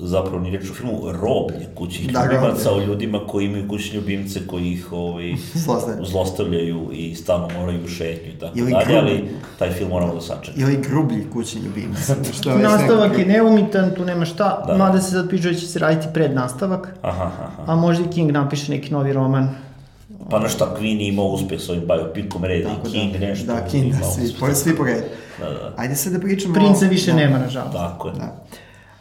zapravo 0.01 0.39
ni 0.39 0.51
reč 0.51 0.69
u 0.69 0.73
filmu 0.73 1.01
roblje 1.05 1.67
kućnih 1.75 2.13
Da, 2.13 2.23
ljubimaca 2.23 2.69
roblje. 2.69 2.83
o 2.83 2.87
ljudima 2.87 3.19
koji 3.27 3.45
imaju 3.45 3.67
kućne 3.67 3.95
ljubimce 3.95 4.47
koji 4.47 4.67
ih 4.67 4.91
ovaj, 4.93 5.33
Zlostavljaju. 6.03 6.89
i 6.93 7.15
stalno 7.15 7.47
moraju 7.59 7.79
u 7.85 7.87
šetnju 7.87 8.31
i 8.31 8.39
tako 8.39 8.59
Ili 8.59 8.71
dalje, 8.71 8.97
ali 8.97 9.23
taj 9.59 9.71
film 9.71 9.89
moramo 9.89 10.13
da 10.13 10.21
sačekamo. 10.21 10.67
Ili 10.67 10.81
grublji 10.81 11.27
kućni 11.33 11.61
ljubimci. 11.61 12.11
Što 12.39 12.49
je 12.49 12.57
Nastavak 12.57 13.17
je 13.17 13.25
neumitan, 13.25 13.91
tu 13.95 14.05
nema 14.05 14.25
šta, 14.25 14.63
Da. 14.67 14.77
mada 14.77 15.01
se 15.01 15.11
sad 15.11 15.29
piše 15.29 15.51
da 15.51 15.55
će 15.55 15.67
se 15.67 15.79
raditi 15.79 16.07
pred 16.13 16.33
nastavak, 16.35 16.95
Aha, 17.01 17.23
aha. 17.37 17.63
a 17.67 17.75
možda 17.75 18.03
i 18.03 18.11
King 18.11 18.31
napiše 18.31 18.71
neki 18.71 18.91
novi 18.91 19.13
roman. 19.13 19.49
Pa 20.29 20.39
na 20.39 20.49
šta 20.49 20.75
Queen 20.79 20.99
je 20.99 21.07
imao 21.07 21.25
uspeh 21.27 21.61
s 21.61 21.69
ovim 21.69 21.83
biopicom 21.87 22.43
Red 22.43 22.63
Tako 22.63 22.87
i 22.87 22.91
King 22.91 23.13
da, 23.13 23.19
nešto. 23.19 23.45
Da, 23.45 23.61
King, 23.61 23.91
da, 23.91 24.03
svi, 24.03 24.27
svi 24.53 24.75
po 24.77 24.83
redu. 24.83 25.01
Da, 25.39 25.49
da. 25.49 25.73
Ajde 25.77 25.95
sad 25.95 26.13
da 26.13 26.19
pričamo... 26.19 26.53
Princa 26.53 26.85
više 26.85 27.11
da, 27.11 27.17
nema, 27.17 27.37
nažalost. 27.39 27.73
Tako 27.73 28.07
je. 28.07 28.13
Da. 28.13 28.35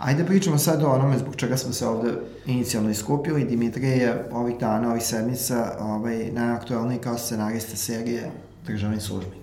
Ajde 0.00 0.24
pričamo 0.26 0.58
sad 0.58 0.82
o 0.82 0.90
onome 0.90 1.18
zbog 1.18 1.36
čega 1.36 1.56
smo 1.56 1.72
se 1.72 1.86
ovde 1.86 2.12
inicijalno 2.46 2.90
iskupili. 2.90 3.44
Dimitrije 3.44 3.96
je 3.96 4.28
ovih 4.32 4.58
dana, 4.60 4.90
ovih 4.90 5.02
sedmica, 5.02 5.72
ovaj, 5.80 6.30
najaktualniji 6.32 6.98
kao 6.98 7.18
scenarista 7.18 7.76
serije 7.76 8.30
Državni 8.66 9.00
službenik. 9.00 9.40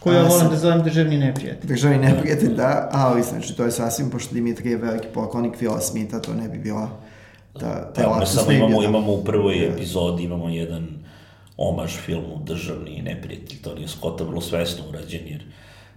Koju 0.00 0.14
ja 0.14 0.22
volim 0.22 0.48
da 0.48 0.56
zovem 0.56 0.82
državni 0.82 1.18
neprijatelj. 1.18 1.68
Državni 1.68 1.98
neprijatelj, 1.98 2.54
da, 2.54 2.88
ali 2.92 3.22
znači 3.22 3.56
to 3.56 3.64
je 3.64 3.70
sasvim, 3.70 4.10
pošto 4.10 4.34
Dimitrije 4.34 4.70
je 4.70 4.76
veliki 4.76 5.08
poklonik 5.14 5.56
Fila 5.56 5.80
Smitha, 5.80 6.20
to 6.20 6.34
ne 6.34 6.48
bi 6.48 6.58
bila 6.58 6.88
ta, 7.52 7.92
ta 7.92 8.02
Pa, 8.02 8.08
lapsus 8.08 8.40
samo 8.40 8.52
imamo, 8.52 8.82
imamo 8.82 9.12
u 9.12 9.24
prvoj 9.24 9.66
epizodi, 9.66 10.22
imamo 10.22 10.48
jedan 10.48 10.88
omaž 11.56 11.96
filmu 12.06 12.42
Državni 12.44 13.02
neprijatelj, 13.02 13.62
to 13.62 13.74
nije 13.74 13.88
Scotta 13.88 14.24
vrlo 14.24 14.40
svesno 14.40 14.84
urađen, 14.88 15.20
jer 15.26 15.44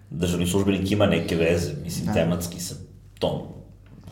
državni 0.10 0.48
službenik 0.48 0.92
ima 0.92 1.06
neke 1.06 1.36
veze, 1.36 1.72
mislim, 1.84 2.06
Da. 2.06 2.14
tematski 2.14 2.60
sa 2.60 2.76
tom, 3.20 3.42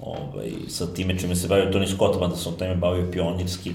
ovaj, 0.02 0.52
sa 0.70 0.86
time 0.94 1.18
čime 1.20 1.36
se 1.36 1.48
bavio 1.48 1.72
Tony 1.72 1.88
Scott, 1.96 2.20
mada 2.20 2.36
se 2.36 2.50
on 2.50 2.56
time 2.56 2.76
bavio 2.76 3.12
pionirski, 3.12 3.74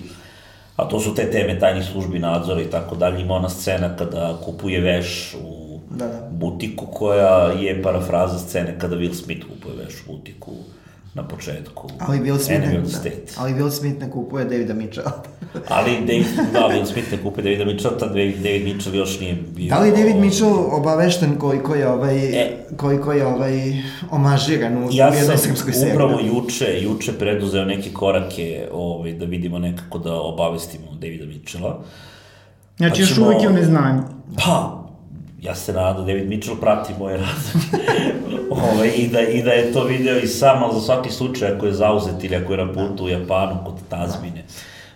a 0.77 0.89
to 0.89 1.01
su 1.01 1.15
te 1.15 1.31
teme 1.31 1.59
tajnih 1.59 1.85
službi 1.85 2.19
nadzora 2.19 2.61
i 2.63 2.71
tako 2.71 2.97
dalje, 2.97 3.21
ima 3.21 3.35
ona 3.35 3.49
scena 3.49 3.97
kada 3.97 4.37
kupuje 4.45 4.81
veš 4.81 5.35
u 5.45 5.67
Da, 5.91 6.07
da. 6.07 6.29
butiku 6.31 6.87
koja 6.87 7.53
je 7.61 7.83
parafraza 7.83 8.39
scene 8.39 8.79
kada 8.79 8.97
Will 8.97 9.15
Smith 9.15 9.47
kupuje 9.47 9.85
veš 9.85 9.95
u 10.01 10.13
butiku 10.13 10.53
na 11.17 11.23
početku. 11.25 11.89
Ali 11.99 12.19
Will 12.21 12.39
Smith, 12.39 12.61
ne, 12.61 12.73
da, 12.73 13.11
ali 13.37 13.53
Will 13.53 13.71
Smith 13.71 14.01
ne 14.01 14.11
kupuje 14.11 14.45
Davida 14.45 14.75
Mitchella. 14.75 15.13
Ali 15.69 15.91
David, 15.93 16.27
da, 16.53 16.59
Will 16.61 16.87
Smith 16.87 17.13
ne 17.13 17.19
kupio 17.19 17.45
Davida 17.45 17.65
Mitchella, 17.65 17.99
tad 17.99 18.09
David, 18.09 18.37
David 18.37 18.65
Mitchell 18.65 18.95
još 18.97 19.21
nije 19.21 19.35
bio... 19.47 19.69
Da 19.69 19.79
li 19.79 19.91
David 19.91 20.17
Mitchell 20.17 20.51
obavešten 20.71 21.37
koliko 21.37 21.75
je 21.75 21.89
ovaj, 21.89 22.17
E. 22.35 22.57
koliko 22.77 23.13
je 23.13 23.27
ovaj 23.27 23.73
omažiran 24.11 24.77
u, 24.77 24.89
Ja 24.93 25.07
jednoj 25.07 25.23
sam 25.29 25.39
srpskoj 25.39 25.73
seriji? 25.73 25.93
upravo 25.93 26.21
juče, 26.23 26.81
juče 26.83 27.13
preduzeo 27.13 27.65
neke 27.65 27.91
korake 27.91 28.69
ovaj, 28.73 29.13
da 29.13 29.25
vidimo 29.25 29.59
nekako 29.59 29.99
da 29.99 30.15
obavestimo 30.15 30.87
Davida 30.93 31.25
Mitchella. 31.27 31.79
Znači, 32.77 32.95
Pa 32.95 33.01
još 33.01 33.15
ćemo- 33.15 33.27
uvijek 33.27 33.43
je 33.43 33.49
u 33.49 33.53
neznanju. 33.53 34.03
Pa, 34.37 34.86
ja 35.47 35.55
se 35.55 35.73
nadam 35.73 35.97
da 35.97 36.13
David 36.13 36.29
Mitchell 36.29 36.61
prati 36.61 36.93
moj 36.99 37.17
rad. 37.17 37.71
ovaj, 38.73 38.89
i, 38.97 39.09
da, 39.09 39.21
I 39.21 39.43
da 39.43 39.51
je 39.51 39.73
to 39.73 39.85
video 39.85 40.19
i 40.19 40.27
sam, 40.27 40.63
ali 40.63 40.75
za 40.75 40.81
svaki 40.81 41.11
slučaj 41.11 41.53
ako 41.53 41.67
je 41.67 41.73
zauzet 41.73 42.25
ili 42.25 42.37
ako 42.37 42.53
je 42.53 42.65
na 42.65 42.73
putu 42.73 43.05
u 43.05 43.09
Japanu 43.09 43.59
kod 43.65 43.75
Tazmine, 43.89 44.45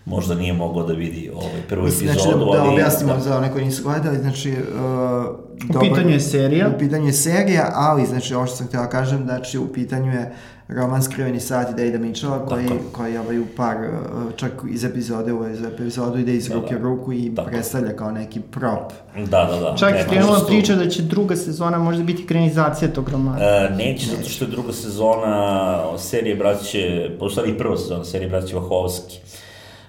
možda 0.04 0.34
nije 0.34 0.52
mogao 0.52 0.82
da 0.82 0.92
vidi 0.92 1.30
ovaj, 1.34 1.62
prvu 1.68 1.84
Mislim, 1.84 2.10
epizodu, 2.10 2.44
znači, 2.44 2.58
da, 2.58 2.64
da 2.64 2.70
objasnimo 2.70 3.20
za 3.20 3.36
one 3.36 3.52
koji 3.52 3.64
nisu 3.64 3.82
gledali, 3.82 4.18
znači... 4.18 4.50
Uh, 4.50 5.76
U 5.76 5.80
pitanju 5.80 6.10
je 6.10 6.20
serija. 6.20 6.68
U 6.76 6.78
pitanju 6.78 7.06
je 7.06 7.12
serija, 7.12 7.70
ali, 7.74 8.06
znači, 8.06 8.34
ovo 8.34 8.46
što 8.46 8.56
sam 8.56 8.66
htjela 8.66 8.88
kažem, 8.88 9.24
znači, 9.24 9.58
u 9.58 9.72
pitanju 9.72 10.12
je 10.12 10.32
roman 10.70 11.02
Skriveni 11.02 11.40
sati 11.40 11.74
Davida 11.74 11.98
Mitchella, 11.98 12.46
koji, 12.46 12.66
Tako. 12.66 12.80
koji 12.92 13.18
ovaj, 13.18 13.38
u 13.38 13.46
par, 13.56 13.76
uh, 13.76 13.90
čak 14.36 14.52
iz 14.70 14.84
epizode 14.84 15.32
u 15.32 15.48
iz 15.48 15.62
epizodu 15.64 16.18
ide 16.18 16.34
iz 16.34 16.48
Da, 16.48 16.54
ruke 16.54 16.74
da. 16.74 16.80
u 16.80 16.82
ruku 16.82 17.12
i 17.12 17.34
Tako. 17.34 17.48
predstavlja 17.50 17.96
kao 17.96 18.10
neki 18.10 18.40
prop. 18.40 18.92
Da, 19.16 19.44
da, 19.44 19.60
da. 19.60 19.74
Čak 19.78 19.94
je 19.94 20.06
krenula 20.08 20.44
priča 20.46 20.74
da 20.74 20.88
će 20.88 21.02
druga 21.02 21.36
sezona 21.36 21.78
možda 21.78 22.04
biti 22.04 22.22
ekranizacija 22.22 22.92
tog 22.92 23.08
romana. 23.08 23.38
E, 23.40 23.70
neće, 23.76 24.06
zato 24.06 24.28
što 24.28 24.44
je 24.44 24.50
druga 24.50 24.72
sezona 24.72 25.78
serije 25.98 26.36
braće, 26.36 27.10
po 27.18 27.30
stvari 27.30 27.50
i 27.50 27.58
prva 27.58 27.76
sezona 27.76 28.04
serije 28.04 28.28
braće 28.28 28.54
Vahovski. 28.54 29.18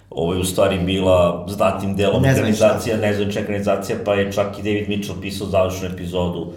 Ovo 0.10 0.34
je 0.34 0.40
u 0.40 0.46
stvari 0.46 0.80
bila 0.80 1.46
znatnim 1.50 1.96
delom 1.96 2.22
Nezvanična. 2.22 2.42
ekranizacija, 2.66 2.98
nezvanična 2.98 3.42
ekranizacija, 3.42 3.98
pa 4.06 4.14
je 4.14 4.32
čak 4.32 4.60
i 4.60 4.64
David 4.64 4.90
Mitchell 4.90 5.22
pisao 5.22 5.48
završnu 5.48 5.88
epizodu 5.88 6.54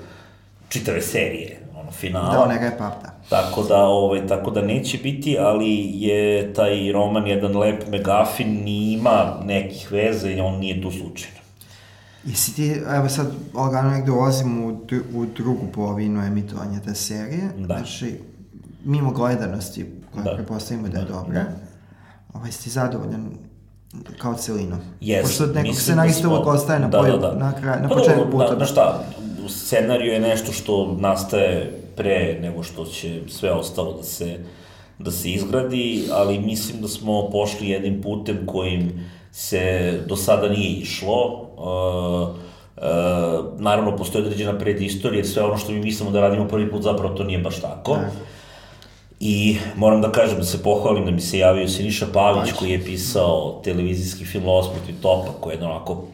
čitave 0.68 1.02
serije, 1.02 1.60
finala. 1.94 2.32
Da, 2.32 2.42
onega 2.42 2.64
je 2.64 2.78
pap, 2.78 3.02
da. 3.02 3.14
Tako 3.30 3.62
da, 3.62 3.76
ovaj, 3.78 4.26
tako 4.26 4.50
da 4.50 4.62
neće 4.62 4.98
biti, 4.98 5.36
ali 5.40 5.70
je 5.94 6.52
taj 6.54 6.92
roman 6.92 7.26
jedan 7.26 7.56
lep 7.56 7.88
megafin 7.88 8.68
i 8.68 8.92
ima 8.92 9.10
nekih 9.44 9.92
veza 9.92 10.30
i 10.30 10.40
on 10.40 10.54
nije 10.54 10.82
tu 10.82 10.90
slučajno. 10.90 11.38
Jesi 12.24 12.56
ti, 12.56 12.66
evo 12.88 13.08
sad, 13.08 13.26
lagano 13.54 13.90
negde 13.90 14.10
ulazim 14.12 14.64
u, 14.64 14.72
dru- 14.78 15.02
u 15.14 15.26
drugu 15.26 15.66
polovinu 15.66 16.22
emitovanja 16.22 16.80
te 16.80 16.94
serije, 16.94 17.48
Da. 17.58 17.66
znači, 17.66 18.18
mimo 18.84 19.10
gledanosti, 19.12 19.84
koja 20.12 20.24
Da. 20.24 20.34
prepostavimo 20.34 20.88
da 20.88 20.98
je 20.98 21.04
Da, 21.04 21.10
dobra, 21.10 21.44
ovaj, 22.34 22.52
si 22.52 22.70
zadovoljan 22.70 23.26
kao 24.18 24.34
celino? 24.34 24.78
Yes, 25.00 25.22
Pošto 25.22 25.44
od 25.44 25.54
nekog 25.54 25.74
scenarista 25.74 26.22
da 26.22 26.28
smo- 26.28 26.34
uvek 26.34 26.46
ostaje 26.48 26.80
na, 26.80 26.88
da, 26.88 26.98
poju, 26.98 27.12
da, 27.12 27.18
da. 27.20 27.34
na, 27.36 27.52
kraj, 27.52 27.80
na 27.80 27.88
Pa 27.88 27.94
početku 27.94 28.30
puta. 28.30 28.48
Da, 28.48 28.54
da 28.54 28.64
šta, 28.64 29.04
scenariju 29.50 30.12
je 30.12 30.20
nešto 30.20 30.52
što 30.52 30.96
nastaje 30.98 31.80
pre 31.96 32.38
nego 32.40 32.62
što 32.62 32.84
će 32.84 33.20
sve 33.28 33.52
ostalo 33.52 33.92
da 33.92 34.02
se, 34.02 34.38
da 34.98 35.10
se 35.10 35.30
izgradi, 35.30 36.04
ali 36.12 36.38
mislim 36.38 36.80
da 36.82 36.88
smo 36.88 37.30
pošli 37.30 37.68
jednim 37.68 38.02
putem 38.02 38.46
kojim 38.46 39.10
se 39.32 39.92
do 40.06 40.16
sada 40.16 40.48
nije 40.48 40.70
išlo. 40.70 41.50
Uh, 41.56 42.36
uh, 42.76 43.60
naravno, 43.60 43.96
postoje 43.96 44.24
određena 44.24 44.58
predistorija, 44.58 45.18
jer 45.18 45.28
sve 45.28 45.42
ono 45.42 45.58
što 45.58 45.72
mi 45.72 45.80
mislimo 45.80 46.10
da 46.10 46.20
radimo 46.20 46.48
prvi 46.48 46.70
put, 46.70 46.82
zapravo 46.82 47.14
to 47.14 47.24
nije 47.24 47.38
baš 47.38 47.60
tako. 47.60 47.92
Da. 47.92 48.10
I 49.20 49.56
moram 49.76 50.02
da 50.02 50.12
kažem, 50.12 50.38
da 50.38 50.44
se 50.44 50.62
pohvalim 50.62 51.04
da 51.04 51.10
mi 51.10 51.20
se 51.20 51.38
javio 51.38 51.68
Siniša 51.68 52.06
Pavić 52.12 52.52
koji 52.52 52.70
je 52.70 52.84
pisao 52.84 53.60
televizijski 53.64 54.24
film 54.24 54.48
Osmrtni 54.48 54.94
topa, 55.02 55.32
koji 55.40 55.52
je 55.52 55.56
jedan 55.56 55.70
onako 55.70 56.04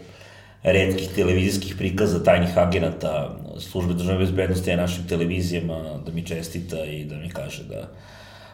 redkih 0.63 1.09
televizijskih 1.15 1.75
prikaza 1.79 2.23
tajnih 2.25 2.59
agenata 2.59 3.37
službe 3.59 3.95
državne 3.95 4.19
bezbednosti 4.19 4.71
na 4.71 4.77
našim 4.77 5.07
televizijama, 5.09 5.77
da 6.07 6.13
mi 6.13 6.27
čestita 6.27 6.85
i 6.85 7.05
da 7.05 7.17
mi 7.17 7.29
kaže 7.29 7.65
da 7.65 7.89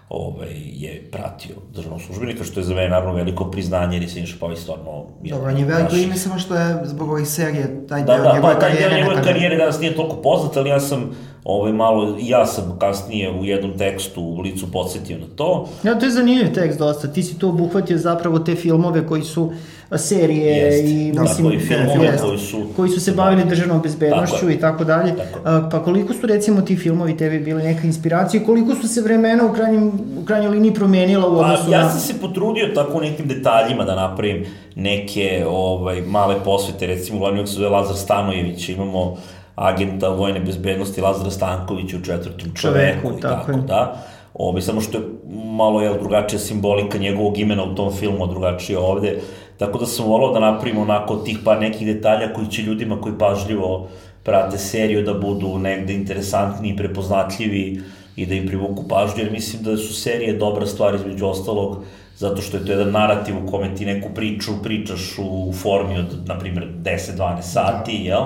ovaj, 0.09 0.49
je 0.55 1.09
pratio 1.13 1.55
državnog 1.75 2.03
službenika, 2.03 2.45
što 2.45 2.61
je 2.61 2.65
za 2.65 2.75
mene 2.75 2.89
naravno 2.89 3.15
veliko 3.15 3.51
priznanje, 3.51 3.97
jer 3.97 4.03
je 4.03 4.09
Siniša 4.09 4.37
Pavić 4.41 4.59
stvarno... 4.59 5.07
Dobro, 5.25 5.51
on 5.51 5.59
je 5.59 5.65
veliko 5.65 5.93
naš- 5.93 6.05
ime, 6.05 6.17
samo 6.17 6.39
što 6.39 6.55
je 6.55 6.81
zbog 6.85 7.11
ovih 7.11 7.29
serije 7.29 7.87
taj 7.89 8.03
Da, 8.03 8.15
deo 8.15 8.25
da, 8.25 8.35
njegove 8.35 8.55
pa 8.55 8.61
taj 8.61 8.71
deo 8.71 8.81
karijere 8.81 9.01
njegove 9.03 9.23
karijere 9.23 9.57
danas 9.57 9.81
nije 9.81 9.95
toliko 9.95 10.17
poznat, 10.17 10.57
ali 10.57 10.71
ja 10.71 10.81
sam 10.81 11.17
ovaj, 11.45 11.73
malo, 11.73 12.17
ja 12.21 12.47
sam 12.47 12.77
kasnije 12.79 13.31
u 13.31 13.45
jednom 13.45 13.79
tekstu 13.79 14.23
u 14.23 14.41
licu 14.41 14.73
podsjetio 14.73 15.19
na 15.19 15.27
to. 15.37 15.69
Ja, 15.83 15.99
to 15.99 16.07
je 16.07 16.13
zanimljiv 16.13 16.55
tekst 16.55 16.79
dosta, 16.79 17.13
ti 17.13 17.23
si 17.23 17.39
tu 17.39 17.49
obuhvatio 17.49 17.99
zapravo 17.99 18.39
te 18.39 18.55
filmove 18.55 19.07
koji 19.07 19.23
su 19.23 19.53
serije 19.93 20.57
Jest. 20.57 20.85
i 20.85 21.13
Da, 21.13 21.23
mislim 21.23 21.47
koji 21.47 21.59
filmove 21.59 22.05
jest, 22.07 22.25
koji 22.25 22.39
su- 22.39 22.67
koji 22.77 22.91
su 22.91 23.01
se 23.01 23.13
bavili 23.13 23.45
državnom 23.45 23.83
bezbednošću 23.83 24.37
Tako 24.37 24.51
i 24.51 24.61
tako 24.61 24.85
dalje. 24.85 25.15
Tako 25.17 25.69
Pa 25.71 25.83
koliko 25.83 26.13
su 26.13 26.27
recimo 26.27 26.61
ti 26.61 26.77
filmovi 26.77 27.17
tebi 27.17 27.39
bili 27.39 27.63
neka 27.63 27.87
inspiracija 27.87 28.43
i 28.43 28.45
koliko 28.45 28.75
su 28.75 28.89
se 28.89 29.01
vremena 29.01 29.45
u 29.47 29.53
krajnjem 29.53 29.89
u 30.23 30.25
krajnjoj 30.25 30.51
liniji 30.51 30.75
promenila 30.75 31.29
u 31.29 31.35
Pa, 31.35 31.41
odnosu 31.41 31.71
ja 31.71 31.83
na 31.83 31.91
sam 31.91 32.01
se 32.01 32.21
potrudio 32.21 32.67
tako 32.75 32.99
u 32.99 33.01
nekim 33.01 33.29
detaljima 33.29 33.85
da 33.85 33.95
napravim 33.95 34.45
neke 34.75 35.45
ovaj, 35.49 36.01
male 36.01 36.35
posvete, 36.45 36.87
recimo 36.87 37.19
glavni 37.19 37.47
se 37.47 37.53
zove 37.53 37.69
Lazar 37.69 37.97
Stanojević, 37.97 38.69
imamo 38.69 39.17
agenta 39.55 40.09
vojne 40.09 40.41
bezbednosti 40.41 41.01
Lazara 41.01 41.31
Stankovića 41.31 41.97
u 41.97 42.05
četvrtom 42.05 42.51
čoveku, 42.55 43.01
Čoveku, 43.03 43.19
i 43.19 43.21
tako 43.21 43.47
tako, 43.47 43.59
da. 43.59 44.03
Ove, 44.35 44.63
samo 44.63 44.81
što 44.81 44.99
je 44.99 45.05
malo 45.35 45.83
je 45.83 45.99
drugačija 45.99 46.39
simbolika 46.39 46.99
njegovog 46.99 47.39
imena 47.39 47.65
u 47.65 47.75
tom 47.75 47.93
filmu, 47.93 48.27
drugačije 48.27 48.79
ovde. 48.79 49.21
Tako 49.59 49.79
da 49.79 49.87
sam 49.87 50.07
volao 50.07 50.33
da 50.33 50.41
napravim 50.41 50.79
onako 50.79 51.17
tih 51.17 51.39
par 51.45 51.61
nekih 51.61 51.87
detalja 51.87 52.33
koji 52.33 52.47
će 52.47 52.63
ljudima 52.63 53.01
koji 53.01 53.19
pažljivo 53.19 53.89
prate 54.23 54.59
seriju 54.59 55.03
da 55.03 55.15
budu 55.15 55.59
negde 55.59 55.95
interesantni 55.95 56.69
i 56.69 56.77
prepoznatljivi 56.77 57.81
i 58.17 58.27
da 58.27 58.35
im 58.35 58.47
privuku 58.47 58.89
pažnju, 58.89 59.23
jer 59.23 59.33
mislim 59.33 59.63
da 59.63 59.77
su 59.77 59.95
serije 59.95 60.33
dobra 60.33 60.67
stvar 60.67 60.95
između 60.95 61.27
ostalog, 61.27 61.85
zato 62.17 62.43
što 62.43 62.57
je 62.57 62.65
to 62.65 62.73
jedan 62.73 62.91
narativ 62.91 63.35
u 63.45 63.51
kome 63.51 63.75
ti 63.75 63.87
neku 63.87 64.09
priču 64.15 64.53
pričaš 64.63 65.19
u 65.19 65.53
formi 65.53 65.99
od, 65.99 66.29
na 66.29 66.39
primjer, 66.39 66.69
10-12 66.83 67.43
sati, 67.43 67.93
jel? 67.93 68.23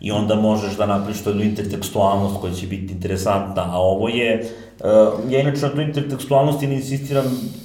I 0.00 0.10
onda 0.10 0.34
možeš 0.34 0.76
da 0.76 0.86
napraviš 0.86 1.22
tu 1.22 1.30
jednu 1.30 1.42
intertekstualnost 1.42 2.40
koja 2.40 2.52
će 2.52 2.66
biti 2.66 2.92
interesantna, 2.92 3.62
a 3.70 3.78
ovo 3.78 4.08
je, 4.08 4.50
uh, 4.80 5.32
ja 5.32 5.40
inače 5.40 5.60
na 5.60 5.72
tu 5.72 5.80
intertekstualnost 5.80 6.62
i 6.62 6.66
ne 6.66 6.74
insistiram 6.74 7.24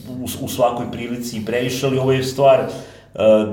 u, 0.10 0.45
u 0.45 0.48
svakoj 0.48 0.91
prilici 0.91 1.38
i 1.38 1.45
previše, 1.45 1.88
ali 1.88 1.98
ovo 1.98 2.11
je 2.11 2.23
stvar 2.23 2.60
uh, 2.60 2.73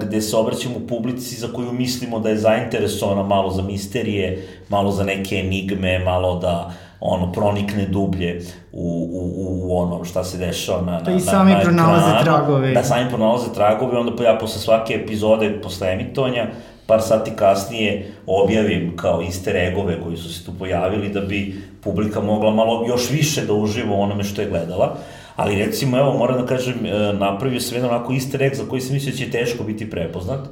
gde 0.00 0.20
se 0.20 0.36
obraćamo 0.36 0.74
publici 0.88 1.34
za 1.34 1.48
koju 1.52 1.72
mislimo 1.72 2.20
da 2.20 2.28
je 2.28 2.36
zainteresovana 2.36 3.22
malo 3.22 3.50
za 3.50 3.62
misterije, 3.62 4.48
malo 4.68 4.92
za 4.92 5.04
neke 5.04 5.36
enigme, 5.36 5.98
malo 5.98 6.38
da 6.38 6.72
ono 7.00 7.32
pronikne 7.32 7.86
dublje 7.86 8.42
u, 8.72 9.08
u, 9.12 9.68
u 9.68 9.78
ono 9.78 10.04
šta 10.04 10.24
se 10.24 10.38
dešava 10.38 10.82
na, 10.82 10.92
na, 10.92 11.04
Pa 11.04 11.10
i 11.10 11.14
na, 11.14 11.20
sami 11.20 11.52
na 11.52 11.60
pronalaze 11.60 12.06
ekranu. 12.06 12.24
tragove. 12.24 12.72
Da, 12.72 12.82
sami 12.82 13.08
pronalaze 13.08 13.52
tragove, 13.54 13.98
onda 13.98 14.24
ja 14.24 14.38
posle 14.38 14.60
svake 14.60 14.94
epizode, 14.94 15.60
posle 15.62 15.92
emitovanja, 15.92 16.46
par 16.86 17.02
sati 17.02 17.30
kasnije 17.36 18.12
objavim 18.26 18.96
kao 18.96 19.22
easter 19.22 19.56
eggove 19.56 20.00
koji 20.00 20.16
su 20.16 20.34
se 20.34 20.46
tu 20.46 20.52
pojavili 20.58 21.08
da 21.08 21.20
bi 21.20 21.62
publika 21.80 22.20
mogla 22.20 22.50
malo 22.50 22.84
još 22.88 23.10
više 23.10 23.46
da 23.46 23.52
uživa 23.52 23.96
u 23.96 24.02
onome 24.02 24.24
što 24.24 24.40
je 24.40 24.48
gledala. 24.48 24.96
Ali 25.36 25.64
recimo, 25.64 25.98
evo, 25.98 26.18
moram 26.18 26.40
da 26.40 26.46
kažem, 26.46 26.86
e, 26.86 27.12
napravio 27.12 27.60
sam 27.60 27.76
jedan 27.76 27.90
onako 27.90 28.12
easter 28.12 28.42
egg 28.42 28.54
za 28.54 28.64
koji 28.68 28.80
sam 28.80 28.94
mislio 28.94 29.12
da 29.12 29.18
će 29.18 29.30
teško 29.30 29.64
biti 29.64 29.90
prepoznat, 29.90 30.48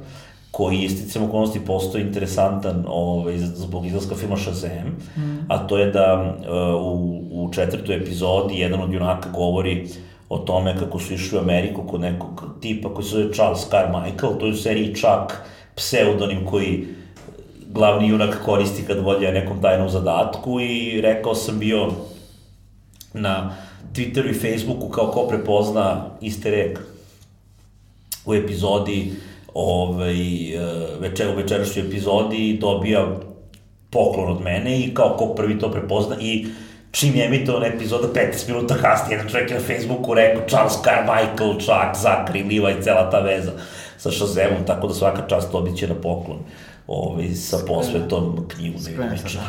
koji 0.51 0.77
isticam 0.77 1.23
okolnosti 1.23 1.65
postoji 1.65 2.03
interesantan 2.03 2.85
ovaj, 2.87 3.37
zbog 3.37 3.85
izlaska 3.85 4.15
filma 4.15 4.37
Shazam, 4.37 4.97
mm. 5.17 5.45
a 5.49 5.67
to 5.67 5.77
je 5.77 5.91
da 5.91 6.35
e, 6.45 6.49
u, 6.73 7.21
u 7.31 7.53
četvrtoj 7.53 7.95
epizodi 7.95 8.59
jedan 8.59 8.81
od 8.81 8.93
junaka 8.93 9.29
govori 9.29 9.87
o 10.29 10.37
tome 10.37 10.75
kako 10.79 10.99
su 10.99 11.13
išli 11.13 11.37
u 11.37 11.41
Ameriku 11.41 11.83
kod 11.87 12.01
nekog 12.01 12.43
tipa 12.61 12.93
koji 12.93 13.05
se 13.05 13.09
zove 13.09 13.33
Charles 13.33 13.69
Carmichael, 13.69 14.39
to 14.39 14.45
je 14.45 14.51
u 14.51 14.55
seriji 14.55 14.93
Chuck, 14.93 15.37
pseudonim 15.75 16.45
koji 16.45 16.87
glavni 17.67 18.07
junak 18.07 18.41
koristi 18.45 18.83
kad 18.87 18.99
vodi 18.99 19.25
nekom 19.25 19.61
tajnom 19.61 19.89
zadatku 19.89 20.59
i 20.59 21.01
rekao 21.01 21.35
sam 21.35 21.59
bio 21.59 21.91
na 23.13 23.55
Twitteru 23.95 24.29
i 24.29 24.33
Facebooku 24.33 24.89
kao 24.89 25.07
ko 25.07 25.27
prepozna 25.27 26.09
easter 26.21 26.53
egg 26.53 26.77
u 28.25 28.33
epizodi 28.33 29.13
ovaj, 29.53 30.55
e, 30.55 30.59
večer, 30.99 31.29
u 31.29 31.35
večerašnjoj 31.35 31.87
epizodi 31.87 32.57
dobija 32.61 33.17
poklon 33.89 34.31
od 34.31 34.41
mene 34.41 34.79
i 34.79 34.93
kao 34.93 35.15
ko 35.17 35.35
prvi 35.35 35.59
to 35.59 35.71
prepozna 35.71 36.15
i 36.19 36.47
čim 36.91 37.15
je 37.15 37.25
emitovana 37.25 37.65
epizoda 37.65 38.07
15 38.13 38.47
minuta 38.47 38.75
kasnije, 38.75 39.15
jedan 39.15 39.31
čovjek 39.31 39.51
je 39.51 39.57
na 39.57 39.63
Facebooku 39.63 40.13
rekao 40.13 40.47
Charles 40.47 40.73
Carmichael, 40.83 41.53
Chuck, 41.53 42.05
Zachary, 42.05 42.43
Levi, 42.43 42.83
cela 42.83 43.09
ta 43.09 43.19
veza 43.19 43.51
sa 43.97 44.11
Shazamom, 44.11 44.65
tako 44.67 44.87
da 44.87 44.93
svaka 44.93 45.27
čast 45.27 45.51
dobit 45.51 45.77
će 45.77 45.87
na 45.87 45.95
poklon 45.95 46.37
ovaj, 46.87 47.33
sa 47.33 47.57
posvetom 47.67 48.47
knjigu 48.47 48.79
Nevića. 48.97 49.39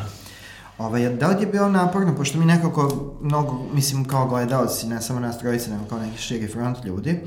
Ovaj, 0.79 1.09
da 1.09 1.29
li 1.29 1.43
je 1.43 1.47
bilo 1.47 1.69
naporno, 1.69 2.17
pošto 2.17 2.39
mi 2.39 2.45
nekako 2.45 3.13
mnogo, 3.23 3.59
mislim 3.75 4.05
kao 4.05 4.29
gledalci, 4.29 4.87
ne 4.87 5.03
samo 5.03 5.21
nas 5.21 5.39
trojice, 5.39 5.71
nego 5.71 5.85
kao 5.85 5.99
neki 5.99 6.19
širi 6.19 6.49
front 6.49 6.85
ljudi, 6.85 7.21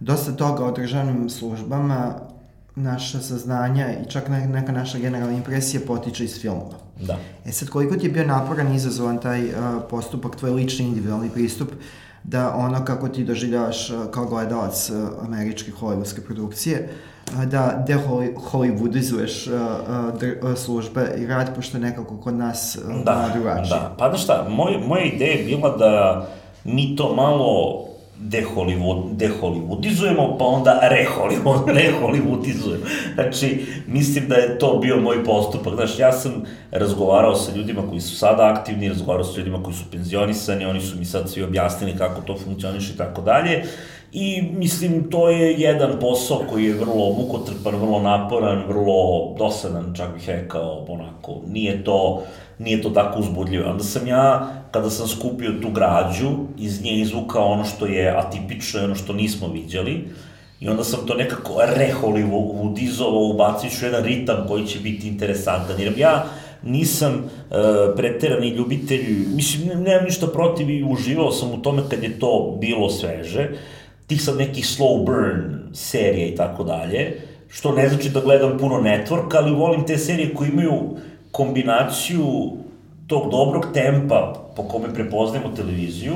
dosta 0.00 0.32
toga 0.32 0.64
o 0.64 0.72
državnim 0.72 1.30
službama, 1.30 2.14
naša 2.74 3.20
saznanja 3.20 3.86
i 3.92 4.10
čak 4.10 4.28
neka 4.28 4.72
naša 4.72 4.98
generalna 4.98 5.36
impresija 5.36 5.80
potiče 5.86 6.24
iz 6.24 6.40
filmova. 6.40 6.78
Da. 7.00 7.18
E 7.44 7.52
sad, 7.52 7.68
koliko 7.68 7.96
ti 7.96 8.06
je 8.06 8.12
bio 8.12 8.26
naporan 8.26 8.72
i 8.72 8.76
izazovan 8.76 9.18
taj 9.18 9.44
uh, 9.44 9.54
postupak, 9.90 10.36
tvoj 10.36 10.50
lični 10.50 10.86
individualni 10.86 11.30
pristup, 11.30 11.68
da 12.24 12.54
ono 12.54 12.84
kako 12.84 13.08
ti 13.08 13.24
doživljavaš 13.24 13.90
uh, 13.90 14.10
kao 14.10 14.26
gledalac 14.26 14.90
uh, 14.90 14.96
američke 15.24 15.72
hollywoodske 15.80 16.20
produkcije, 16.20 16.80
uh, 16.80 17.15
da 17.46 17.84
dehollywoodizuješ 17.88 19.48
službe 20.56 21.14
i 21.18 21.26
rad, 21.26 21.54
pošto 21.54 21.78
nekako 21.78 22.16
kod 22.16 22.34
nas 22.34 22.78
da, 23.04 23.30
drugačije. 23.34 23.70
Da, 23.70 23.94
pa 23.98 24.08
da 24.08 24.16
šta, 24.16 24.46
moj, 24.50 24.78
moja 24.86 25.04
ideja 25.04 25.32
je 25.32 25.44
bila 25.44 25.76
da 25.76 26.26
mi 26.64 26.96
to 26.96 27.14
malo 27.14 27.86
dehollywood, 28.20 29.16
dehollywoodizujemo, 29.16 30.38
pa 30.38 30.44
onda 30.44 30.80
rehollywood, 30.82 31.64
rehollywoodizujemo. 31.80 32.86
Znači, 33.14 33.66
mislim 33.86 34.28
da 34.28 34.34
je 34.34 34.58
to 34.58 34.78
bio 34.78 35.00
moj 35.00 35.24
postupak. 35.24 35.74
Znaš, 35.74 35.98
ja 35.98 36.12
sam 36.12 36.32
razgovarao 36.70 37.34
sa 37.34 37.52
ljudima 37.56 37.82
koji 37.88 38.00
su 38.00 38.16
sada 38.16 38.54
aktivni, 38.54 38.88
razgovarao 38.88 39.24
sa 39.24 39.38
ljudima 39.38 39.62
koji 39.62 39.74
su 39.74 39.84
penzionisani, 39.92 40.64
oni 40.64 40.80
su 40.80 40.98
mi 40.98 41.04
sad 41.04 41.30
svi 41.30 41.42
objasnili 41.42 41.98
kako 41.98 42.20
to 42.20 42.38
funkcioniše 42.44 42.92
i 42.92 42.96
tako 42.96 43.22
dalje. 43.22 43.64
I 44.12 44.42
mislim, 44.42 45.10
to 45.10 45.28
je 45.28 45.52
jedan 45.52 46.00
posao 46.00 46.42
koji 46.50 46.64
je 46.64 46.74
vrlo 46.74 47.12
mukotrpan, 47.12 47.74
vrlo 47.74 48.00
naporan, 48.02 48.64
vrlo 48.68 49.34
dosadan, 49.38 49.94
čak 49.96 50.14
bih 50.14 50.28
rekao, 50.28 50.84
onako, 50.88 51.40
nije 51.46 51.84
to 51.84 52.22
nije 52.58 52.82
to 52.82 52.90
tako 52.90 53.18
uzbudljivo. 53.18 53.70
Onda 53.70 53.84
sam 53.84 54.06
ja, 54.06 54.48
kada 54.70 54.90
sam 54.90 55.08
skupio 55.08 55.52
tu 55.62 55.70
građu, 55.70 56.30
iz 56.58 56.82
nje 56.82 56.92
izvukao 56.92 57.44
ono 57.44 57.64
što 57.64 57.86
je 57.86 58.18
atipično 58.18 58.80
i 58.80 58.84
ono 58.84 58.94
što 58.94 59.12
nismo 59.12 59.48
viđali, 59.48 60.08
i 60.60 60.68
onda 60.68 60.84
sam 60.84 61.06
to 61.06 61.14
nekako 61.14 61.52
rehollywoodizovao, 61.52 63.32
ubacit 63.34 63.78
ću 63.78 63.84
jedan 63.84 64.04
ritam 64.04 64.44
koji 64.48 64.66
će 64.66 64.78
biti 64.78 65.08
interesantan, 65.08 65.80
jer 65.80 65.98
ja 65.98 66.24
nisam 66.62 67.12
uh, 67.14 67.56
preterani 67.96 68.48
ljubitelj, 68.48 69.26
mislim, 69.34 69.68
nemam 69.68 70.04
ništa 70.04 70.26
protiv 70.26 70.70
i 70.70 70.84
uživao 70.84 71.32
sam 71.32 71.52
u 71.52 71.62
tome 71.62 71.82
kad 71.90 72.02
je 72.02 72.18
to 72.18 72.56
bilo 72.60 72.90
sveže, 72.90 73.50
tih 74.06 74.22
sad 74.22 74.36
nekih 74.36 74.64
slow 74.64 75.04
burn 75.04 75.74
serija 75.74 76.26
i 76.26 76.34
tako 76.34 76.64
dalje, 76.64 77.20
što 77.48 77.72
ne 77.72 77.88
znači 77.88 78.10
da 78.10 78.20
gledam 78.20 78.58
puno 78.58 78.74
network, 78.74 79.36
ali 79.36 79.54
volim 79.54 79.86
te 79.86 79.98
serije 79.98 80.34
koje 80.34 80.48
imaju 80.48 80.96
kombinaciju 81.30 82.52
tog 83.06 83.30
dobrog 83.30 83.66
tempa 83.74 84.32
po 84.56 84.62
kome 84.62 84.94
prepoznajemo 84.94 85.56
televiziju 85.56 86.14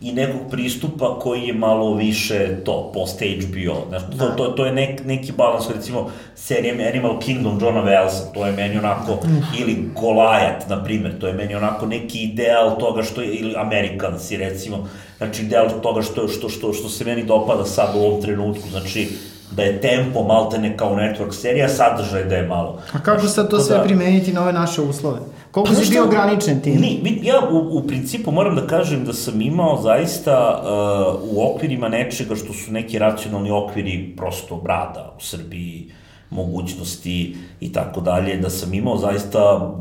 i 0.00 0.12
nekog 0.12 0.40
pristupa 0.50 1.18
koji 1.18 1.42
je 1.42 1.54
malo 1.54 1.94
više 1.94 2.64
to, 2.64 2.90
post 2.94 3.20
HBO. 3.20 3.88
Znaš, 3.88 4.02
to, 4.18 4.26
to, 4.28 4.44
to 4.44 4.66
je 4.66 4.72
nek, 4.72 5.04
neki 5.04 5.32
balans, 5.32 5.70
recimo, 5.74 6.10
serija 6.34 6.88
Animal 6.88 7.18
Kingdom 7.20 7.58
Johna 7.62 7.80
Wellsa, 7.80 8.34
to 8.34 8.46
je 8.46 8.52
meni 8.52 8.78
onako, 8.78 9.18
ili 9.58 9.90
Goliath, 9.94 10.68
na 10.68 10.84
primjer, 10.84 11.18
to 11.18 11.26
je 11.26 11.32
meni 11.32 11.54
onako 11.54 11.86
neki 11.86 12.22
ideal 12.22 12.78
toga 12.78 13.02
što 13.02 13.22
je, 13.22 13.34
ili 13.34 13.54
Americans, 13.56 14.30
recimo, 14.32 14.88
znači 15.16 15.42
ideal 15.42 15.68
toga 15.82 16.02
što, 16.02 16.28
što, 16.28 16.48
što, 16.48 16.72
što 16.72 16.88
se 16.88 17.04
meni 17.04 17.24
dopada 17.24 17.64
sad 17.64 17.96
u 17.96 17.98
ovom 17.98 18.22
trenutku, 18.22 18.68
znači, 18.70 19.08
da 19.50 19.62
je 19.62 19.80
tempo 19.80 20.22
maltene 20.22 20.76
kao 20.76 20.96
network 20.96 21.32
serija, 21.32 21.68
sadržaj 21.68 22.24
da 22.24 22.36
je 22.36 22.46
malo. 22.46 22.78
A 22.92 22.98
kako 22.98 23.26
sad 23.26 23.50
to 23.50 23.60
sve 23.60 23.76
da... 23.76 23.82
primeniti 23.82 24.32
na 24.32 24.42
ove 24.42 24.52
naše 24.52 24.82
uslove? 24.82 25.18
Koliko 25.50 25.74
pa, 25.74 25.80
si 25.80 25.90
bio 25.90 26.04
ograničen 26.04 26.60
tim? 26.60 26.80
Ni, 26.80 27.20
ja 27.22 27.40
u, 27.50 27.78
u 27.78 27.82
principu 27.86 28.30
moram 28.30 28.56
da 28.56 28.66
kažem 28.66 29.04
da 29.04 29.12
sam 29.12 29.40
imao 29.42 29.82
zaista 29.82 30.62
uh, 30.62 31.36
u 31.36 31.50
okvirima 31.50 31.88
nečega 31.88 32.36
što 32.36 32.52
su 32.52 32.72
neki 32.72 32.98
racionalni 32.98 33.50
okviri 33.50 34.14
prosto 34.16 34.62
rada 34.66 35.14
u 35.18 35.20
Srbiji, 35.20 35.90
mogućnosti 36.30 37.36
i 37.60 37.72
tako 37.72 38.00
dalje, 38.00 38.36
da 38.36 38.50
sam 38.50 38.74
imao 38.74 38.96
zaista 38.96 39.72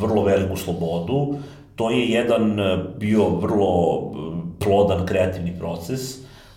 vrlo 0.00 0.24
veliku 0.24 0.56
slobodu. 0.56 1.34
To 1.76 1.90
je 1.90 2.08
jedan 2.08 2.58
bio 2.98 3.28
vrlo 3.28 4.02
plodan 4.58 5.06
kreativni 5.06 5.58
proces 5.58 6.00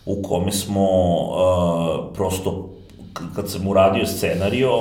u 0.06 0.22
kome 0.22 0.52
smo 0.52 0.86
uh, 0.86 2.14
prosto, 2.14 2.70
kad 3.36 3.50
sam 3.50 3.68
uradio 3.68 4.06
scenario, 4.06 4.72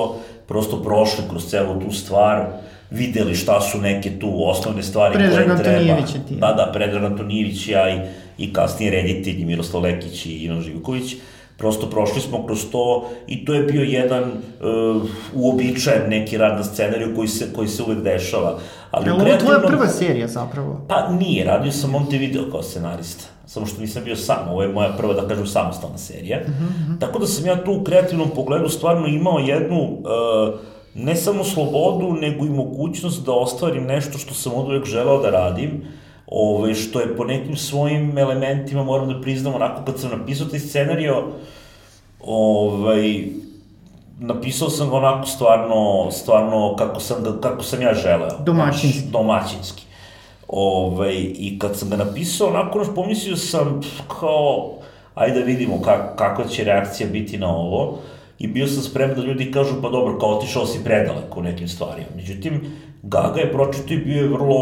prosto 0.47 0.83
prošli 0.83 1.23
kroz 1.29 1.45
celu 1.45 1.79
tu 1.79 1.91
stvar, 1.91 2.45
videli 2.91 3.35
šta 3.35 3.61
su 3.61 3.81
neke 3.81 4.19
tu 4.19 4.49
osnovne 4.49 4.83
stvari 4.83 5.15
Predrag 5.15 5.45
koje 5.45 5.57
treba. 5.57 5.69
Antonijević 5.69 6.15
je 6.15 6.21
ti. 6.27 6.35
Da, 6.35 6.53
da, 6.53 6.71
Predrag 6.73 7.03
Antonijević, 7.03 7.67
ja 7.67 7.95
i, 7.95 7.99
i 8.37 8.53
kasnije 8.53 8.91
reditelj 8.91 9.45
Miroslav 9.45 9.83
Lekić 9.83 10.25
i 10.25 10.29
Ivan 10.29 10.61
Živković. 10.61 11.15
Prosto 11.57 11.89
prošli 11.89 12.21
smo 12.21 12.45
kroz 12.45 12.65
to 12.71 13.09
i 13.27 13.45
to 13.45 13.53
je 13.53 13.63
bio 13.63 13.83
jedan 13.83 14.23
uh, 14.23 15.03
uobičajen 15.33 16.09
neki 16.09 16.37
rad 16.37 16.57
na 16.57 16.63
scenariju 16.63 17.15
koji 17.15 17.27
se, 17.27 17.53
koji 17.53 17.67
se 17.67 17.83
uvek 17.83 17.99
dešava. 17.99 18.59
Ali 18.91 19.05
je 19.05 19.13
ovo 19.13 19.23
kreativnom... 19.23 19.55
tvoja 19.55 19.67
prva 19.67 19.87
serija 19.87 20.27
zapravo? 20.27 20.85
Pa 20.87 21.09
nije, 21.09 21.45
radio 21.45 21.71
sam 21.71 21.91
Montevideo 21.91 22.51
kao 22.51 22.63
scenarista. 22.63 23.23
Samo 23.45 23.65
što 23.65 23.81
nisam 23.81 24.03
bio 24.03 24.15
sam, 24.15 24.49
ovo 24.49 24.61
je 24.63 24.67
moja 24.67 24.89
prva, 24.97 25.13
da 25.13 25.27
kažem, 25.27 25.47
samostalna 25.47 25.97
serija. 25.97 26.39
Uh 26.41 26.53
-huh. 26.53 26.99
Tako 26.99 27.19
da 27.19 27.27
sam 27.27 27.45
ja 27.45 27.63
tu 27.63 27.73
u 27.73 27.83
kreativnom 27.83 28.29
pogledu 28.35 28.69
stvarno 28.69 29.07
imao 29.07 29.39
jednu, 29.39 29.81
uh, 29.81 30.59
ne 31.03 31.15
samo 31.15 31.43
slobodu, 31.43 32.13
nego 32.13 32.45
i 32.45 32.49
mogućnost 32.49 33.25
da 33.25 33.31
ostvarim 33.31 33.83
nešto 33.83 34.17
što 34.17 34.33
sam 34.33 34.53
od 34.55 34.67
uvek 34.67 34.85
želeo 34.85 35.21
da 35.21 35.29
radim, 35.29 35.83
ove, 36.27 36.75
što 36.75 36.99
je 36.99 37.17
po 37.17 37.23
nekim 37.23 37.55
svojim 37.55 38.17
elementima, 38.17 38.83
moram 38.83 39.13
da 39.13 39.21
priznam, 39.21 39.55
onako 39.55 39.81
kad 39.85 39.99
sam 39.99 40.19
napisao 40.19 40.47
taj 40.47 40.59
scenario, 40.59 41.23
ovaj, 42.25 43.23
napisao 44.19 44.69
sam 44.69 44.89
ga 44.89 44.95
onako 44.95 45.27
stvarno, 45.27 46.11
stvarno 46.11 46.75
kako 46.75 46.99
sam, 46.99 47.23
ga, 47.23 47.39
kako 47.41 47.63
sam 47.63 47.81
ja 47.81 47.93
želeo. 47.93 48.39
Domaćinski. 48.45 48.99
Znaš, 48.99 49.11
domaćinski. 49.11 49.83
Ove, 50.47 51.15
I 51.15 51.59
kad 51.59 51.77
sam 51.77 51.89
ga 51.89 51.97
napisao, 51.97 52.47
onako, 52.47 52.79
naš, 52.79 52.87
pomislio 52.95 53.37
sam 53.37 53.81
kao, 54.19 54.73
ajde 55.15 55.39
da 55.39 55.45
vidimo 55.45 55.81
kak, 55.81 56.15
kakva 56.15 56.45
će 56.47 56.63
reakcija 56.63 57.09
biti 57.09 57.37
na 57.37 57.55
ovo. 57.55 57.97
I 58.39 58.47
bio 58.47 58.67
sam 58.67 58.83
spreman 58.83 59.15
da 59.15 59.21
ljudi 59.21 59.51
kažu, 59.51 59.81
pa 59.81 59.89
dobro, 59.89 60.17
kao 60.17 60.29
otišao 60.29 60.65
si 60.65 60.83
predaleko 60.83 61.39
u 61.39 61.43
nekim 61.43 61.67
stvarima. 61.67 62.07
Međutim, 62.15 62.61
Gaga 63.03 63.39
je 63.39 63.51
pročito 63.51 63.93
i 63.93 63.97
bio 63.97 64.21
je 64.21 64.29
vrlo 64.29 64.55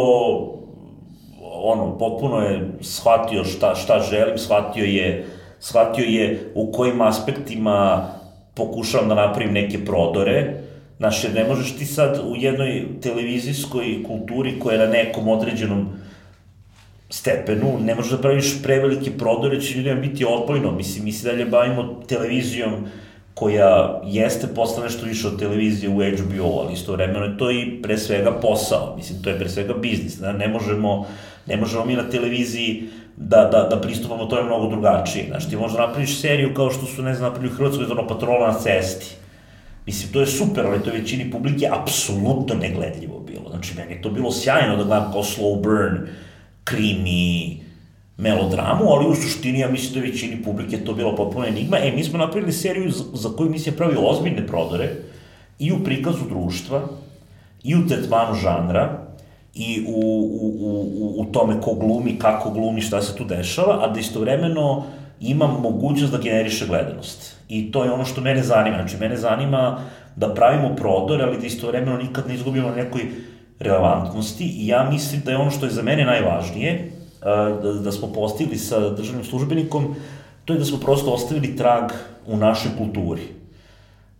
ono, 1.42 1.98
potpuno 1.98 2.40
je 2.40 2.72
shvatio 2.82 3.44
šta, 3.44 3.76
šta 3.76 4.00
želim, 4.00 4.38
shvatio 4.38 4.86
je, 4.86 5.26
shvatio 5.60 6.06
je 6.06 6.52
u 6.56 6.72
kojim 6.72 7.02
aspektima 7.02 8.08
pokušavam 8.54 9.10
da 9.10 9.16
napravim 9.16 9.54
neke 9.54 9.86
prodore, 9.86 10.68
Znaš, 10.98 11.24
jer 11.24 11.34
ne 11.34 11.44
možeš 11.44 11.76
ti 11.78 11.86
sad 11.86 12.22
u 12.26 12.36
jednoj 12.36 12.86
televizijskoj 13.02 14.04
kulturi 14.08 14.60
koja 14.60 14.74
je 14.74 14.88
na 14.88 14.94
nekom 14.94 15.28
određenom 15.28 15.90
stepenu, 17.10 17.80
ne 17.80 17.96
možeš 17.96 18.12
da 18.12 18.18
praviš 18.18 18.64
prevelike 18.64 19.12
prodore, 19.18 19.62
će 19.62 19.78
ljudima 19.78 20.02
biti 20.02 20.26
odbojno. 20.26 20.72
Mislim, 20.72 21.06
mi 21.06 21.12
se 21.12 21.32
dalje 21.32 21.46
bavimo 21.46 22.02
televizijom 22.08 22.88
koja 23.38 24.02
jeste 24.06 24.48
postala 24.48 24.86
nešto 24.86 25.06
više 25.06 25.28
od 25.28 25.40
televizije 25.40 25.90
u 25.90 25.96
HBO, 25.96 26.60
ali 26.60 26.74
istovremeno 26.74 27.26
je 27.26 27.38
to 27.38 27.52
i 27.52 27.82
pre 27.82 27.98
svega 27.98 28.32
posao. 28.32 28.96
Mislim, 28.98 29.22
to 29.22 29.30
je 29.30 29.40
pre 29.40 29.50
svega 29.50 29.74
biznis. 29.74 30.18
Da? 30.18 30.32
Ne 30.32 30.48
možemo 30.48 31.06
Ne 31.48 31.58
možemo 31.58 31.86
mi 31.86 31.96
na 31.96 32.10
televiziji 32.10 32.90
da, 33.18 33.50
da, 33.52 33.64
da 33.64 33.82
pristupamo 33.82 34.26
to 34.26 34.38
je 34.38 34.44
mnogo 34.44 34.70
drugačije. 34.70 35.26
Znaš, 35.28 35.50
ti 35.50 35.56
možda 35.56 35.88
napraviš 35.88 36.20
seriju 36.22 36.54
kao 36.54 36.72
što 36.72 36.86
su, 36.86 37.04
ne 37.04 37.16
znam, 37.16 37.30
napravili 37.30 37.56
Hrvatskoj 37.56 37.86
ono 37.86 38.08
patrola 38.08 38.48
na 38.48 38.60
cesti. 38.60 39.16
Mislim, 39.86 40.14
to 40.14 40.20
je 40.20 40.28
super, 40.28 40.66
ali 40.66 40.84
to 40.84 40.90
je 40.90 41.00
većini 41.00 41.32
publike 41.32 41.70
apsolutno 41.72 42.56
negledljivo 42.56 43.20
bilo. 43.20 43.50
Znači, 43.50 43.74
meni 43.78 43.94
je 43.94 44.02
to 44.02 44.10
bilo 44.10 44.32
sjajno 44.32 44.76
da 44.76 44.84
gledam 44.84 45.12
kao 45.12 45.24
slow 45.24 45.62
burn, 45.62 46.08
krimi, 46.64 47.64
melodramu, 48.18 48.86
ali 48.86 49.08
u 49.08 49.16
suštini 49.16 49.60
ja 49.60 49.70
mislim 49.70 49.94
da 49.94 50.08
većini 50.08 50.44
publike 50.44 50.78
to 50.78 50.94
bilo 50.94 51.16
potpuno 51.16 51.46
enigma. 51.46 51.78
E, 51.78 51.92
mi 51.92 52.04
smo 52.04 52.18
napravili 52.18 52.52
seriju 52.52 52.92
za, 53.14 53.30
koju 53.38 53.50
mislim 53.50 53.74
je 53.74 53.78
pravio 53.78 54.02
ozbiljne 54.02 54.48
prodore 54.48 54.90
i 55.60 55.72
u 55.72 55.84
prikazu 55.84 56.30
društva, 56.30 56.82
i 57.64 57.76
u 57.76 57.88
tretmanu 57.88 58.36
žanra, 58.36 59.08
i 59.56 59.86
u, 59.88 60.00
u, 60.42 60.48
u, 60.60 61.22
u 61.22 61.26
tome 61.26 61.62
ko 61.62 61.74
glumi, 61.74 62.20
kako 62.20 62.52
glumi, 62.52 62.82
šta 62.82 63.02
se 63.02 63.16
tu 63.16 63.26
dešava, 63.26 63.80
a 63.84 63.88
da 63.88 64.00
istovremeno 64.00 64.84
ima 65.20 65.48
mogućnost 65.48 66.12
da 66.12 66.18
generiše 66.18 66.68
gledanost. 66.68 67.36
I 67.50 67.72
to 67.72 67.84
je 67.84 67.92
ono 67.92 68.06
što 68.06 68.22
mene 68.22 68.44
zanima. 68.44 68.78
Znači, 68.78 68.98
mene 68.98 69.18
zanima 69.18 69.80
da 70.16 70.34
pravimo 70.34 70.76
prodor, 70.76 71.22
ali 71.22 71.38
da 71.38 71.46
istovremeno 71.46 71.98
nikad 71.98 72.28
ne 72.28 72.36
izgubimo 72.36 72.70
nekoj 72.70 73.02
relevantnosti 73.60 74.44
i 74.44 74.68
ja 74.68 74.90
mislim 74.92 75.22
da 75.26 75.32
je 75.32 75.38
ono 75.38 75.52
što 75.52 75.66
je 75.66 75.72
za 75.72 75.82
mene 75.82 76.06
najvažnije, 76.06 76.92
da, 77.64 77.74
da 77.74 77.92
smo 77.92 78.08
postigli 78.14 78.58
sa 78.58 78.90
državnim 78.90 79.26
službenikom, 79.26 79.96
to 80.46 80.54
je 80.54 80.60
da 80.60 80.66
smo 80.66 80.78
prosto 80.78 81.12
ostavili 81.12 81.56
trag 81.56 81.92
u 82.28 82.38
našoj 82.38 82.72
kulturi 82.78 83.38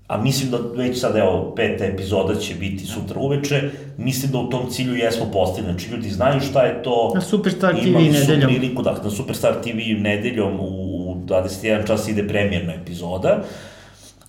a 0.08 0.18
mislim 0.18 0.52
da 0.52 0.58
već 0.76 1.00
sad, 1.00 1.16
evo, 1.16 1.54
peta 1.56 1.86
epizoda 1.86 2.36
će 2.36 2.56
biti 2.56 2.86
sutra 2.86 3.20
uveče, 3.20 3.70
mislim 3.98 4.32
da 4.32 4.38
u 4.38 4.50
tom 4.50 4.70
cilju 4.70 4.96
jesmo 4.96 5.26
postigli, 5.34 5.72
znači 5.72 5.92
ljudi 5.92 6.10
znaju 6.10 6.42
šta 6.42 6.62
je 6.62 6.84
to. 6.84 7.12
Na 7.16 7.22
Superstar 7.22 7.76
TV 7.76 7.88
nedeljom. 7.88 8.50
Priliku, 8.50 8.82
da, 8.82 8.96
na 9.04 9.10
Superstar 9.10 9.54
TV 9.64 10.02
nedeljom 10.02 10.60
u 10.60 11.16
21 11.26 11.88
čas 11.88 12.08
ide 12.08 12.28
premijerna 12.28 12.74
epizoda. 12.74 13.44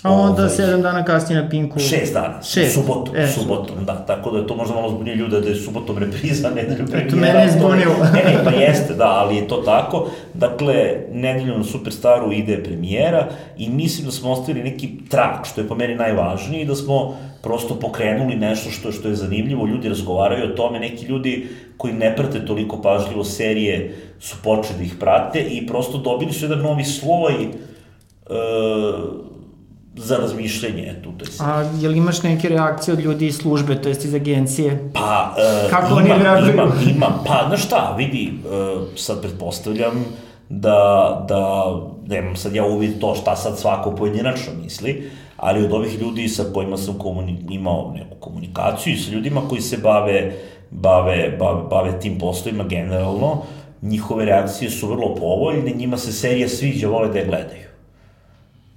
A 0.03 0.13
onda 0.13 0.43
Ove, 0.43 0.51
sedam 0.51 0.83
dana 0.83 1.05
kasnije 1.05 1.43
na 1.43 1.49
Pinku. 1.49 1.79
Šest 1.79 2.13
dana. 2.15 2.43
Šest. 2.43 2.75
Subotom, 2.75 3.17
e, 3.17 3.27
subotom, 3.27 3.85
da. 3.85 3.95
Tako 4.07 4.31
da 4.31 4.39
je 4.39 4.47
to 4.47 4.57
možda 4.57 4.75
malo 4.75 4.91
zbunije 4.91 5.17
ljude 5.17 5.41
da 5.41 5.49
je 5.49 5.55
subotom 5.55 5.99
repriza, 5.99 6.51
nedeljom 6.57 6.87
premijera. 6.87 7.09
Eto, 7.09 7.17
mene 7.17 7.43
je 7.43 7.51
zbunilo. 7.51 7.95
ne, 8.15 8.23
ne, 8.25 8.45
pa 8.45 8.51
jeste, 8.51 8.95
da, 8.95 9.09
ali 9.09 9.37
je 9.37 9.49
to 9.49 9.57
tako. 9.57 10.11
Dakle, 10.35 10.95
nedeljom 11.13 11.59
na 11.59 11.65
Superstaru 11.65 12.33
ide 12.33 12.63
premijera 12.63 13.29
i 13.59 13.71
mislim 13.71 14.07
da 14.07 14.13
smo 14.13 14.31
ostavili 14.31 14.71
neki 14.71 14.91
trak, 15.09 15.47
što 15.47 15.61
je 15.61 15.69
po 15.69 15.75
meni 15.75 15.95
najvažnije, 15.95 16.63
i 16.63 16.67
da 16.67 16.75
smo 16.75 17.17
prosto 17.43 17.75
pokrenuli 17.75 18.37
nešto 18.37 18.71
što, 18.71 18.93
što 18.93 19.09
je 19.09 19.15
zanimljivo, 19.15 19.67
ljudi 19.67 19.89
razgovaraju 19.89 20.45
o 20.45 20.57
tome, 20.57 20.81
neki 20.81 21.07
ljudi 21.07 21.49
koji 21.77 21.95
ne 21.95 22.17
prate 22.17 22.47
toliko 22.47 22.83
pažljivo 22.83 23.25
serije 23.25 23.97
su 24.21 24.37
počeli 24.45 24.79
da 24.79 24.85
ih 24.85 24.95
prate 25.01 25.41
i 25.41 25.67
prosto 25.67 25.99
dobili 25.99 26.33
su 26.33 26.45
jedan 26.45 26.59
novi 26.59 26.85
sloj 26.85 27.35
uh, 28.29 29.29
za 29.99 30.17
razmišljanje 30.17 30.95
tu 31.05 31.13
toj 31.13 31.27
seriji. 31.27 31.53
A 31.53 31.71
je 31.81 31.89
li 31.89 31.99
imaš 31.99 32.23
neke 32.23 32.49
reakcije 32.49 32.95
od 32.95 33.01
ljudi 33.01 33.27
iz 33.27 33.37
službe, 33.37 33.83
to 33.83 33.89
jest 33.89 34.05
iz 34.05 34.15
agencije? 34.15 34.91
Pa, 34.95 35.35
uh, 35.65 35.71
Kako 35.71 35.87
ima, 35.87 36.15
oni 36.15 36.23
reaguju? 36.23 36.53
Imam, 36.53 36.73
imam, 36.97 37.23
pa, 37.27 37.45
znaš 37.49 37.65
šta, 37.65 37.95
vidi, 37.99 38.33
uh, 38.33 38.83
sad 38.97 39.21
pretpostavljam 39.21 40.05
da, 40.49 41.25
da, 41.29 41.65
nemam 42.07 42.37
sad 42.37 42.55
ja 42.55 42.65
uvid 42.65 43.01
to 43.01 43.15
šta 43.15 43.37
sad 43.37 43.59
svako 43.59 43.91
pojedinačno 43.91 44.53
misli, 44.63 45.11
ali 45.37 45.65
od 45.65 45.73
ovih 45.73 46.01
ljudi 46.01 46.29
sa 46.29 46.45
kojima 46.55 46.77
sam 46.77 46.99
komuni, 46.99 47.39
imao 47.51 47.93
neku 47.95 48.17
komunikaciju 48.21 48.93
i 48.93 48.97
sa 48.97 49.11
ljudima 49.11 49.41
koji 49.49 49.61
se 49.61 49.77
bave, 49.77 50.33
bave, 50.71 51.37
bave, 51.39 51.63
bave 51.71 52.01
tim 52.01 52.19
poslovima 52.19 52.65
generalno, 52.65 53.43
njihove 53.83 54.25
reakcije 54.25 54.71
su 54.71 54.87
vrlo 54.87 55.15
povoljne, 55.15 55.71
njima 55.71 55.97
se 55.97 56.13
serija 56.13 56.49
sviđa, 56.49 56.89
vole 56.89 57.09
da 57.09 57.19
je 57.19 57.25
gledaju. 57.25 57.68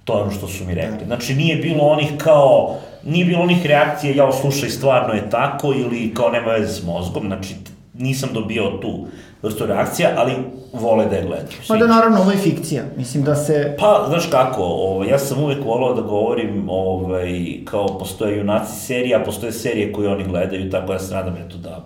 To 0.04 0.16
je 0.16 0.22
ono 0.22 0.30
što 0.30 0.48
su 0.48 0.64
mi 0.64 0.74
rekli. 0.74 1.06
Znači, 1.06 1.34
nije 1.34 1.56
bilo 1.56 1.84
onih 1.84 2.10
kao, 2.18 2.76
nije 3.04 3.24
bilo 3.24 3.42
onih 3.42 3.66
reakcija, 3.66 4.14
ja 4.14 4.32
slušaj, 4.32 4.68
stvarno 4.68 5.14
je 5.14 5.30
tako, 5.30 5.72
ili 5.72 6.14
kao 6.14 6.30
nema 6.30 6.46
veze 6.46 6.72
s 6.72 6.84
mozgom, 6.84 7.26
znači, 7.26 7.54
nisam 7.94 8.30
dobio 8.32 8.70
tu 8.82 9.06
vrstu 9.42 9.66
reakcija, 9.66 10.10
ali 10.16 10.32
vole 10.72 11.06
da 11.06 11.16
je 11.16 11.22
gledaju. 11.22 11.58
Pa 11.68 11.76
da, 11.76 11.86
naravno, 11.86 12.20
ovo 12.20 12.30
je 12.30 12.36
fikcija. 12.36 12.82
Mislim 12.96 13.24
da 13.24 13.34
se... 13.34 13.76
Pa, 13.78 14.06
znaš 14.08 14.26
kako, 14.30 14.62
ovaj, 14.62 15.08
ja 15.08 15.18
sam 15.18 15.42
uvek 15.42 15.64
volao 15.64 15.94
da 15.94 16.02
govorim, 16.02 16.68
ovaj, 16.68 17.58
kao 17.64 17.98
postoje 17.98 18.38
junaci 18.38 18.80
serija, 18.80 19.24
postoje 19.24 19.52
serije 19.52 19.92
koje 19.92 20.08
oni 20.08 20.24
gledaju, 20.24 20.70
tako 20.70 20.92
ja 20.92 20.98
se 20.98 21.14
nadam, 21.14 21.36
eto, 21.46 21.56
da 21.56 21.84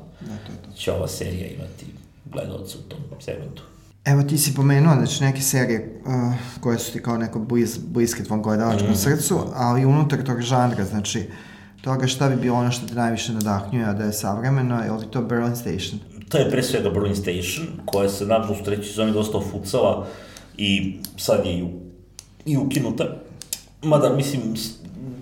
će 0.76 0.93
ova 0.93 1.09
serija 1.09 1.47
imati 1.47 1.86
gledalca 2.24 2.78
u 2.78 2.88
tom 2.88 3.01
segmentu. 3.20 3.62
Evo 4.06 4.22
ti 4.22 4.38
si 4.38 4.54
pomenuo, 4.54 4.94
znači 4.94 5.24
neke 5.24 5.40
serije 5.40 6.00
uh, 6.04 6.34
koje 6.60 6.78
su 6.78 6.92
ti 6.92 7.02
kao 7.02 7.18
neko 7.18 7.38
bliz, 7.38 7.78
bliske 7.78 8.24
tvom 8.24 8.42
gledalačkom 8.42 8.90
mm. 8.90 8.96
srcu, 8.96 9.40
ali 9.54 9.84
unutar 9.84 10.22
tog 10.22 10.40
žanra, 10.40 10.84
znači 10.84 11.22
toga 11.80 12.06
šta 12.06 12.28
bi 12.28 12.36
bilo 12.36 12.56
ono 12.56 12.70
što 12.70 12.86
te 12.86 12.94
najviše 12.94 13.32
nadahnjuje, 13.32 13.86
a 13.86 13.92
da 13.92 14.04
je 14.04 14.12
savremeno, 14.12 14.82
je 14.82 14.92
li 14.92 15.06
to 15.10 15.22
Berlin 15.22 15.56
Station? 15.56 16.00
To 16.28 16.38
je 16.38 16.50
pre 16.50 16.62
svega 16.62 16.90
Berlin 16.90 17.16
Station, 17.16 17.66
koja 17.84 18.08
se 18.08 18.26
nažalost 18.26 18.60
u 18.60 18.64
trećoj 18.64 18.84
sezoni 18.84 19.12
dosta 19.12 19.38
ofucala 19.38 20.06
i 20.58 20.98
sad 21.16 21.46
je 21.46 21.52
i, 21.52 21.68
i 22.44 22.56
ukinuta. 22.56 23.04
Mada, 23.82 24.16
mislim, 24.16 24.42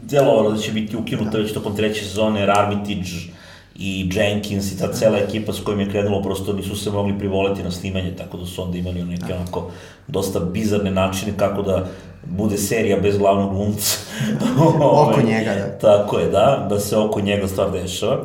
delovalo 0.03 0.51
da 0.53 0.59
će 0.59 0.73
biti 0.73 0.97
ukinuta 0.97 1.31
da. 1.31 1.39
već 1.39 1.53
tokom 1.53 1.77
treće 1.77 2.05
sezone, 2.05 2.41
jer 2.41 2.51
Armitage 2.51 3.34
i 3.77 4.11
Jenkins 4.13 4.73
i 4.73 4.79
ta 4.79 4.93
cela 4.93 5.19
ekipa 5.19 5.53
s 5.53 5.61
kojim 5.61 5.81
je 5.81 5.91
krenulo, 5.91 6.23
prosto 6.23 6.53
nisu 6.53 6.77
se 6.77 6.91
mogli 6.91 7.19
privoleti 7.19 7.63
na 7.63 7.71
snimanje, 7.71 8.17
tako 8.17 8.37
da 8.37 8.47
su 8.47 8.63
onda 8.63 8.79
imali 8.79 9.05
neke 9.05 9.27
da. 9.29 9.37
onako 9.37 9.71
dosta 10.09 10.41
bizarne 10.41 10.91
načine 10.91 11.33
kako 11.37 11.63
da 11.63 11.87
bude 12.27 12.59
serija 12.59 13.01
bez 13.01 13.19
glavnog 13.19 13.55
glumca. 13.55 13.97
oko 14.69 14.85
ovaj, 14.85 15.25
njega, 15.25 15.55
da. 15.55 15.79
Tako 15.79 16.19
je, 16.19 16.31
da, 16.31 16.67
da 16.71 16.81
se 16.81 16.97
oko 16.97 17.21
njega 17.21 17.49
stvar 17.49 17.71
dešava, 17.71 18.21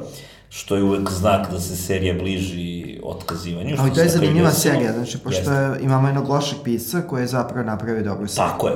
što 0.50 0.76
je 0.76 0.84
uvek 0.84 1.12
znak 1.12 1.52
da 1.52 1.60
se 1.60 1.76
serija 1.76 2.14
bliži 2.14 3.00
otkazivanju. 3.04 3.76
Ali 3.80 3.94
to 3.94 4.02
je 4.02 4.10
zanimljiva 4.10 4.52
serija, 4.52 4.94
znači, 4.94 5.18
pošto 5.18 5.52
je, 5.52 5.80
imamo 5.82 6.08
jednog 6.08 6.30
lošeg 6.30 6.58
pisca 6.64 7.02
koji 7.02 7.22
je 7.22 7.28
zapravo 7.28 7.64
napravio 7.64 8.04
dobru 8.04 8.28
seriju. 8.28 8.52
Tako 8.52 8.68
je. 8.68 8.76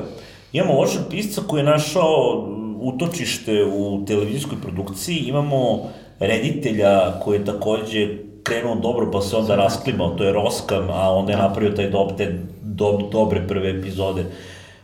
Imamo 0.54 0.74
lošeg 0.74 1.02
pisca 1.10 1.41
koji 1.48 1.60
je 1.60 1.66
našao 1.66 2.48
utočište 2.80 3.64
u 3.64 4.06
televizijskoj 4.06 4.58
produkciji, 4.62 5.18
imamo 5.18 5.90
reditelja 6.28 7.20
koji 7.20 7.40
je 7.40 7.45
takođe 7.45 8.08
krenuo 8.44 8.76
dobro 8.76 9.12
pa 9.12 9.22
se 9.22 9.36
onda 9.36 9.56
rasklimao, 9.56 10.10
to 10.10 10.24
je 10.24 10.34
Roskam, 10.34 10.90
a 10.90 11.12
onda 11.12 11.32
je 11.32 11.38
napravio 11.38 11.72
taj 11.72 11.90
dob, 11.90 12.18
te 12.18 12.40
do, 12.62 13.00
dobre 13.12 13.48
prve 13.48 13.70
epizode 13.70 14.26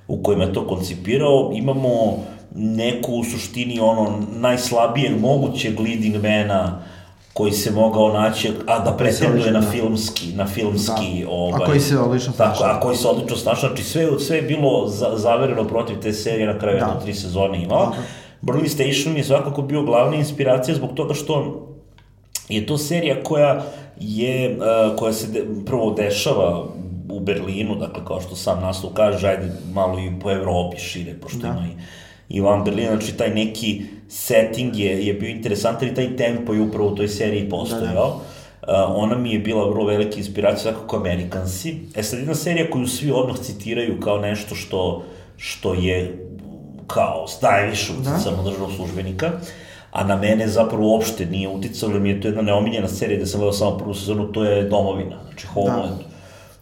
u 0.08 0.24
kojima 0.24 0.44
je 0.44 0.54
to 0.54 0.68
koncipirao. 0.68 1.52
Imamo 1.54 2.18
neku 2.56 3.14
u 3.14 3.24
suštini 3.24 3.80
ono 3.80 4.24
najslabijeg 4.40 5.22
mogućeg 5.22 5.80
leading 5.80 6.16
mana 6.16 6.82
koji 7.34 7.52
se 7.52 7.72
mogao 7.72 8.14
naći, 8.14 8.52
a 8.68 8.80
da 8.80 8.92
pretenduje 8.98 9.52
na 9.52 9.62
filmski, 9.72 10.34
na 10.36 10.48
filmski, 10.48 11.24
da. 11.24 11.30
ovaj, 11.30 11.62
a 11.64 11.66
koji 11.66 11.80
se 11.80 12.00
odlično 12.00 12.34
snašao. 12.34 12.68
Tako, 12.68 12.78
a 12.78 12.80
koji 12.80 12.98
se 12.98 13.08
odlično 13.08 13.38
snašao, 13.38 13.70
znači 13.70 13.84
sve, 13.84 14.20
sve 14.20 14.36
je 14.36 14.42
bilo 14.42 14.88
za, 14.88 15.12
zavereno 15.16 15.64
protiv 15.64 16.00
te 16.00 16.14
serije, 16.14 16.48
na 16.48 16.60
kraju 16.60 16.80
da. 16.80 16.86
jedno 16.86 17.02
tri 17.02 17.14
sezone 17.14 17.64
imao. 17.64 17.86
Da. 17.86 17.96
Burning 18.42 18.70
Station 18.70 19.18
je 19.18 19.24
svakako 19.24 19.62
bio 19.62 19.84
glavna 19.84 20.16
inspiracija 20.16 20.76
zbog 20.76 20.94
toga 20.94 21.14
što 21.14 21.66
je 22.50 22.66
to 22.66 22.78
serija 22.78 23.24
koja 23.24 23.64
je, 24.00 24.58
uh, 24.58 24.96
koja 24.98 25.14
se 25.14 25.28
de, 25.28 25.46
prvo 25.66 25.92
dešava 25.94 26.66
u 27.10 27.20
Berlinu, 27.20 27.76
dakle 27.76 28.06
kao 28.06 28.22
što 28.22 28.36
sam 28.36 28.62
naslov 28.62 28.94
kaže, 28.94 29.28
ajde 29.28 29.52
malo 29.74 30.00
i 30.00 30.12
po 30.22 30.32
Evropi 30.32 30.80
šire, 30.80 31.14
pošto 31.22 31.40
da. 31.40 31.48
ima 31.48 31.68
i, 31.68 32.38
i 32.38 32.42
van 32.42 32.64
Berlina, 32.64 32.96
znači 32.96 33.18
taj 33.18 33.30
neki 33.30 33.82
setting 34.10 34.80
je, 34.80 35.06
je 35.06 35.14
bio 35.14 35.30
interesantan 35.30 35.90
i 35.90 35.94
taj 35.94 36.16
tempo 36.16 36.54
je 36.54 36.62
upravo 36.62 36.90
u 36.90 36.96
toj 36.96 37.08
seriji 37.08 37.50
postojao. 37.50 37.86
Da, 37.86 37.92
da. 37.92 38.88
Uh, 38.88 38.96
ona 38.96 39.18
mi 39.18 39.34
je 39.34 39.40
bila 39.40 39.70
vrlo 39.70 39.86
velika 39.86 40.18
inspiracija, 40.18 40.74
svakako 40.74 40.98
Amerikansi. 40.98 41.78
E 41.96 42.04
sad 42.04 42.20
jedna 42.20 42.36
serija 42.36 42.70
koju 42.70 42.88
svi 42.88 43.12
odmah 43.12 43.38
citiraju 43.38 44.00
kao 44.00 44.18
nešto 44.18 44.56
što, 44.56 45.04
što 45.38 45.74
je 45.74 46.29
kao 46.94 47.26
najviše 47.42 47.94
uticano 47.94 48.38
da. 48.38 48.44
državnog 48.44 48.72
službenika, 48.76 49.32
a 49.92 50.04
na 50.04 50.16
mene 50.16 50.48
zapravo 50.48 50.92
uopšte 50.92 51.26
nije 51.26 51.50
uticalo, 51.50 51.92
jer 51.92 52.02
mi 52.02 52.10
je 52.10 52.22
to 52.22 52.28
jedna 52.28 52.42
neomiljena 52.42 52.88
serija 52.88 53.18
gde 53.18 53.26
sam 53.26 53.40
gledao 53.40 53.54
samo 53.54 53.78
prvu 53.78 53.94
sezonu, 53.94 54.32
to 54.32 54.44
je 54.44 54.64
Domovina, 54.64 55.18
znači 55.28 55.48
Homeland. 55.48 55.98
Da. 56.00 56.10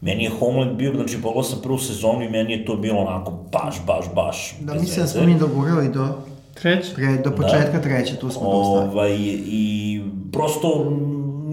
Meni 0.02 0.24
je 0.24 0.32
Homeland 0.40 0.78
bio, 0.78 0.94
znači 0.96 1.22
pogledao 1.22 1.44
sam 1.44 1.62
prvu 1.62 1.78
sezonu 1.78 2.22
i 2.24 2.30
meni 2.30 2.54
je 2.54 2.66
to 2.66 2.76
bilo 2.76 3.00
onako 3.00 3.32
baš, 3.32 3.76
baš, 3.88 4.06
baš 4.16 4.56
Da, 4.60 4.74
mislim 4.74 5.02
da 5.02 5.08
smo 5.08 5.24
mi 5.24 5.40
dogurali 5.40 5.90
do 5.90 6.08
treće? 6.54 6.94
Pre, 6.96 7.18
do 7.18 7.32
početka 7.32 7.78
da. 7.78 7.82
treće, 7.82 8.16
tu 8.16 8.30
smo 8.30 8.48
ovaj, 8.48 9.10
dosta. 9.10 9.44
I 9.46 10.02
prosto 10.32 10.92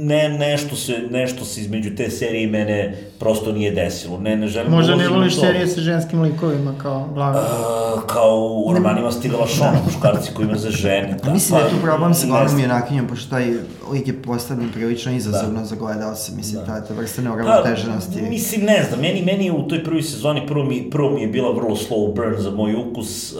ne, 0.06 0.28
nešto 0.28 0.76
se, 0.76 0.92
nešto 1.10 1.44
se 1.44 1.60
između 1.60 1.96
te 1.96 2.10
serije 2.10 2.42
i 2.42 2.46
mene 2.46 2.96
prosto 3.18 3.52
nije 3.52 3.70
desilo. 3.70 4.20
Ne, 4.20 4.36
ne 4.36 4.46
želim 4.46 4.72
Možda 4.72 4.96
ne 4.96 5.08
voliš 5.08 5.40
serije 5.40 5.66
sa 5.66 5.80
ženskim 5.80 6.22
likovima 6.22 6.74
kao 6.82 7.08
glavno? 7.14 7.40
Uh, 7.40 8.02
kao 8.06 8.62
u 8.66 8.72
romanima 8.74 9.12
Stila 9.12 9.38
Lašona, 9.40 9.78
muškarci 9.84 10.30
koji 10.34 10.48
za 10.54 10.70
žene. 10.70 11.16
Da, 11.24 11.32
mislim 11.32 11.58
da 11.58 11.64
je 11.64 11.70
tu 11.70 11.76
pa, 11.76 11.82
problem 11.82 12.14
sa 12.14 12.26
glavnom 12.26 12.60
junakinjom, 12.60 13.06
pošto 13.06 13.30
taj 13.30 13.46
lik 13.92 14.08
je 14.08 14.22
postavljen 14.22 14.72
prilično 14.72 15.12
izazovno 15.12 15.60
da. 15.60 15.66
za 15.66 15.76
gledalce, 15.76 16.32
mislim, 16.36 16.60
da. 16.60 16.66
ta, 16.66 16.84
ta 16.84 16.94
vrsta 16.94 17.22
neuravnoteženosti. 17.22 18.20
Pa, 18.20 18.28
mislim, 18.28 18.64
ne 18.64 18.84
znam, 18.88 19.00
meni, 19.00 19.22
meni 19.22 19.44
je 19.44 19.52
u 19.52 19.68
toj 19.68 19.84
prvoj 19.84 20.02
sezoni, 20.02 20.46
prvo 20.46 20.64
mi, 20.64 20.90
prvo 20.90 21.10
mi 21.10 21.20
je 21.20 21.28
bila 21.28 21.52
vrlo 21.52 21.76
slow 21.76 22.14
burn 22.14 22.34
za 22.38 22.50
moj 22.50 22.74
ukus, 22.74 23.32
uh, 23.32 23.38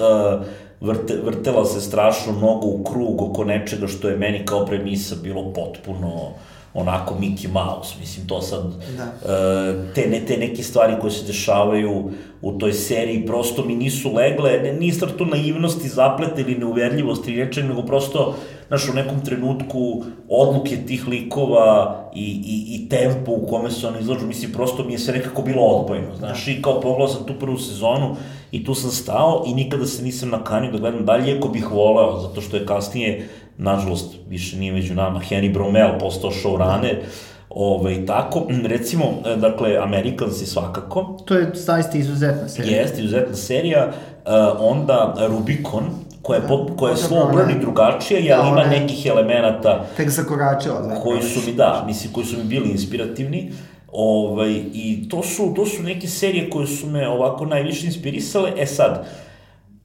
vrte, 0.80 1.14
vrtela 1.24 1.64
se 1.64 1.80
strašno 1.80 2.32
mnogo 2.32 2.66
u 2.66 2.84
krug 2.84 3.22
oko 3.22 3.44
nečega 3.44 3.86
što 3.86 4.08
je 4.08 4.16
meni 4.16 4.44
kao 4.44 4.66
premisa 4.66 5.14
bilo 5.22 5.52
potpuno 5.52 6.30
onako 6.74 7.14
Mickey 7.20 7.48
Mouse, 7.52 7.94
mislim 8.00 8.26
to 8.26 8.40
sad, 8.40 8.62
da. 8.96 9.04
uh, 9.04 9.94
te, 9.94 10.06
ne, 10.06 10.20
te 10.26 10.36
neke 10.36 10.62
stvari 10.62 10.94
koje 11.00 11.10
se 11.10 11.26
dešavaju 11.26 12.10
u 12.42 12.52
toj 12.52 12.72
seriji 12.72 13.26
prosto 13.26 13.64
mi 13.64 13.74
nisu 13.74 14.12
legle, 14.12 14.52
ne, 14.80 14.92
stvar 14.92 15.10
to 15.10 15.24
naivnosti, 15.24 15.88
zaplete 15.88 16.40
ili 16.40 16.54
neuverljivosti 16.54 17.32
ili 17.32 17.44
nečeg, 17.44 17.64
nego 17.64 17.82
prosto, 17.82 18.34
znaš, 18.68 18.88
u 18.88 18.94
nekom 18.94 19.24
trenutku 19.24 20.04
odluke 20.28 20.76
tih 20.86 21.08
likova 21.08 22.00
i, 22.14 22.42
i, 22.46 22.74
i 22.74 22.88
tempo 22.88 23.32
u 23.32 23.46
kome 23.46 23.70
se 23.70 23.86
oni 23.86 24.00
izlažu, 24.00 24.26
mislim, 24.26 24.52
prosto 24.52 24.84
mi 24.84 24.92
je 24.92 24.98
sve 24.98 25.14
nekako 25.14 25.42
bilo 25.42 25.62
odbojno, 25.62 26.16
znaš, 26.18 26.46
da. 26.46 26.52
i 26.52 26.62
kao 26.62 26.80
pogledao 26.80 27.08
sam 27.08 27.26
tu 27.26 27.32
prvu 27.40 27.58
sezonu 27.58 28.16
i 28.52 28.64
tu 28.64 28.74
sam 28.74 28.90
stao 28.90 29.44
i 29.46 29.54
nikada 29.54 29.86
se 29.86 30.02
nisam 30.02 30.28
nakanio 30.28 30.72
da 30.72 30.78
gledam 30.78 31.04
dalje, 31.04 31.32
iako 31.32 31.48
bih 31.48 31.70
voleo, 31.70 32.20
zato 32.20 32.40
što 32.40 32.56
je 32.56 32.66
kasnije 32.66 33.28
nažalost, 33.58 34.14
više 34.28 34.56
nije 34.56 34.72
među 34.72 34.94
nama, 34.94 35.20
Henry 35.20 35.52
Bromel 35.52 35.98
postao 35.98 36.30
showrunner, 36.30 36.96
Ove, 37.56 38.06
tako, 38.06 38.46
recimo, 38.64 39.04
e, 39.26 39.36
dakle, 39.36 39.76
Americansi 39.76 40.46
svakako. 40.46 41.18
To 41.24 41.34
je 41.34 41.50
zaista 41.54 41.98
izuzetna 41.98 42.48
serija. 42.48 42.80
Jeste, 42.80 43.00
izuzetna 43.00 43.34
serija. 43.34 43.86
Uh, 43.86 44.32
onda 44.58 45.14
Rubicon, 45.28 45.84
koja 46.22 46.36
je, 46.36 46.40
da. 46.40 46.48
pop, 46.48 46.70
koja 46.76 46.90
je 46.90 46.96
slow 46.96 47.32
burn 47.32 47.50
i 47.50 47.60
drugačija, 47.60 48.20
jer 48.20 48.38
da, 48.38 48.48
ima 48.48 48.64
nekih 48.64 49.06
elemenata... 49.06 49.86
Tek 49.96 50.10
zakoračila, 50.10 50.80
da. 50.80 50.94
Koji 50.94 51.22
su 51.22 51.40
mi, 51.46 51.52
da, 51.52 51.84
mislim, 51.86 52.12
koji 52.12 52.26
su 52.26 52.36
mi 52.38 52.44
bili 52.44 52.70
inspirativni. 52.70 53.52
Ovaj, 53.92 54.50
I 54.72 55.08
to 55.08 55.22
su, 55.22 55.52
to 55.56 55.66
su 55.66 55.82
neke 55.82 56.08
serije 56.08 56.50
koje 56.50 56.66
su 56.66 56.86
me 56.86 57.08
ovako 57.08 57.46
najviše 57.46 57.86
inspirisale. 57.86 58.52
E 58.56 58.66
sad, 58.66 59.06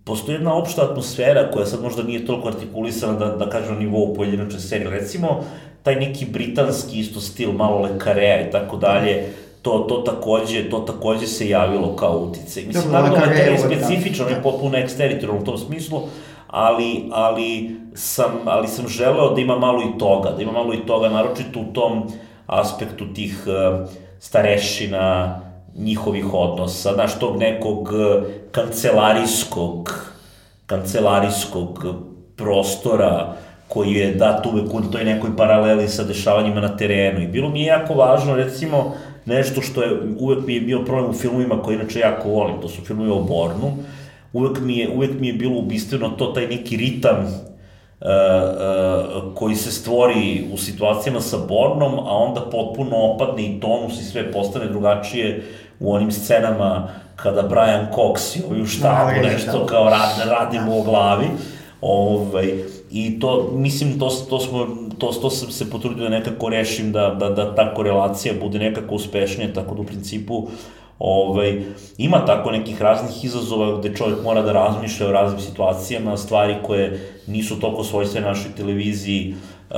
postoji 0.09 0.35
jedna 0.35 0.55
opšta 0.55 0.83
atmosfera 0.83 1.51
koja 1.51 1.65
sad 1.65 1.81
možda 1.81 2.03
nije 2.03 2.25
toliko 2.25 2.47
artikulisana 2.47 3.13
da, 3.13 3.25
da 3.25 3.49
kažem 3.49 3.73
na 3.73 3.79
nivou 3.79 4.13
pojedinačne 4.13 4.59
serije. 4.59 4.89
Recimo, 4.89 5.43
taj 5.83 5.95
neki 5.95 6.25
britanski 6.25 6.99
isto 6.99 7.21
stil, 7.21 7.51
malo 7.51 7.81
lekarea 7.81 8.47
i 8.47 8.51
tako 8.51 8.77
dalje, 8.77 9.33
to, 9.61 9.85
to 9.89 9.97
takođe, 9.97 10.69
to 10.69 10.79
takođe 10.79 11.27
se 11.27 11.49
javilo 11.49 11.95
kao 11.95 12.17
utice. 12.17 12.61
Mislim, 12.67 12.91
naravno, 12.91 13.15
lekarea 13.15 13.45
je 13.45 13.51
da. 13.51 13.57
specifičan, 13.57 14.25
on 14.25 14.31
je 14.31 14.43
potpuno 14.43 14.77
eksteritorijalno 14.77 15.41
u 15.41 15.45
tom 15.45 15.57
smislu, 15.57 16.01
ali, 16.47 17.09
ali, 17.11 17.75
sam, 17.93 18.31
ali 18.45 18.67
sam 18.67 18.87
želeo 18.87 19.33
da 19.35 19.41
ima 19.41 19.59
malo 19.59 19.81
i 19.81 19.97
toga, 19.99 20.31
da 20.31 20.41
ima 20.41 20.51
malo 20.51 20.73
i 20.73 20.85
toga, 20.85 21.09
naročito 21.09 21.59
u 21.59 21.73
tom 21.73 22.03
aspektu 22.47 23.13
tih 23.13 23.43
uh, 23.47 23.89
starešina, 24.19 25.39
njihovih 25.75 26.33
odnosa, 26.33 26.93
znaš, 26.93 27.19
tog 27.19 27.37
nekog 27.37 27.89
kancelarijskog, 28.51 30.05
kancelarijskog 30.65 31.85
prostora 32.35 33.33
koji 33.67 33.93
je 33.93 34.13
dat 34.15 34.45
uvek 34.45 34.73
u 34.73 34.81
toj 34.81 35.03
nekoj 35.03 35.37
paraleli 35.37 35.87
sa 35.87 36.03
dešavanjima 36.03 36.61
na 36.61 36.77
terenu. 36.77 37.21
I 37.21 37.27
bilo 37.27 37.49
mi 37.49 37.61
je 37.61 37.67
jako 37.67 37.93
važno, 37.93 38.35
recimo, 38.35 38.93
nešto 39.25 39.61
što 39.61 39.83
je 39.83 39.99
uvek 40.19 40.45
mi 40.45 40.53
je 40.53 40.61
bio 40.61 40.85
problem 40.85 41.09
u 41.09 41.13
filmovima 41.13 41.61
koje 41.61 41.75
inače 41.75 41.99
jako 41.99 42.29
volim, 42.29 42.61
to 42.61 42.67
su 42.67 42.81
filmovi 42.81 43.11
o 43.11 43.23
Bornu, 43.23 43.77
uvek 44.33 44.59
mi 44.61 44.77
je, 44.77 44.89
uvek 44.89 45.19
mi 45.19 45.27
je 45.27 45.33
bilo 45.33 45.59
ubistveno 45.59 46.09
to 46.09 46.25
taj 46.25 46.47
neki 46.47 46.77
ritam 46.77 47.17
uh, 47.19 48.07
uh, 48.07 49.35
koji 49.35 49.55
se 49.55 49.71
stvori 49.71 50.47
u 50.53 50.57
situacijama 50.57 51.21
sa 51.21 51.37
Bornom, 51.37 51.99
a 51.99 52.17
onda 52.17 52.41
potpuno 52.41 52.97
opadne 52.97 53.43
i 53.43 53.59
tonus 53.59 54.01
i 54.01 54.03
sve 54.03 54.31
postane 54.31 54.67
drugačije 54.67 55.43
u 55.79 55.93
onim 55.93 56.11
scenama 56.11 56.87
kada 57.23 57.41
Brian 57.41 57.87
Cox 57.95 58.39
i 58.39 58.43
ovi 58.49 58.61
u 58.61 58.65
štabu 58.65 59.11
da, 59.21 59.29
nešto 59.29 59.65
kao 59.65 59.89
rad, 59.89 60.29
radimo 60.29 60.77
u 60.77 60.83
glavi. 60.83 61.27
Ovaj, 61.81 62.63
I 62.91 63.19
to, 63.19 63.49
mislim, 63.53 63.99
to, 63.99 64.09
to, 64.29 64.39
smo, 64.39 64.67
to, 64.97 65.07
to 65.21 65.29
sam 65.29 65.51
se 65.51 65.69
potrudio 65.69 66.03
da 66.03 66.09
nekako 66.09 66.49
rešim 66.49 66.91
da, 66.91 67.09
da, 67.19 67.29
da 67.29 67.55
ta 67.55 67.73
korelacija 67.73 68.33
bude 68.41 68.59
nekako 68.59 68.95
uspešnija, 68.95 69.53
tako 69.53 69.75
da 69.75 69.81
u 69.81 69.85
principu 69.85 70.47
ovaj, 70.99 71.61
ima 71.97 72.25
tako 72.25 72.51
nekih 72.51 72.81
raznih 72.81 73.25
izazova 73.25 73.79
gde 73.79 73.95
čovjek 73.95 74.23
mora 74.23 74.41
da 74.41 74.51
razmišlja 74.51 75.07
o 75.07 75.11
raznim 75.11 75.39
situacijama, 75.41 76.17
stvari 76.17 76.55
koje 76.63 76.99
nisu 77.27 77.59
toliko 77.59 77.83
svojstvene 77.83 78.27
našoj 78.27 78.51
televiziji 78.57 79.35
uh, 79.69 79.75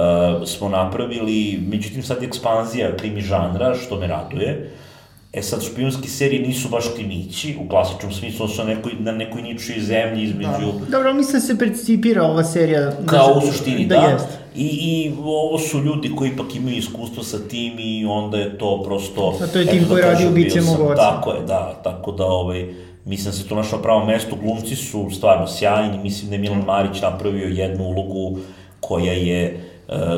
smo 0.48 0.70
napravili, 0.70 1.60
međutim 1.68 2.04
sad 2.04 2.22
je 2.22 2.28
ekspanzija 2.28 2.98
krimi 2.98 3.22
žanra, 3.22 3.76
što 3.76 4.00
me 4.00 4.08
raduje, 4.08 4.72
uh, 4.74 4.91
E 5.34 5.42
sad, 5.42 5.64
špijunski 5.64 6.08
serije 6.08 6.48
nisu 6.48 6.70
baš 6.70 6.86
krimići, 6.96 7.58
u 7.66 7.70
klasičnom 7.70 8.12
smislu, 8.12 8.48
su 8.48 8.64
nekoj, 8.64 8.92
na 9.00 9.12
nekoj 9.12 9.42
ničoj 9.42 9.80
zemlji 9.80 10.24
između... 10.24 10.72
Da. 10.80 10.98
Dobro, 10.98 11.14
mislim 11.14 11.34
da 11.34 11.48
se 11.48 11.58
precipira 11.58 12.24
ova 12.24 12.44
serija... 12.44 12.80
Da 12.82 13.06
Kao 13.06 13.34
u 13.38 13.42
suštini, 13.42 13.86
da. 13.86 13.96
da. 13.96 14.08
Jest. 14.08 14.28
I, 14.56 14.66
I 14.66 15.14
ovo 15.24 15.60
su 15.60 15.80
ljudi 15.80 16.12
koji 16.16 16.30
ipak 16.30 16.56
imaju 16.56 16.78
iskustvo 16.78 17.24
sa 17.24 17.38
tim 17.48 17.74
i 17.80 18.06
onda 18.06 18.38
je 18.38 18.58
to 18.58 18.84
prosto... 18.84 19.38
A 19.44 19.48
to 19.48 19.60
je 19.60 19.66
tim 19.66 19.88
koji 19.90 20.02
da 20.02 20.12
radi 20.12 20.28
ubice 20.28 20.62
mogoca. 20.62 20.96
Tako 20.96 21.32
je, 21.32 21.42
da, 21.42 21.80
tako 21.84 22.12
da 22.12 22.26
ovaj, 22.26 22.74
mislim 23.06 23.26
da 23.26 23.38
se 23.38 23.48
to 23.48 23.56
našlo 23.56 23.78
pravo 23.78 24.06
mesto, 24.06 24.36
glumci 24.36 24.76
su 24.76 25.10
stvarno 25.12 25.48
sjajni, 25.48 25.98
mislim 25.98 26.30
da 26.30 26.36
je 26.36 26.42
Milan 26.42 26.64
Marić 26.66 27.02
napravio 27.02 27.48
jednu 27.48 27.84
ulogu 27.84 28.38
koja 28.80 29.14
je 29.14 29.44
e, 29.44 29.58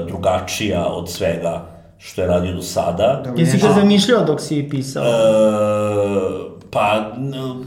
drugačija 0.07 0.85
od 0.87 1.09
svega 1.09 1.72
što 2.05 2.21
je 2.21 2.27
radio 2.27 2.53
do 2.53 2.61
sada. 2.61 3.23
Jesi 3.37 3.57
ga 3.57 3.73
zamišljao 3.73 4.23
dok 4.25 4.41
si 4.41 4.67
pisao? 4.69 5.03
E, 5.03 5.09
pa, 6.71 7.11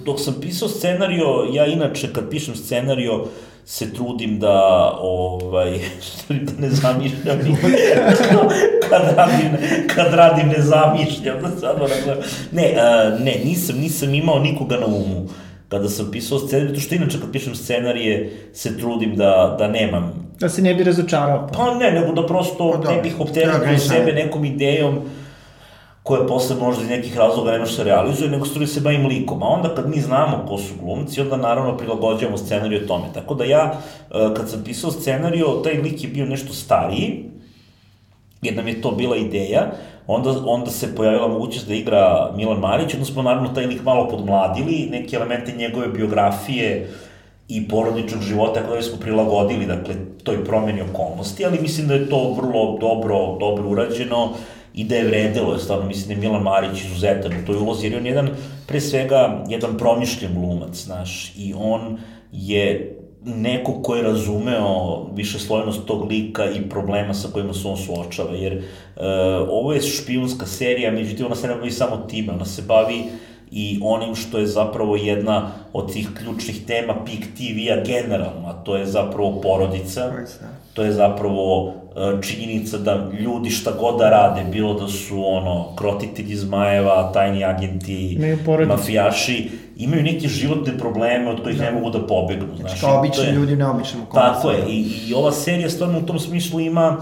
dok 0.04 0.20
sam 0.20 0.34
pisao 0.40 0.68
scenario, 0.68 1.26
ja 1.52 1.66
inače 1.66 2.12
kad 2.12 2.30
pišem 2.30 2.56
scenario, 2.56 3.24
se 3.64 3.94
trudim 3.94 4.38
da, 4.38 4.92
ovaj, 5.00 5.70
da 6.28 6.52
ne 6.58 6.70
zamišljam 6.70 7.38
kad 8.90 9.02
radim, 9.16 9.50
kad 9.94 10.14
radim 10.14 10.48
ne 10.48 10.62
zamišljam, 10.62 11.42
da 11.42 11.60
sad 11.60 11.76
Ne, 12.52 12.74
uh, 12.76 13.20
ne, 13.20 13.40
nisam, 13.44 13.76
nisam 13.78 14.14
imao 14.14 14.38
nikoga 14.38 14.76
na 14.76 14.86
umu 14.86 15.28
kada 15.68 15.88
sam 15.88 16.10
pisao 16.10 16.38
scenarij, 16.38 16.74
to 16.74 16.80
što 16.80 16.94
inače 16.94 17.20
kad 17.20 17.32
pišem 17.32 17.54
scenarije 17.54 18.32
se 18.52 18.78
trudim 18.78 19.16
da, 19.16 19.56
da 19.58 19.68
nemam 19.68 20.25
Da 20.40 20.48
se 20.48 20.62
ne 20.62 20.74
bi 20.74 20.84
razočarao. 20.84 21.48
Pa 21.52 21.74
ne, 21.74 21.90
nego 21.90 22.12
da 22.12 22.26
prosto 22.26 22.80
pa, 22.84 22.90
ne 22.90 23.02
bih 23.02 23.20
opteretio 23.20 23.78
sebe 23.78 24.12
nekom 24.12 24.44
idejom 24.44 25.00
koja 26.02 26.26
posle 26.26 26.56
možda 26.56 26.82
iz 26.82 26.88
nekih 26.88 27.16
razloga 27.16 27.52
ne 27.52 27.58
može 27.58 27.72
se 27.72 27.84
realizuje, 27.84 28.30
nego 28.30 28.44
stvari 28.44 28.66
se 28.66 28.80
bavim 28.80 29.06
likom. 29.06 29.42
A 29.42 29.46
onda 29.46 29.74
kad 29.74 29.90
mi 29.90 30.00
znamo 30.00 30.44
ko 30.48 30.58
su 30.58 30.74
glumci, 30.82 31.20
onda 31.20 31.36
naravno 31.36 31.76
prilagođavamo 31.76 32.38
scenariju 32.38 32.86
tome. 32.86 33.04
Tako 33.14 33.34
da 33.34 33.44
ja, 33.44 33.74
e, 34.10 34.34
kad 34.36 34.50
sam 34.50 34.62
pisao 34.64 34.90
scenariju, 34.90 35.46
taj 35.64 35.74
lik 35.74 36.04
je 36.04 36.08
bio 36.08 36.26
nešto 36.26 36.52
stariji, 36.52 37.24
jer 38.42 38.56
nam 38.56 38.68
je 38.68 38.80
to 38.82 38.90
bila 38.90 39.16
ideja, 39.16 39.72
onda, 40.06 40.34
onda 40.46 40.70
se 40.70 40.94
pojavila 40.94 41.28
mogućnost 41.28 41.68
da 41.68 41.74
igra 41.74 42.30
Milan 42.36 42.58
Marić, 42.58 42.94
onda 42.94 43.06
smo 43.06 43.22
naravno 43.22 43.48
taj 43.48 43.66
lik 43.66 43.82
malo 43.82 44.08
podmladili, 44.08 44.88
neke 44.90 45.16
elemente 45.16 45.52
njegove 45.52 45.88
biografije 45.88 46.90
i 47.48 47.68
porodičnog 47.68 48.22
života 48.22 48.66
koje 48.68 48.82
smo 48.82 48.98
prilagodili, 48.98 49.66
dakle, 49.66 49.94
toj 50.24 50.44
promeni 50.44 50.82
okolnosti, 50.82 51.44
ali 51.44 51.60
mislim 51.60 51.88
da 51.88 51.94
je 51.94 52.08
to 52.10 52.32
vrlo 52.32 52.78
dobro, 52.80 53.36
dobro 53.40 53.70
urađeno 53.70 54.30
i 54.74 54.84
da 54.84 54.94
je 54.94 55.04
vredelo, 55.04 55.52
je 55.52 55.58
stvarno 55.58 55.86
mislim 55.86 56.08
da 56.08 56.14
je 56.14 56.28
Milan 56.28 56.42
Marić 56.42 56.84
izuzetan 56.84 57.32
u 57.32 57.46
toj 57.46 57.56
ulozi, 57.56 57.86
jer 57.86 57.96
on 57.96 58.06
je 58.06 58.10
jedan, 58.10 58.28
pre 58.66 58.80
svega, 58.80 59.44
jedan 59.48 59.78
promišljen 59.78 60.34
glumac, 60.34 60.84
znaš, 60.84 61.32
i 61.36 61.54
on 61.58 61.98
je 62.32 62.96
neko 63.24 63.82
ko 63.82 63.96
je 63.96 64.02
razumeo 64.02 65.06
više 65.14 65.38
slojnost 65.38 65.86
tog 65.86 66.10
lika 66.10 66.50
i 66.50 66.68
problema 66.68 67.14
sa 67.14 67.28
kojima 67.32 67.54
se 67.54 67.68
on 67.68 67.76
suočava, 67.76 68.30
jer 68.30 68.56
uh, 68.56 69.02
ovo 69.50 69.72
je 69.72 69.80
špijunska 69.80 70.46
serija, 70.46 70.90
međutim 70.90 71.26
ona 71.26 71.34
se 71.34 71.48
ne 71.48 71.54
bavi 71.54 71.70
samo 71.70 71.96
time, 71.96 72.32
ona 72.32 72.44
se 72.44 72.62
bavi 72.62 73.04
i 73.58 73.80
onim 73.82 74.14
što 74.14 74.38
je 74.38 74.46
zapravo 74.46 74.96
jedna 74.96 75.50
od 75.72 75.92
tih 75.92 76.08
ključnih 76.18 76.66
tema 76.66 76.94
PIK 77.04 77.24
TV-a 77.36 77.84
generalno, 77.84 78.48
a 78.48 78.52
to 78.52 78.76
je 78.76 78.86
zapravo 78.86 79.40
porodica, 79.40 80.12
to 80.74 80.82
je 80.82 80.92
zapravo 80.92 81.72
e, 81.96 82.22
činjenica 82.22 82.78
da 82.78 83.10
ljudi 83.20 83.50
šta 83.50 83.72
god 83.80 83.98
da 83.98 84.10
rade, 84.10 84.44
bilo 84.52 84.74
da 84.74 84.88
su 84.88 85.26
ono, 85.26 85.76
krotitelji 85.76 86.36
zmajeva, 86.36 87.12
tajni 87.12 87.44
agenti, 87.44 88.18
mafijaši, 88.68 89.50
imaju 89.76 90.02
neke 90.02 90.28
životne 90.28 90.78
probleme 90.78 91.30
od 91.30 91.42
kojih 91.42 91.58
da. 91.58 91.64
ne 91.64 91.72
mogu 91.72 91.90
da 91.90 92.06
pobegnu. 92.06 92.56
Znači, 92.60 92.80
kao 92.80 92.98
obični 92.98 93.24
je, 93.24 93.32
ljudi 93.32 93.52
u 93.52 93.56
neobičnom 93.56 94.02
okolnosti. 94.02 94.42
Tako 94.42 94.50
je, 94.50 94.64
i, 94.68 95.08
i 95.08 95.14
ova 95.14 95.32
serija 95.32 95.70
stvarno 95.70 95.98
u 95.98 96.06
tom 96.06 96.18
smislu 96.18 96.60
ima 96.60 96.96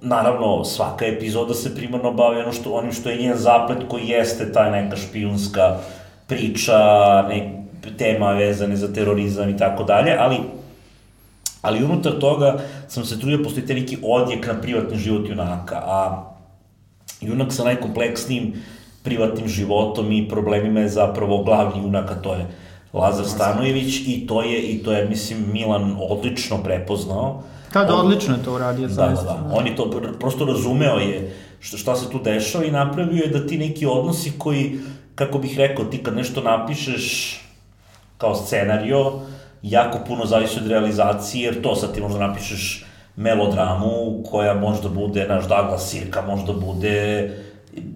naravno, 0.00 0.64
svaka 0.64 1.06
epizoda 1.06 1.54
se 1.54 1.74
primarno 1.74 2.12
bavi 2.12 2.40
ono 2.40 2.52
što, 2.52 2.72
onim 2.72 2.92
što 2.92 3.10
je 3.10 3.22
njen 3.22 3.36
zaplet 3.36 3.78
koji 3.88 4.08
jeste 4.08 4.52
ta 4.52 4.70
neka 4.70 4.96
špijunska 4.96 5.76
priča, 6.26 6.78
ne, 7.28 7.64
tema 7.98 8.32
vezane 8.32 8.76
za 8.76 8.92
terorizam 8.92 9.50
i 9.50 9.56
tako 9.56 9.84
dalje, 9.84 10.16
ali 10.18 10.36
ali 11.62 11.84
unutar 11.84 12.12
toga 12.20 12.58
sam 12.88 13.04
se 13.04 13.20
trudio 13.20 13.42
postoji 13.44 13.66
te 13.66 13.74
neki 13.74 13.98
odjek 14.02 14.46
na 14.46 14.60
privatni 14.60 14.98
život 14.98 15.28
junaka, 15.28 15.76
a 15.76 16.24
junak 17.20 17.52
sa 17.52 17.64
najkompleksnijim 17.64 18.52
privatnim 19.02 19.48
životom 19.48 20.12
i 20.12 20.28
problemima 20.28 20.80
je 20.80 20.88
zapravo 20.88 21.42
glavni 21.42 21.82
junak, 21.82 22.10
a 22.10 22.14
to 22.14 22.34
je 22.34 22.46
Lazar 22.92 23.26
Stanojević 23.26 24.00
i 24.06 24.26
to 24.26 24.42
je, 24.42 24.62
i 24.62 24.82
to 24.82 24.92
je, 24.92 25.08
mislim, 25.08 25.52
Milan 25.52 25.96
odlično 26.00 26.62
prepoznao. 26.62 27.42
Da, 27.72 27.84
da, 27.84 27.94
odlično 27.94 28.34
je 28.34 28.42
to 28.42 28.54
uradio, 28.54 28.88
zaista. 28.88 29.24
Da, 29.24 29.32
da, 29.32 29.48
da. 29.48 29.54
On 29.54 29.66
je 29.66 29.76
to 29.76 29.90
prosto 30.20 30.44
razumeo 30.44 30.96
je 30.96 31.36
šta, 31.60 31.76
šta 31.76 31.96
se 31.96 32.10
tu 32.10 32.18
dešava 32.18 32.64
i 32.64 32.70
napravio 32.70 33.22
je 33.22 33.30
da 33.30 33.46
ti 33.46 33.58
neki 33.58 33.86
odnosi 33.86 34.32
koji, 34.38 34.78
kako 35.14 35.38
bih 35.38 35.58
rekao, 35.58 35.84
ti 35.84 36.02
kad 36.02 36.16
nešto 36.16 36.42
napišeš 36.42 37.36
kao 38.18 38.34
scenario, 38.34 39.12
jako 39.62 39.98
puno 40.06 40.26
zavisi 40.26 40.58
od 40.58 40.66
realizacije, 40.66 41.44
jer 41.44 41.62
to 41.62 41.74
sad 41.74 41.94
ti 41.94 42.00
možda 42.00 42.26
napišeš 42.26 42.84
melodramu 43.16 44.22
koja 44.30 44.54
možda 44.54 44.88
bude, 44.88 45.26
naš 45.28 45.48
Douglas 45.48 45.90
Sirka, 45.90 46.22
možda 46.22 46.52
bude 46.52 47.30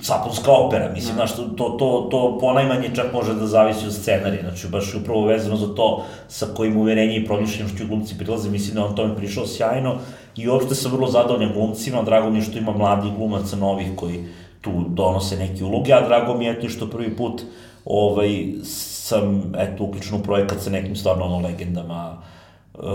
sapunska 0.02 0.52
opera, 0.52 0.92
mislim, 0.92 1.14
znaš, 1.14 1.36
to, 1.36 1.42
to, 1.42 1.68
to, 1.78 2.08
to 2.10 2.38
ponajmanje 2.40 2.90
čak 2.94 3.12
može 3.12 3.34
da 3.34 3.46
zavisi 3.46 3.86
od 3.86 3.94
scenarija, 3.94 4.42
znači, 4.42 4.68
baš 4.68 4.94
upravo 4.94 5.26
vezano 5.26 5.56
za 5.56 5.74
to 5.74 6.04
sa 6.28 6.46
kojim 6.56 6.76
uverenje 6.76 7.16
i 7.16 7.26
promišljenošću 7.26 7.86
glumci 7.86 8.18
prilaze, 8.18 8.50
mislim 8.50 8.74
da 8.74 8.84
on 8.84 8.96
tome 8.96 9.16
prišao 9.16 9.46
sjajno 9.46 9.94
i 10.36 10.48
uopšte 10.48 10.74
sam 10.74 10.92
vrlo 10.92 11.10
zadovoljan 11.10 11.52
glumcima, 11.52 12.02
drago 12.02 12.30
mi 12.30 12.38
je 12.38 12.42
što 12.42 12.58
ima 12.58 12.72
mladi 12.72 13.12
glumaca 13.16 13.56
novih 13.56 13.88
koji 13.96 14.24
tu 14.60 14.84
donose 14.88 15.36
neke 15.36 15.64
uloge, 15.64 15.92
a 15.92 16.08
drago 16.08 16.34
mi 16.34 16.44
je 16.44 16.60
to 16.60 16.68
što 16.68 16.90
prvi 16.90 17.16
put 17.16 17.42
ovaj, 17.84 18.46
sam, 18.64 19.52
eto, 19.58 19.84
uključen 19.84 20.14
u 20.14 20.22
projekat 20.22 20.60
sa 20.60 20.70
nekim 20.70 20.96
stvarno 20.96 21.24
ono 21.24 21.48
legendama, 21.48 22.22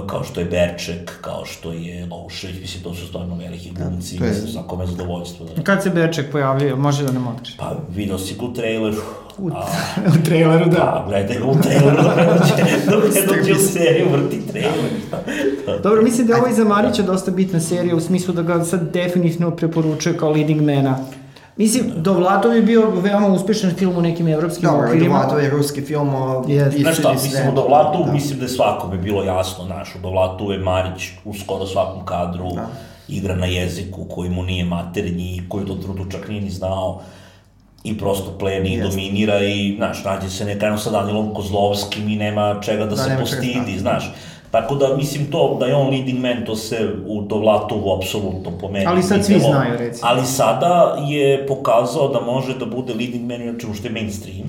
kao 0.07 0.23
što 0.23 0.39
je 0.39 0.45
Berček, 0.45 1.21
kao 1.21 1.45
što 1.45 1.73
je 1.73 2.07
Lošević, 2.11 2.61
mislim, 2.61 2.83
to 2.83 2.93
su 2.93 3.07
stvarno 3.07 3.35
veliki 3.35 3.71
da, 3.71 3.85
glumci, 3.85 4.19
da, 4.19 4.25
je... 4.25 4.31
mislim, 4.31 4.51
svakome 4.51 4.83
je 4.83 4.87
zadovoljstvo. 4.87 5.45
Da. 5.45 5.63
Kad 5.63 5.83
se 5.83 5.89
Berček 5.89 6.31
pojavio, 6.31 6.75
može 6.75 7.03
da 7.03 7.11
nam 7.11 7.27
otkriš? 7.27 7.57
Pa, 7.57 7.75
vidio 7.95 8.17
si 8.17 8.35
ga 8.35 8.45
u 8.45 8.53
traileru. 8.53 8.97
U, 9.37 9.49
a, 9.53 9.67
u 10.19 10.25
traileru, 10.25 10.65
da. 10.65 10.71
Da, 10.71 11.05
gledaj 11.07 11.39
ga 11.39 11.45
u 11.45 11.55
traileru, 11.61 12.03
ne 12.17 12.25
dođe, 12.31 12.63
dok 12.91 13.15
ne 13.15 13.37
dođe 13.37 13.53
u 13.53 13.55
seriju, 13.55 14.07
vrti 14.11 14.47
trailer. 14.47 15.81
Dobro, 15.83 16.01
mislim 16.01 16.27
da 16.27 16.33
je 16.33 16.39
ovo 16.39 16.49
i 16.49 16.53
za 16.53 16.63
Marića 16.63 17.03
dosta 17.03 17.31
bitna 17.31 17.59
serija, 17.59 17.95
u 17.95 17.99
smislu 17.99 18.33
da 18.33 18.41
ga 18.41 18.63
sad 18.65 18.91
definitivno 18.93 19.51
preporučuje 19.51 20.17
kao 20.17 20.31
leading 20.31 20.61
mena 20.61 20.99
Mislim, 21.57 21.91
Dovlatov 21.95 22.55
je 22.55 22.61
bio 22.61 22.89
veoma 22.89 23.27
uspešan 23.27 23.71
film 23.75 23.97
u 23.97 24.01
nekim 24.01 24.27
evropskim 24.27 24.69
Dobro, 24.69 24.87
okvirima. 24.87 25.05
Dobro, 25.05 25.21
Dovlatov 25.21 25.43
je 25.43 25.49
ruski 25.49 25.81
film. 25.81 26.09
Yes. 26.09 26.81
Znaš 26.81 26.99
šta, 26.99 27.13
mislim, 27.13 27.49
u 27.49 27.55
Dovlatu, 27.55 28.03
da. 28.05 28.11
mislim 28.11 28.39
da 28.39 28.45
je 28.45 28.49
svakome 28.49 28.97
bilo 28.97 29.23
jasno, 29.23 29.65
znaš, 29.65 29.95
u 29.95 29.99
Dovlatu 29.99 30.51
je 30.51 30.59
Marić 30.59 31.09
u 31.25 31.33
skoro 31.33 31.65
svakom 31.65 32.05
kadru, 32.05 32.51
da. 32.55 32.67
igra 33.07 33.35
na 33.35 33.45
jeziku 33.45 34.05
koji 34.05 34.29
mu 34.29 34.43
nije 34.43 34.65
maternji, 34.65 35.43
koji 35.49 35.65
do 35.65 35.75
trudu 35.75 36.11
čak 36.11 36.27
nije 36.27 36.41
ni 36.41 36.49
znao 36.49 37.01
i 37.83 37.97
prosto 37.97 38.37
pleni 38.39 38.73
i 38.73 38.81
dominira 38.81 39.43
i, 39.43 39.75
znaš, 39.77 40.03
nađe 40.03 40.29
se 40.29 40.45
nekajno 40.45 40.77
sa 40.77 40.91
Danilom 40.91 41.33
Kozlovskim 41.33 42.09
i 42.09 42.15
nema 42.15 42.59
čega 42.61 42.83
da, 42.83 42.89
da 42.89 42.97
se 42.97 43.17
postidi, 43.19 43.73
da. 43.73 43.79
znaš. 43.79 44.11
Tako 44.51 44.75
da, 44.75 44.95
mislim 44.97 45.31
to, 45.31 45.57
da 45.59 45.65
je 45.65 45.75
on 45.75 45.89
leading 45.89 46.19
man, 46.19 46.45
to 46.45 46.55
se 46.55 46.89
u 47.07 47.21
Dovlatovu 47.21 47.95
apsolutno 47.97 48.51
po 48.61 48.69
meni. 48.69 48.85
Ali 48.85 49.03
sad 49.03 49.25
svi 49.25 49.39
znaju, 49.39 49.77
recimo. 49.77 50.09
Ali 50.09 50.25
sada 50.25 50.97
je 51.07 51.47
pokazao 51.47 52.07
da 52.07 52.21
može 52.21 52.57
da 52.57 52.65
bude 52.65 52.93
leading 52.93 53.31
man 53.31 53.55
u 53.55 53.59
čemu 53.59 53.73
što 53.73 53.87
je 53.87 53.93
mainstream. 53.93 54.47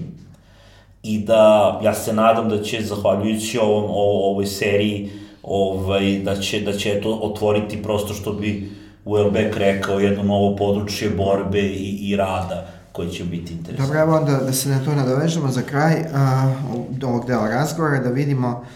I 1.03 1.19
da, 1.19 1.81
ja 1.85 1.95
se 1.95 2.13
nadam 2.13 2.49
da 2.49 2.63
će, 2.63 2.83
zahvaljujući 2.83 3.59
ovom, 3.59 3.85
o, 3.85 4.31
ovoj 4.31 4.47
seriji, 4.47 5.11
ovaj, 5.43 6.19
da 6.25 6.37
će, 6.41 6.61
da 6.61 6.73
će 6.73 7.01
to 7.01 7.19
otvoriti 7.23 7.83
prosto 7.83 8.15
što 8.15 8.33
bi 8.33 8.71
Uelbeck 9.05 9.57
rekao, 9.57 10.01
jedno 10.01 10.23
novo 10.23 10.57
područje 10.57 11.11
borbe 11.11 11.61
i, 11.61 12.11
i 12.11 12.17
rada 12.17 12.67
koje 12.93 13.11
će 13.11 13.25
biti 13.25 13.53
interesantno. 13.53 13.87
Dobro, 13.87 14.01
evo 14.01 14.17
onda 14.17 14.33
da 14.47 14.53
se 14.53 14.69
na 14.69 14.85
to 14.85 14.95
nadovežemo 14.95 15.49
za 15.49 15.63
kraj 15.63 15.95
uh, 16.01 17.05
ovog 17.05 17.27
dela 17.27 17.49
razgovora, 17.49 17.99
da 17.99 18.11
vidimo 18.11 18.49
uh, 18.49 18.67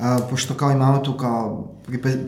a, 0.00 0.18
pošto 0.30 0.54
kao 0.54 0.70
imamo 0.70 0.98
tu 0.98 1.12
kao 1.12 1.64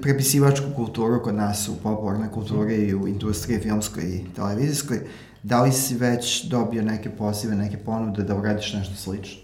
prepisivačku 0.02 0.66
kulturu 0.76 1.22
kod 1.22 1.34
nas 1.34 1.68
u 1.68 1.82
popularnoj 1.82 2.30
kulturi 2.30 2.74
i 2.74 2.94
u 2.94 3.08
industriji 3.08 3.58
filmskoj 3.58 4.02
i 4.02 4.24
televizijskoj, 4.36 5.00
da 5.42 5.62
li 5.62 5.72
si 5.72 5.94
već 5.94 6.44
dobio 6.44 6.82
neke 6.82 7.10
pozive, 7.10 7.56
neke 7.56 7.76
ponude 7.76 8.22
da 8.22 8.36
uradiš 8.36 8.72
nešto 8.72 8.94
slično? 8.94 9.40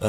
E, 0.00 0.06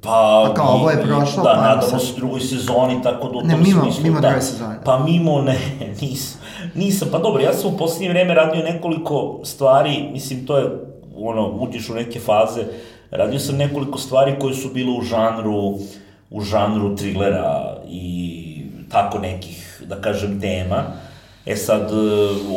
pa, 0.00 0.44
pa 0.48 0.54
kao 0.54 0.66
ovo 0.66 0.90
je 0.90 1.02
prošlo, 1.02 1.42
da, 1.42 1.52
pa 1.54 1.62
nadamo 1.62 1.98
se 1.98 2.14
drugoj 2.16 2.40
sezoni, 2.40 3.02
tako 3.02 3.28
da 3.28 3.38
u 3.38 3.42
ne, 3.42 3.54
tom 3.54 3.62
mimo, 3.62 3.82
smislu, 3.82 4.02
mimo 4.02 4.20
da. 4.20 4.40
sezone. 4.40 4.78
Pa 4.84 4.98
mimo, 5.04 5.42
ne, 5.42 5.58
nisam, 6.00 6.40
nisam, 6.74 7.08
pa 7.12 7.18
dobro, 7.18 7.42
ja 7.42 7.52
sam 7.52 7.74
u 7.74 7.78
poslednje 7.78 8.08
vreme 8.08 8.34
radio 8.34 8.62
nekoliko 8.62 9.40
stvari, 9.44 10.08
mislim, 10.12 10.46
to 10.46 10.58
je, 10.58 10.70
ono, 11.16 11.48
uđeš 11.48 11.90
u 11.90 11.94
neke 11.94 12.20
faze, 12.20 12.64
radio 13.10 13.38
sam 13.38 13.56
nekoliko 13.56 13.98
stvari 13.98 14.36
koje 14.40 14.54
su 14.54 14.68
bile 14.68 14.98
u 14.98 15.02
žanru, 15.02 15.52
uh, 15.52 15.80
u 16.30 16.40
žanru 16.40 16.96
trilera 16.96 17.76
i 17.88 18.40
tako 18.88 19.18
nekih, 19.18 19.82
da 19.86 20.00
kažem, 20.00 20.40
tema. 20.40 20.84
E 21.46 21.56
sad, 21.56 21.90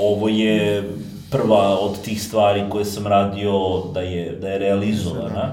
ovo 0.02 0.30
je 0.30 0.84
prva 1.32 1.80
od 1.80 2.02
tih 2.02 2.24
stvari 2.24 2.64
koje 2.70 2.86
sam 2.86 3.08
radio 3.08 3.84
da 3.94 4.02
je, 4.02 4.32
da 4.42 4.50
je 4.50 4.60
realizovana. 4.60 5.52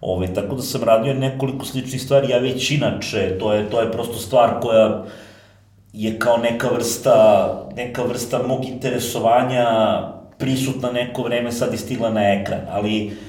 Ove, 0.00 0.34
tako 0.34 0.54
da 0.54 0.62
sam 0.62 0.82
radio 0.82 1.14
nekoliko 1.14 1.64
sličnih 1.64 2.02
stvari, 2.02 2.30
ja 2.30 2.38
već 2.38 2.70
inače, 2.70 3.38
to 3.38 3.52
je, 3.52 3.70
to 3.70 3.80
je 3.80 3.92
prosto 3.92 4.18
stvar 4.18 4.60
koja 4.60 5.04
je 5.92 6.18
kao 6.18 6.36
neka 6.36 6.68
vrsta, 6.68 7.48
neka 7.76 8.02
vrsta 8.02 8.42
mog 8.46 8.64
interesovanja 8.64 9.66
prisutna 10.38 10.92
neko 10.92 11.22
vreme 11.22 11.52
sad 11.52 11.72
je 11.72 11.78
stigla 11.78 12.10
na 12.10 12.20
ekran, 12.20 12.60
ali 12.70 13.06
uh, 13.06 13.27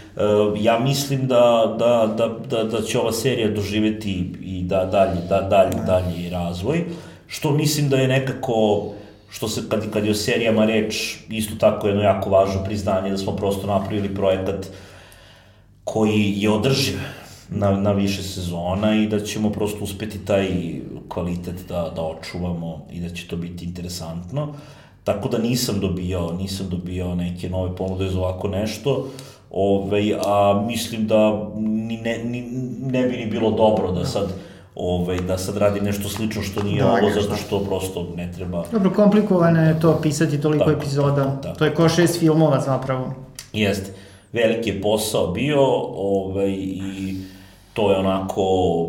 ja 0.58 0.80
mislim 0.80 1.28
da, 1.28 1.76
da, 1.80 2.14
da, 2.18 2.28
da, 2.50 2.64
da 2.64 2.82
će 2.82 3.00
ova 3.00 3.12
serija 3.12 3.50
doživeti 3.50 4.32
i 4.42 4.64
da 4.64 4.86
dalje, 4.86 5.22
da, 5.30 5.42
dalje, 5.42 5.78
dalje 5.86 6.30
razvoj, 6.30 6.86
što 7.28 7.52
mislim 7.52 7.90
da 7.90 7.98
je 7.98 8.08
nekako 8.08 8.90
što 9.30 9.48
se, 9.48 9.62
kad, 9.70 9.90
kad 9.90 10.06
je 10.06 10.12
o 10.12 10.16
serijama 10.16 10.66
reč, 10.66 11.18
isto 11.30 11.56
tako 11.60 11.88
jedno 11.88 12.04
jako 12.04 12.30
važno 12.30 12.64
priznanje 12.64 13.12
da 13.12 13.18
smo 13.18 13.36
prosto 13.36 13.68
napravili 13.68 14.16
projekat 14.16 14.68
koji 15.84 16.34
je 16.38 16.50
održiv. 16.50 17.00
na, 17.50 17.72
na 17.72 17.92
više 17.92 18.24
sezona 18.24 18.96
i 18.96 19.08
da 19.08 19.20
ćemo 19.20 19.50
prosto 19.50 19.84
uspeti 19.84 20.26
taj 20.26 20.48
kvalitet 21.08 21.56
da, 21.68 21.92
da 21.96 22.02
očuvamo 22.02 22.86
i 22.92 23.00
da 23.00 23.10
će 23.10 23.28
to 23.28 23.38
biti 23.38 23.66
interesantno. 23.66 24.54
Tako 25.04 25.30
da 25.30 25.38
nisam 25.38 25.80
dobio, 25.80 26.32
nisam 26.32 26.68
dobio 26.70 27.16
neke 27.16 27.50
nove 27.50 27.76
ponude 27.76 28.10
za 28.10 28.20
ovako 28.20 28.48
nešto. 28.48 29.08
Ove, 29.52 30.20
a 30.26 30.64
mislim 30.68 31.08
da 31.08 31.50
ni 31.58 31.98
ne, 31.98 32.24
ni, 32.24 32.42
ne 32.92 33.04
bi 33.04 33.18
ni 33.18 33.26
bilo 33.26 33.52
dobro 33.52 33.92
da 33.92 34.06
sad 34.06 34.34
ovaj, 34.76 35.18
da 35.18 35.38
sad 35.38 35.58
radi 35.58 35.82
nešto 35.82 36.10
slično 36.10 36.42
što 36.42 36.64
nije 36.64 36.84
da, 36.84 36.92
ovo, 36.92 37.22
zato 37.22 37.36
što 37.36 37.60
prosto 37.60 38.08
ne 38.16 38.32
treba... 38.32 38.64
Dobro, 38.72 38.92
komplikovano 38.96 39.68
je 39.68 39.80
to 39.80 40.00
pisati 40.02 40.42
toliko 40.42 40.66
tako, 40.66 40.78
epizoda. 40.78 41.24
Tako, 41.24 41.44
tako. 41.44 41.60
To 41.60 41.66
je 41.66 41.74
ko 41.74 41.90
šest 41.90 42.20
filmova 42.20 42.60
zapravo. 42.60 43.14
Jeste. 43.54 43.92
Veliki 44.34 44.70
je 44.70 44.82
posao 44.82 45.28
bio 45.32 45.62
ovaj, 45.96 46.52
i 46.52 47.16
to 47.74 47.92
je 47.92 47.98
onako 47.98 48.44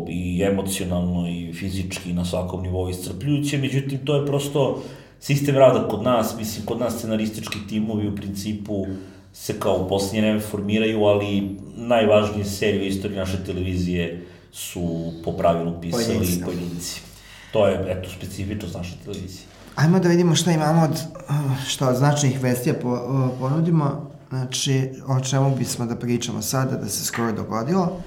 i 0.07 0.43
emocionalno 0.43 1.27
i 1.27 1.53
fizički 1.53 2.13
na 2.13 2.25
svakom 2.25 2.61
nivou 2.63 2.89
iscrpljujuće, 2.89 3.57
međutim 3.57 4.05
to 4.05 4.15
je 4.15 4.25
prosto 4.25 4.81
sistem 5.19 5.55
rada 5.55 5.87
kod 5.87 6.03
nas, 6.03 6.37
mislim 6.37 6.65
kod 6.65 6.79
nas 6.79 6.97
scenaristički 6.97 7.57
timovi 7.69 8.07
u 8.07 8.15
principu 8.15 8.85
se 9.33 9.59
kao 9.59 9.85
u 9.85 9.89
posljednje 9.89 10.21
vreme 10.21 10.39
formiraju, 10.39 11.03
ali 11.03 11.57
najvažnije 11.75 12.45
serije 12.45 12.83
u 12.83 12.85
istoriji 12.85 13.19
naše 13.19 13.43
televizije 13.45 14.25
su 14.51 15.11
po 15.23 15.31
pravilu 15.31 15.81
pisali 15.81 16.05
pojedinci. 16.05 16.43
pojedinci. 16.45 17.01
To 17.51 17.67
je, 17.67 17.85
eto, 17.87 18.09
specifičnost 18.09 18.75
naše 18.75 18.95
televizije. 19.03 19.45
Ajmo 19.75 19.99
da 19.99 20.09
vidimo 20.09 20.35
šta 20.35 20.51
imamo 20.51 20.83
od, 20.83 20.99
šta 21.67 21.89
od 21.89 21.95
značajnih 21.95 22.41
vestija 22.41 22.75
po, 22.81 22.99
ponudimo. 23.39 24.11
Znači, 24.29 24.89
o 25.07 25.19
čemu 25.19 25.55
bismo 25.55 25.85
da 25.85 25.95
pričamo 25.95 26.41
sada, 26.41 26.77
da 26.77 26.89
se 26.89 27.05
skoro 27.05 27.31
dogodilo. 27.31 28.01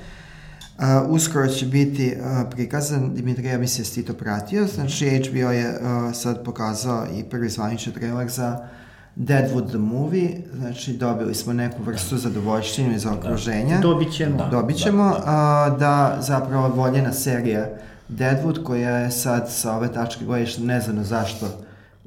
Uh, 0.78 0.84
uskoro 1.08 1.48
će 1.48 1.66
biti 1.66 2.16
uh, 2.16 2.50
prikazan, 2.50 3.14
Dimitrija 3.14 3.58
mi 3.58 3.68
se 3.68 3.84
ti 3.84 4.02
to 4.02 4.14
pratio, 4.14 4.66
znači 4.66 5.22
HBO 5.22 5.50
je 5.50 5.68
uh, 5.68 6.14
sad 6.14 6.44
pokazao 6.44 7.06
i 7.18 7.24
prvi 7.24 7.48
zvanični 7.48 7.92
trailer 7.92 8.28
za 8.28 8.68
Deadwood 9.16 9.68
the 9.68 9.78
Movie, 9.78 10.30
znači 10.56 10.92
dobili 10.92 11.34
smo 11.34 11.52
neku 11.52 11.82
vrstu 11.82 12.16
zadovoljštine 12.16 12.94
iz 12.94 13.06
okruženja. 13.06 13.74
Da. 13.74 13.80
Dobit 13.80 14.12
ćemo. 14.12 14.36
Da, 14.36 14.48
Dobit 14.48 14.76
ćemo, 14.76 15.04
da, 15.04 15.66
da. 15.70 15.76
Da 15.78 16.22
zapravo 16.22 16.68
voljena 16.68 17.12
serija 17.12 17.66
Deadwood, 18.08 18.62
koja 18.62 18.90
je 18.90 19.10
sad 19.10 19.50
sa 19.50 19.76
ove 19.76 19.92
tačke 19.92 20.24
gledišta 20.24 20.62
ne 20.62 20.80
znam 20.80 21.04
zašto 21.04 21.46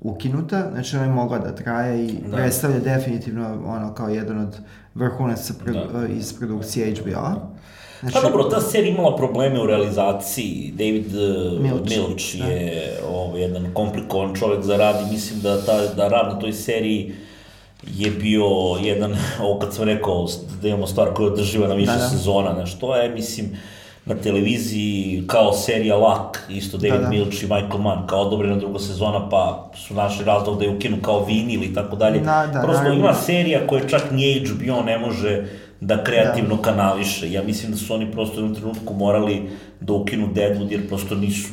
ukinuta, 0.02 0.70
znači 0.72 0.96
ona 0.96 1.06
je 1.06 1.12
mogla 1.12 1.40
da 1.40 1.56
traje 1.56 2.06
i 2.06 2.22
da. 2.28 2.38
predstavlja 2.38 2.80
definitivno 2.80 3.64
ono 3.66 3.94
kao 3.94 4.10
jedan 4.10 4.40
od 4.40 4.58
vrhunaca 4.96 5.54
pro, 5.64 5.74
da. 5.74 6.08
iz 6.08 6.34
produkcije 6.34 6.96
HBO-a. 6.96 7.30
Da. 7.30 7.57
Znači, 8.02 8.14
pa 8.14 8.22
dobro, 8.22 8.44
ta 8.44 8.62
serija 8.62 8.94
imala 8.94 9.16
probleme 9.16 9.62
u 9.62 9.66
realizaciji. 9.66 10.74
David 10.78 11.16
uh, 11.16 11.62
Milch, 11.62 11.90
Milch 11.90 12.36
da. 12.38 12.46
je 12.46 12.98
da. 13.02 13.08
ovaj, 13.08 13.42
jedan 13.42 13.74
komplikovan 13.74 14.36
čovek 14.36 14.64
za 14.64 14.78
rad 14.78 14.96
i 15.08 15.12
mislim 15.12 15.42
da, 15.42 15.66
ta, 15.66 15.94
da 15.96 16.08
rad 16.08 16.34
na 16.34 16.40
toj 16.40 16.54
seriji 16.54 17.14
je 17.96 18.12
bio 18.12 18.46
jedan, 18.82 19.16
ovo 19.44 19.60
kad 19.60 19.74
sam 19.74 19.86
rekao, 19.86 20.28
da 20.62 20.68
imamo 20.68 20.88
stvar 20.88 21.14
koja 21.14 21.32
održiva 21.32 21.68
na 21.68 21.74
više 21.74 21.92
da, 21.92 21.98
da. 21.98 22.10
sezona, 22.10 22.54
znaš, 22.54 22.80
to 22.80 22.96
je, 22.96 23.10
mislim, 23.10 23.58
na 24.06 24.16
televiziji 24.16 25.24
kao 25.28 25.54
serija 25.54 25.96
Lak, 25.96 26.48
isto 26.50 26.78
David 26.78 27.00
da, 27.00 27.04
da. 27.04 27.10
Milch 27.10 27.44
i 27.44 27.46
Michael 27.46 27.82
Mann, 27.82 28.08
kao 28.08 28.22
odobrena 28.22 28.56
druga 28.56 28.80
sezona, 28.80 29.30
pa 29.30 29.72
su 29.76 29.94
našli 29.94 30.26
razlog 30.26 30.60
da 30.60 30.66
je 30.66 30.72
ukinu 30.72 30.98
kao 31.02 31.26
vinil 31.26 31.64
i 31.64 31.74
tako 31.74 31.96
dalje. 31.96 32.20
Da, 32.20 32.50
da, 32.54 32.62
Prosto 32.62 32.84
da, 32.84 32.90
ima 32.90 33.14
serija 33.14 33.68
koja 33.68 33.88
čak 33.88 34.12
ni 34.12 34.46
HBO 34.46 34.82
ne 34.82 34.98
može 34.98 35.46
da 35.82 36.04
kreativno 36.04 36.56
da. 36.56 36.62
kanališe. 36.62 37.32
Ja 37.32 37.44
mislim 37.44 37.72
da 37.72 37.78
su 37.78 37.94
oni 37.94 38.12
prosto 38.12 38.36
u 38.36 38.38
jednom 38.40 38.56
trenutku 38.56 38.94
morali 38.94 39.50
da 39.80 39.94
ukinu 39.94 40.28
Deadwood, 40.34 40.72
jer 40.72 40.88
prosto 40.88 41.16
nisu, 41.16 41.50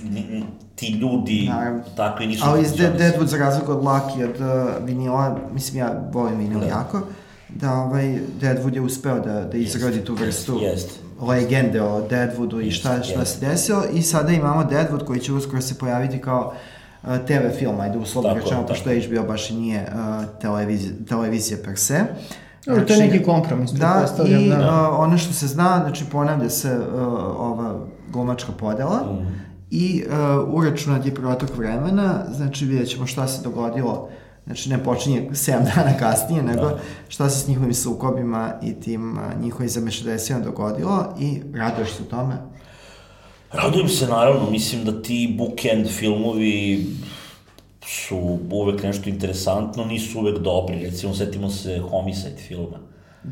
ti 0.74 0.92
ljudi 0.92 1.46
Naravno. 1.48 1.82
takvi 1.96 2.26
nisu... 2.26 2.42
Ali 2.46 2.62
iz 2.62 2.72
Deadwood 2.72 3.26
za 3.26 3.36
razliku 3.36 3.72
od 3.72 3.82
Lucky, 3.82 4.24
od 4.24 4.40
uh, 4.40 4.86
vinila, 4.86 5.38
mislim 5.52 5.78
ja 5.78 6.08
volim 6.12 6.38
vinil 6.38 6.60
da. 6.60 6.66
jako, 6.66 7.02
da 7.48 7.72
ovaj 7.72 8.18
Deadwood 8.40 8.74
je 8.74 8.80
uspeo 8.80 9.20
da, 9.20 9.44
da 9.44 9.56
izrodi 9.56 10.04
tu 10.04 10.14
vrstu 10.14 10.58
jest, 10.62 10.86
jest. 10.86 11.00
legende 11.20 11.82
o 11.82 12.08
Deadwoodu 12.08 12.66
i 12.66 12.70
šta, 12.70 13.02
šta 13.02 13.20
jest. 13.20 13.40
se 13.40 13.46
desilo 13.46 13.82
i 13.92 14.02
sada 14.02 14.32
imamo 14.32 14.64
Deadwood 14.64 15.04
koji 15.04 15.20
će 15.20 15.32
uskoro 15.32 15.62
se 15.62 15.78
pojaviti 15.78 16.18
kao 16.18 16.54
uh, 17.02 17.08
TV 17.26 17.58
film, 17.58 17.80
ajde 17.80 17.98
uslovno 17.98 18.34
rečeno, 18.34 18.66
pošto 18.66 18.90
HBO 18.90 19.22
baš 19.22 19.50
i 19.50 19.54
nije 19.54 19.86
uh, 19.88 20.24
televizija, 20.40 20.92
televizija 21.08 21.58
per 21.64 21.78
se. 21.78 21.94
Uh, 21.94 22.43
Znači, 22.64 22.86
to 22.86 22.92
je 22.92 22.98
neki 22.98 23.24
kompromis, 23.24 23.70
da, 23.70 24.06
i 24.26 24.48
da. 24.48 24.88
Uh, 24.90 25.00
ono 25.00 25.18
što 25.18 25.32
se 25.32 25.46
zna, 25.46 25.80
znači 25.82 26.04
ponavlja 26.12 26.50
se 26.50 26.78
uh, 26.78 27.02
ova 27.38 27.80
glumačka 28.12 28.52
podela 28.52 28.96
mm. 28.96 29.42
i 29.70 30.04
uh, 30.06 30.54
uračunat 30.54 31.06
je 31.06 31.14
protok 31.14 31.56
vremena, 31.56 32.24
znači 32.30 32.64
vidjet 32.64 32.88
ćemo 32.88 33.06
šta 33.06 33.28
se 33.28 33.42
dogodilo 33.42 34.08
Znači 34.46 34.70
ne 34.70 34.84
počinje 34.84 35.28
7 35.30 35.50
dana 35.74 35.98
kasnije, 35.98 36.42
nego 36.42 36.62
da. 36.62 36.78
šta 37.08 37.30
se 37.30 37.40
s 37.40 37.48
njihovim 37.48 37.74
sukobima 37.74 38.52
i 38.62 38.80
tim 38.80 39.12
uh, 39.12 39.42
njihovim 39.42 39.68
zamešadesima 39.68 40.40
dogodilo 40.40 41.14
i 41.20 41.40
raduješ 41.54 41.90
se 41.90 42.02
u 42.02 42.06
tome? 42.06 42.34
Radujem 43.52 43.88
se 43.88 44.06
naravno, 44.06 44.50
mislim 44.50 44.84
da 44.84 45.02
ti 45.02 45.34
bookend 45.38 45.88
filmovi 45.88 46.86
su 47.86 48.38
uvek 48.50 48.82
nešto 48.82 49.08
interesantno, 49.08 49.84
nisu 49.84 50.20
uvek 50.20 50.38
dobri. 50.38 50.84
Recimo, 50.84 51.14
setimo 51.14 51.50
se 51.50 51.78
Homicide 51.90 52.36
filma. 52.36 52.78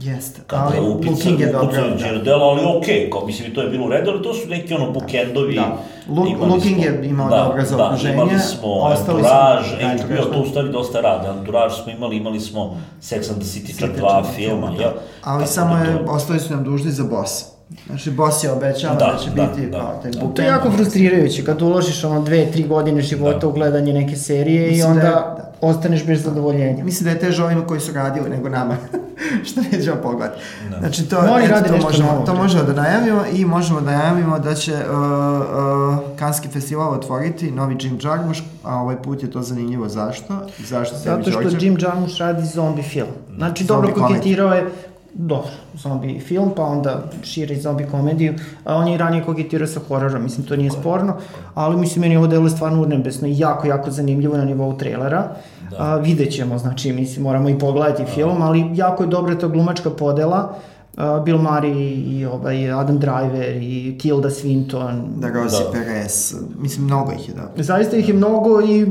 Jeste, 0.01 0.41
ali 0.49 0.81
Looking 0.81 1.41
je 1.41 1.53
dobro. 1.53 1.83
Kada 2.01 2.19
da. 2.19 2.25
delo, 2.25 2.45
ali 2.45 2.61
okej, 2.77 2.95
okay, 2.95 3.13
kao 3.13 3.27
mislim, 3.27 3.55
to 3.55 3.63
je 3.63 3.71
bilo 3.71 3.87
u 3.87 3.89
redu, 3.89 4.11
ali 4.11 4.23
to 4.23 4.35
su 4.35 4.49
neki 4.49 4.75
ono 4.75 4.91
bookendovi. 4.91 5.55
Da, 5.55 5.79
Look, 6.09 6.29
Looking 6.41 6.75
smo, 6.75 6.85
je 6.85 7.01
imao 7.05 7.31
da, 7.31 7.37
dobro 7.37 7.65
za 7.65 7.77
da, 7.77 8.11
imali 8.13 8.39
smo 8.39 8.93
Entourage, 8.99 10.05
HBO, 10.05 10.33
to 10.33 10.43
u 10.43 10.47
stvari 10.47 10.69
dosta 10.69 11.01
rade, 11.01 11.29
Entourage 11.39 11.75
smo 11.83 11.93
imali, 11.93 12.17
imali 12.17 12.41
smo 12.41 12.81
Sex 13.03 13.31
and 13.31 13.43
the 13.43 13.49
City, 13.49 13.81
čak 13.81 13.97
dva 13.97 14.25
filma, 14.37 14.71
da. 14.71 14.83
ja. 14.83 14.93
Ali 15.23 15.47
samo 15.47 15.77
je, 15.77 16.05
ostali 16.09 16.41
su 16.41 16.55
nam 16.55 16.65
dužni 16.65 16.91
za 16.91 17.05
Boss. 17.05 17.52
Znači, 17.87 18.11
boss 18.11 18.45
je 18.45 18.53
obećava 18.53 18.95
da, 18.95 19.07
da 19.07 19.19
će 19.25 19.31
da, 19.31 19.43
biti 19.47 19.71
da, 19.71 19.79
kao 19.79 20.01
taj 20.03 20.11
book. 20.21 20.35
To 20.37 20.43
je 20.43 20.49
jako 20.49 20.71
frustrirajuće 20.71 21.45
kad 21.45 21.63
uložiš 21.63 22.05
ono 22.05 22.23
dve, 22.23 22.51
tri 22.51 22.63
godine 22.63 23.03
života 23.03 23.39
da. 23.39 23.47
u 23.47 23.53
gledanje 23.53 23.93
neke 23.93 24.17
serije 24.17 24.69
Mislim 24.69 24.81
i 24.81 24.91
onda 24.91 25.03
da, 25.03 25.11
da. 25.11 25.53
ostaneš 25.61 26.07
bez 26.07 26.23
zadovoljenja. 26.23 26.85
Mislim 26.85 27.05
da 27.05 27.11
je 27.11 27.19
teže 27.19 27.45
ovima 27.45 27.67
koji 27.67 27.81
su 27.81 27.93
radili 27.93 28.31
nego 28.31 28.49
nama, 28.49 28.77
što 29.47 29.61
nećemo 29.73 29.97
pogledati. 30.03 30.41
Da. 30.71 30.79
Znači, 30.79 31.09
to, 31.09 31.19
Oni 31.19 31.45
eto, 31.45 31.69
to, 31.69 31.87
možemo, 31.87 32.13
novo, 32.13 32.27
to 32.27 32.35
možemo 32.35 32.63
da 32.63 32.73
najavimo 32.73 33.23
i 33.33 33.45
možemo 33.45 33.81
da 33.81 33.91
najavimo 33.91 34.39
da 34.39 34.55
će 34.55 34.73
uh, 34.73 34.79
uh, 34.79 36.19
Kanski 36.19 36.49
festival 36.49 36.95
otvoriti 36.95 37.51
novi 37.51 37.77
Jim 37.81 37.99
Jarmusch, 38.03 38.43
a 38.63 38.77
ovaj 38.77 39.03
put 39.03 39.23
je 39.23 39.31
to 39.31 39.43
zanimljivo. 39.43 39.89
Zašto? 39.89 40.47
Zašto 40.59 40.97
Zato 40.97 41.31
što 41.31 41.41
Jim 41.61 41.77
Jarmusch 41.81 42.19
radi 42.19 42.47
zombie 42.47 42.85
film. 42.85 43.09
Znači, 43.37 43.65
zombie 43.65 43.93
dobro 43.93 44.09
koketirao 44.09 44.53
je 44.53 44.71
dobro, 45.15 45.51
zombi 45.75 46.21
film, 46.21 46.51
pa 46.57 46.63
onda 46.63 47.03
širi 47.23 47.61
zombi 47.61 47.87
komediju, 47.91 48.35
a 48.65 48.77
on 48.77 48.89
je 48.89 48.95
i 48.95 48.99
ranije 48.99 49.25
kogitirao 49.25 49.67
sa 49.67 49.81
hororom, 49.89 50.23
mislim, 50.23 50.47
to 50.47 50.57
nije 50.57 50.71
sporno, 50.71 51.17
ali 51.55 51.77
mislim, 51.77 52.01
meni 52.01 52.17
ovo 52.17 52.27
delo 52.27 52.47
je 52.47 52.51
stvarno 52.51 52.83
urnebesno 52.83 53.29
i 53.29 53.39
jako, 53.39 53.67
jako 53.67 53.91
zanimljivo 53.91 54.37
na 54.37 54.45
nivou 54.45 54.79
trailera. 54.79 55.29
Da. 55.71 55.77
A, 55.79 55.97
vidjet 55.97 56.33
ćemo, 56.33 56.59
znači, 56.59 56.93
mislim, 56.93 57.23
moramo 57.23 57.49
i 57.49 57.59
pogledati 57.59 58.03
da. 58.03 58.09
film, 58.09 58.43
ali 58.43 58.71
jako 58.75 59.03
je 59.03 59.07
dobra 59.07 59.39
ta 59.39 59.49
glumačka 59.49 59.91
podela, 59.91 60.55
Uh, 60.97 61.25
Bill 61.25 61.39
Murray 61.39 62.05
i 62.07 62.27
ovaj, 62.27 62.73
Adam 62.73 62.99
Driver 62.99 63.57
i 63.63 63.99
Tilda 63.99 64.31
Swinton. 64.31 65.03
Da, 65.17 65.29
Rosie 65.29 65.65
da. 65.65 65.73
Perez, 65.73 66.35
mislim, 66.59 66.85
mnogo 66.85 67.13
ih 67.13 67.29
je 67.29 67.35
da. 67.35 67.63
Zaista 67.63 67.97
ih 67.97 68.09
je 68.09 68.15
mnogo 68.15 68.61
i 68.61 68.87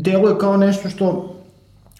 deluje 0.00 0.38
kao 0.38 0.56
nešto 0.56 0.88
što 0.88 1.34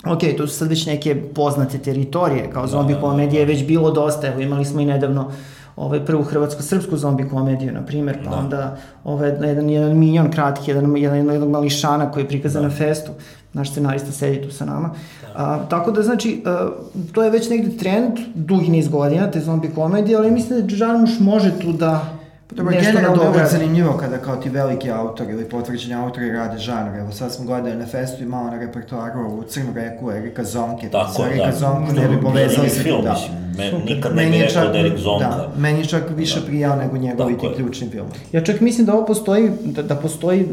ok, 0.06 0.20
to 0.36 0.46
su 0.46 0.54
sad 0.54 0.68
već 0.68 0.86
neke 0.86 1.22
poznate 1.34 1.78
teritorije, 1.78 2.50
kao 2.50 2.66
zombi 2.66 2.94
da, 2.94 3.00
komedije 3.00 3.40
je 3.40 3.46
već 3.46 3.66
bilo 3.66 3.90
dosta, 3.90 4.26
evo 4.26 4.40
imali 4.40 4.64
smo 4.64 4.80
i 4.80 4.84
nedavno 4.84 5.30
ovaj, 5.76 6.04
prvu 6.06 6.22
hrvatsko-srpsku 6.22 6.96
zombi 6.96 7.28
komediju, 7.28 7.72
na 7.72 7.86
primer, 7.86 8.18
pa 8.24 8.30
da. 8.30 8.36
onda 8.36 8.76
ovaj, 9.04 9.28
jedan, 9.28 9.70
jedan 9.70 9.98
minjon 9.98 10.30
kratki, 10.30 10.70
jedan, 10.70 10.96
jedan, 10.96 11.16
jedan 11.18 11.48
mališana 11.48 12.10
koji 12.10 12.22
je 12.22 12.28
prikazan 12.28 12.62
da. 12.62 12.68
na 12.68 12.74
festu, 12.74 13.10
naš 13.52 13.70
scenarista 13.70 14.12
sedi 14.12 14.42
tu 14.42 14.50
sa 14.50 14.64
nama. 14.64 14.90
Da. 15.22 15.28
A, 15.36 15.66
tako 15.70 15.90
da, 15.90 16.02
znači, 16.02 16.42
a, 16.46 16.68
to 17.12 17.22
je 17.22 17.30
već 17.30 17.50
negde 17.50 17.76
trend, 17.76 18.18
dugi 18.34 18.68
niz 18.68 18.88
godina, 18.88 19.30
te 19.30 19.40
zombi 19.40 19.70
komedije, 19.74 20.16
ali 20.18 20.30
mislim 20.30 20.60
da 20.60 20.76
Žarmuš 20.76 21.20
može 21.20 21.58
tu 21.60 21.72
da 21.72 22.17
Pa 22.48 22.54
dobro, 22.54 22.74
nešto 22.74 22.92
generalno 22.92 23.38
je 23.38 23.46
zanimljivo 23.46 23.92
kada 23.92 24.18
kao 24.18 24.36
ti 24.36 24.48
veliki 24.48 24.90
autori 24.90 25.32
ili 25.32 25.48
potvrđeni 25.48 25.94
autori 25.94 26.30
rade 26.30 26.58
žanr. 26.58 26.98
Evo 26.98 27.12
sad 27.12 27.34
smo 27.34 27.44
gledali 27.44 27.76
na 27.76 27.86
festu 27.86 28.22
i 28.22 28.26
malo 28.26 28.50
na 28.50 28.58
repertoaru 28.58 29.20
u 29.20 29.42
Crnu 29.42 29.72
reku 29.74 30.10
Erika 30.10 30.44
Zonke. 30.44 30.88
Tako, 30.88 31.12
sa 31.12 31.26
Erika 31.30 31.50
da. 31.50 31.56
Zonku 31.56 31.92
ne 31.92 32.08
bi 32.08 32.20
povezali 32.20 32.70
se. 32.70 32.82
Film, 32.82 33.02
da. 33.02 33.12
mislim, 33.12 33.32
me, 33.56 33.94
nikad 33.94 34.16
ne 34.16 34.26
bi 34.26 34.38
rekao 34.38 34.68
da 34.72 34.78
Erik 34.78 34.98
Zonka. 34.98 35.28
Da, 35.28 35.52
meni 35.56 35.78
je 35.78 35.84
čak 35.84 36.02
više 36.16 36.40
da. 36.40 36.46
prijao 36.46 36.76
nego 36.76 36.96
njegovi 36.96 37.38
ti 37.38 37.46
ključni 37.56 37.90
film. 37.90 38.06
Ja 38.32 38.44
čak 38.44 38.60
mislim 38.60 38.86
da 38.86 38.94
ovo 38.94 39.06
postoji, 39.06 39.50
da, 39.64 39.82
da 39.82 39.96
postoji 39.96 40.48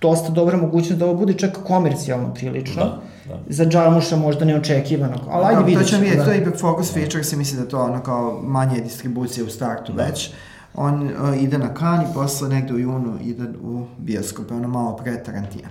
dosta 0.00 0.32
dobra 0.32 0.56
mogućnost 0.56 0.98
da 0.98 1.04
ovo 1.04 1.14
bude 1.14 1.32
čak 1.32 1.58
komercijalno 1.64 2.34
prilično. 2.34 2.84
Da 2.84 3.00
da. 3.28 3.38
za 3.48 3.64
Džamuša 3.64 4.16
možda 4.16 4.44
neočekivanog. 4.44 5.20
Ali 5.30 5.44
ajde 5.44 5.60
da, 5.60 5.66
vidjet 5.66 5.86
ćemo. 5.86 5.86
To 5.86 5.90
ćemo 5.90 6.02
vidjeti, 6.02 6.24
to 6.24 6.30
je 6.30 6.42
ipak 6.42 6.60
Focus 6.60 6.92
Feature, 6.92 7.24
se 7.24 7.36
misli 7.36 7.58
da 7.58 7.68
to 7.68 7.80
ono 7.80 8.02
kao 8.02 8.40
manje 8.42 8.80
distribucije 8.80 9.44
u 9.44 9.50
startu 9.50 9.92
da. 9.92 10.02
već. 10.02 10.30
On 10.76 11.02
uh, 11.02 11.42
ide 11.42 11.58
na 11.58 11.74
kan 11.74 12.02
i 12.02 12.14
posle 12.14 12.48
negde 12.48 12.74
u 12.74 12.78
junu 12.78 13.18
ide 13.22 13.44
u 13.62 13.86
bioskope, 13.98 14.54
ono 14.54 14.68
malo 14.68 14.96
pre 14.96 15.22
Tarantija. 15.24 15.68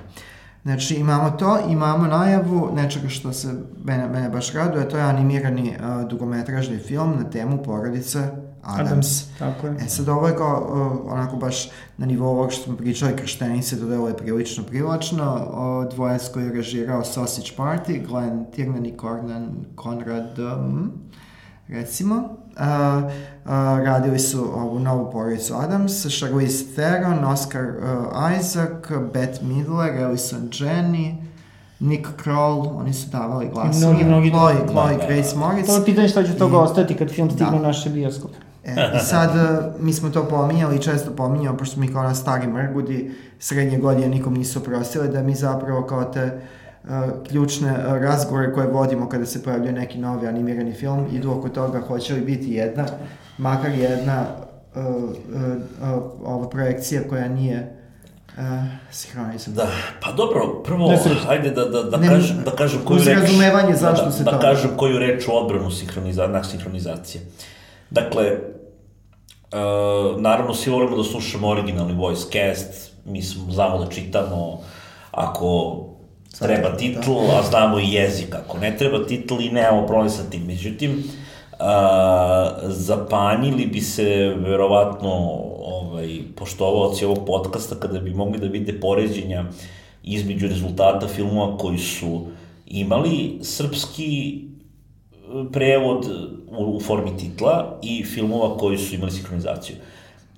Znači 0.64 0.96
imamo 0.96 1.30
to, 1.32 1.60
imamo 1.70 2.08
najavu 2.08 2.70
nečega 2.76 3.10
što 3.10 3.34
se 3.34 3.54
mene, 3.84 4.08
mene 4.08 4.30
baš 4.30 4.54
raduje, 4.54 4.90
to 4.90 4.98
je 4.98 5.04
animirani 5.04 5.70
uh, 5.70 6.10
dugometražni 6.10 6.78
film 6.78 7.14
na 7.18 7.30
temu 7.30 7.64
porodice 7.64 8.20
Adams. 8.66 8.90
Adams. 8.90 9.38
Tako 9.40 9.68
je. 9.68 9.76
E 9.86 9.90
sad 9.90 10.10
ovo 10.10 10.28
je 10.28 10.36
kao 10.36 10.68
uh, 10.70 11.12
onako 11.14 11.36
baš 11.36 11.70
na 11.98 12.06
nivou 12.06 12.30
ovog 12.30 12.52
što 12.52 12.64
smo 12.64 12.78
pričali 12.78 13.16
krštenice, 13.16 13.80
to 13.80 13.86
delo 13.86 14.08
je 14.08 14.18
prilično 14.18 14.64
privlačno. 14.64 15.34
Uh, 15.36 15.94
dvojac 15.94 16.30
koji 16.34 16.46
je 16.46 16.52
režirao 16.52 17.04
Sausage 17.04 17.50
Party, 17.58 18.08
Glenn 18.08 18.46
Tiernan 18.56 18.86
i 18.86 18.98
Conan, 19.02 19.66
Conrad, 19.84 20.40
um, 20.40 20.92
recimo. 21.68 22.38
Uh, 22.60 23.04
uh, 23.04 23.52
radili 23.86 24.20
su 24.20 24.52
ovu 24.56 24.80
novu 24.80 25.12
porodicu 25.12 25.54
Adams, 25.56 26.20
Charlize 26.20 26.66
Theron, 26.76 27.24
Oscar 27.24 27.64
uh, 27.64 28.40
Isaac, 28.40 28.92
Bette 29.14 29.40
Midler, 29.46 29.96
Ellison 29.96 30.50
Jenny, 30.52 31.16
Nick 31.80 32.08
Kroll, 32.24 32.68
oni 32.78 32.94
su 32.94 33.10
davali 33.10 33.50
glasove. 33.54 33.88
Mnogi, 33.88 34.04
mnogi. 34.04 34.30
Chloe, 34.30 34.56
Chloe 34.68 34.98
da, 34.98 35.06
Grace 35.08 35.36
Moritz. 35.36 35.68
To 35.68 35.76
je 35.76 35.86
pitanje 35.86 36.08
šta 36.08 36.24
će 36.24 36.34
toga 36.34 36.58
ostati 36.58 36.96
kad 36.96 37.12
film 37.12 37.32
stigne 37.32 37.52
da. 37.52 37.58
u 37.58 37.60
naše 37.60 37.90
bioskope. 37.90 38.38
E, 38.64 38.72
I 38.96 39.00
sad, 39.00 39.30
mi 39.80 39.94
smo 39.94 40.10
to 40.10 40.24
pominjali, 40.24 40.82
često 40.82 41.12
pominjamo, 41.12 41.58
pošto 41.58 41.80
mi 41.80 41.94
kao 41.94 42.04
na 42.04 42.16
stari 42.16 42.48
mrgudi, 42.48 43.16
srednje 43.40 43.78
godine 43.78 44.08
nikom 44.08 44.34
nisu 44.34 44.60
oprostile, 44.60 45.08
da 45.08 45.24
mi 45.24 45.36
zapravo 45.36 45.84
kao 45.84 46.04
te 46.04 46.26
uh, 46.26 46.65
ključne 47.28 47.72
uh, 47.72 48.02
razgovore 48.02 48.54
koje 48.54 48.68
vodimo 48.68 49.10
kada 49.10 49.26
se 49.26 49.44
pojavljuje 49.44 49.72
neki 49.72 49.98
novi 49.98 50.28
animirani 50.28 50.74
film, 50.74 51.08
idu 51.12 51.32
oko 51.32 51.50
toga 51.50 51.80
hoće 51.80 52.14
li 52.14 52.22
biti 52.22 52.52
jedna, 52.52 52.86
makar 53.38 53.72
jedna 53.72 54.26
uh, 54.76 54.86
uh, 54.86 54.94
uh, 54.94 56.04
ova 56.24 56.50
projekcija 56.50 57.02
koja 57.10 57.28
nije 57.28 57.72
Uh, 58.38 58.42
sinhronizam. 58.92 59.54
Da, 59.54 59.68
pa 60.02 60.12
dobro, 60.12 60.64
prvo, 60.64 60.94
ajde 61.30 61.50
da, 61.52 61.66
da, 61.66 61.84
da, 61.84 61.98
ne, 61.98 62.08
kažem, 62.08 62.38
da 62.46 62.52
kažem 62.52 62.80
koju 62.86 63.00
reč... 63.06 63.18
razumevanje 63.18 63.76
zašto 63.76 64.06
da, 64.06 64.12
se 64.12 64.24
da, 64.24 64.32
to... 64.32 64.38
Da 64.38 64.42
kažem 64.42 64.70
koju 64.78 65.00
reč 65.00 65.28
u 65.28 65.32
odbranu 65.32 65.72
sinhroniza, 65.72 66.28
na 66.28 66.44
sinhronizacije. 66.44 67.24
Dakle, 67.90 68.32
Uh, 69.46 70.22
naravno, 70.22 70.54
svi 70.54 70.72
volimo 70.72 70.98
da 70.98 71.04
slušamo 71.04 71.48
originalni 71.48 71.94
voice 71.94 72.22
cast, 72.32 72.92
mi 73.06 73.22
smo, 73.22 73.52
znamo 73.52 73.84
da 73.84 73.92
čitamo 73.92 74.60
ako 75.12 75.80
treba 76.40 76.78
titl, 76.78 77.12
da. 77.12 77.40
a 77.40 77.44
znamo 77.50 77.80
i 77.80 77.94
jezik 77.94 78.36
ako 78.36 78.58
ne 78.58 78.78
treba 78.78 79.06
titl 79.06 79.42
i 79.42 79.50
nemamo 79.50 79.88
problem 79.88 80.10
sa 80.10 80.24
tim. 80.30 80.46
Međutim, 80.46 80.92
uh, 80.92 81.58
zapanjili 82.64 83.66
bi 83.66 83.82
se 83.82 84.36
verovatno 84.38 85.12
ovaj, 85.62 86.20
poštovaoci 86.36 87.06
ovog 87.06 87.26
podcasta 87.26 87.76
kada 87.76 88.00
bi 88.00 88.14
mogli 88.14 88.40
da 88.40 88.48
vide 88.48 88.80
poređenja 88.80 89.46
između 90.04 90.48
rezultata 90.48 91.08
filmova 91.08 91.58
koji 91.58 91.78
su 91.78 92.26
imali 92.66 93.40
srpski 93.42 94.42
prevod 95.52 96.06
u, 96.48 96.76
u 96.76 96.80
formi 96.80 97.18
titla 97.18 97.80
i 97.84 98.04
filmova 98.04 98.58
koji 98.58 98.78
su 98.78 98.96
imali 98.96 99.12
sinhronizaciju. 99.12 99.76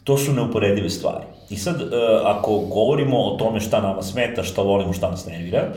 To 0.04 0.18
su 0.18 0.34
neuporedive 0.34 0.90
stvari. 0.90 1.26
I 1.50 1.58
sad, 1.58 1.82
e, 1.82 1.86
ako 2.24 2.60
govorimo 2.60 3.18
o 3.18 3.38
tome 3.38 3.60
šta 3.60 3.82
nama 3.82 4.02
smeta, 4.02 4.44
šta 4.44 4.62
volimo, 4.62 4.94
šta 4.94 5.12
nas 5.12 5.26
nervira, 5.26 5.74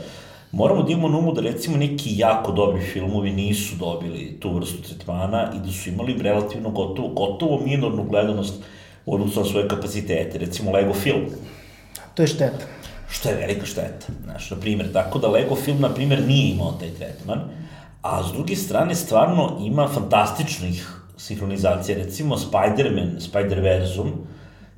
moramo 0.51 0.83
da 0.83 0.91
imamo 0.91 1.09
na 1.09 1.17
umu 1.17 1.33
da 1.33 1.41
recimo 1.41 1.77
neki 1.77 2.17
jako 2.17 2.51
dobri 2.51 2.81
filmovi 2.81 3.31
nisu 3.31 3.75
dobili 3.75 4.37
tu 4.39 4.53
vrstu 4.53 4.81
tretmana 4.81 5.51
i 5.55 5.65
da 5.65 5.71
su 5.71 5.89
imali 5.89 6.21
relativno 6.21 6.69
gotovo, 6.69 7.07
gotovo 7.07 7.59
minornu 7.65 8.03
gledanost 8.03 8.63
u 9.05 9.15
odnosu 9.15 9.39
na 9.39 9.45
svoje 9.45 9.67
kapacitete. 9.67 10.37
Recimo 10.37 10.71
Lego 10.71 10.93
film. 10.93 11.25
To 12.13 12.23
je 12.23 12.27
šteta. 12.27 12.65
Što 13.09 13.29
je 13.29 13.35
velika 13.35 13.65
šteta. 13.65 14.07
Znaš, 14.23 14.49
na 14.51 14.57
primjer, 14.57 14.93
tako 14.93 15.19
da 15.19 15.27
Lego 15.27 15.55
film, 15.55 15.79
na 15.81 15.89
primjer, 15.89 16.27
nije 16.27 16.51
imao 16.51 16.71
taj 16.71 16.89
tretman 16.89 17.39
a 18.01 18.23
s 18.23 18.31
druge 18.33 18.55
strane 18.55 18.95
stvarno 18.95 19.57
ima 19.61 19.87
fantastičnih 19.87 20.87
sinhronizacija, 21.17 21.97
recimo 21.97 22.37
Spider-Man, 22.37 23.19
Spider-Versum, 23.19 24.11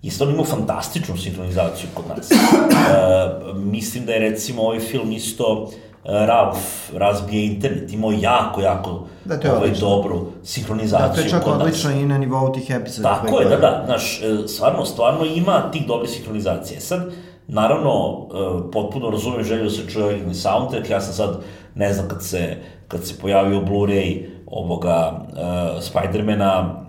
je 0.04 0.12
stvarno 0.12 0.34
imao 0.34 0.46
fantastičnu 0.46 1.18
sinhronizaciju 1.18 1.90
kod 1.94 2.06
nas. 2.08 2.32
E, 2.32 2.36
mislim 3.76 4.06
da 4.06 4.12
je 4.12 4.20
recimo 4.20 4.62
ovaj 4.62 4.80
film 4.80 5.12
isto 5.12 5.72
e, 5.72 6.26
Ralph 6.26 6.60
razbije 6.94 7.46
internet, 7.46 7.94
imao 7.94 8.12
jako, 8.12 8.62
jako 8.62 9.08
da, 9.26 9.40
to 9.40 9.48
je 9.48 9.54
ovaj, 9.54 9.72
dobru 9.80 10.26
sinhronizaciju 10.44 11.08
da, 11.08 11.14
to 11.16 11.22
je 11.22 11.30
čak 11.30 11.48
odlično 11.48 11.92
i 11.92 12.06
na 12.06 12.18
nivou 12.18 12.54
tih 12.54 12.70
epizoda. 12.70 13.10
Tako 13.10 13.40
je, 13.40 13.50
da, 13.50 13.58
da, 13.58 13.84
znaš, 13.86 14.22
e, 14.22 14.48
stvarno, 14.48 14.86
stvarno 14.86 15.26
ima 15.26 15.72
tih 15.72 15.88
dobre 15.88 16.08
sinhronizacije. 16.08 16.80
Sad, 16.80 17.12
naravno, 17.48 18.28
e, 18.34 18.72
potpuno 18.72 19.10
razumem 19.10 19.44
želju 19.44 19.64
da 19.64 19.70
se 19.70 19.90
čuje 19.90 20.06
originalni 20.06 20.36
soundtrack, 20.36 20.90
ja 20.90 21.02
sam 21.02 21.14
sad, 21.14 21.40
ne 21.76 21.94
znam, 21.94 22.08
kad 22.08 22.24
se 22.24 22.58
kad 22.94 23.06
se 23.06 23.20
pojavio 23.22 23.62
Blu-ray 23.62 24.26
ovoga 24.46 25.12
uh, 25.12 25.84
Spidermana, 25.84 26.83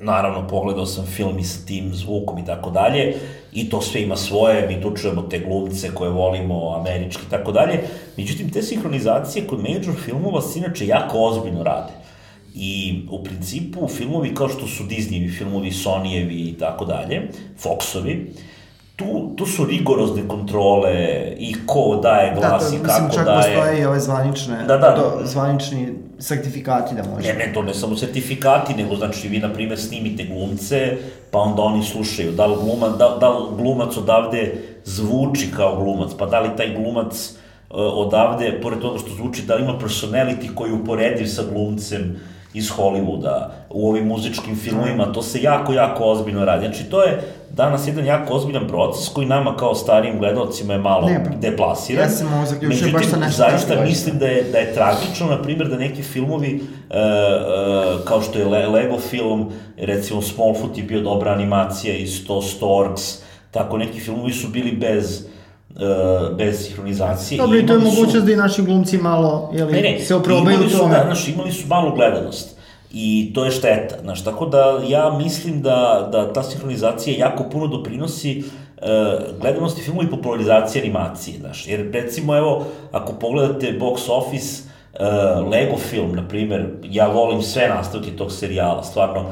naravno 0.00 0.48
pogledao 0.48 0.86
sam 0.86 1.06
film 1.06 1.38
i 1.38 1.44
sa 1.44 1.66
tim 1.66 1.94
zvukom 1.94 2.38
i 2.38 2.44
tako 2.44 2.70
dalje, 2.70 3.14
i 3.52 3.70
to 3.70 3.82
sve 3.82 4.02
ima 4.02 4.16
svoje, 4.16 4.68
mi 4.68 4.82
tu 4.82 4.96
čujemo 4.96 5.22
te 5.22 5.38
glumce 5.38 5.94
koje 5.94 6.10
volimo, 6.10 6.76
američki 6.76 7.22
i 7.26 7.30
tako 7.30 7.52
dalje. 7.52 7.80
Međutim, 8.16 8.50
te 8.50 8.62
sinhronizacije 8.62 9.46
kod 9.46 9.58
major 9.60 9.94
filmova 10.04 10.42
se 10.42 10.58
inače 10.58 10.86
jako 10.86 11.18
ozbiljno 11.18 11.62
rade. 11.62 11.92
I 12.54 13.02
u 13.10 13.24
principu 13.24 13.88
filmovi 13.88 14.34
kao 14.34 14.48
što 14.48 14.66
su 14.66 14.84
Disneyevi 14.84 15.38
filmovi, 15.38 15.70
Sonyevi 15.70 16.50
i 16.50 16.56
tako 16.58 16.84
dalje, 16.84 17.28
Foxovi, 17.62 18.26
tu, 18.96 19.30
tu 19.36 19.46
su 19.46 19.64
rigorozne 19.64 20.28
kontrole 20.28 20.94
i 21.38 21.54
ko 21.66 22.00
daje 22.02 22.34
glas 22.34 22.64
da, 22.64 22.70
to, 22.70 22.76
i 22.76 22.78
kako 22.86 23.02
mislim, 23.04 23.10
čak 23.14 23.24
daje. 23.24 23.56
postoje 23.56 23.80
i 23.80 23.84
ove 23.84 24.00
zvanične, 24.00 24.64
da, 24.68 24.76
da, 24.76 24.94
to, 24.96 25.20
zvanični 25.24 25.94
sertifikati 26.18 26.94
da 26.94 27.02
može. 27.02 27.28
Ne, 27.28 27.46
ne, 27.46 27.52
to 27.52 27.62
ne 27.62 27.74
samo 27.74 27.96
sertifikati, 27.96 28.74
nego 28.74 28.96
znači 28.96 29.28
vi, 29.28 29.38
na 29.38 29.52
primjer, 29.52 29.80
snimite 29.80 30.24
glumce, 30.24 30.96
pa 31.30 31.38
onda 31.38 31.62
oni 31.62 31.84
slušaju. 31.84 32.32
Da 32.32 32.46
li, 32.46 32.56
gluma, 32.56 32.88
da, 32.88 33.16
da 33.20 33.28
li 33.28 33.56
glumac 33.56 33.96
odavde 33.96 34.54
zvuči 34.84 35.48
kao 35.56 35.76
glumac, 35.76 36.10
pa 36.18 36.26
da 36.26 36.40
li 36.40 36.56
taj 36.56 36.74
glumac 36.74 37.14
uh, 37.70 37.76
odavde, 37.78 38.60
pored 38.62 38.80
toga 38.80 38.98
što 38.98 39.14
zvuči, 39.14 39.42
da 39.42 39.54
li 39.54 39.62
ima 39.62 39.78
personality 39.78 40.54
koji 40.54 40.70
je 40.70 40.74
uporediv 40.74 41.26
sa 41.26 41.42
glumcem, 41.52 42.20
iz 42.56 42.70
Hollywooda, 42.70 43.50
u 43.70 43.88
ovim 43.88 44.06
muzičkim 44.06 44.56
filmovima, 44.56 45.12
to 45.12 45.22
se 45.22 45.42
jako, 45.42 45.72
jako 45.72 46.04
ozbiljno 46.04 46.44
radi. 46.44 46.66
Znači, 46.66 46.84
to 46.90 47.02
je 47.02 47.22
danas 47.50 47.86
jedan 47.86 48.06
jako 48.06 48.34
ozbiljan 48.34 48.68
proces 48.68 49.08
koji 49.08 49.26
nama 49.26 49.56
kao 49.56 49.74
starijim 49.74 50.18
gledalcima 50.18 50.72
je 50.72 50.78
malo 50.78 51.08
ne, 51.08 51.24
deplasiran. 51.40 52.04
Ja 52.04 52.08
sam 52.08 52.34
ovo 52.34 52.46
zaključio 52.46 52.92
baš 52.92 53.06
sa 53.06 53.16
nešto 53.16 53.36
zaista 53.36 53.80
mislim 53.84 54.18
da 54.18 54.26
je, 54.26 54.42
da 54.52 54.58
je 54.58 54.74
tragično, 54.74 55.26
na 55.26 55.42
primjer, 55.42 55.68
da 55.68 55.76
neki 55.76 56.02
filmovi, 56.02 56.54
uh, 56.54 56.96
uh, 56.96 58.04
kao 58.04 58.22
što 58.22 58.38
je 58.38 58.44
Le 58.44 58.66
Lego 58.66 58.98
film, 58.98 59.52
recimo 59.76 60.22
Smallfoot 60.22 60.78
je 60.78 60.84
bio 60.84 61.00
dobra 61.00 61.32
animacija 61.32 61.96
i 61.96 62.06
Sto 62.06 62.42
Storks, 62.42 63.22
tako 63.50 63.78
neki 63.78 64.00
filmovi 64.00 64.32
su 64.32 64.48
bili 64.48 64.72
bez 64.72 65.26
uh, 65.76 66.36
bez 66.36 66.66
sinhronizacije. 66.66 67.38
Dobro, 67.38 67.58
i 67.58 67.66
to 67.66 67.72
je 67.72 67.78
mogućnost 67.78 68.12
su... 68.12 68.20
da 68.20 68.32
i 68.32 68.36
naši 68.36 68.62
glumci 68.62 68.98
malo 68.98 69.50
jeli, 69.54 69.72
ne, 69.72 69.80
ne, 69.80 70.00
se 70.00 70.14
oprobaju 70.14 70.58
u 70.66 70.78
tome. 70.78 70.94
Da, 70.94 71.02
znaš, 71.04 71.28
imali 71.28 71.52
su 71.52 71.66
malu 71.68 71.94
gledanost. 71.94 72.56
I 72.92 73.32
to 73.34 73.44
je 73.44 73.50
šteta, 73.50 73.96
znaš, 74.02 74.24
tako 74.24 74.46
da 74.46 74.80
ja 74.88 75.10
mislim 75.18 75.62
da, 75.62 76.08
da 76.12 76.32
ta 76.32 76.42
sinhronizacija 76.42 77.26
jako 77.26 77.44
puno 77.44 77.66
doprinosi 77.66 78.38
uh, 78.38 78.86
gledanosti 79.40 79.82
filmu 79.82 80.02
i 80.02 80.10
popularizacije 80.10 80.82
animacije, 80.82 81.38
znaš, 81.38 81.68
jer 81.68 81.90
recimo, 81.92 82.36
evo, 82.36 82.64
ako 82.92 83.12
pogledate 83.12 83.78
box 83.80 84.10
office, 84.10 84.62
uh, 85.00 85.48
Lego 85.52 85.76
film, 85.78 86.14
na 86.14 86.28
primer, 86.28 86.66
ja 86.84 87.06
volim 87.08 87.42
sve 87.42 87.68
nastavke 87.68 88.10
tog 88.10 88.32
serijala, 88.32 88.82
stvarno, 88.82 89.24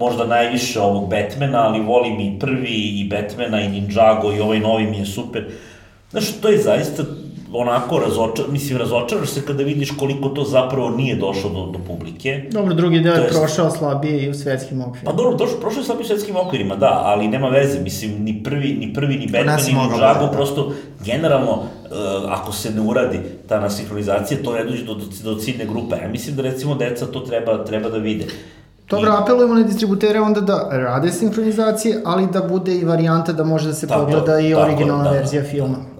možda 0.00 0.26
najviše 0.26 0.80
ovog 0.80 1.10
Batmana, 1.10 1.68
ali 1.68 1.80
volim 1.80 2.20
i 2.20 2.38
prvi, 2.38 3.00
i 3.00 3.08
Batmana, 3.08 3.60
i 3.60 3.68
Ninjago, 3.68 4.32
i 4.32 4.40
ovaj 4.40 4.60
novi 4.60 4.86
mi 4.86 4.98
je 4.98 5.06
super. 5.06 5.46
Znaš, 6.12 6.32
to 6.40 6.48
je 6.48 6.62
zaista 6.62 7.02
onako 7.52 7.98
razočar, 7.98 8.44
mislim, 8.48 8.78
razočaraš 8.78 9.28
se 9.28 9.42
kada 9.46 9.62
vidiš 9.62 9.90
koliko 9.98 10.28
to 10.28 10.44
zapravo 10.44 10.90
nije 10.90 11.16
došlo 11.16 11.50
do, 11.50 11.66
do 11.66 11.78
publike. 11.86 12.48
Dobro, 12.50 12.74
drugi 12.74 13.00
deo 13.00 13.14
je 13.14 13.28
prošao 13.28 13.70
slabije 13.70 14.24
i 14.24 14.30
u 14.30 14.34
svetskim 14.34 14.80
okvirima. 14.80 15.10
Pa 15.10 15.16
dobro, 15.16 15.36
došao, 15.36 15.60
prošao 15.60 15.80
je 15.80 15.84
slabije 15.84 16.04
u 16.04 16.06
svetskim 16.06 16.36
okvirima, 16.36 16.76
da, 16.76 17.02
ali 17.04 17.28
nema 17.28 17.48
veze, 17.48 17.80
mislim, 17.80 18.22
ni 18.22 18.42
prvi, 18.44 18.76
ni 18.80 18.94
prvi, 18.94 19.16
ni 19.16 19.26
Batman, 19.26 19.60
ni 19.66 19.72
Ninjago, 19.72 20.26
da. 20.26 20.30
prosto, 20.32 20.72
generalno, 21.04 21.52
uh, 21.52 21.62
ako 22.28 22.52
se 22.52 22.70
ne 22.70 22.80
uradi 22.80 23.18
ta 23.48 23.60
nasinhronizacija, 23.60 24.42
to 24.44 24.52
ne 24.52 24.64
dođe 24.64 24.84
do, 24.84 24.94
do, 24.94 25.04
do 25.24 25.40
ciljne 25.40 25.66
grupe. 25.66 25.96
Ja 26.02 26.08
mislim 26.08 26.36
da, 26.36 26.42
recimo, 26.42 26.74
deca 26.74 27.06
to 27.06 27.20
treba, 27.20 27.64
treba 27.64 27.88
da 27.88 27.98
vide. 27.98 28.26
Dobro, 28.90 29.12
apelujemo 29.22 29.54
na 29.54 29.62
distributere 29.62 30.20
onda 30.20 30.40
da 30.40 30.68
rade 30.70 31.12
sinhronizacije, 31.12 32.00
ali 32.04 32.26
da 32.32 32.40
bude 32.40 32.74
i 32.74 32.84
varijanta 32.84 33.32
da 33.32 33.44
može 33.44 33.68
da 33.68 33.74
se 33.74 33.88
tako, 33.88 34.04
pogleda 34.04 34.40
i 34.40 34.54
originalna 34.54 35.04
tako, 35.04 35.14
da, 35.14 35.20
verzija 35.20 35.44
filma. 35.44 35.76
Da, 35.76 35.82
da, 35.82 35.86
da. 35.86 35.91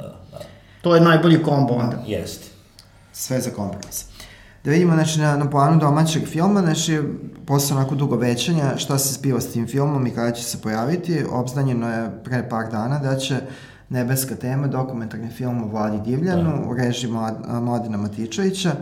To 0.83 0.95
je 0.95 1.01
najbolji 1.01 1.43
kombo 1.43 1.75
onda. 1.75 1.97
Jeste. 2.07 2.47
sve 3.13 3.41
za 3.41 3.51
kompromis. 3.51 4.05
Da 4.65 4.71
vidimo, 4.71 4.95
znači, 4.95 5.21
na, 5.21 5.37
na 5.37 5.51
planu 5.51 5.81
domaćeg 5.81 6.27
filma, 6.27 6.61
znači, 6.61 7.01
posle 7.47 7.77
onako 7.77 7.95
dugo 7.95 8.17
većanja, 8.17 8.77
šta 8.77 8.99
se 8.99 9.15
zbiva 9.15 9.41
s 9.41 9.53
tim 9.53 9.67
filmom 9.67 10.07
i 10.07 10.11
kada 10.11 10.33
će 10.33 10.43
se 10.43 10.61
pojaviti, 10.63 11.25
obznanjeno 11.31 11.89
je 11.89 12.11
pre 12.25 12.49
par 12.49 12.71
dana 12.71 12.99
da 12.99 13.17
će 13.17 13.41
Nebeska 13.89 14.35
tema, 14.35 14.67
dokumentarni 14.67 15.31
film 15.31 15.63
o 15.63 15.67
Vladi 15.67 16.01
Divljanu 16.11 16.63
da. 16.63 16.69
u 16.69 16.75
režiji 16.75 17.11
Mladina 17.61 17.99
Matičevića, 17.99 18.73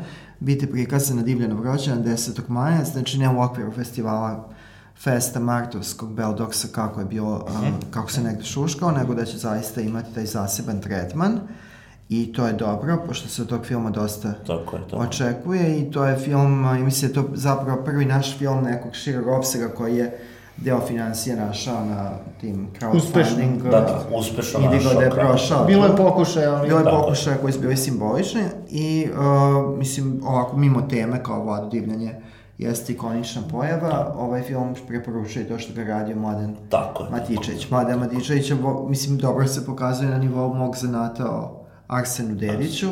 biti 0.40 0.70
prikazan 0.70 1.16
na 1.16 1.22
Divljanov 1.22 1.64
rođendan 1.64 2.04
10. 2.04 2.48
maja, 2.48 2.84
znači 2.84 3.18
ne 3.18 3.28
u 3.28 3.42
okviru 3.42 3.72
festivala 3.72 4.48
Festa 5.02 5.40
Martovskog 5.40 6.12
Beldoksa 6.12 6.68
kako 6.72 7.00
je 7.00 7.06
bilo, 7.06 7.34
uh, 7.34 7.90
kako 7.90 8.12
se 8.12 8.22
negde 8.22 8.44
šuškao, 8.44 8.90
nego 8.90 9.14
da 9.14 9.24
će 9.24 9.38
zaista 9.38 9.80
imati 9.80 10.14
taj 10.14 10.26
zaseban 10.26 10.80
tretman. 10.80 11.40
I 12.10 12.32
to 12.32 12.46
je 12.46 12.52
dobro, 12.52 12.98
pošto 13.06 13.28
se 13.28 13.42
od 13.42 13.48
tog 13.48 13.66
filma 13.66 13.90
dosta 13.90 14.32
tako 14.46 14.76
je, 14.76 14.82
tako. 14.90 15.02
očekuje 15.02 15.78
i 15.78 15.90
to 15.90 16.04
je 16.04 16.16
film, 16.16 16.76
i 16.78 16.82
mislim 16.82 17.12
da 17.12 17.20
je 17.20 17.26
to 17.26 17.32
zapravo 17.34 17.82
prvi 17.84 18.04
naš 18.04 18.38
film 18.38 18.64
nekog 18.64 18.94
širog 18.94 19.26
opsega 19.26 19.68
koji 19.68 19.96
je 19.96 20.18
deo 20.56 20.80
financije 20.80 21.36
našao 21.36 21.84
na 21.84 22.10
tim 22.40 22.68
crowdfunding. 22.80 23.62
Da, 23.62 23.70
da, 23.70 24.04
uspešno 24.16 24.60
našao. 24.60 24.94
da 24.94 25.00
je 25.00 25.10
prošao. 25.10 25.64
Bilo 25.64 25.86
je 25.86 25.96
pokušaj, 25.96 26.46
ali... 26.46 26.68
Bilo 26.68 26.78
je 26.78 26.84
pokušaj 26.84 27.34
koji 27.40 27.52
su 27.52 27.60
bili 27.60 27.76
simbolični 27.76 28.42
i, 28.70 29.08
uh, 29.12 29.78
mislim, 29.78 30.20
ovako, 30.24 30.56
mimo 30.56 30.82
teme 30.82 31.22
kao 31.22 31.44
Vlado 31.44 31.68
divljanje, 31.68 32.14
jeste 32.58 32.92
ikonična 32.92 33.42
pojava. 33.50 34.14
Ovaj 34.18 34.42
film 34.42 34.74
preporučuje 34.88 35.48
to 35.48 35.58
što 35.58 35.74
ga 35.74 35.84
radio 35.84 36.16
Mladen 36.16 36.56
tako 36.68 37.06
Matičević. 37.10 37.70
Mladen 37.70 37.98
Matičević, 37.98 38.52
mislim, 38.88 39.18
dobro 39.18 39.46
se 39.46 39.66
pokazuje 39.66 40.10
na 40.10 40.18
nivou 40.18 40.54
mog 40.54 40.76
zanata 40.76 41.30
o 41.30 41.59
Arsenu 41.90 42.34
Dediću, 42.34 42.88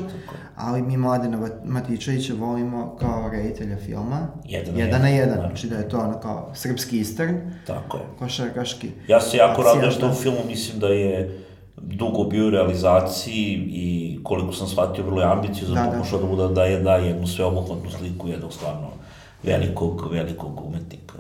ali 0.56 0.82
mi 0.82 0.96
Mladena 0.96 1.48
Matičevića 1.64 2.34
volimo 2.38 2.96
kao 3.00 3.30
reditelja 3.32 3.76
filma. 3.76 4.28
Jedan 4.44 4.74
na 4.74 4.80
jedan. 4.80 5.02
Na 5.02 5.08
jedan. 5.08 5.38
Znači 5.38 5.66
da 5.66 5.76
je 5.76 5.88
to 5.88 5.98
ono 5.98 6.20
kao 6.20 6.50
srpski 6.54 6.98
istern. 6.98 7.36
Tako 7.66 7.96
je. 7.96 8.02
Košarkaški. 8.18 8.90
Ja 9.08 9.20
se 9.20 9.36
jako 9.36 9.62
radujem 9.62 9.90
što 9.90 10.10
u 10.10 10.14
filmu 10.14 10.38
mislim 10.46 10.80
da 10.80 10.88
je 10.88 11.44
dugo 11.76 12.24
bio 12.24 12.46
u 12.46 12.50
realizaciji 12.50 13.68
i 13.68 14.18
koliko 14.22 14.52
sam 14.52 14.66
shvatio 14.66 15.04
vrlo 15.04 15.20
je 15.20 15.26
ambiciozan, 15.26 15.74
da, 15.74 15.82
da. 15.82 15.90
pokušao 15.90 16.18
da, 16.20 16.26
bude 16.26 16.54
da 16.54 16.64
je 16.64 16.80
da 16.80 16.94
jednu 16.94 17.26
sveobuhvatnu 17.26 17.90
sliku 17.90 18.28
jednog 18.28 18.52
stvarno 18.52 18.88
velikog, 19.42 20.08
velikog 20.12 20.66
umetnika. 20.66 21.14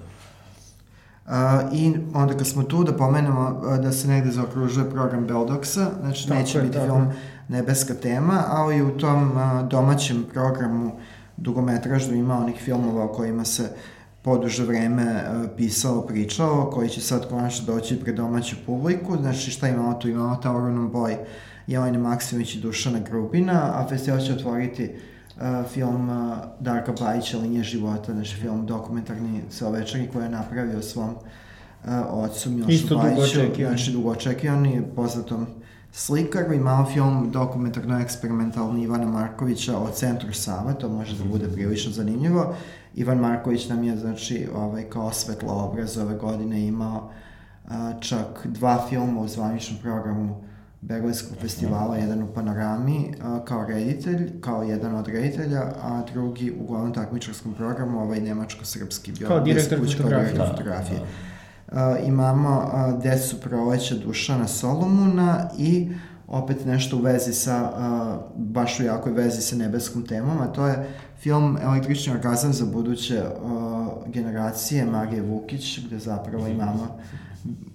Uh, 1.26 1.32
I 1.72 1.94
onda 2.14 2.34
kad 2.34 2.46
smo 2.46 2.62
tu 2.62 2.84
da 2.84 2.92
pomenemo 2.92 3.60
uh, 3.62 3.78
da 3.78 3.92
se 3.92 4.08
negde 4.08 4.30
zaokružuje 4.30 4.90
program 4.90 5.26
Beldoksa, 5.26 5.86
znači 6.00 6.28
tako 6.28 6.40
neće 6.40 6.58
je, 6.58 6.62
biti 6.62 6.74
tako. 6.74 6.86
film 6.86 7.12
Nebeska 7.48 7.94
tema, 7.94 8.44
ali 8.48 8.82
u 8.82 8.98
tom 8.98 9.32
domaćem 9.70 10.26
programu 10.32 10.92
dugometražno 11.36 12.14
ima 12.14 12.38
onih 12.38 12.56
filmova 12.56 13.04
o 13.04 13.08
kojima 13.08 13.44
se 13.44 13.70
poduže 14.22 14.64
vreme 14.64 15.24
pisalo, 15.56 16.02
pričalo, 16.02 16.70
koji 16.70 16.88
će 16.88 17.00
sad 17.00 17.28
konačno 17.28 17.74
doći 17.74 18.00
pred 18.00 18.14
domaću 18.14 18.56
publiku. 18.66 19.16
Znači 19.16 19.50
šta 19.50 19.68
imamo 19.68 19.94
tu? 19.94 20.08
Imamo 20.08 20.36
Tauronom 20.36 20.90
boj 20.90 21.16
Jelene 21.66 21.98
Maksimović 21.98 22.54
i 22.54 22.60
Dušana 22.60 22.98
Grubina, 22.98 23.72
a 23.74 23.86
festival 23.88 24.20
će 24.20 24.32
otvoriti 24.32 24.90
uh, 25.36 25.70
film 25.70 26.08
uh, 26.08 26.36
Darka 26.60 26.92
Bajića, 27.00 27.38
Linije 27.38 27.64
života, 27.64 28.12
znači 28.12 28.36
film 28.36 28.66
dokumentarni 28.66 29.42
sa 29.50 29.68
večeri 29.68 30.08
koji 30.12 30.24
je 30.24 30.30
napravio 30.30 30.82
svom 30.82 31.10
uh, 31.10 31.90
ocu 32.10 32.50
Milošu 32.50 32.96
Bajiću. 32.96 33.40
Znači 33.56 33.92
dugo 33.92 34.10
očekivani, 34.10 34.82
poznatom 34.96 35.46
slikaru. 35.92 36.54
Imamo 36.54 36.86
film 36.86 37.30
dokumentarno 37.30 38.00
eksperimentalni 38.00 38.82
Ivana 38.82 39.06
Markovića 39.06 39.78
o 39.78 39.90
Centru 39.90 40.32
Sava, 40.32 40.72
to 40.72 40.88
može 40.88 41.18
da 41.18 41.24
bude 41.24 41.48
prilično 41.48 41.92
zanimljivo. 41.92 42.54
Ivan 42.94 43.18
Marković 43.18 43.68
nam 43.68 43.84
je, 43.84 43.96
znači, 43.96 44.48
ovaj, 44.54 44.82
kao 44.90 45.12
svetlo 45.12 45.64
obraz 45.64 45.98
ove 45.98 46.14
godine 46.14 46.66
imao 46.66 47.10
uh, 47.64 47.70
čak 48.00 48.46
dva 48.46 48.86
filma 48.88 49.20
u 49.20 49.28
zvaničnom 49.28 49.78
programu 49.82 50.48
Berlinskog 50.80 51.38
festivala, 51.40 51.96
jedan 51.96 52.22
u 52.22 52.26
Panorami 52.26 53.14
kao 53.44 53.66
reditelj, 53.66 54.40
kao 54.40 54.62
jedan 54.62 54.94
od 54.94 55.08
reditelja, 55.08 55.62
a 55.82 56.02
drugi 56.12 56.52
u 56.60 56.66
glavnom 56.66 56.94
takmičarskom 56.94 57.54
programu, 57.54 58.00
ovaj 58.00 58.20
nemačko-srpski 58.20 59.18
bio 59.18 59.28
kao 59.28 59.40
direktor 59.40 59.78
fotografije. 59.78 60.46
Fotografije. 60.46 60.98
Da, 60.98 61.04
da. 61.04 61.37
Imamo 62.06 62.58
uh, 62.58 63.02
Decu 63.02 63.40
proleća 63.40 63.94
Dušana 63.94 64.48
Solomuna 64.48 65.50
i 65.58 65.88
opet 66.28 66.66
nešto 66.66 66.96
u 66.96 67.00
vezi 67.00 67.32
sa, 67.32 67.70
uh, 67.70 68.22
baš 68.36 68.80
u 68.80 68.82
jakoj 68.82 69.12
vezi 69.12 69.42
sa 69.42 69.56
nebeskom 69.56 70.06
temom, 70.06 70.40
a 70.40 70.46
to 70.46 70.66
je 70.66 70.88
film 71.20 71.58
Električni 71.62 72.12
orgazam 72.12 72.52
za 72.52 72.64
buduće 72.66 73.22
uh, 73.22 74.12
generacije 74.12 74.84
Marije 74.84 75.22
Vukić, 75.22 75.80
gde 75.86 75.98
zapravo 75.98 76.46
imamo 76.46 76.98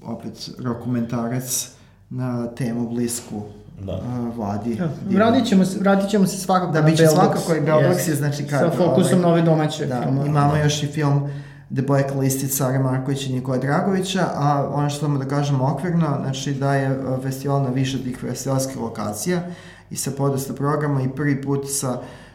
opet 0.04 0.50
dokumentarac 0.60 1.72
na 2.10 2.48
temu 2.48 2.90
blisku 2.90 3.42
da. 3.82 3.94
Uh, 3.94 4.36
vladi. 4.36 4.76
Ja, 4.76 4.90
vratit, 5.10 5.48
ćemo, 5.48 5.64
vratit 5.80 6.10
ćemo 6.10 6.28
se 6.28 6.38
svakako 6.38 6.72
da, 6.72 6.82
na 6.82 6.88
Belbox. 6.88 6.98
Da, 6.98 7.04
biće 7.04 7.08
svakako 7.08 7.56
i 7.56 7.62
Belbox 7.62 7.96
yes. 7.96 8.10
je, 8.10 8.16
znači 8.16 8.44
kad... 8.44 8.60
Sa 8.60 8.72
fokusom 8.72 9.20
ovaj, 9.20 9.22
na 9.22 9.28
ove 9.28 9.42
domaće 9.42 9.86
da, 9.86 10.02
filmove. 10.02 10.28
Imamo 10.28 10.56
još 10.56 10.84
i 10.84 10.88
film 10.88 11.30
The 11.76 11.82
Black 11.82 12.16
Listed 12.16 12.52
Sara 12.52 12.80
Markovića 12.80 13.30
i 13.30 13.34
Nikola 13.34 13.58
Dragovića, 13.58 14.30
a 14.36 14.70
ono 14.74 14.90
što 14.90 15.00
samo 15.00 15.20
da 15.20 15.26
kažemo 15.26 15.74
okvirno, 15.74 16.18
znači 16.22 16.54
da 16.54 16.76
je 16.76 17.00
uh, 17.00 17.24
festival 17.24 17.64
na 17.64 17.70
više 17.70 18.04
tih 18.04 18.18
festivalskih 18.18 18.78
lokacija 18.78 19.44
i 19.90 19.96
sa 19.96 20.12
podosta 20.12 20.54
programa 20.54 21.02
i 21.02 21.10
prvi 21.10 21.42
put 21.42 21.66
sa 21.70 21.92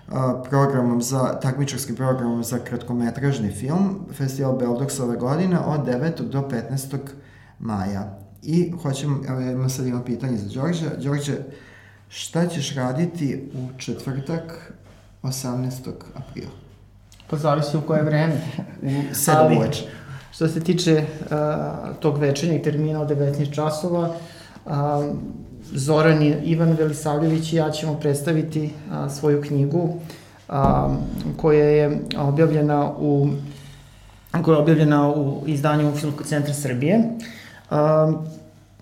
uh, 0.08 0.14
programom 0.48 1.02
za, 1.02 1.40
takmičarskim 1.42 1.96
programom 1.96 2.44
za 2.44 2.58
kratkometražni 2.58 3.52
film, 3.52 4.06
festival 4.12 4.58
Beldox 4.58 5.02
ove 5.02 5.16
godine 5.16 5.58
od 5.58 5.80
9. 5.86 6.28
do 6.28 6.40
15. 6.40 6.98
maja. 7.58 8.18
I 8.42 8.72
hoćem, 8.82 9.22
evo 9.28 9.40
imam 9.40 9.70
sad 9.70 9.86
jedno 9.86 10.04
pitanje 10.04 10.36
za 10.36 10.60
Đorđe. 10.60 10.88
Đorđe, 11.02 11.36
šta 12.08 12.46
ćeš 12.46 12.74
raditi 12.74 13.50
u 13.54 13.78
četvrtak 13.78 14.72
18. 15.22 15.92
aprila? 16.14 16.67
Pa 17.30 17.36
zavisi 17.36 17.76
u 17.76 17.80
koje 17.80 18.02
vreme. 18.02 18.40
U 18.82 18.86
7 19.14 19.56
uveče. 19.56 19.82
Što 20.30 20.48
se 20.48 20.60
tiče 20.60 21.04
uh, 21.20 21.28
tog 22.00 22.18
večernjeg 22.18 22.62
termina 22.62 23.00
od 23.00 23.08
19 23.08 23.54
časova, 23.54 24.14
uh, 24.66 24.72
Zoran 25.72 26.22
i 26.22 26.36
Ivan 26.44 26.72
Velisavljević 26.72 27.52
i 27.52 27.56
ja 27.56 27.70
ćemo 27.70 27.94
predstaviti 27.94 28.64
uh, 28.64 29.12
svoju 29.12 29.42
knjigu 29.42 29.94
uh, 30.48 30.54
koja 31.36 31.64
je 31.64 32.00
objavljena 32.18 32.92
u 32.98 33.28
koja 34.42 34.54
je 34.54 34.62
objavljena 34.62 35.08
u 35.08 35.42
izdanju 35.46 35.92
Filmskog 35.96 36.26
centra 36.26 36.54
Srbije. 36.54 37.02
Um, 37.70 38.18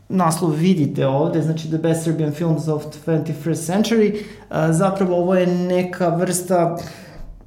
naslov 0.09 0.51
vidite 0.51 1.06
ovde, 1.06 1.43
znači 1.43 1.68
The 1.68 1.78
Best 1.78 2.05
Serbian 2.05 2.32
Films 2.32 2.68
of 2.68 2.85
the 2.90 3.12
21st 3.12 3.73
Century. 3.73 4.14
Uh, 4.14 4.56
zapravo 4.70 5.16
ovo 5.16 5.35
je 5.35 5.47
neka 5.47 6.09
vrsta 6.09 6.77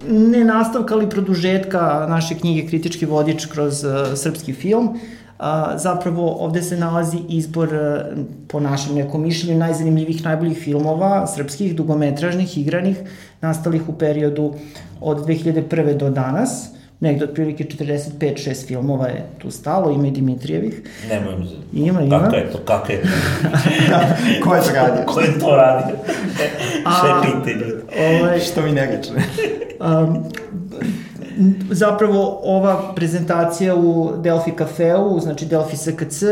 ne 0.08 0.44
nastavka, 0.44 0.96
ali 0.96 1.10
produžetka 1.10 2.06
naše 2.10 2.36
knjige 2.36 2.68
Kritički 2.68 3.06
vodič 3.06 3.46
kroz 3.46 3.84
uh, 3.84 3.92
srpski 4.16 4.54
film. 4.54 4.88
Uh, 4.88 5.46
zapravo 5.76 6.36
ovde 6.40 6.62
se 6.62 6.78
nalazi 6.78 7.18
izbor, 7.30 7.68
uh, 7.68 8.26
po 8.48 8.60
našem 8.60 8.96
nekom 8.96 9.22
mišljenju, 9.24 9.60
najzanimljivih, 9.60 10.24
najboljih 10.24 10.58
filmova, 10.58 11.28
srpskih, 11.28 11.76
dugometražnih, 11.76 12.58
igranih, 12.58 12.98
nastalih 13.42 13.90
u 13.90 13.94
periodu 13.94 14.54
od 15.02 15.26
2001. 15.28 15.98
do 15.98 16.10
danas 16.10 16.70
negde 17.00 17.26
otprilike 17.26 17.64
45-6 17.64 18.68
filmova 18.68 19.08
je 19.08 19.26
tu 19.38 19.52
stalo, 19.52 19.92
ima 19.92 20.08
i 20.08 20.12
Dimitrijevih. 20.12 20.82
Nemoj 21.10 21.36
mi 21.36 21.48
Ima, 21.86 22.02
ima. 22.02 22.20
Kako 22.20 22.36
je 22.36 22.52
to, 22.52 22.58
kako 22.58 22.92
je 22.92 23.02
to? 23.02 23.08
Ko 24.44 24.56
je 24.56 24.62
to 24.62 24.74
radio? 24.74 25.04
Ko 25.06 25.20
je 25.20 25.40
to 25.40 25.56
radio? 25.56 25.96
Sve 27.02 27.12
pitanje. 27.22 27.74
Ovaj, 28.22 28.40
Što 28.40 28.62
mi 28.62 28.72
ne 28.72 28.86
reče? 28.86 29.10
Um, 29.80 30.24
zapravo 31.72 32.40
ova 32.44 32.94
prezentacija 32.96 33.76
u 33.76 34.12
Delphi 34.18 34.52
kafeu, 34.52 35.20
znači 35.20 35.46
Delphi 35.46 35.78
SKC, 35.78 36.24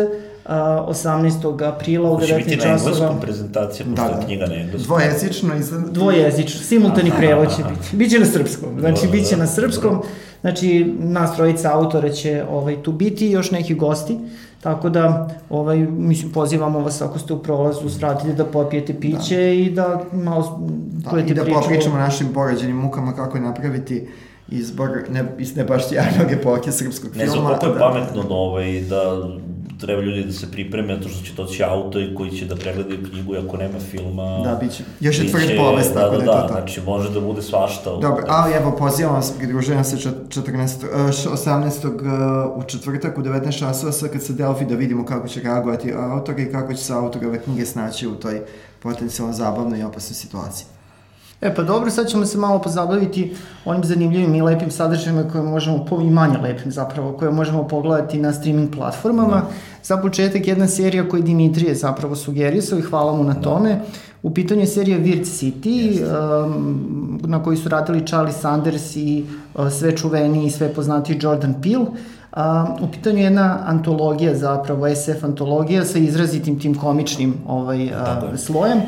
Uh, 0.47 0.53
18. 0.53 1.67
aprila 1.67 2.11
u 2.11 2.17
19 2.17 2.19
časova. 2.19 2.39
Hoće 2.39 2.49
biti 2.49 2.67
na 2.67 2.73
engleskom 2.73 3.19
prezentacija, 3.21 3.85
pošto 3.85 4.07
da, 4.07 4.19
da. 4.19 4.25
knjiga 4.25 4.45
na 4.45 4.55
engleskom. 4.55 4.83
Dvojezično. 4.83 5.55
Izgled... 5.55 5.83
Dvojezično, 5.91 6.61
simultani 6.61 7.11
prevod 7.17 7.55
će 7.55 7.63
biti. 7.63 7.95
Biće 7.95 8.19
na 8.19 8.25
srpskom, 8.25 8.79
znači 8.79 9.05
da, 9.05 9.11
biće 9.11 9.35
da, 9.35 9.41
na 9.41 9.47
srpskom. 9.47 9.95
Da. 9.95 10.07
Znači, 10.41 10.95
nas 10.99 11.35
trojica 11.35 11.73
autora 11.73 12.09
će 12.09 12.43
ovaj, 12.49 12.83
tu 12.83 12.91
biti 12.91 13.27
i 13.27 13.31
još 13.31 13.51
neki 13.51 13.73
gosti. 13.73 14.17
Tako 14.67 14.89
da, 14.89 15.27
ovaj, 15.49 15.77
mislim, 15.77 16.31
pozivamo 16.31 16.79
vas 16.79 17.01
ako 17.01 17.19
ste 17.19 17.33
u 17.33 17.39
prolazu, 17.39 17.89
svratite 17.89 18.33
da 18.33 18.45
popijete 18.45 18.99
piće 18.99 19.35
da. 19.35 19.49
i 19.49 19.69
da 19.69 20.01
malo 20.13 20.59
da, 21.11 21.19
I 21.19 21.33
da 21.33 21.43
priču. 21.43 21.59
popričamo 21.59 21.95
o 21.95 21.99
našim 21.99 22.27
poređenim 22.33 22.75
mukama 22.77 23.13
kako 23.13 23.37
je 23.37 23.43
napraviti 23.43 24.07
izbor 24.49 24.89
ne, 25.09 25.23
iz 25.37 25.55
ne 25.55 25.63
baš 25.63 25.83
epoke 26.31 26.71
srpskog 26.71 27.11
filma. 27.11 27.25
Ne 27.25 27.31
znam 27.31 27.45
koliko 27.45 27.65
je 27.65 27.73
da, 27.73 27.79
pametno 27.79 28.23
da, 28.23 28.33
ovaj, 28.33 28.81
da 28.81 29.27
treba 29.77 30.01
ljudi 30.01 30.23
da 30.23 30.31
se 30.31 30.51
pripreme, 30.51 30.95
zato 30.95 31.09
što 31.09 31.25
će 31.25 31.33
doći 31.33 31.63
auto 31.63 31.99
i 31.99 32.15
koji 32.15 32.31
će 32.31 32.45
da 32.45 32.55
pregledaju 32.55 33.05
knjigu 33.09 33.35
i 33.35 33.37
ako 33.37 33.57
nema 33.57 33.79
filma... 33.79 34.41
Da, 34.43 34.55
bit 34.61 34.71
će. 34.71 34.83
Još 34.99 35.19
je 35.19 35.31
tvrd 35.31 35.57
povest, 35.57 35.93
da, 35.93 36.01
tako 36.01 36.17
da, 36.17 36.25
da, 36.25 36.31
da, 36.31 36.47
znači 36.51 36.81
može 36.81 37.09
da 37.09 37.21
bude 37.21 37.41
svašta. 37.41 37.89
Dobro, 37.89 38.25
ali 38.27 38.53
evo, 38.53 38.75
pozivam 38.79 39.15
vas, 39.15 39.33
pridružujem 39.37 39.83
se 39.83 39.97
14, 39.97 40.87
18. 41.11 42.55
u 42.55 42.63
četvrtak 42.63 43.17
u 43.17 43.21
19 43.21 43.59
časova 43.59 43.91
sa 43.91 44.07
kad 44.07 44.23
se 44.23 44.33
Delfi 44.33 44.65
da 44.65 44.75
vidimo 44.75 45.05
kako 45.05 45.27
će 45.27 45.41
reagovati 45.41 45.93
autor 45.93 46.39
i 46.39 46.51
kako 46.51 46.73
će 46.73 46.83
se 46.83 46.93
autor 46.93 47.25
ove 47.25 47.39
knjige 47.43 47.65
snaći 47.65 48.07
u 48.07 48.15
toj 48.15 48.41
potencijalno 48.79 49.33
zabavnoj 49.33 49.79
i 49.79 49.83
opasnoj 49.83 50.15
situaciji. 50.15 50.76
E 51.41 51.55
pa 51.55 51.63
dobro, 51.63 51.89
sad 51.89 52.07
ćemo 52.07 52.25
se 52.25 52.37
malo 52.37 52.61
pozabaviti 52.61 53.35
onim 53.65 53.83
zanimljivim 53.83 54.35
i 54.35 54.41
lepim 54.41 54.71
sadržajima 54.71 55.23
koje 55.31 55.43
možemo, 55.43 55.85
po, 55.85 56.01
i 56.01 56.09
manje 56.09 56.37
lepim 56.37 56.71
zapravo, 56.71 57.13
koje 57.13 57.31
možemo 57.31 57.67
pogledati 57.67 58.19
na 58.19 58.33
streaming 58.33 58.75
platformama. 58.75 59.35
Da. 59.35 59.47
Za 59.83 59.97
početak 59.97 60.47
jedna 60.47 60.67
serija 60.67 61.09
koju 61.09 61.23
Dimitrije 61.23 61.75
zapravo 61.75 62.15
sugerisao 62.15 62.79
i 62.79 62.81
hvala 62.81 63.15
mu 63.15 63.23
na 63.23 63.33
da. 63.33 63.41
tome. 63.41 63.79
U 64.23 64.33
pitanju 64.33 64.61
je 64.61 64.67
serija 64.67 64.99
Weird 64.99 65.25
City, 65.25 66.01
um, 66.45 67.19
na 67.23 67.43
kojoj 67.43 67.57
su 67.57 67.69
radili 67.69 68.07
Charlie 68.07 68.33
Sanders 68.33 68.95
i 68.95 69.25
uh, 69.55 69.71
sve 69.71 69.97
čuveni 69.97 70.45
i 70.45 70.51
sve 70.51 70.73
poznati 70.73 71.19
Jordan 71.21 71.61
Peele. 71.61 71.85
Uh, 71.85 72.89
u 72.89 72.91
pitanju 72.91 73.17
je 73.17 73.23
jedna 73.23 73.59
antologija 73.65 74.35
zapravo, 74.35 74.95
SF 74.95 75.23
antologija 75.23 75.85
sa 75.85 75.97
izrazitim 75.97 76.59
tim 76.59 76.75
komičnim 76.75 77.33
ovaj, 77.47 77.85
uh, 77.85 77.91
slojem 78.37 78.81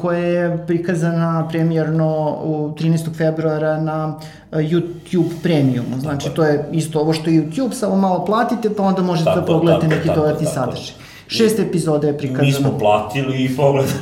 koja 0.00 0.18
je 0.18 0.66
prikazana 0.66 1.48
premijerno 1.48 2.38
u 2.42 2.74
13. 2.78 3.16
februara 3.16 3.80
na 3.80 4.18
YouTube 4.52 5.30
premiumu. 5.42 5.98
Znači, 6.00 6.30
to 6.30 6.44
je 6.44 6.68
isto 6.72 7.00
ovo 7.00 7.12
što 7.12 7.30
je 7.30 7.42
YouTube, 7.42 7.72
samo 7.72 7.96
malo 7.96 8.24
platite, 8.24 8.74
pa 8.74 8.82
onda 8.82 9.02
možete 9.02 9.24
tako, 9.24 9.40
da 9.40 9.46
pogledate 9.46 9.86
tako, 9.86 9.94
neki 9.94 10.08
tako, 10.08 10.20
dodatni 10.20 10.46
sadržaj. 10.46 10.94
Šest 11.26 11.58
epizoda 11.58 12.06
je 12.06 12.18
prikazano. 12.18 12.46
Mi 12.46 12.52
smo 12.52 12.78
platili 12.78 13.44
i 13.44 13.56
pogledali. 13.56 13.92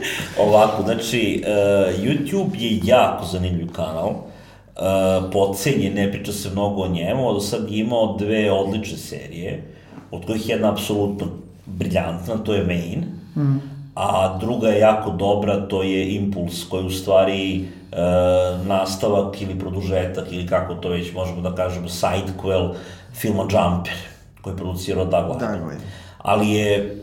Ovako, 0.46 0.82
znači, 0.82 1.44
uh, 1.44 2.04
YouTube 2.04 2.58
je 2.58 2.80
jako 2.84 3.24
zanimljiv 3.24 3.72
kanal. 3.72 4.08
Uh, 4.08 5.32
pocenje, 5.32 5.90
ne 5.90 6.12
priča 6.12 6.32
se 6.32 6.50
mnogo 6.50 6.82
o 6.82 6.88
njemu, 6.88 7.28
od 7.28 7.46
sad 7.46 7.70
je 7.70 7.78
imao 7.78 8.16
dve 8.16 8.52
odlične 8.52 8.98
serije, 8.98 9.62
od 10.10 10.26
kojih 10.26 10.48
jedna 10.48 10.72
apsolutno 10.72 11.26
briljantna, 11.66 12.36
to 12.44 12.54
je 12.54 12.64
Main, 12.64 13.04
mm 13.36 13.77
a 13.98 14.38
druga 14.40 14.68
je 14.68 14.80
jako 14.80 15.10
dobra, 15.10 15.68
to 15.68 15.82
je 15.82 16.14
Impuls, 16.14 16.64
koji 16.68 16.86
u 16.86 16.90
stvari 16.90 17.58
e, 17.58 17.64
nastavak 18.66 19.42
ili 19.42 19.58
produžetak 19.58 20.32
ili 20.32 20.46
kako 20.46 20.74
to 20.74 20.88
već 20.88 21.12
možemo 21.14 21.40
da 21.40 21.54
kažemo, 21.54 21.88
sidequel 21.88 22.74
filma 23.14 23.42
Jumper, 23.42 23.94
koji 24.42 24.52
je 24.52 24.56
producirao 24.56 25.04
Doug. 25.04 25.38
Da, 25.38 25.58
Ali 26.18 26.50
je 26.50 27.02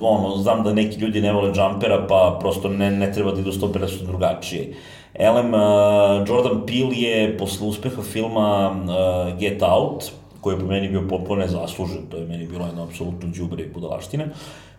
ono, 0.00 0.36
znam 0.36 0.64
da 0.64 0.72
neki 0.72 1.00
ljudi 1.00 1.20
ne 1.20 1.32
vole 1.32 1.52
Jumpera, 1.54 2.06
pa 2.08 2.36
prosto 2.40 2.68
ne, 2.68 2.90
ne 2.90 3.12
treba 3.12 3.32
da 3.32 3.40
idu 3.40 3.52
stope 3.52 3.78
da 3.78 3.88
su 3.88 4.04
drugačije. 4.04 4.74
Elem, 5.14 5.54
uh, 5.54 5.60
Jordan 6.28 6.66
Peele 6.66 6.96
je 6.96 7.38
posle 7.38 7.66
uspeha 7.66 8.02
filma 8.02 8.70
uh, 8.70 9.38
Get 9.38 9.62
Out, 9.62 10.10
koji 10.40 10.54
je 10.54 10.60
po 10.60 10.66
meni 10.66 10.88
bio 10.88 11.02
potpuno 11.08 11.40
nezaslužen, 11.40 12.06
to 12.10 12.16
je 12.16 12.26
meni 12.26 12.46
bilo 12.46 12.66
jedno 12.66 12.82
apsolutno 12.82 13.28
džubre 13.28 13.62
i 13.62 13.72
budalaštine, 13.74 14.28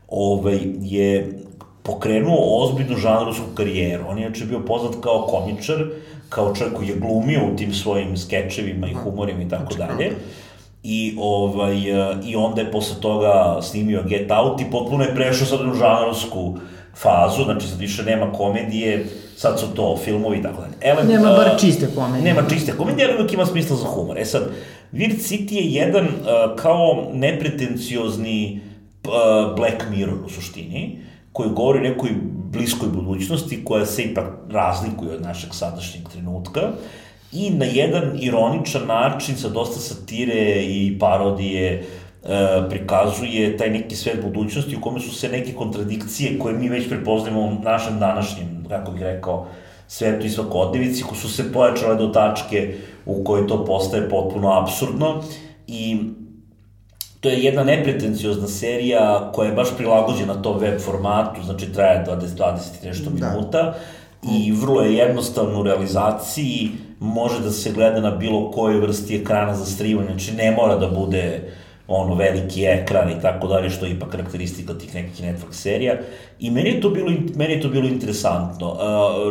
ovaj, 0.08 0.60
je 0.82 1.40
pokrenuo 1.84 2.64
ozbiljnu 2.64 2.98
žanrovsku 2.98 3.46
karijeru. 3.56 4.04
On 4.10 4.18
je 4.18 4.26
inače 4.26 4.46
bio 4.46 4.60
poznat 4.60 4.94
kao 5.02 5.28
komičar, 5.28 5.86
kao 6.30 6.56
čovjek 6.56 6.76
koji 6.76 6.88
je 6.88 6.96
glumio 6.96 7.40
u 7.54 7.56
tim 7.56 7.74
svojim 7.74 8.18
skečevima 8.18 8.88
i 8.88 8.94
humorima 8.94 9.42
i 9.42 9.50
tako 9.50 9.74
znači, 9.74 9.94
dalje. 9.94 10.12
I, 10.84 11.16
ovaj, 11.20 11.78
I 12.26 12.36
onda 12.36 12.62
je 12.62 12.72
posle 12.72 13.02
toga 13.02 13.60
snimio 13.62 14.04
Get 14.04 14.32
Out 14.32 14.62
i 14.62 14.72
potpuno 14.72 15.04
je 15.04 15.16
prešao 15.16 15.48
sad 15.48 15.62
u 15.62 15.74
žanrovsku 15.74 16.58
fazu, 16.96 17.44
znači 17.44 17.68
sad 17.68 17.80
više 17.80 18.04
nema 18.04 18.32
komedije, 18.32 19.06
sad 19.38 19.60
su 19.60 19.68
to 19.76 19.98
filmovi 20.04 20.38
i 20.38 20.42
tako 20.42 20.62
dalje. 20.62 20.74
Ele, 20.82 21.04
nema 21.04 21.30
bar 21.30 21.60
čiste 21.60 21.88
komedije. 21.96 22.34
Nema 22.34 22.50
čiste 22.50 22.72
komedije, 22.78 23.08
ali 23.08 23.16
uvijek 23.16 23.34
ima 23.34 23.46
smisla 23.46 23.76
za 23.76 23.86
humor. 23.86 24.18
E 24.18 24.26
sad, 24.26 24.50
Weird 24.94 25.18
City 25.18 25.54
je 25.54 25.72
jedan 25.72 26.06
uh, 26.06 26.56
kao 26.56 27.08
nepretenciozni 27.14 28.62
uh, 28.66 28.73
Black 29.58 29.90
Mirror 29.92 30.18
u 30.26 30.30
suštini, 30.30 31.00
koji 31.34 31.50
govori 31.50 31.80
o 31.80 31.90
nekoj 31.90 32.10
bliskoj 32.52 32.90
budućnosti 32.90 33.66
koja 33.66 33.86
se 33.86 34.04
ipak 34.04 34.26
razlikuje 34.50 35.16
od 35.16 35.22
našeg 35.22 35.54
sadašnjeg 35.54 36.10
trenutka 36.10 36.62
i 37.32 37.50
na 37.50 37.66
jedan 37.66 38.20
ironičan 38.20 38.88
način 38.88 39.36
sa 39.38 39.50
dosta 39.50 39.80
satire 39.80 40.64
i 40.64 41.00
parodije 41.00 41.72
e, 41.74 41.84
prikazuje 42.70 43.58
taj 43.58 43.70
neki 43.70 43.96
svet 43.96 44.22
budućnosti 44.24 44.76
u 44.76 44.82
kome 44.82 45.00
su 45.00 45.16
se 45.16 45.30
neke 45.30 45.54
kontradikcije 45.54 46.40
koje 46.40 46.54
mi 46.54 46.70
već 46.70 46.90
prepoznajemo 46.90 47.42
u 47.42 47.64
našem 47.64 48.00
današnjem, 48.00 48.66
kako 48.70 48.92
bih 48.92 49.02
rekao, 49.02 49.48
svetu 49.88 50.26
i 50.26 50.30
svakodnevici, 50.30 51.04
ko 51.04 51.16
su 51.16 51.30
se 51.30 51.54
pojačale 51.54 51.96
do 51.96 52.08
tačke 52.08 52.76
u 53.06 53.24
kojoj 53.24 53.48
to 53.48 53.66
postaje 53.66 54.10
potpuno 54.10 54.52
absurdno 54.52 55.24
i 55.68 55.98
to 57.24 57.30
je 57.30 57.44
jedna 57.44 57.64
nepretenciozna 57.64 58.48
serija 58.48 59.32
koja 59.34 59.50
je 59.50 59.56
baš 59.56 59.68
prilagođena 59.78 60.42
tom 60.42 60.60
web 60.60 60.82
formatu, 60.82 61.44
znači 61.44 61.74
traje 61.74 62.06
20-20 62.08 62.58
i 62.84 62.86
nešto 62.88 63.10
da. 63.10 63.30
minuta 63.30 63.74
i 64.24 64.52
vrlo 64.52 64.82
je 64.82 64.96
jednostavno 64.96 65.60
u 65.60 65.64
realizaciji, 65.64 66.70
može 67.00 67.40
da 67.40 67.52
se 67.52 67.72
gleda 67.72 68.02
na 68.02 68.12
bilo 68.12 68.52
kojoj 68.52 68.80
vrsti 68.80 69.16
ekrana 69.16 69.56
za 69.56 69.66
streamanje, 69.66 70.08
znači 70.08 70.32
ne 70.32 70.52
mora 70.52 70.76
da 70.76 70.88
bude 70.88 71.52
ono 71.88 72.16
veliki 72.16 72.66
ekran 72.66 73.10
i 73.10 73.22
tako 73.22 73.48
dalje, 73.48 73.70
što 73.70 73.86
je 73.86 73.92
ipak 73.92 74.10
karakteristika 74.10 74.74
tih 74.74 74.96
nekih 74.96 75.26
Netflix 75.26 75.52
serija. 75.52 75.96
I 76.40 76.52
meni 76.52 76.70
je 76.70 76.82
to 76.82 76.90
bilo, 76.90 77.12
meni 77.36 77.54
je 77.54 77.62
to 77.62 77.70
bilo 77.70 77.88
interesantno. 77.88 78.72
Uh, 78.72 78.80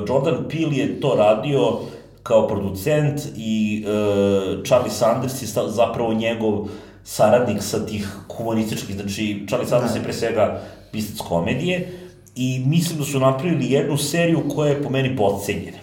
Jordan 0.09 0.48
Peele 0.51 0.77
je 0.77 1.01
to 1.01 1.14
radio 1.19 1.78
kao 2.23 2.48
producent 2.48 3.20
i 3.36 3.85
uh, 3.86 4.64
Charlie 4.64 4.90
Sanders 4.90 5.43
je 5.43 5.47
zapravo 5.69 6.14
njegov 6.14 6.69
saradnik 7.05 7.62
sa 7.62 7.87
tih 7.87 8.09
humorističkih, 8.37 8.97
znači 8.97 9.45
Charlie 9.49 9.69
Sanders 9.69 9.93
da. 9.93 9.99
je 9.99 10.05
pre 10.05 10.12
svega 10.12 10.61
pisac 10.93 11.19
komedije 11.19 11.93
i 12.37 12.62
mislim 12.66 12.99
da 12.99 13.05
su 13.05 13.20
napravili 13.20 13.73
jednu 13.73 13.97
seriju 13.97 14.49
koja 14.55 14.70
je 14.70 14.83
po 14.83 14.91
meni 14.91 15.16
podcenjena. 15.16 15.79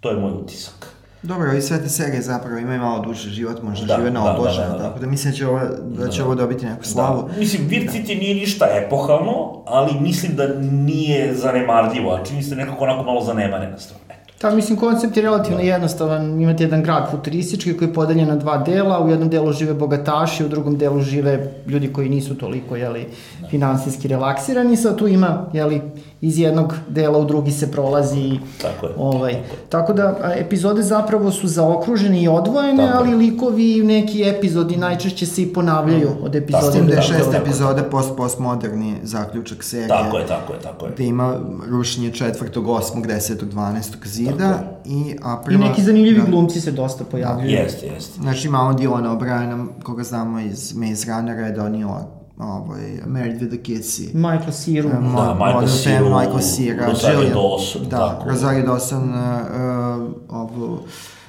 To 0.00 0.10
je 0.10 0.16
moj 0.16 0.32
utisak. 0.32 0.90
Dobro, 1.22 1.52
i 1.52 1.62
sve 1.62 1.82
te 1.82 1.88
serije 1.88 2.22
zapravo 2.22 2.58
imaju 2.58 2.80
malo 2.80 3.02
duže 3.02 3.30
život, 3.30 3.62
možda 3.62 3.86
da, 3.86 3.96
žive 3.96 4.10
na 4.10 4.20
da, 4.20 4.32
da, 4.32 4.42
da, 4.42 4.68
da, 4.68 4.78
tako 4.78 4.98
da 4.98 5.06
mislim 5.06 5.32
da 5.32 5.36
će 5.38 5.46
ovo, 5.46 5.60
da 5.82 6.08
će 6.08 6.18
da, 6.18 6.24
ovo 6.24 6.34
dobiti 6.34 6.66
neku 6.66 6.84
slavu. 6.84 7.28
Da. 7.28 7.38
Mislim, 7.38 7.68
Weird 7.68 8.06
da. 8.06 8.14
Nije 8.14 8.34
ništa 8.34 8.66
epohalno, 8.86 9.62
ali 9.66 10.00
mislim 10.00 10.36
da 10.36 10.48
nije 10.60 11.34
zanemarljivo, 11.34 12.14
a 12.14 12.24
čini 12.24 12.42
se 12.42 12.56
nekako 12.56 12.84
onako 12.84 13.02
malo 13.02 13.24
zanemarena 13.24 13.78
stvar. 13.78 14.00
Da, 14.40 14.50
mislim, 14.50 14.78
koncept 14.78 15.16
je 15.16 15.22
relativno 15.22 15.58
da. 15.58 15.64
jednostavan. 15.64 16.40
Imate 16.40 16.64
jedan 16.64 16.82
grad 16.82 17.10
futuristički 17.10 17.76
koji 17.76 17.88
je 17.88 17.94
podeljen 17.94 18.28
na 18.28 18.36
dva 18.36 18.58
dela. 18.58 19.04
U 19.04 19.10
jednom 19.10 19.28
delu 19.28 19.52
žive 19.52 19.74
bogataši, 19.74 20.44
u 20.44 20.48
drugom 20.48 20.78
delu 20.78 21.00
žive 21.00 21.52
ljudi 21.66 21.92
koji 21.92 22.08
nisu 22.08 22.34
toliko, 22.34 22.76
jeli, 22.76 23.06
da. 23.40 23.48
finansijski 23.48 24.08
relaksirani. 24.08 24.76
Sad 24.76 24.98
tu 24.98 25.08
ima, 25.08 25.46
jeli, 25.52 25.80
iz 26.20 26.38
jednog 26.38 26.74
dela 26.88 27.18
u 27.18 27.24
drugi 27.24 27.50
se 27.50 27.72
prolazi. 27.72 28.38
Tako 28.62 28.86
je. 28.86 28.92
Ovaj, 28.96 29.36
tako 29.68 29.92
da, 29.92 30.32
epizode 30.36 30.82
zapravo 30.82 31.30
su 31.30 31.48
zaokružene 31.48 32.22
i 32.22 32.28
odvojene, 32.28 32.86
tako 32.86 32.98
ali 32.98 33.14
likovi 33.14 33.82
neki 33.84 34.22
epizodi 34.28 34.76
najčešće 34.76 35.26
se 35.26 35.42
i 35.42 35.52
ponavljaju 35.52 36.10
od 36.22 36.36
epizode. 36.36 36.66
S 36.66 36.72
tim 36.72 36.86
da 36.86 36.94
je 36.94 37.02
šest 37.02 37.34
epizode 37.34 37.82
post 37.90 38.16
postmoderni 38.16 38.96
zaključak 39.02 39.64
serije. 39.64 39.88
Tako 39.88 40.18
je, 40.18 40.26
tako 40.26 40.52
je, 40.52 40.60
tako 40.60 40.86
je. 40.86 40.92
Da 40.96 41.02
ima 41.02 41.36
rušenje 41.70 42.10
četvrtog, 42.10 42.68
osmog, 42.68 43.06
desetog, 43.06 43.48
dvanestog 43.48 44.06
zida. 44.06 44.80
I, 44.84 45.16
a 45.22 45.42
prva, 45.44 45.64
I 45.64 45.68
neki 45.68 45.82
zanimljivi 45.82 46.20
da, 46.20 46.26
glumci 46.30 46.60
se 46.60 46.70
dosta 46.70 47.04
pojavljuju. 47.04 47.50
Jeste, 47.50 47.86
jeste. 47.86 48.20
Znači 48.20 48.48
imamo 48.48 48.72
Dilana 48.74 49.18
O'Briena, 49.18 49.66
koga 49.82 50.02
znamo 50.02 50.40
iz 50.40 50.74
Maze 50.76 51.12
Runnera, 51.12 51.46
je 51.46 51.52
donio 51.52 51.88
ovaj, 52.40 53.00
Married 53.06 53.40
with 53.40 53.48
the 53.48 53.62
Kids 53.62 53.98
i... 53.98 54.10
Michael 54.14 54.52
Cera. 54.52 54.88
Uh, 54.88 55.14
da, 55.16 55.34
Michael 55.34 55.68
Cera. 55.68 56.20
Michael 56.20 56.40
Cera. 56.40 56.86
Rosario 56.86 57.34
Dawson. 57.34 57.88
Da, 57.88 57.98
tako. 57.98 58.28
Rosario 58.28 58.66
Dawson, 58.66 59.08
uh, 59.08 60.08
uh, 60.28 60.40
ovu, 60.40 60.78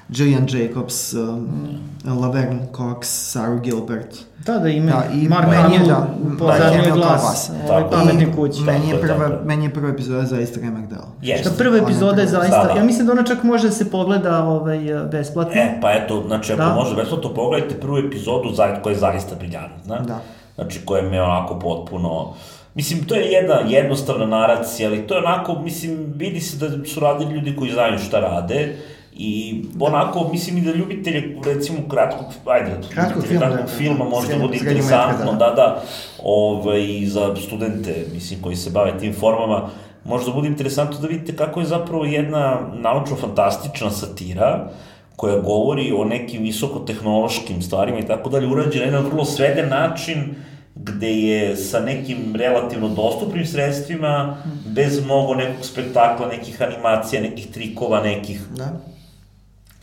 Gillian 0.09 0.47
Jacobs, 0.49 1.13
uh, 1.13 1.19
mm. 1.19 2.19
Laverne 2.21 2.67
Cox, 2.71 3.03
Sarah 3.03 3.61
Gilbert. 3.61 4.17
Da, 4.45 4.57
da, 4.57 4.69
ime. 4.69 4.91
Da, 4.91 5.03
i 5.13 5.27
Mark 5.27 5.53
Hamill, 5.53 5.87
da, 5.87 6.07
pozadnji 6.39 6.81
da, 6.89 6.95
glas, 6.95 7.51
ovaj 7.69 7.83
pametni 7.91 8.33
kući. 8.35 8.61
Meni 8.61 8.89
je, 8.89 9.01
prva, 9.01 9.39
meni 9.45 9.65
je 9.65 9.73
prva 9.73 9.89
epizoda 9.89 10.25
zaista 10.25 10.59
remek 10.59 10.89
deo. 10.89 11.05
Yes. 11.21 11.43
Da, 11.43 11.49
prva 11.57 11.77
epizoda 11.77 12.21
je 12.21 12.27
zaista, 12.27 12.63
da, 12.63 12.73
da. 12.73 12.79
ja 12.79 12.83
mislim 12.83 13.05
da 13.05 13.11
ona 13.11 13.23
čak 13.23 13.43
može 13.43 13.67
da 13.67 13.73
se 13.73 13.91
pogleda 13.91 14.43
ovaj, 14.43 14.79
besplatno. 15.11 15.53
E, 15.55 15.79
pa 15.81 15.91
eto, 15.91 16.23
znači 16.27 16.53
ako 16.53 16.61
da. 16.61 16.73
može 16.73 16.95
besplatno, 16.95 17.33
pogledajte 17.33 17.75
prvu 17.75 17.97
epizodu 17.97 18.49
koja 18.83 18.93
je 18.93 18.99
zaista 18.99 19.35
briljantna. 19.35 19.99
Da 19.99 20.19
znači 20.61 20.79
koje 20.85 21.01
me 21.01 21.21
onako 21.21 21.59
potpuno... 21.59 22.33
Mislim, 22.75 23.03
to 23.03 23.15
je 23.15 23.31
jedna 23.31 23.53
jednostavna 23.67 24.25
naracija, 24.25 24.89
ali 24.89 25.07
to 25.07 25.13
je 25.13 25.25
onako, 25.25 25.59
mislim, 25.59 26.13
vidi 26.15 26.39
se 26.39 26.57
da 26.57 26.85
su 26.85 26.99
radili 26.99 27.33
ljudi 27.33 27.55
koji 27.55 27.71
znaju 27.71 27.99
šta 27.99 28.19
rade 28.19 28.75
I 29.17 29.63
onako, 29.79 30.29
mislim 30.31 30.57
i 30.57 30.61
da 30.61 30.71
ljubitelje, 30.71 31.37
recimo, 31.45 31.79
kratkog, 31.89 32.25
ajde, 32.45 32.71
kratkog 32.93 33.23
filma, 33.27 33.45
kratkog 33.45 33.65
da, 33.65 33.71
filma 33.77 34.05
možda 34.05 34.37
bude 34.37 34.57
interesantno, 34.57 35.33
da, 35.33 35.49
da, 35.55 35.83
ovaj, 36.23 37.05
za 37.05 37.35
studente, 37.35 38.05
mislim, 38.13 38.41
koji 38.41 38.55
se 38.55 38.69
bave 38.69 38.97
tim 38.99 39.13
formama, 39.13 39.69
možda 40.05 40.31
bude 40.31 40.47
interesantno 40.47 40.99
da 40.99 41.07
vidite 41.07 41.35
kako 41.35 41.59
je 41.59 41.65
zapravo 41.65 42.05
jedna 42.05 42.59
naučno-fantastična 42.73 43.89
satira, 43.89 44.69
koja 45.15 45.39
govori 45.39 45.91
o 45.97 46.05
nekim 46.05 46.43
visokotehnološkim 46.43 47.61
stvarima 47.61 47.99
i 47.99 48.07
tako 48.07 48.29
dalje, 48.29 48.47
urađena 48.47 48.85
na 48.85 48.91
jedan 48.91 49.11
vrlo 49.11 49.25
sveden 49.25 49.69
način, 49.69 50.35
gde 50.83 51.11
je 51.21 51.57
sa 51.57 51.79
nekim 51.79 52.35
relativno 52.35 52.89
dostupnim 52.89 53.45
sredstvima, 53.45 54.37
bez 54.65 55.03
mnogo 55.05 55.35
nekog 55.35 55.65
spektakla, 55.65 56.27
nekih 56.27 56.61
animacija, 56.61 57.21
nekih 57.21 57.47
trikova, 57.51 58.03
nekih... 58.03 58.41
Da. 58.57 58.79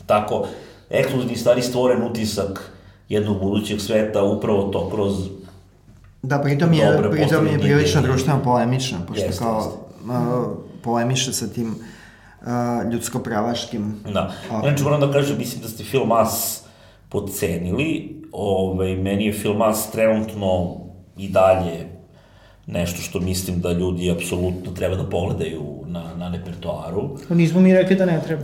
Tako, 0.05 0.47
ekskluzivnih 0.89 1.39
stvari 1.39 1.61
stvoren 1.61 2.03
utisak 2.03 2.71
jednog 3.09 3.39
budućeg 3.39 3.81
sveta, 3.81 4.23
upravo 4.23 4.63
to 4.63 4.89
kroz 4.89 5.13
Da, 6.21 6.39
pritom 6.39 6.73
je, 6.73 6.99
pritom 7.11 7.47
je 7.47 7.59
prilično 7.59 8.01
društveno 8.01 8.43
polemično, 8.43 8.97
pošto 9.07 9.25
jest, 9.25 9.39
kao 9.39 9.55
jest. 9.55 9.67
Uh, 10.05 10.57
polemiše 10.83 11.33
sa 11.33 11.47
tim 11.47 11.75
uh, 11.75 12.91
ljudsko-pravaškim... 12.91 13.95
Da, 14.13 14.31
znači 14.61 14.83
moram 14.83 14.99
da 14.99 15.11
kažem, 15.11 15.37
mislim 15.37 15.61
da 15.61 15.67
ste 15.67 15.83
film 15.83 16.11
As 16.11 16.63
podcenili, 17.09 18.21
ovaj, 18.31 18.95
meni 18.95 19.25
je 19.25 19.33
film 19.33 19.61
As 19.61 19.91
trenutno 19.91 20.77
i 21.19 21.29
dalje 21.29 21.85
nešto 22.67 23.01
što 23.01 23.19
mislim 23.19 23.61
da 23.61 23.71
ljudi 23.71 24.11
apsolutno 24.11 24.71
treba 24.71 24.95
da 24.95 25.03
pogledaju 25.03 25.63
na, 25.87 26.03
na 26.17 26.31
repertoaru. 26.37 27.09
Nismo 27.29 27.61
mi 27.61 27.73
rekli 27.73 27.95
da 27.95 28.05
ne 28.05 28.21
treba. 28.25 28.43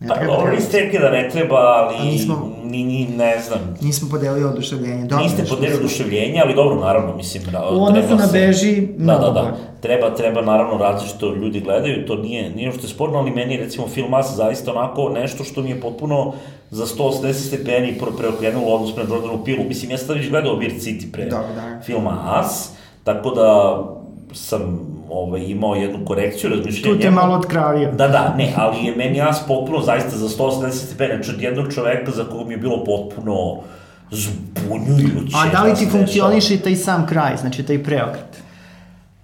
Ne 0.00 0.08
pa 0.08 0.14
treba 0.14 0.36
dobro, 0.36 0.52
niste 0.52 0.80
rekli 0.80 0.98
da 0.98 1.10
ne 1.10 1.28
treba, 1.30 1.56
ali 1.56 1.96
A 1.98 2.04
nismo- 2.04 2.52
ni, 2.64 2.84
ni, 2.84 3.06
ne 3.16 3.38
znam. 3.38 3.76
Nismo 3.80 4.08
podelili 4.10 4.44
oduševljenje. 4.44 5.04
Dobro, 5.06 5.24
Niste 5.24 5.44
podelili 5.44 5.78
oduševljenje, 5.78 6.40
ali 6.44 6.54
dobro, 6.54 6.80
naravno, 6.80 7.16
mislim... 7.16 7.42
da 7.52 7.68
U 7.70 7.84
odnosu 7.84 8.08
treba 8.08 8.22
na 8.22 8.28
Beži, 8.32 8.80
Da, 8.96 9.02
mnogo 9.04 9.24
da, 9.24 9.30
da. 9.32 9.56
Treba, 9.80 10.14
treba, 10.14 10.40
naravno, 10.42 10.78
različito 10.78 11.34
ljudi 11.34 11.60
gledaju, 11.60 12.06
to 12.06 12.16
nije, 12.16 12.50
nije 12.50 12.72
što 12.72 12.82
je 12.82 12.88
sporno, 12.88 13.18
ali 13.18 13.30
meni 13.30 13.56
recimo, 13.56 13.88
film 13.88 14.14
As 14.14 14.36
zaista 14.36 14.70
onako 14.72 15.08
nešto 15.08 15.44
što 15.44 15.62
mi 15.62 15.70
je 15.70 15.80
potpuno 15.80 16.32
za 16.72 16.86
180 16.86 17.32
stepeni 17.32 17.98
pre- 18.00 18.16
preokrenulo 18.18 18.74
odnos 18.74 18.94
prema 18.94 19.14
Jordanu 19.14 19.44
Pilu. 19.44 19.64
Mislim, 19.64 19.90
ja 19.90 19.98
sam 19.98 20.16
već 20.16 20.30
gledao 20.30 20.56
Weird 20.56 20.80
City 20.80 21.12
pre 21.12 21.24
Da, 21.24 21.36
da. 21.36 21.80
filma 21.84 22.18
As, 22.26 22.70
tako 23.04 23.30
da 23.30 23.78
sam 24.34 24.80
ovaj, 25.10 25.40
imao 25.40 25.74
jednu 25.74 26.04
korekciju 26.04 26.50
razmišljenja. 26.50 26.96
Tu 26.96 27.02
te 27.02 27.10
malo 27.10 27.34
otkravio. 27.36 27.92
Da, 27.92 28.08
da, 28.08 28.34
ne, 28.36 28.52
ali 28.56 28.84
je 28.84 28.96
meni 28.96 29.20
As 29.20 29.46
potpuno 29.48 29.80
zaista 29.80 30.16
za 30.16 30.28
180 30.28 30.70
stepeni, 30.70 31.14
znači 31.14 31.30
od 31.36 31.42
jednog 31.42 31.74
čoveka 31.74 32.10
za 32.10 32.24
kog 32.24 32.48
mi 32.48 32.54
je 32.54 32.58
bilo 32.58 32.84
potpuno 32.84 33.56
zbunjujuće. 34.10 35.36
A 35.36 35.50
da 35.52 35.62
li 35.62 35.74
ti 35.74 35.86
funkcioniše 35.90 36.54
i 36.54 36.58
taj 36.58 36.76
sam 36.76 37.06
kraj, 37.06 37.36
znači 37.36 37.62
taj 37.62 37.82
preokret? 37.84 38.42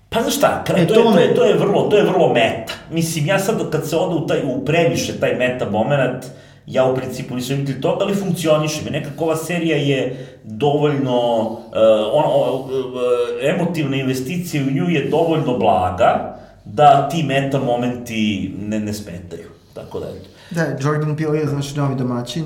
Pa 0.08 0.22
znaš 0.22 0.36
šta, 0.36 0.64
kraj, 0.66 0.82
E, 0.82 0.86
to, 0.86 0.94
to 0.94 1.00
je, 1.00 1.14
to, 1.14 1.20
je, 1.20 1.34
to, 1.34 1.44
je 1.44 1.54
vrlo, 1.54 1.82
to 1.82 1.96
je 1.96 2.04
vrlo 2.04 2.32
meta. 2.32 2.72
Mislim, 2.90 3.26
ja 3.26 3.38
sad 3.38 3.70
kad 3.70 3.88
se 3.88 3.96
ode 3.96 4.14
u, 4.14 4.26
taj, 4.26 4.38
u 4.44 4.64
previše 4.64 5.20
taj 5.20 5.34
meta 5.34 5.70
moment, 5.70 6.24
ja 6.70 6.84
u 6.84 6.96
principu 6.96 7.34
nisam 7.34 7.56
imitelj 7.56 7.80
toga, 7.80 8.04
ali 8.04 8.14
funkcioniše 8.14 8.84
mi. 8.84 8.90
Nekako 8.90 9.24
ova 9.24 9.36
serija 9.36 9.76
je 9.76 10.26
dovoljno, 10.44 11.42
uh, 11.42 11.58
ono, 12.12 12.54
uh, 12.54 12.70
emotivna 13.42 13.96
investicija 13.96 14.62
u 14.62 14.70
nju 14.70 14.88
je 14.88 15.08
dovoljno 15.08 15.58
blaga, 15.58 16.38
da 16.64 17.08
ti 17.08 17.22
meta 17.22 17.60
momenti 17.60 18.54
ne, 18.58 18.80
ne 18.80 18.92
smetaju. 18.92 19.48
Tako 19.74 20.00
da, 20.00 20.06
eto. 20.06 20.28
Da, 20.50 20.62
Jordan 20.80 21.16
Peele 21.16 21.38
je 21.38 21.46
znači 21.46 21.78
novi 21.78 21.94
domaćin. 21.94 22.44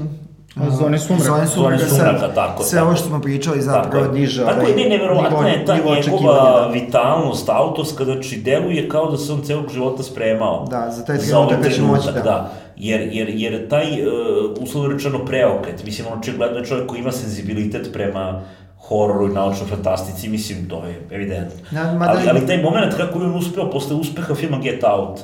A 0.56 0.70
Zone 0.70 0.98
sumraka. 0.98 1.24
Zone 1.24 1.46
sumraka, 1.46 1.84
sumraka, 1.88 2.34
tako, 2.34 2.62
Sve 2.62 2.78
tako. 2.78 2.88
ovo 2.88 2.96
što 2.96 3.08
smo 3.08 3.20
pričali 3.20 3.62
zapravo 3.62 3.84
Tako 3.84 4.16
je. 4.16 4.20
diže 4.20 4.44
Tako 4.44 4.66
je, 4.66 4.76
ne, 4.76 4.88
neverovatno 4.88 5.48
je 5.48 5.64
ta 5.64 5.76
njegova 5.76 6.60
da. 6.60 6.70
vitalnost, 6.72 7.48
autorska, 7.48 8.04
znači 8.04 8.36
deluje 8.36 8.88
kao 8.88 9.10
da 9.10 9.16
se 9.16 9.32
on 9.32 9.42
celog 9.42 9.68
života 9.72 10.02
spremao. 10.02 10.66
Da, 10.70 10.90
za 10.90 11.04
taj 11.04 11.16
za 11.16 11.22
trenutak 11.22 11.58
ovaj 11.58 11.62
kad 11.62 11.74
će 11.74 11.82
moći, 11.82 12.06
da. 12.14 12.20
da. 12.20 12.52
Jer, 12.76 13.08
jer, 13.12 13.28
jer 13.28 13.68
taj, 13.68 14.06
uh, 14.06 14.12
uslovno 14.60 14.92
rečeno, 14.92 15.24
preokret, 15.24 15.84
mislim, 15.84 16.06
on 16.12 16.18
očigledno 16.18 16.58
je 16.58 16.64
čovjek 16.64 16.86
koji 16.86 17.00
ima 17.00 17.12
senzibilitet 17.12 17.92
prema 17.92 18.42
hororu 18.88 19.30
i 19.30 19.34
naučnoj 19.34 19.68
fantastici, 19.68 20.28
mislim, 20.28 20.68
to 20.68 20.84
je 20.86 21.08
evidentno. 21.10 21.60
Da, 21.70 21.92
mada 21.92 22.12
ali, 22.12 22.28
ali 22.30 22.46
taj 22.46 22.62
moment 22.62 22.94
kako 22.96 23.18
je 23.18 23.24
on 23.24 23.34
uspeo 23.36 23.70
posle 23.70 23.96
uspeha 23.96 24.34
filma 24.34 24.58
Get 24.58 24.84
Out, 24.84 25.20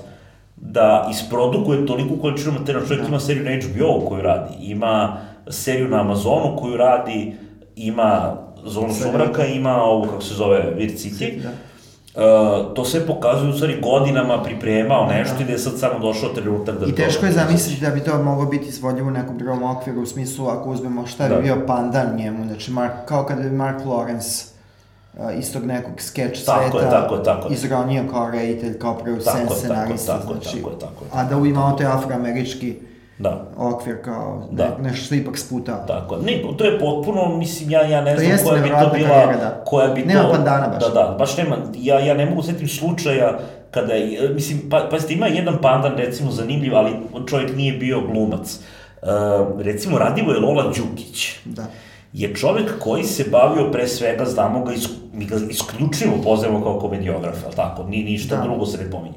da 0.56 1.08
isprodukuje 1.10 1.86
toliku 1.86 2.16
količinu 2.16 2.52
materijala, 2.52 2.86
čovjek 2.86 3.02
Da. 3.02 3.08
ima 3.08 3.20
seriju 3.20 3.44
na 3.44 3.50
HBO 3.50 4.08
koju 4.08 4.22
radi, 4.22 4.54
ima 4.60 5.16
seriju 5.48 5.88
na 5.88 6.00
Amazonu 6.00 6.56
koju 6.56 6.76
radi, 6.76 7.34
ima 7.76 8.36
Zonu 8.64 8.94
sumraka, 8.94 9.46
ima 9.46 9.82
ovu, 9.82 10.04
kako 10.04 10.22
se 10.22 10.34
zove, 10.34 10.74
Weird 10.76 10.96
City. 10.96 11.42
Da. 11.42 11.48
Uh, 12.10 12.22
to 12.74 12.84
sve 12.84 13.00
pokazuje 13.02 13.50
u 13.50 13.54
stvari 13.54 13.80
godinama 13.82 14.42
pripremao 14.42 15.06
nešto 15.06 15.34
i 15.40 15.46
da 15.46 15.52
je 15.52 15.58
sad 15.58 15.78
samo 15.78 15.98
došao 16.00 16.28
trenutak 16.30 16.74
da 16.74 16.86
I 16.86 16.90
to- 16.90 16.96
teško 16.96 17.26
je 17.26 17.32
zamisliti 17.32 17.80
da 17.80 17.90
bi 17.90 18.00
to 18.00 18.18
moglo 18.18 18.46
biti 18.46 18.66
izvodljivo 18.66 19.08
u 19.08 19.12
nekom 19.12 19.38
drugom 19.38 19.62
okviru, 19.64 20.02
u 20.02 20.06
smislu 20.06 20.48
ako 20.48 20.70
uzmemo 20.70 21.06
šta 21.06 21.24
bi 21.24 21.34
Da. 21.34 21.40
bio 21.40 21.56
pandan 21.66 22.16
njemu, 22.16 22.46
znači 22.46 22.70
Mark, 22.70 22.92
kao 23.04 23.24
kada 23.24 23.42
bi 23.42 23.50
Mark 23.50 23.78
Lawrence 23.80 24.46
uh, 25.14 25.38
istog 25.38 25.64
nekog 25.64 25.92
skeč 25.98 26.44
Tako 26.44 26.62
je, 26.62 26.70
sveta 26.70 26.90
tako 26.92 27.14
je, 27.14 27.22
tako 27.22 27.48
je. 27.48 27.54
izronio 27.54 28.04
kao 28.10 28.30
reditelj, 28.30 28.78
kao 28.78 28.92
Tako 28.92 29.00
je, 29.00 29.04
producent, 29.04 29.38
tako 29.38 29.54
je, 29.54 29.58
scenarista, 29.58 30.12
tako 30.12 30.32
je, 30.32 30.40
znači, 30.40 30.56
tako 30.56 30.70
je, 30.70 30.78
tako 30.78 31.04
je. 31.04 31.10
a 31.12 31.24
da 31.24 31.36
imamo 31.38 31.72
taj 31.72 31.86
afroamerički 31.88 32.76
Da. 33.18 33.50
okvir 33.56 34.02
kao 34.04 34.48
Da. 34.50 34.76
ne, 34.78 34.90
nešto 34.90 35.04
što 35.06 35.14
ipak 35.14 35.38
sputao. 35.38 35.84
Tako, 35.86 36.16
ne, 36.16 36.42
to 36.58 36.64
je 36.64 36.78
potpuno, 36.78 37.36
mislim, 37.36 37.70
ja, 37.70 37.82
ja 37.82 38.00
ne 38.00 38.14
To 38.16 38.20
znam 38.20 38.38
koja 38.44 38.62
bi 38.62 38.68
to 38.68 38.90
bila, 38.94 39.08
karijera, 39.08 39.36
da. 39.36 39.62
koja 39.64 39.88
bi 39.88 40.02
Nema 40.02 40.22
to... 40.22 40.30
pandana 40.32 40.68
baš. 40.68 40.82
Da, 40.82 40.88
da, 40.88 41.16
baš 41.18 41.36
nema, 41.36 41.56
ja, 41.76 42.00
ja 42.00 42.14
ne 42.14 42.26
mogu 42.26 42.42
setim 42.42 42.68
slučaja 42.68 43.38
kada, 43.70 43.92
je, 43.92 44.28
mislim, 44.28 44.70
pa, 44.70 44.88
pazite, 44.90 45.14
ima 45.14 45.26
jedan 45.26 45.58
pandan, 45.62 45.96
recimo, 45.96 46.30
zanimljiv, 46.30 46.76
ali 46.76 46.90
čovjek 47.26 47.56
nije 47.56 47.72
bio 47.72 48.00
glumac. 48.12 48.60
Uh, 49.02 49.08
recimo, 49.60 49.98
Radivo 49.98 50.32
je 50.32 50.40
Lola 50.40 50.64
Đukić. 50.64 51.30
Da. 51.44 51.66
je 52.12 52.34
čovek 52.34 52.78
koji 52.78 53.04
se 53.04 53.24
bavio 53.30 53.70
pre 53.72 53.88
svega, 53.88 54.24
znamo 54.24 54.64
ga, 54.64 54.72
isk, 54.72 54.90
mi 55.12 55.24
ga 55.24 55.36
isključivo 55.50 56.12
poznajemo 56.24 56.62
kao 56.62 56.78
komediograf, 56.80 57.36
ali 57.46 57.56
tako, 57.56 57.84
ni 57.84 58.04
ništa 58.04 58.36
Da. 58.36 58.42
drugo 58.42 58.66
se 58.66 58.84
ne 58.84 58.90
pominje. 58.90 59.16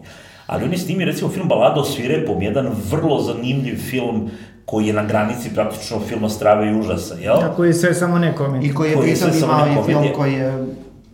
Ali 0.52 0.64
on 0.65 0.72
je 0.72 0.78
snimio 0.78 1.06
recimo 1.06 1.30
film 1.30 1.48
Balada 1.48 1.80
o 1.80 1.86
svirepom, 1.86 2.41
jedan 2.41 2.69
vrlo 2.90 3.22
zanimljiv 3.22 3.78
film 3.80 4.30
koji 4.65 4.88
je 4.88 4.94
na 4.94 5.03
granici 5.03 5.49
praktično 5.49 5.99
filma 5.99 6.30
Strave 6.30 6.68
i 6.68 6.76
užasa, 6.76 7.15
jel? 7.15 7.40
Tako 7.40 7.64
je 7.65 7.73
sve 7.73 7.94
samo 7.94 8.19
ne 8.19 8.36
komedija. 8.36 8.72
I 8.72 8.76
koji 8.76 8.90
je 8.90 8.95
Koji 8.95 9.10
je 9.10 9.14
pritom 9.14 9.32
sve 9.32 9.40
samo 9.40 9.65
imao 9.65 9.84
i 9.84 9.86
film 9.86 10.03
koji 10.15 10.34
je 10.34 10.65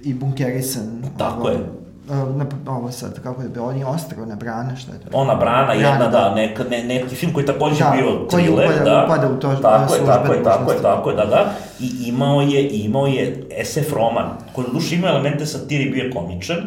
i 0.03 0.13
bunkerisan. 0.13 0.83
Tako 1.17 1.39
ovo, 1.39 1.49
je. 1.49 1.55
uh, 1.55 2.35
Na, 2.35 2.45
ovo 2.67 2.91
sad, 2.91 3.19
kako 3.19 3.41
je 3.41 3.49
bilo, 3.49 3.65
on 3.65 3.77
je 3.77 3.85
ostrao 3.85 4.25
na 4.25 4.35
brane, 4.35 4.75
šta 4.75 4.91
je 4.91 4.99
to? 4.99 5.07
Ona 5.13 5.35
brana, 5.35 5.65
Brana, 5.65 5.73
jedna, 5.73 6.07
da. 6.07 6.19
da, 6.19 6.35
neka, 6.35 6.63
ne, 6.63 6.83
neki 6.83 7.15
film 7.15 7.33
koji 7.33 7.43
je 7.43 7.47
takođe 7.47 7.79
Da, 7.79 7.91
bio 7.91 8.27
thriller, 8.29 8.67
upada- 8.67 8.83
da. 8.85 9.03
upada 9.05 9.29
u 9.29 9.35
to, 9.35 9.53
tako 9.53 9.93
je, 9.95 10.05
tako 10.05 10.33
je, 10.33 10.43
tako 10.43 10.71
je, 10.71 10.81
tako 10.81 11.09
je, 11.09 11.15
da, 11.15 11.25
da. 11.25 11.51
I 11.79 12.07
imao 12.07 12.41
je, 12.41 12.69
imao 12.69 13.07
je 13.07 13.23
SF 13.63 13.93
roman, 13.93 14.25
koji 14.53 14.65
u 14.65 14.73
duši 14.73 14.95
ima 14.95 15.07
elemente 15.07 15.45
satire 15.45 15.83
i 15.83 15.89
bio 15.89 16.03
je 16.03 16.11
komičan, 16.11 16.57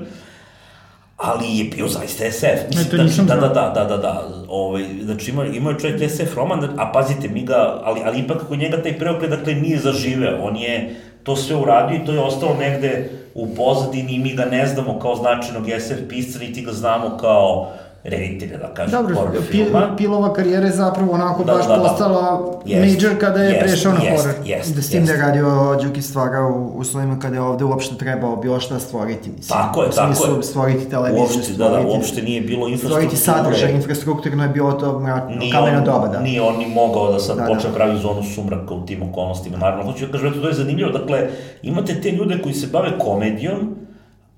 ali 1.20 1.58
je 1.58 1.64
bio 1.64 1.88
zaista 1.88 2.24
SF. 2.30 2.68
Mislim, 2.68 2.86
E, 2.86 2.90
to 2.90 2.96
da, 2.96 3.02
nisam 3.02 3.26
da, 3.26 3.34
da, 3.34 3.40
znao. 3.40 3.54
da, 3.54 3.70
da, 3.70 3.84
da, 3.84 3.96
da, 3.96 4.28
ovaj, 4.48 4.84
znači 5.04 5.30
imao 5.30 5.70
je 5.70 5.78
čovjek 5.78 6.10
SF 6.10 6.36
roman, 6.36 6.68
a 6.78 6.92
pazite, 6.92 7.28
mi 7.28 7.42
ga, 7.42 7.80
ali, 7.84 8.00
ali 8.04 8.18
ipak 8.18 8.38
kod 8.48 8.58
njega 8.58 8.82
taj 8.82 8.98
preokret, 8.98 9.30
dakle, 9.30 9.54
nije 9.54 9.78
zaživeo, 9.78 10.38
on 10.42 10.56
je 10.56 10.94
to 11.22 11.36
sve 11.36 11.56
uradio 11.56 11.96
i 11.96 12.04
to 12.06 12.12
je 12.12 12.20
ostalo 12.20 12.54
negde 12.54 13.10
u 13.34 13.54
pozadini 13.54 14.12
i 14.12 14.18
mi 14.18 14.34
ga 14.34 14.44
ne 14.44 14.66
znamo 14.66 14.98
kao 14.98 15.16
značajnog 15.16 15.66
SF 15.80 16.08
pisca, 16.08 16.38
niti 16.38 16.62
ga 16.62 16.72
znamo 16.72 17.16
kao 17.16 17.72
reditelja, 18.04 18.56
da 18.58 18.66
kažem, 18.66 18.92
Dobro, 18.92 19.14
horror 19.16 19.32
Pil, 19.32 19.42
filma. 19.64 19.94
Pilova 19.96 20.32
karijera 20.32 20.66
je 20.66 20.72
zapravo 20.72 21.12
onako 21.12 21.44
Da, 21.44 21.52
baš 21.54 21.66
da, 21.66 21.72
da. 21.72 21.80
postala 21.80 22.50
Jest, 22.66 22.94
major 22.94 23.20
kada 23.20 23.38
je 23.38 23.50
jest, 23.50 23.60
prešao 23.62 23.92
na 23.94 24.02
jest, 24.02 24.22
horor. 24.22 24.36
jest, 24.44 24.74
Da 24.76 24.82
s 24.82 24.90
tim 24.90 25.06
da 25.06 25.12
je 25.12 25.18
radio 25.18 25.46
Đuki 25.76 26.02
stvara 26.02 26.46
u 26.46 26.72
uslovima 26.74 27.18
kada 27.18 27.34
je 27.34 27.42
ovde 27.42 27.64
uopšte 27.64 27.94
trebao 27.96 28.36
bilo 28.36 28.60
šta 28.60 28.78
stvoriti, 28.78 29.30
mislim. 29.30 29.58
Tako 29.58 29.82
je, 29.82 29.88
U 29.88 29.92
tako 29.92 30.26
je. 30.26 30.42
stvoriti 30.42 30.84
televiziju, 30.86 31.22
Uopšte, 31.22 31.52
da, 31.52 31.58
da, 31.58 31.64
stvoriti- 31.66 31.90
uopšte 31.90 32.22
nije 32.22 32.40
bilo 32.40 32.68
infrastrukture. 32.68 33.16
Stvoriti 33.16 33.16
sadržaj, 33.18 33.72
infrastrukturno 33.72 34.42
je 34.42 34.48
bilo 34.50 34.72
to 34.72 34.90
on, 34.90 35.84
doba, 35.84 36.08
da. 36.08 36.20
Nije 36.20 36.42
on 36.42 36.58
ni 36.58 36.66
mogao 36.68 37.12
da 37.12 37.18
sad 37.20 37.36
Da, 37.36 37.42
da, 37.42 37.48
da. 37.48 37.54
počne 37.54 37.70
pravi 37.72 37.98
zonu 37.98 38.22
sumraka 38.24 38.74
u 38.74 38.86
tim 38.86 39.02
okolnostima. 39.04 39.56
Naravno, 39.58 39.84
hoću 39.84 40.06
da 40.06 40.12
kažem, 40.12 40.28
eto, 40.28 40.40
to 40.40 40.48
je 40.48 40.54
zanimljivo. 40.54 40.90
Dakle, 40.90 41.28
imate 41.62 42.00
te 42.00 42.10
ljude 42.10 42.38
koji 42.38 42.54
se 42.54 42.66
bave 42.66 42.98
komedijom, 42.98 43.76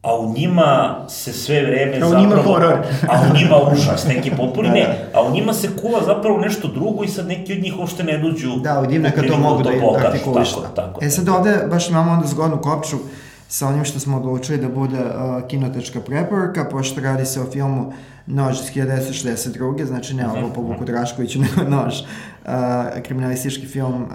a 0.02 0.18
u 0.18 0.32
njima 0.32 0.96
se 1.08 1.32
sve 1.32 1.62
vreme 1.62 1.92
A 1.94 2.06
u 2.06 2.10
zapravo... 2.10 2.20
njima 2.20 2.42
horor. 2.42 2.78
a 3.08 3.22
u 3.30 3.36
njima 3.36 3.56
užas, 3.72 4.06
neki 4.06 4.30
potpuni 4.38 4.68
Da, 4.68 4.74
ne. 4.74 5.08
A 5.14 5.22
u 5.22 5.32
njima 5.32 5.52
se 5.52 5.68
kuva 5.82 6.00
zapravo 6.06 6.38
nešto 6.38 6.68
drugo 6.68 7.04
i 7.04 7.08
sad 7.08 7.26
neki 7.26 7.52
od 7.52 7.62
njih 7.62 7.74
uopšte 7.78 8.04
ne 8.04 8.18
dođu 8.18 8.56
Da, 8.56 8.80
u 8.80 8.92
je 8.92 9.12
kad 9.14 9.26
to 9.26 9.38
mogu 9.38 9.62
da 9.62 9.70
pokažu. 9.80 10.06
artikuliš. 10.06 10.50
Tako, 10.54 10.66
tako. 10.76 11.04
E 11.04 11.10
sad 11.10 11.28
ovde 11.28 11.66
baš 11.70 11.88
imamo 11.88 12.12
onda 12.12 12.26
zgodnu 12.26 12.60
kopču 12.60 12.96
sa 13.48 13.68
onim 13.68 13.84
što 13.84 14.00
smo 14.00 14.16
odlučili 14.16 14.58
da 14.58 14.68
bude 14.68 14.98
uh, 14.98 15.48
kinotečka 15.48 16.00
preporuka, 16.00 16.64
pošto 16.70 17.00
radi 17.00 17.26
se 17.26 17.40
o 17.40 17.44
filmu 17.52 17.92
Nož 18.26 18.60
iz 18.60 18.66
1962. 18.74 19.84
Znači 19.84 20.14
ne 20.14 20.26
ovo 20.28 20.48
po 20.54 20.60
Vuku 20.60 20.84
Draškoviću, 20.84 21.38
nego 21.56 21.70
Nož. 21.70 21.94
Uh, 22.00 22.48
kriminalistički 23.02 23.66
film 23.66 24.02
uh, 24.02 24.08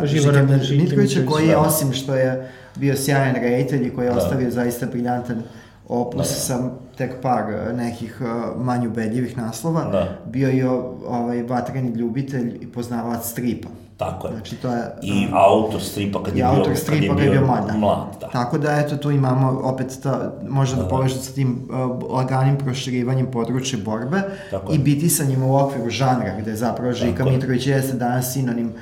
uh, 0.00 0.06
Žika 0.06 0.42
Mitrovića, 0.70 1.20
koji 1.28 1.48
je 1.48 1.56
osim 1.56 1.92
što 1.92 2.14
je 2.14 2.50
bio 2.76 2.96
sjajan 2.96 3.34
reditelj 3.34 3.86
i 3.86 3.90
koji 3.94 4.06
je 4.06 4.10
da. 4.10 4.16
ostavio 4.16 4.50
zaista 4.50 4.86
briljantan 4.86 5.42
opus 5.88 6.28
da. 6.28 6.34
sa 6.34 6.70
tek 6.96 7.20
par 7.22 7.44
nekih 7.76 8.20
uh, 8.20 8.64
manje 8.64 8.88
ubedljivih 8.88 9.36
naslova, 9.36 9.84
da. 9.84 10.18
bio 10.26 10.48
je 10.48 10.68
ovaj, 10.68 11.42
vatreni 11.42 11.90
ljubitelj 11.90 12.58
i 12.60 12.66
poznavac 12.66 13.30
stripa. 13.30 13.68
Tako 13.96 14.26
je. 14.26 14.32
Znači, 14.32 14.56
to 14.56 14.68
je... 14.68 14.82
I 15.02 15.26
um, 15.26 15.34
autor 15.34 15.80
stripa 15.82 16.22
kad 16.22 16.36
je 16.36 16.44
bio, 16.44 16.58
autor 16.58 16.76
stripa 16.76 17.14
kad 17.14 17.24
je 17.24 17.30
bio, 17.30 17.40
bio 17.40 17.46
mlad, 17.46 17.66
da. 17.66 17.72
mlad 17.72 18.06
da. 18.20 18.28
Tako 18.28 18.58
da, 18.58 18.72
eto, 18.72 18.96
tu 18.96 19.10
imamo 19.10 19.60
opet 19.62 19.98
ta, 20.02 20.32
možda 20.48 20.76
da, 20.76 20.82
da 20.82 20.88
povežu 20.88 21.18
sa 21.18 21.32
tim 21.32 21.68
uh, 21.70 22.12
laganim 22.12 22.58
proširivanjem 22.58 23.30
područja 23.30 23.78
borbe 23.84 24.22
Tako 24.50 24.72
i 24.72 24.78
biti 24.78 25.08
sa 25.08 25.24
njim 25.24 25.42
u 25.42 25.56
okviru 25.56 25.90
žanra, 25.90 26.34
gde 26.40 26.56
zapravo 26.56 26.92
Žika 26.92 27.24
Mitrović 27.24 27.66
jeste 27.66 27.96
danas 27.96 28.32
sinonim 28.32 28.66
uh, 28.66 28.74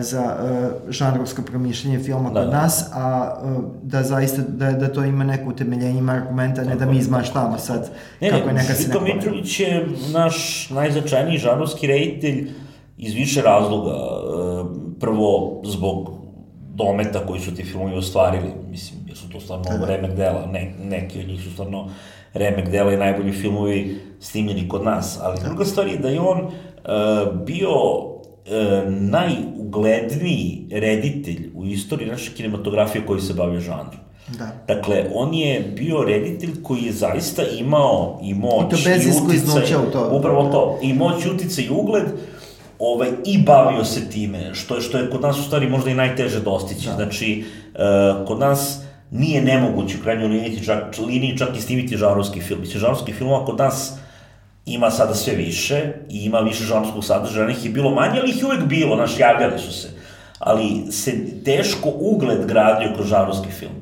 za 0.00 0.22
uh, 0.22 0.92
žanrovsko 0.92 1.42
promišljanje 1.42 1.98
filma 1.98 2.30
da, 2.30 2.40
kod 2.40 2.50
da. 2.50 2.62
nas, 2.62 2.90
a 2.92 3.34
uh, 3.42 3.64
da 3.82 4.02
zaista, 4.02 4.42
da, 4.48 4.72
da 4.72 4.92
to 4.92 5.04
ima 5.04 5.24
neko 5.24 5.50
utemeljenje, 5.50 5.98
ima 5.98 6.12
argumenta, 6.12 6.64
ne 6.64 6.76
da 6.76 6.86
mi 6.86 6.96
izmaštamo 6.96 7.58
sad 7.58 7.90
ne, 8.20 8.30
kako 8.30 8.48
je 8.48 8.54
neka 8.54 8.74
se 8.74 8.88
neko... 8.88 9.06
Žika 9.06 9.14
Mitrović 9.14 9.60
je 9.60 9.86
naš 10.12 10.70
najznačajniji 10.70 11.38
žanrovski 11.38 11.86
reditelj 11.86 12.50
iz 12.98 13.14
više 13.14 13.42
razloga. 13.42 13.90
E, 13.90 15.00
prvo, 15.00 15.60
zbog 15.64 16.10
dometa 16.74 17.26
koji 17.26 17.40
su 17.40 17.54
ti 17.54 17.64
filmovi 17.64 17.96
ostvarili, 17.96 18.50
mislim, 18.70 19.00
jer 19.06 19.16
su 19.16 19.28
to 19.28 19.40
stvarno 19.40 19.64
da, 19.70 19.78
da. 19.78 19.86
remek 19.86 20.16
dela, 20.16 20.46
ne, 20.46 20.74
neki 20.84 21.20
od 21.20 21.28
njih 21.28 21.42
su 21.42 21.50
stvarno 21.50 21.90
remek 22.32 22.68
dela 22.70 22.92
i 22.92 22.96
najbolji 22.96 23.32
filmovi 23.32 24.00
snimljeni 24.20 24.68
kod 24.68 24.84
nas, 24.84 25.18
ali 25.22 25.38
da. 25.40 25.48
druga 25.48 25.64
stvar 25.64 25.86
je 25.86 25.98
da 25.98 26.08
je 26.08 26.20
on 26.20 26.40
uh, 26.40 27.44
bio 27.46 27.68
uh, 28.46 28.92
najugledniji 28.92 30.68
reditelj 30.70 31.50
u 31.54 31.66
istoriji 31.66 32.08
naše 32.08 32.32
kinematografije 32.34 33.06
koji 33.06 33.20
se 33.20 33.34
bavio 33.34 33.60
žanrom. 33.60 34.04
Da. 34.38 34.74
Dakle, 34.74 35.04
on 35.14 35.34
je 35.34 35.72
bio 35.76 36.04
reditelj 36.04 36.62
koji 36.62 36.82
je 36.82 36.92
zaista 36.92 37.42
imao 37.58 38.20
i 38.22 38.34
moć 38.34 38.66
i, 38.66 38.70
to 38.70 38.90
bez 38.90 39.06
i 39.06 39.10
uticaj, 39.24 39.76
u 39.88 39.90
to. 39.92 40.08
upravo 40.12 40.44
to, 40.52 40.78
i 40.82 40.92
moć, 40.92 41.26
uticaj 41.26 41.64
i 41.64 41.70
ugled, 41.70 42.04
ovaj, 42.78 43.08
i 43.24 43.42
bavio 43.42 43.84
se 43.84 44.10
time, 44.10 44.54
što 44.54 44.74
je, 44.74 44.80
što 44.80 44.98
je 44.98 45.10
kod 45.10 45.20
nas 45.20 45.38
u 45.38 45.42
stvari 45.42 45.68
možda 45.68 45.90
i 45.90 45.94
najteže 45.94 46.40
dostići. 46.40 46.86
Da. 46.86 46.94
Znači, 46.94 47.44
uh, 47.74 48.26
kod 48.26 48.38
nas 48.38 48.80
nije 49.10 49.42
nemoguće 49.42 49.96
u 50.00 50.02
krajnjoj 50.02 50.28
liniji 50.28 50.64
čak, 50.64 50.98
liniji 51.06 51.38
čak 51.38 51.56
i 51.56 51.60
snimiti 51.60 51.96
žarovski 51.96 52.40
film. 52.40 52.60
Mislim, 52.60 52.80
žarovski 52.80 53.12
filmova 53.12 53.44
kod 53.44 53.58
nas 53.58 53.98
ima 54.66 54.90
sada 54.90 55.14
sve 55.14 55.34
više 55.34 55.92
i 56.10 56.24
ima 56.24 56.38
više 56.38 56.64
žanrovskog 56.64 57.04
sadržaja, 57.04 57.48
njih 57.48 57.64
je 57.64 57.70
bilo 57.70 57.90
manje, 57.90 58.20
ali 58.20 58.30
ih 58.30 58.38
je 58.38 58.46
uvek 58.46 58.64
bilo, 58.64 58.96
znaš, 58.96 59.18
javljali 59.18 59.58
su 59.58 59.72
se. 59.72 59.88
Ali 60.38 60.92
se 60.92 61.42
teško 61.44 61.92
ugled 61.94 62.46
gradio 62.46 62.94
kroz 62.94 63.08
žarovski 63.08 63.50
film. 63.50 63.72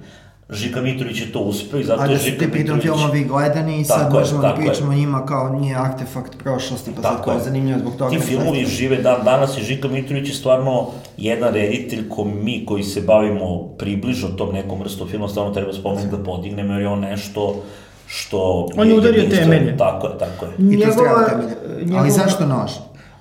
Žika 0.51 0.81
Mitrović 0.81 1.21
je 1.21 1.33
to 1.33 1.41
uspeo 1.41 1.81
i 1.81 1.85
zato 1.85 2.05
je 2.05 2.19
Žika 2.19 2.31
Mitrović... 2.31 2.31
Ali 2.31 2.33
su 2.33 2.39
ti 2.39 2.53
pritom 2.53 2.81
filmovi 2.81 3.25
gledani 3.25 3.81
i 3.81 3.85
sad 3.85 4.13
možemo 4.13 4.43
da 4.43 4.55
pričamo 4.55 4.91
o 4.91 4.95
njima 4.95 5.27
kao 5.27 5.49
nije 5.49 5.77
artefakt 5.77 6.39
prošlosti, 6.39 6.91
pa 6.97 7.03
tako 7.03 7.31
sad 7.31 7.39
je 7.39 7.45
zanimljivo 7.45 7.79
zbog 7.79 7.97
toga. 7.97 8.11
Ti 8.11 8.21
filmovi 8.21 8.67
žive 8.67 8.97
dan 8.97 9.25
danas 9.25 9.59
i 9.59 9.63
Žika 9.63 9.89
Mitrović 9.89 10.29
je 10.29 10.35
stvarno 10.35 10.87
jedan 11.17 11.55
reditelj 11.55 12.09
ko 12.09 12.25
mi 12.25 12.67
koji 12.67 12.83
se 12.83 13.01
bavimo 13.01 13.69
približno 13.79 14.29
tom 14.29 14.55
nekom 14.55 14.81
vrstom 14.81 15.09
filma, 15.09 15.29
stvarno 15.29 15.53
treba 15.53 15.73
spomenuti 15.73 16.17
da 16.17 16.23
podignemo 16.23 16.73
jer 16.73 16.83
je 16.83 16.89
on 16.89 17.01
nešto 17.01 17.63
što... 18.15 18.69
On 18.77 18.89
je 18.89 18.95
udario 18.95 19.31
temelje. 19.31 19.77
Tako 19.77 20.07
je, 20.07 20.19
tako 20.19 20.45
je. 20.45 20.53
I 20.59 20.81
to 20.81 20.87
njegova, 20.87 21.25
temelje. 21.29 21.57
Njegova... 21.81 22.01
Ali 22.01 22.11
zašto 22.11 22.47
nož? 22.47 22.71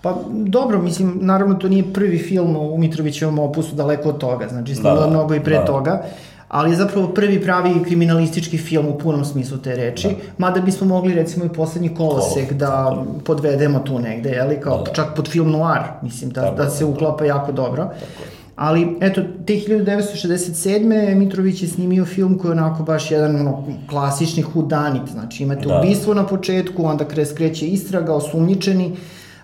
Pa 0.01 0.15
dobro, 0.31 0.81
mislim, 0.81 1.17
naravno 1.21 1.55
to 1.55 1.69
nije 1.69 1.93
prvi 1.93 2.17
film 2.17 2.55
u 2.55 2.77
Mitrovićevom 2.77 3.39
opusu, 3.39 3.75
daleko 3.75 4.09
od 4.09 4.17
toga, 4.17 4.47
znači 4.47 4.75
snimala 4.75 4.99
da, 4.99 5.05
da, 5.05 5.09
mnogo 5.09 5.35
i 5.35 5.39
pre 5.39 5.57
da. 5.57 5.65
toga 5.65 6.03
ali 6.51 6.71
je 6.71 6.75
zapravo 6.75 7.07
prvi 7.07 7.41
pravi 7.41 7.83
kriminalistički 7.83 8.57
film 8.57 8.87
u 8.87 8.97
punom 8.97 9.25
smislu 9.25 9.57
te 9.57 9.75
reči, 9.75 10.07
da. 10.07 10.13
mada 10.37 10.61
bismo 10.61 10.87
mogli 10.87 11.13
recimo 11.13 11.45
i 11.45 11.49
poslednji 11.49 11.95
kolosek 11.95 12.53
da 12.53 12.67
tako. 12.67 13.05
podvedemo 13.25 13.79
tu 13.79 13.99
negde, 13.99 14.29
jeli, 14.29 14.59
kao 14.61 14.77
da, 14.77 14.83
da. 14.83 14.91
čak 14.93 15.15
pod 15.15 15.27
film 15.27 15.51
noir, 15.51 15.81
mislim, 16.01 16.29
da, 16.29 16.41
tako, 16.41 16.55
da 16.55 16.69
se 16.69 16.85
uklapa 16.85 17.25
jako 17.25 17.51
dobro. 17.51 17.83
Tako. 17.83 18.40
Ali, 18.55 18.97
eto, 19.01 19.21
te 19.45 19.53
1967. 19.53 21.15
Mitrović 21.15 21.61
je 21.61 21.67
snimio 21.67 22.05
film 22.05 22.37
koji 22.37 22.49
je 22.49 22.51
onako 22.51 22.83
baš 22.83 23.11
jedan 23.11 23.35
ono, 23.35 23.67
klasični 23.89 24.43
hudanit, 24.43 25.09
znači 25.11 25.43
imate 25.43 25.67
da. 25.67 25.79
ubistvo 25.79 26.13
na 26.13 26.27
početku, 26.27 26.85
onda 26.85 27.05
kreće 27.35 27.67
istraga, 27.67 28.13
osumnjičeni, 28.13 28.95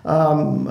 um, 0.04 0.68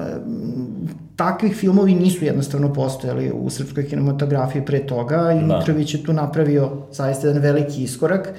takvih 1.15 1.55
filmovi 1.55 1.95
nisu 1.95 2.25
jednostavno 2.25 2.73
postojali 2.73 3.31
u 3.31 3.49
srpskoj 3.49 3.87
kinematografiji 3.87 4.65
pre 4.65 4.79
toga 4.79 5.31
i 5.31 5.47
da. 5.47 5.57
Mitrović 5.57 5.93
je 5.93 6.03
tu 6.03 6.13
napravio 6.13 6.71
zaista 6.91 7.27
jedan 7.27 7.41
veliki 7.41 7.83
iskorak. 7.83 8.33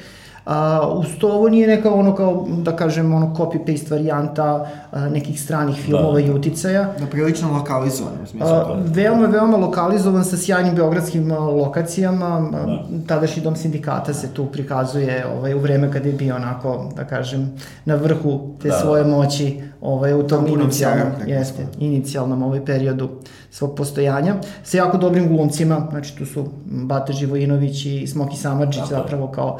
A, 0.48 0.88
uz 0.94 1.06
to 1.18 1.28
ovo 1.32 1.48
nije 1.48 1.66
neka 1.68 1.94
ono 1.94 2.14
kao, 2.14 2.46
da 2.48 2.76
kažem, 2.76 3.14
ono 3.14 3.34
copy-paste 3.36 3.90
varijanta 3.90 4.66
a, 4.90 5.08
nekih 5.08 5.42
stranih 5.42 5.76
filmova 5.76 6.12
da. 6.12 6.20
i 6.20 6.30
uticaja. 6.30 6.92
Da, 6.98 7.06
prilično 7.06 7.52
lokalizovan, 7.52 8.12
u 8.22 8.26
smislu. 8.26 8.48
A, 8.48 8.76
veoma, 8.84 9.26
veoma 9.26 9.56
lokalizovan 9.56 10.24
sa 10.24 10.36
sjajnim 10.36 10.74
beogradskim 10.74 11.32
lokacijama. 11.32 12.50
Da. 12.52 12.84
Tadašnji 13.06 13.42
dom 13.42 13.56
sindikata 13.56 14.14
se 14.14 14.28
tu 14.34 14.46
prikazuje 14.46 15.26
ovaj, 15.26 15.54
u 15.54 15.58
vreme 15.58 15.92
kad 15.92 16.06
je 16.06 16.12
bio 16.12 16.36
onako, 16.36 16.92
da 16.96 17.04
kažem, 17.04 17.52
na 17.84 17.94
vrhu 17.94 18.54
te 18.62 18.68
da. 18.68 18.78
svoje 18.78 19.04
moći 19.04 19.60
ovaj, 19.80 20.14
u 20.14 20.22
tom 20.22 20.46
inicijalnom, 20.46 21.12
jeste, 21.26 21.66
inicijalnom 21.78 22.42
ovaj 22.42 22.64
periodu 22.64 23.08
svog 23.50 23.74
postojanja, 23.74 24.34
sa 24.64 24.76
jako 24.76 24.98
dobrim 24.98 25.28
glumcima, 25.28 25.86
znači 25.90 26.16
tu 26.16 26.26
su 26.26 26.44
Bata 26.64 27.12
Živojinović 27.12 27.84
i 27.84 28.06
Smoki 28.06 28.36
Samadžić 28.36 28.82
zapravo 28.90 29.26
kao 29.26 29.58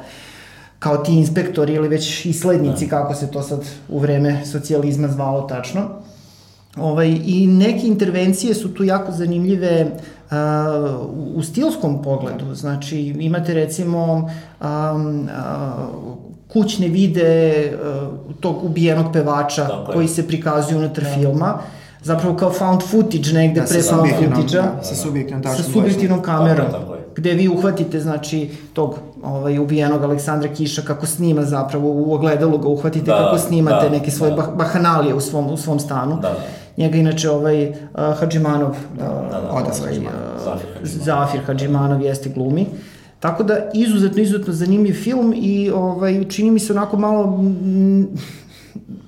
kao 0.79 0.97
ti 0.97 1.15
inspektori 1.15 1.75
ili 1.75 1.89
već 1.89 2.27
islednici, 2.27 2.87
da. 2.87 2.91
kako 2.91 3.15
se 3.15 3.31
to 3.31 3.43
sad 3.43 3.61
u 3.89 3.99
vreme 3.99 4.47
socijalizma 4.47 5.09
zvalo 5.09 5.43
tačno. 5.43 5.89
Ovaj, 6.77 7.19
I 7.25 7.47
neke 7.47 7.87
intervencije 7.87 8.55
su 8.55 8.75
tu 8.75 8.85
jako 8.85 9.13
zanimljive 9.13 9.87
uh, 10.31 10.37
u 11.35 11.43
stilskom 11.43 12.03
pogledu. 12.03 12.55
Znači, 12.55 13.01
imate 13.01 13.55
recimo 13.55 14.31
um, 14.61 15.21
uh, 15.21 15.29
kućne 16.53 16.89
vide 16.89 17.73
uh, 17.73 18.35
tog 18.41 18.65
ubijenog 18.65 19.13
pevača 19.13 19.69
Tako 19.69 19.93
koji 19.93 20.09
se 20.09 20.27
prikazuju 20.27 20.79
unutar 20.79 21.05
da. 21.05 21.11
filma 21.11 21.59
zapravo 22.03 22.37
kao 22.37 22.53
found 22.53 22.83
footage 22.83 23.33
negde 23.33 23.61
da, 23.61 23.67
pre 23.67 23.83
found 23.83 24.11
footage-a. 24.11 24.63
Da, 24.63 24.83
sa 24.83 24.95
subjektivnom, 24.95 25.57
sa 25.57 25.63
subjektivnom 25.63 26.23
kamerom. 26.23 26.67
Tako, 26.67 26.79
tako 26.79 26.98
gde 27.19 27.35
vi 27.35 27.49
uhvatite, 27.49 28.01
znači, 28.01 28.51
tog 28.73 28.99
ovaj, 29.23 29.59
ubijenog 29.59 30.03
Aleksandra 30.03 30.49
Kiša 30.55 30.83
kako 30.83 31.07
snima 31.07 31.43
zapravo, 31.43 31.89
u 31.89 32.15
ogledalu 32.15 32.59
ga 32.59 32.69
uhvatite 32.69 33.11
da, 33.11 33.17
kako 33.17 33.39
snimate 33.39 33.89
da, 33.89 33.97
neke 33.97 34.11
svoje 34.11 34.33
da. 34.33 34.53
bahanalije 34.57 35.15
u 35.15 35.21
svom, 35.21 35.53
u 35.53 35.57
svom 35.57 35.81
stanu. 35.81 36.17
Da, 36.23 36.29
da. 36.29 36.39
Njega 36.77 36.97
inače 36.99 37.31
ovaj 37.31 37.69
uh, 37.69 37.75
Hadžimanov, 38.21 38.77
da, 38.99 39.05
da, 39.05 39.11
da, 39.31 39.41
uh, 39.41 39.51
ovaj, 39.51 39.99
uh, 39.99 40.07
Zafir 40.83 41.41
Hadžimanov 41.47 42.03
jeste 42.03 42.31
glumi. 42.31 42.67
Tako 43.21 43.43
da, 43.43 43.71
izuzetno, 43.75 44.23
izuzetno 44.23 44.53
zanimljiv 44.53 44.95
film 44.95 45.35
i 45.37 45.71
ovaj, 45.71 46.25
čini 46.29 46.51
mi 46.51 46.59
se 46.59 46.73
onako 46.73 46.97
malo 46.97 47.25
m, 47.25 48.07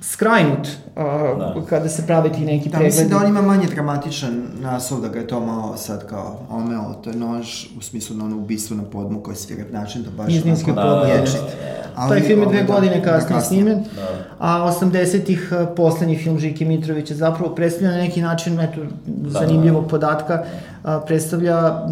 skrajnut 0.00 0.66
uh, 0.66 0.89
da. 1.38 1.54
kada 1.68 1.88
se 1.88 2.06
prave 2.06 2.32
ti 2.32 2.40
neki 2.40 2.68
da, 2.68 2.78
pregledi. 2.78 2.86
Mislim 2.86 3.08
da 3.08 3.16
on 3.16 3.26
ima 3.26 3.42
manje 3.42 3.66
dramatičan 3.66 4.42
naslov, 4.60 5.00
da 5.00 5.08
ga 5.08 5.18
je 5.18 5.26
to 5.26 5.40
malo 5.40 5.76
sad 5.76 6.06
kao 6.06 6.38
omeo, 6.50 6.94
to 7.04 7.10
je 7.10 7.16
nož 7.16 7.66
u 7.78 7.82
smislu 7.82 8.16
na 8.16 8.24
ono 8.24 8.36
ubistvo 8.36 8.76
na 8.76 8.82
podmu 8.82 9.20
koje 9.20 9.36
svira 9.36 9.64
način, 9.72 10.02
da 10.02 10.10
baš 10.10 10.32
Izninski 10.32 10.72
da, 10.72 10.82
da, 10.82 10.90
da, 10.90 11.00
da. 11.96 12.08
Taj 12.08 12.20
film 12.20 12.40
je 12.40 12.46
dve 12.46 12.62
da, 12.62 12.74
godine 12.74 13.00
da, 13.00 13.04
kasnije 13.04 13.38
da, 13.38 13.44
snimen, 13.44 13.84
da. 13.96 14.08
a 14.38 14.72
80-ih 14.80 15.52
poslednji 15.76 16.18
film 16.18 16.38
Žike 16.38 16.64
Mitrovića 16.64 17.14
zapravo 17.14 17.54
predstavlja 17.54 17.90
na 17.90 17.96
neki 17.96 18.22
način, 18.22 18.60
eto, 18.60 18.80
da, 19.06 19.30
zanimljivog 19.30 19.82
da, 19.82 19.86
da. 19.86 19.90
podatka, 19.90 20.44
a, 20.82 21.00
predstavlja 21.00 21.86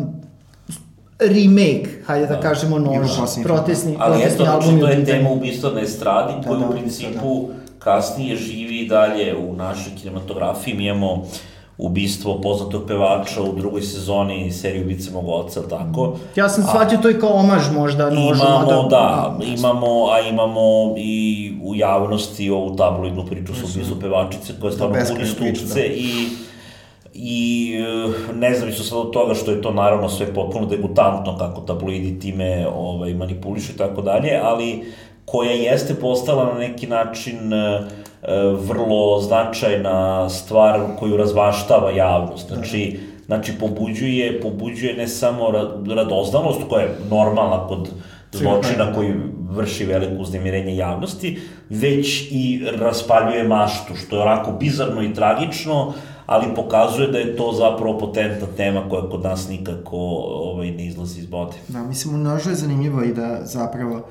remake, 1.18 1.88
hajde 2.06 2.26
da, 2.26 2.34
da 2.34 2.40
kažemo 2.40 2.78
nož, 2.78 3.08
protestni, 3.44 3.96
Ali 3.98 4.12
protestni 4.12 4.44
eto, 4.44 4.52
album. 4.52 4.68
Ali 4.68 4.78
eto, 4.78 4.86
to 4.86 4.92
je 4.92 5.04
tema 5.04 5.30
ubistva 5.30 5.70
na 5.70 5.80
estradi, 5.80 6.32
da, 6.42 6.48
koji 6.48 6.60
da, 6.60 6.66
u 6.66 6.72
principu 6.72 7.46
da, 7.48 7.52
da 7.52 7.67
kasnije 7.88 8.36
živi 8.36 8.78
i 8.78 8.88
dalje 8.88 9.36
u 9.36 9.56
našoj 9.56 9.92
kinematografiji. 10.00 10.74
Mi 10.74 10.84
imamo 10.84 11.24
ubistvo 11.78 12.40
poznatog 12.40 12.82
pevača 12.86 13.42
u 13.42 13.52
drugoj 13.56 13.82
sezoni 13.82 14.52
serije 14.52 14.84
Ubice 14.84 15.10
mog 15.10 15.28
oca, 15.28 15.68
tako? 15.68 16.16
Ja 16.36 16.48
sam 16.48 16.64
shvatio 16.64 16.98
to 16.98 17.10
i 17.10 17.20
kao 17.20 17.30
omaž 17.30 17.62
možda. 17.72 18.08
Imamo, 18.08 18.82
da, 18.82 18.88
da, 18.90 19.38
imamo, 19.44 20.10
a 20.10 20.20
imamo 20.20 20.94
i 20.96 21.52
u 21.62 21.74
javnosti 21.74 22.50
ovu 22.50 22.76
tabloidnu 22.76 23.26
priču 23.26 23.54
sa 23.54 23.66
ubistvu 23.74 23.96
pevačice 24.00 24.52
koja 24.60 24.68
je 24.68 24.72
stvarno 24.72 24.96
puni 25.08 25.26
stupce 25.26 25.80
da. 25.80 25.86
i 25.86 26.28
i 27.14 27.74
e, 27.74 28.34
nezavisno 28.34 28.84
sad 28.84 28.98
od 28.98 29.10
toga 29.10 29.34
što 29.34 29.50
je 29.50 29.62
to 29.62 29.72
naravno 29.72 30.08
sve 30.08 30.34
potpuno 30.34 30.66
debutantno 30.66 31.38
kako 31.38 31.60
tabloidi 31.60 32.20
time 32.20 32.66
ovaj, 32.76 33.14
manipulišu 33.14 33.72
i 33.72 33.76
tako 33.76 34.02
dalje, 34.02 34.40
ali 34.42 34.84
koja 35.30 35.52
jeste 35.52 35.94
postala 35.94 36.52
na 36.52 36.58
neki 36.58 36.86
način 36.86 37.52
uh, 37.52 37.86
vrlo 38.68 39.20
značajna 39.20 40.28
stvar 40.28 40.80
koju 40.98 41.16
razvaštava 41.16 41.90
javnost. 41.90 42.48
Znači, 42.48 43.00
znači 43.26 43.52
pobuđuje, 43.60 44.40
pobuđuje 44.40 44.96
ne 44.96 45.08
samo 45.08 45.50
radoznalost 45.96 46.60
koja 46.68 46.82
je 46.82 46.96
normalna 47.10 47.66
kod 47.68 47.88
zločina 48.32 48.92
koji 48.94 49.14
vrši 49.50 49.84
veliko 49.84 50.22
uznemirenje 50.22 50.76
javnosti, 50.76 51.38
već 51.70 52.28
i 52.30 52.64
raspaljuje 52.76 53.48
maštu, 53.48 53.94
što 53.94 54.16
je 54.16 54.22
onako 54.22 54.52
bizarno 54.52 55.02
i 55.02 55.14
tragično, 55.14 55.92
ali 56.26 56.54
pokazuje 56.54 57.08
da 57.08 57.18
je 57.18 57.36
to 57.36 57.52
zapravo 57.52 57.98
potentna 57.98 58.46
tema 58.56 58.88
koja 58.88 59.08
kod 59.08 59.22
nas 59.22 59.48
nikako 59.48 59.96
ovaj, 59.96 60.70
ne 60.70 60.86
izlazi 60.86 61.20
iz 61.20 61.26
bode. 61.26 61.56
Da, 61.68 61.82
mislim, 61.82 62.20
množno 62.20 62.50
je 62.50 62.56
zanimljivo 62.56 63.02
i 63.02 63.14
da 63.14 63.40
zapravo 63.44 64.02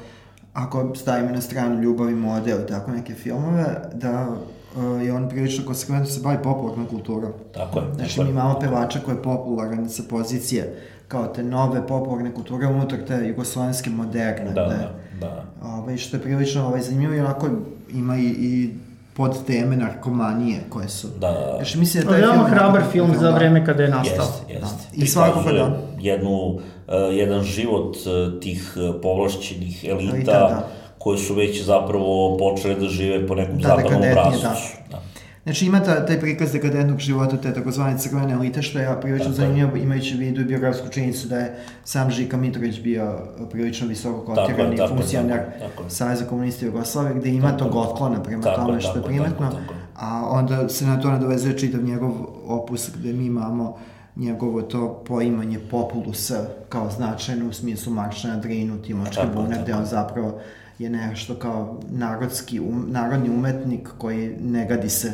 ako 0.57 0.95
stavimo 0.95 1.31
na 1.31 1.41
stranu 1.41 1.81
ljubav 1.81 2.09
i 2.09 2.15
model 2.15 2.59
i 2.61 2.67
tako 2.67 2.91
neke 2.91 3.13
filmove, 3.13 3.65
da 3.93 4.27
uh, 4.75 5.05
je 5.05 5.13
on 5.13 5.29
prilično 5.29 5.65
konsekventno 5.65 6.05
se 6.05 6.21
bavi 6.23 6.37
popularnom 6.43 6.85
kulturom. 6.85 7.31
Tako 7.53 7.79
je. 7.79 7.85
Znači, 7.95 8.23
mi 8.23 8.29
imamo 8.29 8.59
pevača 8.59 8.99
koji 9.05 9.15
je 9.15 9.23
popularan 9.23 9.89
sa 9.89 10.03
pozicije 10.09 10.75
kao 11.07 11.27
te 11.27 11.43
nove 11.43 11.87
popularne 11.87 12.33
kulture 12.33 12.67
unutar 12.67 12.99
te 13.07 13.27
jugoslovenske 13.27 13.89
moderne. 13.89 14.51
Da, 14.53 14.61
da, 14.61 14.91
da. 15.19 15.43
Ovaj, 15.63 15.97
što 15.97 16.17
je 16.17 16.23
prilično 16.23 16.67
ovaj, 16.67 16.81
zanimljivo 16.81 17.13
i 17.13 17.19
onako 17.19 17.49
ima 17.93 18.17
i, 18.17 18.25
i 18.25 18.73
pod 19.13 19.45
teme 19.45 19.77
narkomanije 19.77 20.59
koje 20.69 20.89
su. 20.89 21.07
Da, 21.07 21.31
da. 21.31 21.53
Znači, 21.55 21.79
mislim 21.79 22.03
da 22.03 22.09
taj 22.09 22.21
film... 22.21 22.45
hrabar 22.45 22.83
film 22.91 23.15
za 23.19 23.31
vreme 23.31 23.65
kada 23.65 23.83
je 23.83 23.89
nastao. 23.89 24.25
Jest, 24.25 24.49
jest. 24.49 24.61
Da. 24.61 25.03
I 25.03 25.07
svakako 25.07 25.51
da. 25.51 25.77
Jednu, 25.99 26.59
jedan 26.95 27.43
život 27.43 27.95
uh, 27.95 28.39
tih 28.41 28.73
uh, 28.75 29.01
povlašćenih 29.01 29.85
elita, 29.89 30.15
elita 30.15 30.31
da. 30.31 30.67
koje 30.97 31.17
su 31.17 31.33
već 31.33 31.63
zapravo 31.63 32.37
počele 32.37 32.75
da 32.75 32.87
žive 32.87 33.27
po 33.27 33.35
nekom 33.35 33.57
da, 33.57 33.67
zapadnom 33.67 34.01
obrazu. 34.01 34.41
Da. 34.41 34.55
da. 34.91 35.01
Znači 35.47 35.65
ima 35.65 35.83
ta, 35.83 36.05
taj 36.05 36.19
prikaz 36.19 36.51
dekadentnog 36.51 36.99
života, 36.99 37.37
te 37.37 37.53
takozvane 37.53 37.97
crvene 37.97 38.33
elite, 38.33 38.61
što 38.61 38.79
je 38.79 39.01
prilično 39.01 39.31
zanimljivo 39.31 39.77
imajući 39.77 40.15
u 40.15 40.19
vidu 40.19 40.45
biografsku 40.45 40.87
činjenicu 40.89 41.27
da 41.27 41.37
je 41.37 41.55
sam 41.83 42.11
Žika 42.11 42.37
Mitrović 42.37 42.79
bio 42.79 43.19
prilično 43.51 43.87
visoko 43.87 44.25
kotiran 44.25 44.73
i 44.73 44.77
funkcioner 44.89 45.39
Saveza 45.87 46.25
komunista 46.25 46.65
Jugoslavije, 46.65 47.15
gde 47.19 47.29
ima 47.29 47.51
tako, 47.51 47.63
tog 47.63 47.75
otklona 47.75 48.23
prema 48.23 48.43
tako, 48.43 48.61
tome 48.61 48.81
što 48.81 48.97
je 48.97 49.03
primetno, 49.03 49.45
tako, 49.51 49.57
tako. 49.57 49.73
a 49.95 50.27
onda 50.29 50.69
se 50.69 50.85
na 50.85 51.01
to 51.01 51.11
nadovezuje 51.11 51.57
čitav 51.57 51.83
njegov 51.83 52.11
opus 52.45 52.89
gde 52.95 53.13
mi 53.13 53.25
imamo 53.25 53.77
njegovo 54.19 54.61
to 54.61 55.03
poimanje 55.07 55.59
populusa 55.71 56.45
kao 56.69 56.89
značajno 56.91 57.49
u 57.49 57.53
smislu 57.53 57.93
marša 57.93 58.27
na 58.27 58.37
Drinu, 58.37 58.81
Timočke 58.81 59.23
bune, 59.35 59.59
gde 59.63 59.73
on 59.73 59.85
zapravo 59.85 60.39
je 60.79 60.89
nešto 60.89 61.35
kao 61.35 61.79
narodski, 61.89 62.59
um, 62.59 62.85
narodni 62.87 63.29
umetnik 63.29 63.89
koji 63.97 64.35
ne 64.41 64.65
gadi 64.65 64.89
se 64.89 65.11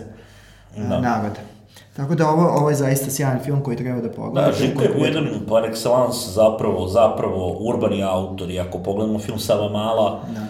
da. 0.77 0.99
naroda. 0.99 1.39
Tako 1.95 2.15
da 2.15 2.29
ovo, 2.29 2.47
ovo 2.47 2.69
je 2.69 2.75
zaista 2.75 3.09
sjajan 3.09 3.39
film 3.43 3.63
koji 3.63 3.77
treba 3.77 4.01
da 4.01 4.09
pogleda. 4.09 4.47
Da, 4.47 4.53
Žiko 4.53 4.83
je 4.83 4.91
jedan 4.97 5.27
par 5.49 5.63
excellence 5.63 6.33
zapravo, 6.33 6.87
zapravo 6.87 7.57
urbani 7.59 8.03
autor 8.03 8.51
i 8.51 8.59
ako 8.59 8.77
pogledamo 8.77 9.19
film 9.19 9.39
Sava 9.39 9.69
Mala, 9.69 10.21
da. 10.35 10.41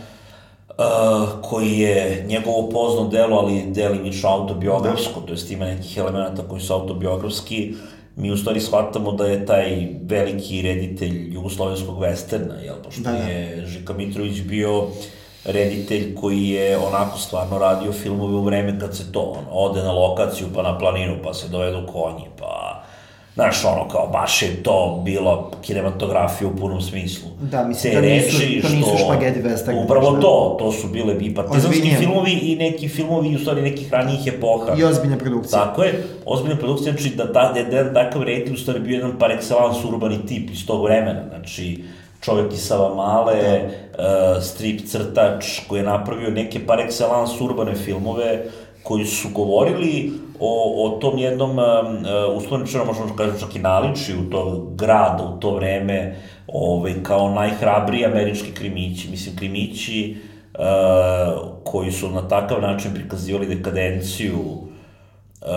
Uh, 0.78 1.30
koji 1.42 1.80
je 1.80 2.26
njegovo 2.28 2.70
pozno 2.70 3.08
delo, 3.08 3.38
ali 3.38 3.66
delimično 3.68 4.30
autobiografsko, 4.30 5.20
da. 5.20 5.26
to 5.26 5.34
jest 5.34 5.52
ima 5.52 5.66
nekih 5.66 5.98
elemenata 5.98 6.44
koji 6.50 6.62
su 6.62 6.74
autobiografski, 6.74 7.76
mi 8.16 8.32
u 8.32 8.38
stvari 8.38 8.60
shvatamo 8.60 9.12
da 9.12 9.26
je 9.26 9.46
taj 9.46 9.88
veliki 10.02 10.62
reditelj 10.62 11.34
jugoslovenskog 11.34 12.00
westerna, 12.00 12.60
jel, 12.66 12.76
pošto 12.84 13.02
da, 13.02 13.12
da. 13.12 13.18
je 13.18 13.66
Žika 13.66 13.94
Mitrović 13.94 14.42
bio 14.42 14.88
reditelj 15.46 16.16
koji 16.16 16.50
je 16.50 16.78
onako 16.78 17.18
stvarno 17.18 17.60
radio 17.60 17.92
filmove 17.92 18.34
u 18.34 18.44
vreme 18.44 18.80
kad 18.80 18.98
se 18.98 19.12
to, 19.12 19.22
on, 19.22 19.46
ode 19.52 19.84
na 19.84 19.92
lokaciju 19.92 20.48
pa 20.56 20.64
na 20.64 20.78
planinu 20.78 21.16
pa 21.24 21.34
se 21.34 21.48
dovedu 21.48 21.88
konji 21.92 22.26
pa 22.40 22.73
Znaš, 23.34 23.66
ono, 23.66 23.88
kao, 23.88 24.08
baš 24.08 24.42
je 24.42 24.64
to 24.64 25.02
bilo 25.06 25.52
kinematografija 25.62 26.48
u 26.48 26.56
punom 26.56 26.82
smislu. 26.82 27.30
Da, 27.42 27.64
mislim, 27.64 27.94
Te 27.94 28.02
to 28.02 28.08
nisu, 28.08 28.40
reči, 28.40 28.62
to 28.62 28.70
nisu 28.70 28.90
špageti 29.06 29.42
western. 29.42 29.84
Upravo 29.84 30.12
to, 30.12 30.56
to 30.60 30.72
su 30.72 30.88
bile 30.88 31.16
i 31.22 31.36
partizanski 31.36 31.96
filmovi 32.00 32.32
i 32.32 32.56
neki 32.56 32.90
filmovi, 32.90 33.36
u 33.36 33.40
stvari, 33.40 33.62
nekih 33.62 33.94
ranijih 33.94 34.28
epoha. 34.28 34.76
I 34.78 34.84
ozbiljne 34.84 35.20
produkcije. 35.20 35.52
Tako 35.52 35.84
je, 35.84 36.04
ozbiljne 36.26 36.60
produkcije, 36.60 36.94
znači 36.94 37.16
da, 37.16 37.24
da, 37.24 37.54
da, 37.72 37.84
da 37.84 37.94
takav 37.94 38.24
reditelj, 38.24 38.54
u 38.54 38.58
stvari, 38.58 38.80
bio 38.80 38.96
jedan 38.96 39.20
par 39.20 39.32
excellence 39.32 39.88
urbani 39.88 40.26
tip 40.28 40.50
iz 40.50 40.66
tog 40.68 40.84
vremena, 40.84 41.24
znači, 41.30 41.84
čovek 42.22 42.54
iz 42.54 42.60
Savamale, 42.60 43.62
da. 43.98 44.38
uh, 44.38 44.44
strip 44.44 44.86
crtač 44.86 45.46
koji 45.68 45.80
je 45.80 45.86
napravio 45.86 46.30
neke 46.30 46.66
par 46.66 46.80
excellence 46.80 47.44
urbane 47.44 47.76
filmove 47.76 48.44
koji 48.84 49.06
su 49.06 49.30
govorili 49.30 50.12
o, 50.46 50.86
o 50.86 50.90
tom 51.00 51.18
jednom, 51.18 51.58
uh, 51.58 51.66
uslovničeno 52.36 52.86
možemo 52.86 53.08
da 53.08 53.16
kažem 53.16 53.40
čak 53.40 53.56
i 53.56 53.60
naliči 53.60 54.16
u 54.16 54.30
to 54.30 54.68
grada 54.76 55.24
u 55.24 55.40
to 55.40 55.56
vreme, 55.56 56.16
ovaj, 56.48 56.94
kao 57.04 57.30
najhrabriji 57.30 58.06
američki 58.06 58.52
krimići. 58.52 59.10
Mislim, 59.10 59.36
krimići 59.36 60.16
uh, 60.54 60.64
koji 61.64 61.92
su 61.92 62.10
na 62.10 62.28
takav 62.28 62.62
način 62.62 62.94
prikazivali 62.94 63.56
dekadenciju 63.56 64.40
uh, 64.40 65.48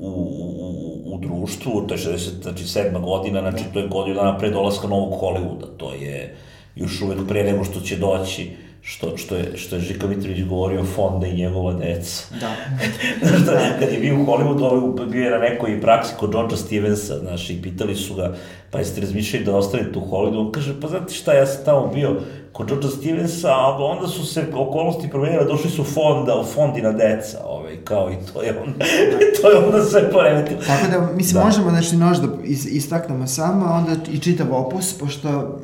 u, 0.00 1.18
društvu, 1.20 1.86
to 1.86 1.94
je 1.94 1.98
60, 1.98 2.42
znači 2.42 2.64
godina, 3.02 3.40
znači 3.40 3.64
to 3.72 3.78
je 3.78 3.88
godina 3.88 4.38
pre 4.38 4.50
dolaska 4.50 4.88
novog 4.88 5.20
Hollywooda, 5.20 5.66
to 5.76 5.92
je 5.94 6.36
još 6.76 7.02
uvek 7.02 7.18
pre 7.28 7.44
nego 7.44 7.64
što 7.64 7.80
će 7.80 7.96
doći 7.96 8.50
što, 8.82 9.16
što, 9.16 9.36
je, 9.36 9.56
što 9.56 9.76
je 9.76 9.82
Žika 9.82 10.06
Mitrović 10.06 10.44
govorio 10.44 10.84
Fonda 10.84 11.26
i 11.26 11.36
njegova 11.36 11.72
deca. 11.72 12.24
Da. 12.40 12.54
znaš, 13.28 13.40
da, 13.40 13.78
kad 13.78 13.92
je 13.92 14.00
bio 14.00 14.14
u 14.14 14.26
Hollywoodu, 14.26 14.64
ovaj, 14.64 15.06
bio 15.06 15.24
je 15.24 15.30
na 15.30 15.38
nekoj 15.38 15.80
praksi 15.80 16.14
kod 16.18 16.30
George'a 16.30 16.56
Stevensa, 16.56 17.18
znaš, 17.18 17.50
i 17.50 17.62
pitali 17.62 17.96
su 17.96 18.14
ga, 18.14 18.34
pa 18.70 18.78
jeste 18.78 19.00
razmišljali 19.00 19.44
da 19.44 19.56
ostanete 19.56 19.98
u 19.98 20.02
Hollywoodu, 20.02 20.40
on 20.40 20.52
kaže, 20.52 20.80
pa 20.80 20.88
znate 20.88 21.14
šta, 21.14 21.32
ja 21.32 21.46
sam 21.46 21.64
tamo 21.64 21.86
bio 21.86 22.20
kod 22.52 22.68
George'a 22.70 22.90
Stevensa, 22.90 23.48
a 23.48 23.76
onda 23.76 24.08
su 24.08 24.26
se 24.26 24.44
okolnosti 24.54 25.10
promenile, 25.10 25.44
došli 25.44 25.70
su 25.70 25.84
fonda, 25.84 26.44
fondina 26.54 26.92
deca, 26.92 27.38
ovaj, 27.44 27.76
kao 27.84 28.10
i 28.10 28.14
to 28.32 28.42
je 28.42 28.58
onda, 28.58 28.84
to 29.42 29.50
je 29.50 29.58
onda 29.58 29.84
sve 29.84 30.10
poremetilo. 30.10 30.60
Tako 30.66 30.86
da, 30.90 31.12
mislim, 31.14 31.40
da. 31.40 31.44
možemo, 31.44 31.70
znači, 31.70 31.96
nož 31.96 32.18
da 32.18 32.28
istaknemo 32.70 33.26
samo, 33.26 33.66
onda 33.66 33.92
i 34.12 34.18
čitav 34.18 34.46
opus, 34.54 34.98
pošto 34.98 35.58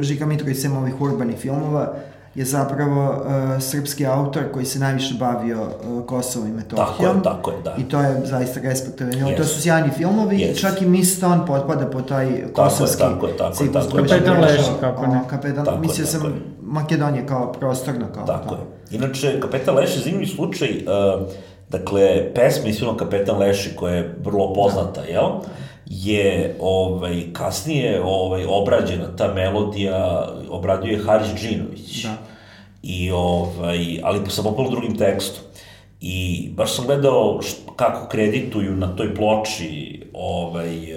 Žika 0.00 0.26
Mitrović 0.26 0.58
sem 0.58 0.76
ovih 0.76 1.00
urbanih 1.00 1.36
filmova, 1.36 1.94
je 2.38 2.44
zapravo 2.44 3.10
uh, 3.10 3.62
srpski 3.62 4.06
autor 4.06 4.42
koji 4.52 4.66
se 4.66 4.78
najviše 4.78 5.14
bavio 5.18 5.62
uh, 5.62 6.06
Kosovom 6.06 6.48
i 6.48 6.52
Metohijom. 6.52 6.86
Tako 6.96 7.02
je, 7.04 7.22
tako 7.22 7.50
je, 7.50 7.56
da. 7.64 7.74
I 7.78 7.84
to 7.84 8.00
je 8.00 8.20
zaista 8.24 8.60
respektabilno. 8.60 9.28
Yes. 9.28 9.36
To 9.36 9.44
su 9.44 9.62
sjajni 9.62 9.90
filmovi 9.96 10.36
yes. 10.36 10.52
i 10.52 10.56
čak 10.56 10.82
i 10.82 10.86
Miss 10.86 11.16
Stone 11.16 11.46
potpada 11.46 11.90
po 11.90 12.02
taj 12.02 12.52
kosovski 12.52 12.98
tako 12.98 13.26
je, 13.26 13.36
tako 13.36 13.64
je, 13.64 13.72
tako 13.72 13.98
je. 13.98 14.08
Kapetan 14.08 14.40
Leši, 14.40 14.70
kako 14.80 15.06
ne. 15.06 15.20
Kapetan, 15.30 15.64
tako 15.64 15.78
mislio 15.78 16.06
sam 16.06 16.24
je. 16.24 16.30
Makedonija 16.62 17.26
kao 17.26 17.52
prostorna 17.52 18.06
kao 18.14 18.26
tako. 18.26 18.42
Tako 18.42 18.54
je. 18.54 18.96
Inače, 18.96 19.40
Kapetan 19.40 19.74
Leši 19.74 19.98
je 19.98 20.02
zanimljiv 20.02 20.26
slučaj, 20.26 20.68
uh, 20.68 21.28
dakle, 21.68 22.34
pesma 22.34 22.68
iz 22.68 22.78
filma 22.78 22.96
Kapetan 22.96 23.38
Leši 23.38 23.76
koja 23.76 23.94
je 23.94 24.14
vrlo 24.24 24.54
poznata, 24.54 25.00
da. 25.00 25.06
jel? 25.06 25.28
Je 25.90 26.56
ovaj, 26.60 27.22
kasnije 27.32 28.02
ovaj, 28.04 28.44
obrađena 28.48 29.16
ta 29.16 29.34
melodija, 29.34 30.28
obradio 30.50 30.92
je 30.92 31.02
Haris 31.04 31.28
Džinović. 31.40 32.02
Da. 32.02 32.16
I, 32.82 33.10
ovaj, 33.10 34.00
ali 34.02 34.30
sa 34.30 34.42
potpuno 34.42 34.70
drugim 34.70 34.98
tekstom. 34.98 35.44
I 36.00 36.48
baš 36.56 36.76
sam 36.76 36.86
gledao 36.86 37.42
št, 37.42 37.56
kako 37.76 38.08
kredituju 38.08 38.76
na 38.76 38.96
toj 38.96 39.14
ploči 39.14 40.02
ovaj, 40.12 40.94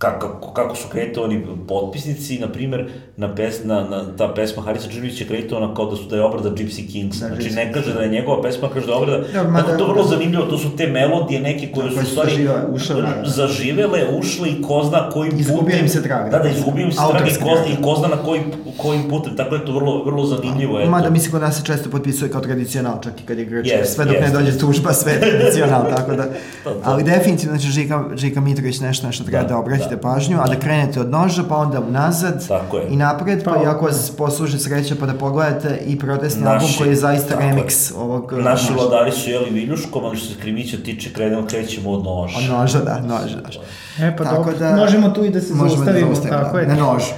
kako, 0.00 0.52
kako 0.52 0.76
su 0.76 0.88
kreditovani 0.88 1.46
potpisnici, 1.68 2.38
na 2.38 2.48
primer, 2.48 2.88
na, 3.16 3.34
pes, 3.34 3.64
na, 3.64 3.84
na 3.84 4.16
ta 4.16 4.34
pesma 4.34 4.62
Harisa 4.62 4.88
Džinovića 4.88 5.24
je 5.24 5.28
kreditovana 5.28 5.74
kao 5.74 5.90
da 5.90 5.96
su 5.96 6.04
da 6.04 6.16
je 6.16 6.22
obrada 6.22 6.50
Gypsy 6.50 6.92
Kings. 6.92 7.18
Da, 7.18 7.26
znači, 7.26 7.50
ne 7.50 7.72
kaže 7.72 7.94
da 7.94 8.00
je 8.00 8.08
njegova 8.08 8.42
pesma, 8.42 8.68
kaže 8.74 8.86
da 8.86 8.92
je 8.92 8.98
obrada. 8.98 9.18
Da, 9.32 9.56
tako 9.56 9.78
to 9.78 9.86
vrlo 9.86 10.04
zanimljivo, 10.04 10.44
to 10.44 10.58
su 10.58 10.76
te 10.76 10.86
melodije 10.86 11.40
neke 11.40 11.72
koje 11.72 11.90
su 11.90 12.00
u 12.00 12.04
stvari 12.04 12.48
ušle, 12.72 13.02
da. 13.02 13.22
zaživele, 13.24 14.18
ušle 14.18 14.50
i 14.50 14.62
ko 14.62 14.82
zna 14.88 15.10
kojim 15.10 15.30
putem. 15.32 15.40
Izgubio 15.40 15.78
im 15.78 15.88
se 15.88 16.02
trag. 16.02 16.30
Da, 16.30 16.38
da, 16.38 16.48
izgubio 16.48 16.84
im 16.84 16.92
se 16.92 17.00
trag 17.10 17.28
i 17.28 17.34
ko, 17.34 17.56
zna, 17.56 17.78
i 17.78 17.82
ko 17.82 17.94
zna 17.98 18.08
na 18.08 18.16
kojim, 18.16 18.44
kojim 18.76 19.08
putem, 19.08 19.36
tako 19.36 19.54
je 19.54 19.64
to 19.64 19.72
vrlo, 19.72 20.04
vrlo 20.04 20.26
zanimljivo. 20.26 20.80
Eto. 20.80 20.90
Mada 20.90 21.10
mislim 21.10 21.32
kod 21.32 21.40
nas 21.40 21.56
se 21.56 21.64
često 21.64 21.90
potpisuje 21.90 22.30
kao 22.30 22.40
tradicional, 22.40 23.00
čak 23.02 23.20
i 23.20 23.26
kad 23.26 23.38
je 23.38 23.44
Grčka, 23.44 23.76
yes, 23.76 23.84
sve 23.84 24.04
dok 24.04 24.16
yes, 24.16 24.20
ne 24.20 24.30
dođe 24.30 24.58
tužba, 24.58 24.92
sve 24.92 25.12
je 25.12 25.20
tradicional, 25.20 25.90
tako 25.96 26.12
da. 26.12 26.24
to, 26.64 26.70
to. 26.70 26.80
Ali 26.84 27.04
definitivno, 27.04 27.56
znači, 27.56 27.72
Žika, 27.72 28.04
Žika 28.16 28.40
Mitrović 28.40 28.80
nešto, 28.80 29.06
nešto 29.06 29.24
treba 29.24 29.42
da, 29.42 29.48
da 29.48 29.58
obrađa 29.58 29.89
obratite 29.90 29.96
da. 29.96 30.02
pažnju, 30.02 30.38
a 30.40 30.46
da 30.46 30.60
krenete 30.60 31.00
od 31.00 31.10
noža, 31.10 31.42
pa 31.48 31.56
onda 31.56 31.80
unazad 31.80 32.44
i 32.90 32.96
napred, 32.96 33.44
pa, 33.44 33.52
pa 33.52 33.62
i 33.62 33.66
ako 33.66 33.84
vas 33.84 34.10
posluži 34.10 34.58
sreća 34.58 34.94
pa 35.00 35.06
da 35.06 35.14
pogledate 35.14 35.78
i 35.86 35.98
protestni 35.98 36.42
naši, 36.42 36.52
album 36.54 36.70
koji 36.78 36.88
je 36.88 36.96
zaista 36.96 37.36
remix 37.40 37.92
je. 37.92 37.98
ovog 37.98 38.32
uh, 38.32 38.38
Naši 38.38 38.72
noža. 38.72 38.82
vladari 38.82 39.12
su 39.12 39.30
jeli 39.30 39.50
viljuškom, 39.50 40.04
ali 40.04 40.16
što 40.16 40.34
se 40.34 40.40
krivića 40.40 40.76
tiče, 40.84 41.12
krenemo, 41.12 41.46
krećemo 41.46 41.90
od 41.90 42.04
noža. 42.04 42.38
Od 42.38 42.58
noža, 42.58 42.78
da, 42.78 43.00
noža. 43.00 43.36
noža. 43.44 43.60
E 44.00 44.16
pa 44.16 44.24
tako 44.24 44.36
dobro, 44.36 44.58
da, 44.58 44.76
možemo 44.76 45.08
tu 45.08 45.24
i 45.24 45.30
da 45.30 45.40
se 45.40 45.54
zaustavimo, 45.54 46.12
da 46.14 46.28
tako 46.28 46.56
da, 46.56 46.60
je. 46.60 46.66
Na 46.68 46.74
nožu. 46.74 47.12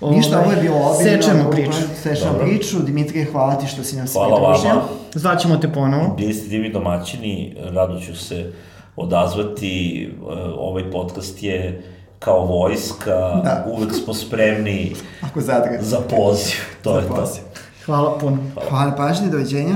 Ove, 0.00 0.16
Ništa, 0.16 0.40
ovo 0.40 0.50
je 0.50 0.56
bilo 0.62 0.76
obiljno. 0.76 1.22
Sečemo 1.22 1.50
priču. 1.50 1.78
Sečemo 2.02 2.32
Dobro. 2.32 2.46
priču. 2.46 2.78
Dimitrije, 2.82 3.24
hvala 3.32 3.54
ti 3.54 3.66
što 3.66 3.84
si 3.84 3.96
nam 3.96 4.06
se 4.06 4.18
pridružio. 4.18 4.60
Hvala 4.60 4.74
vama. 4.74 4.82
Zvaćemo 5.14 5.56
te 5.56 5.72
ponovo. 5.72 6.14
Bili 6.18 6.34
ste 6.34 6.48
divni 6.48 6.72
domaćini, 6.72 7.56
rado 7.72 8.00
ću 8.00 8.16
se 8.16 8.52
odazvati. 8.96 10.02
E, 10.04 10.34
ovaj 10.58 10.90
podcast 10.90 11.42
je 11.42 11.82
kao 12.18 12.44
vojska, 12.46 13.40
da. 13.44 13.66
uvek 13.76 13.94
smo 14.04 14.14
spremni 14.14 14.92
Ako 15.20 15.40
za 15.80 16.00
poziv. 16.00 16.56
To 16.82 16.92
za 16.92 16.98
je 16.98 17.08
poziv. 17.08 17.42
to. 17.54 17.60
Hvala 17.86 18.18
puno. 18.18 18.36
Hvala, 18.54 18.68
Hvala 18.70 18.92
pažnje, 18.96 19.28
doviđenja. 19.28 19.74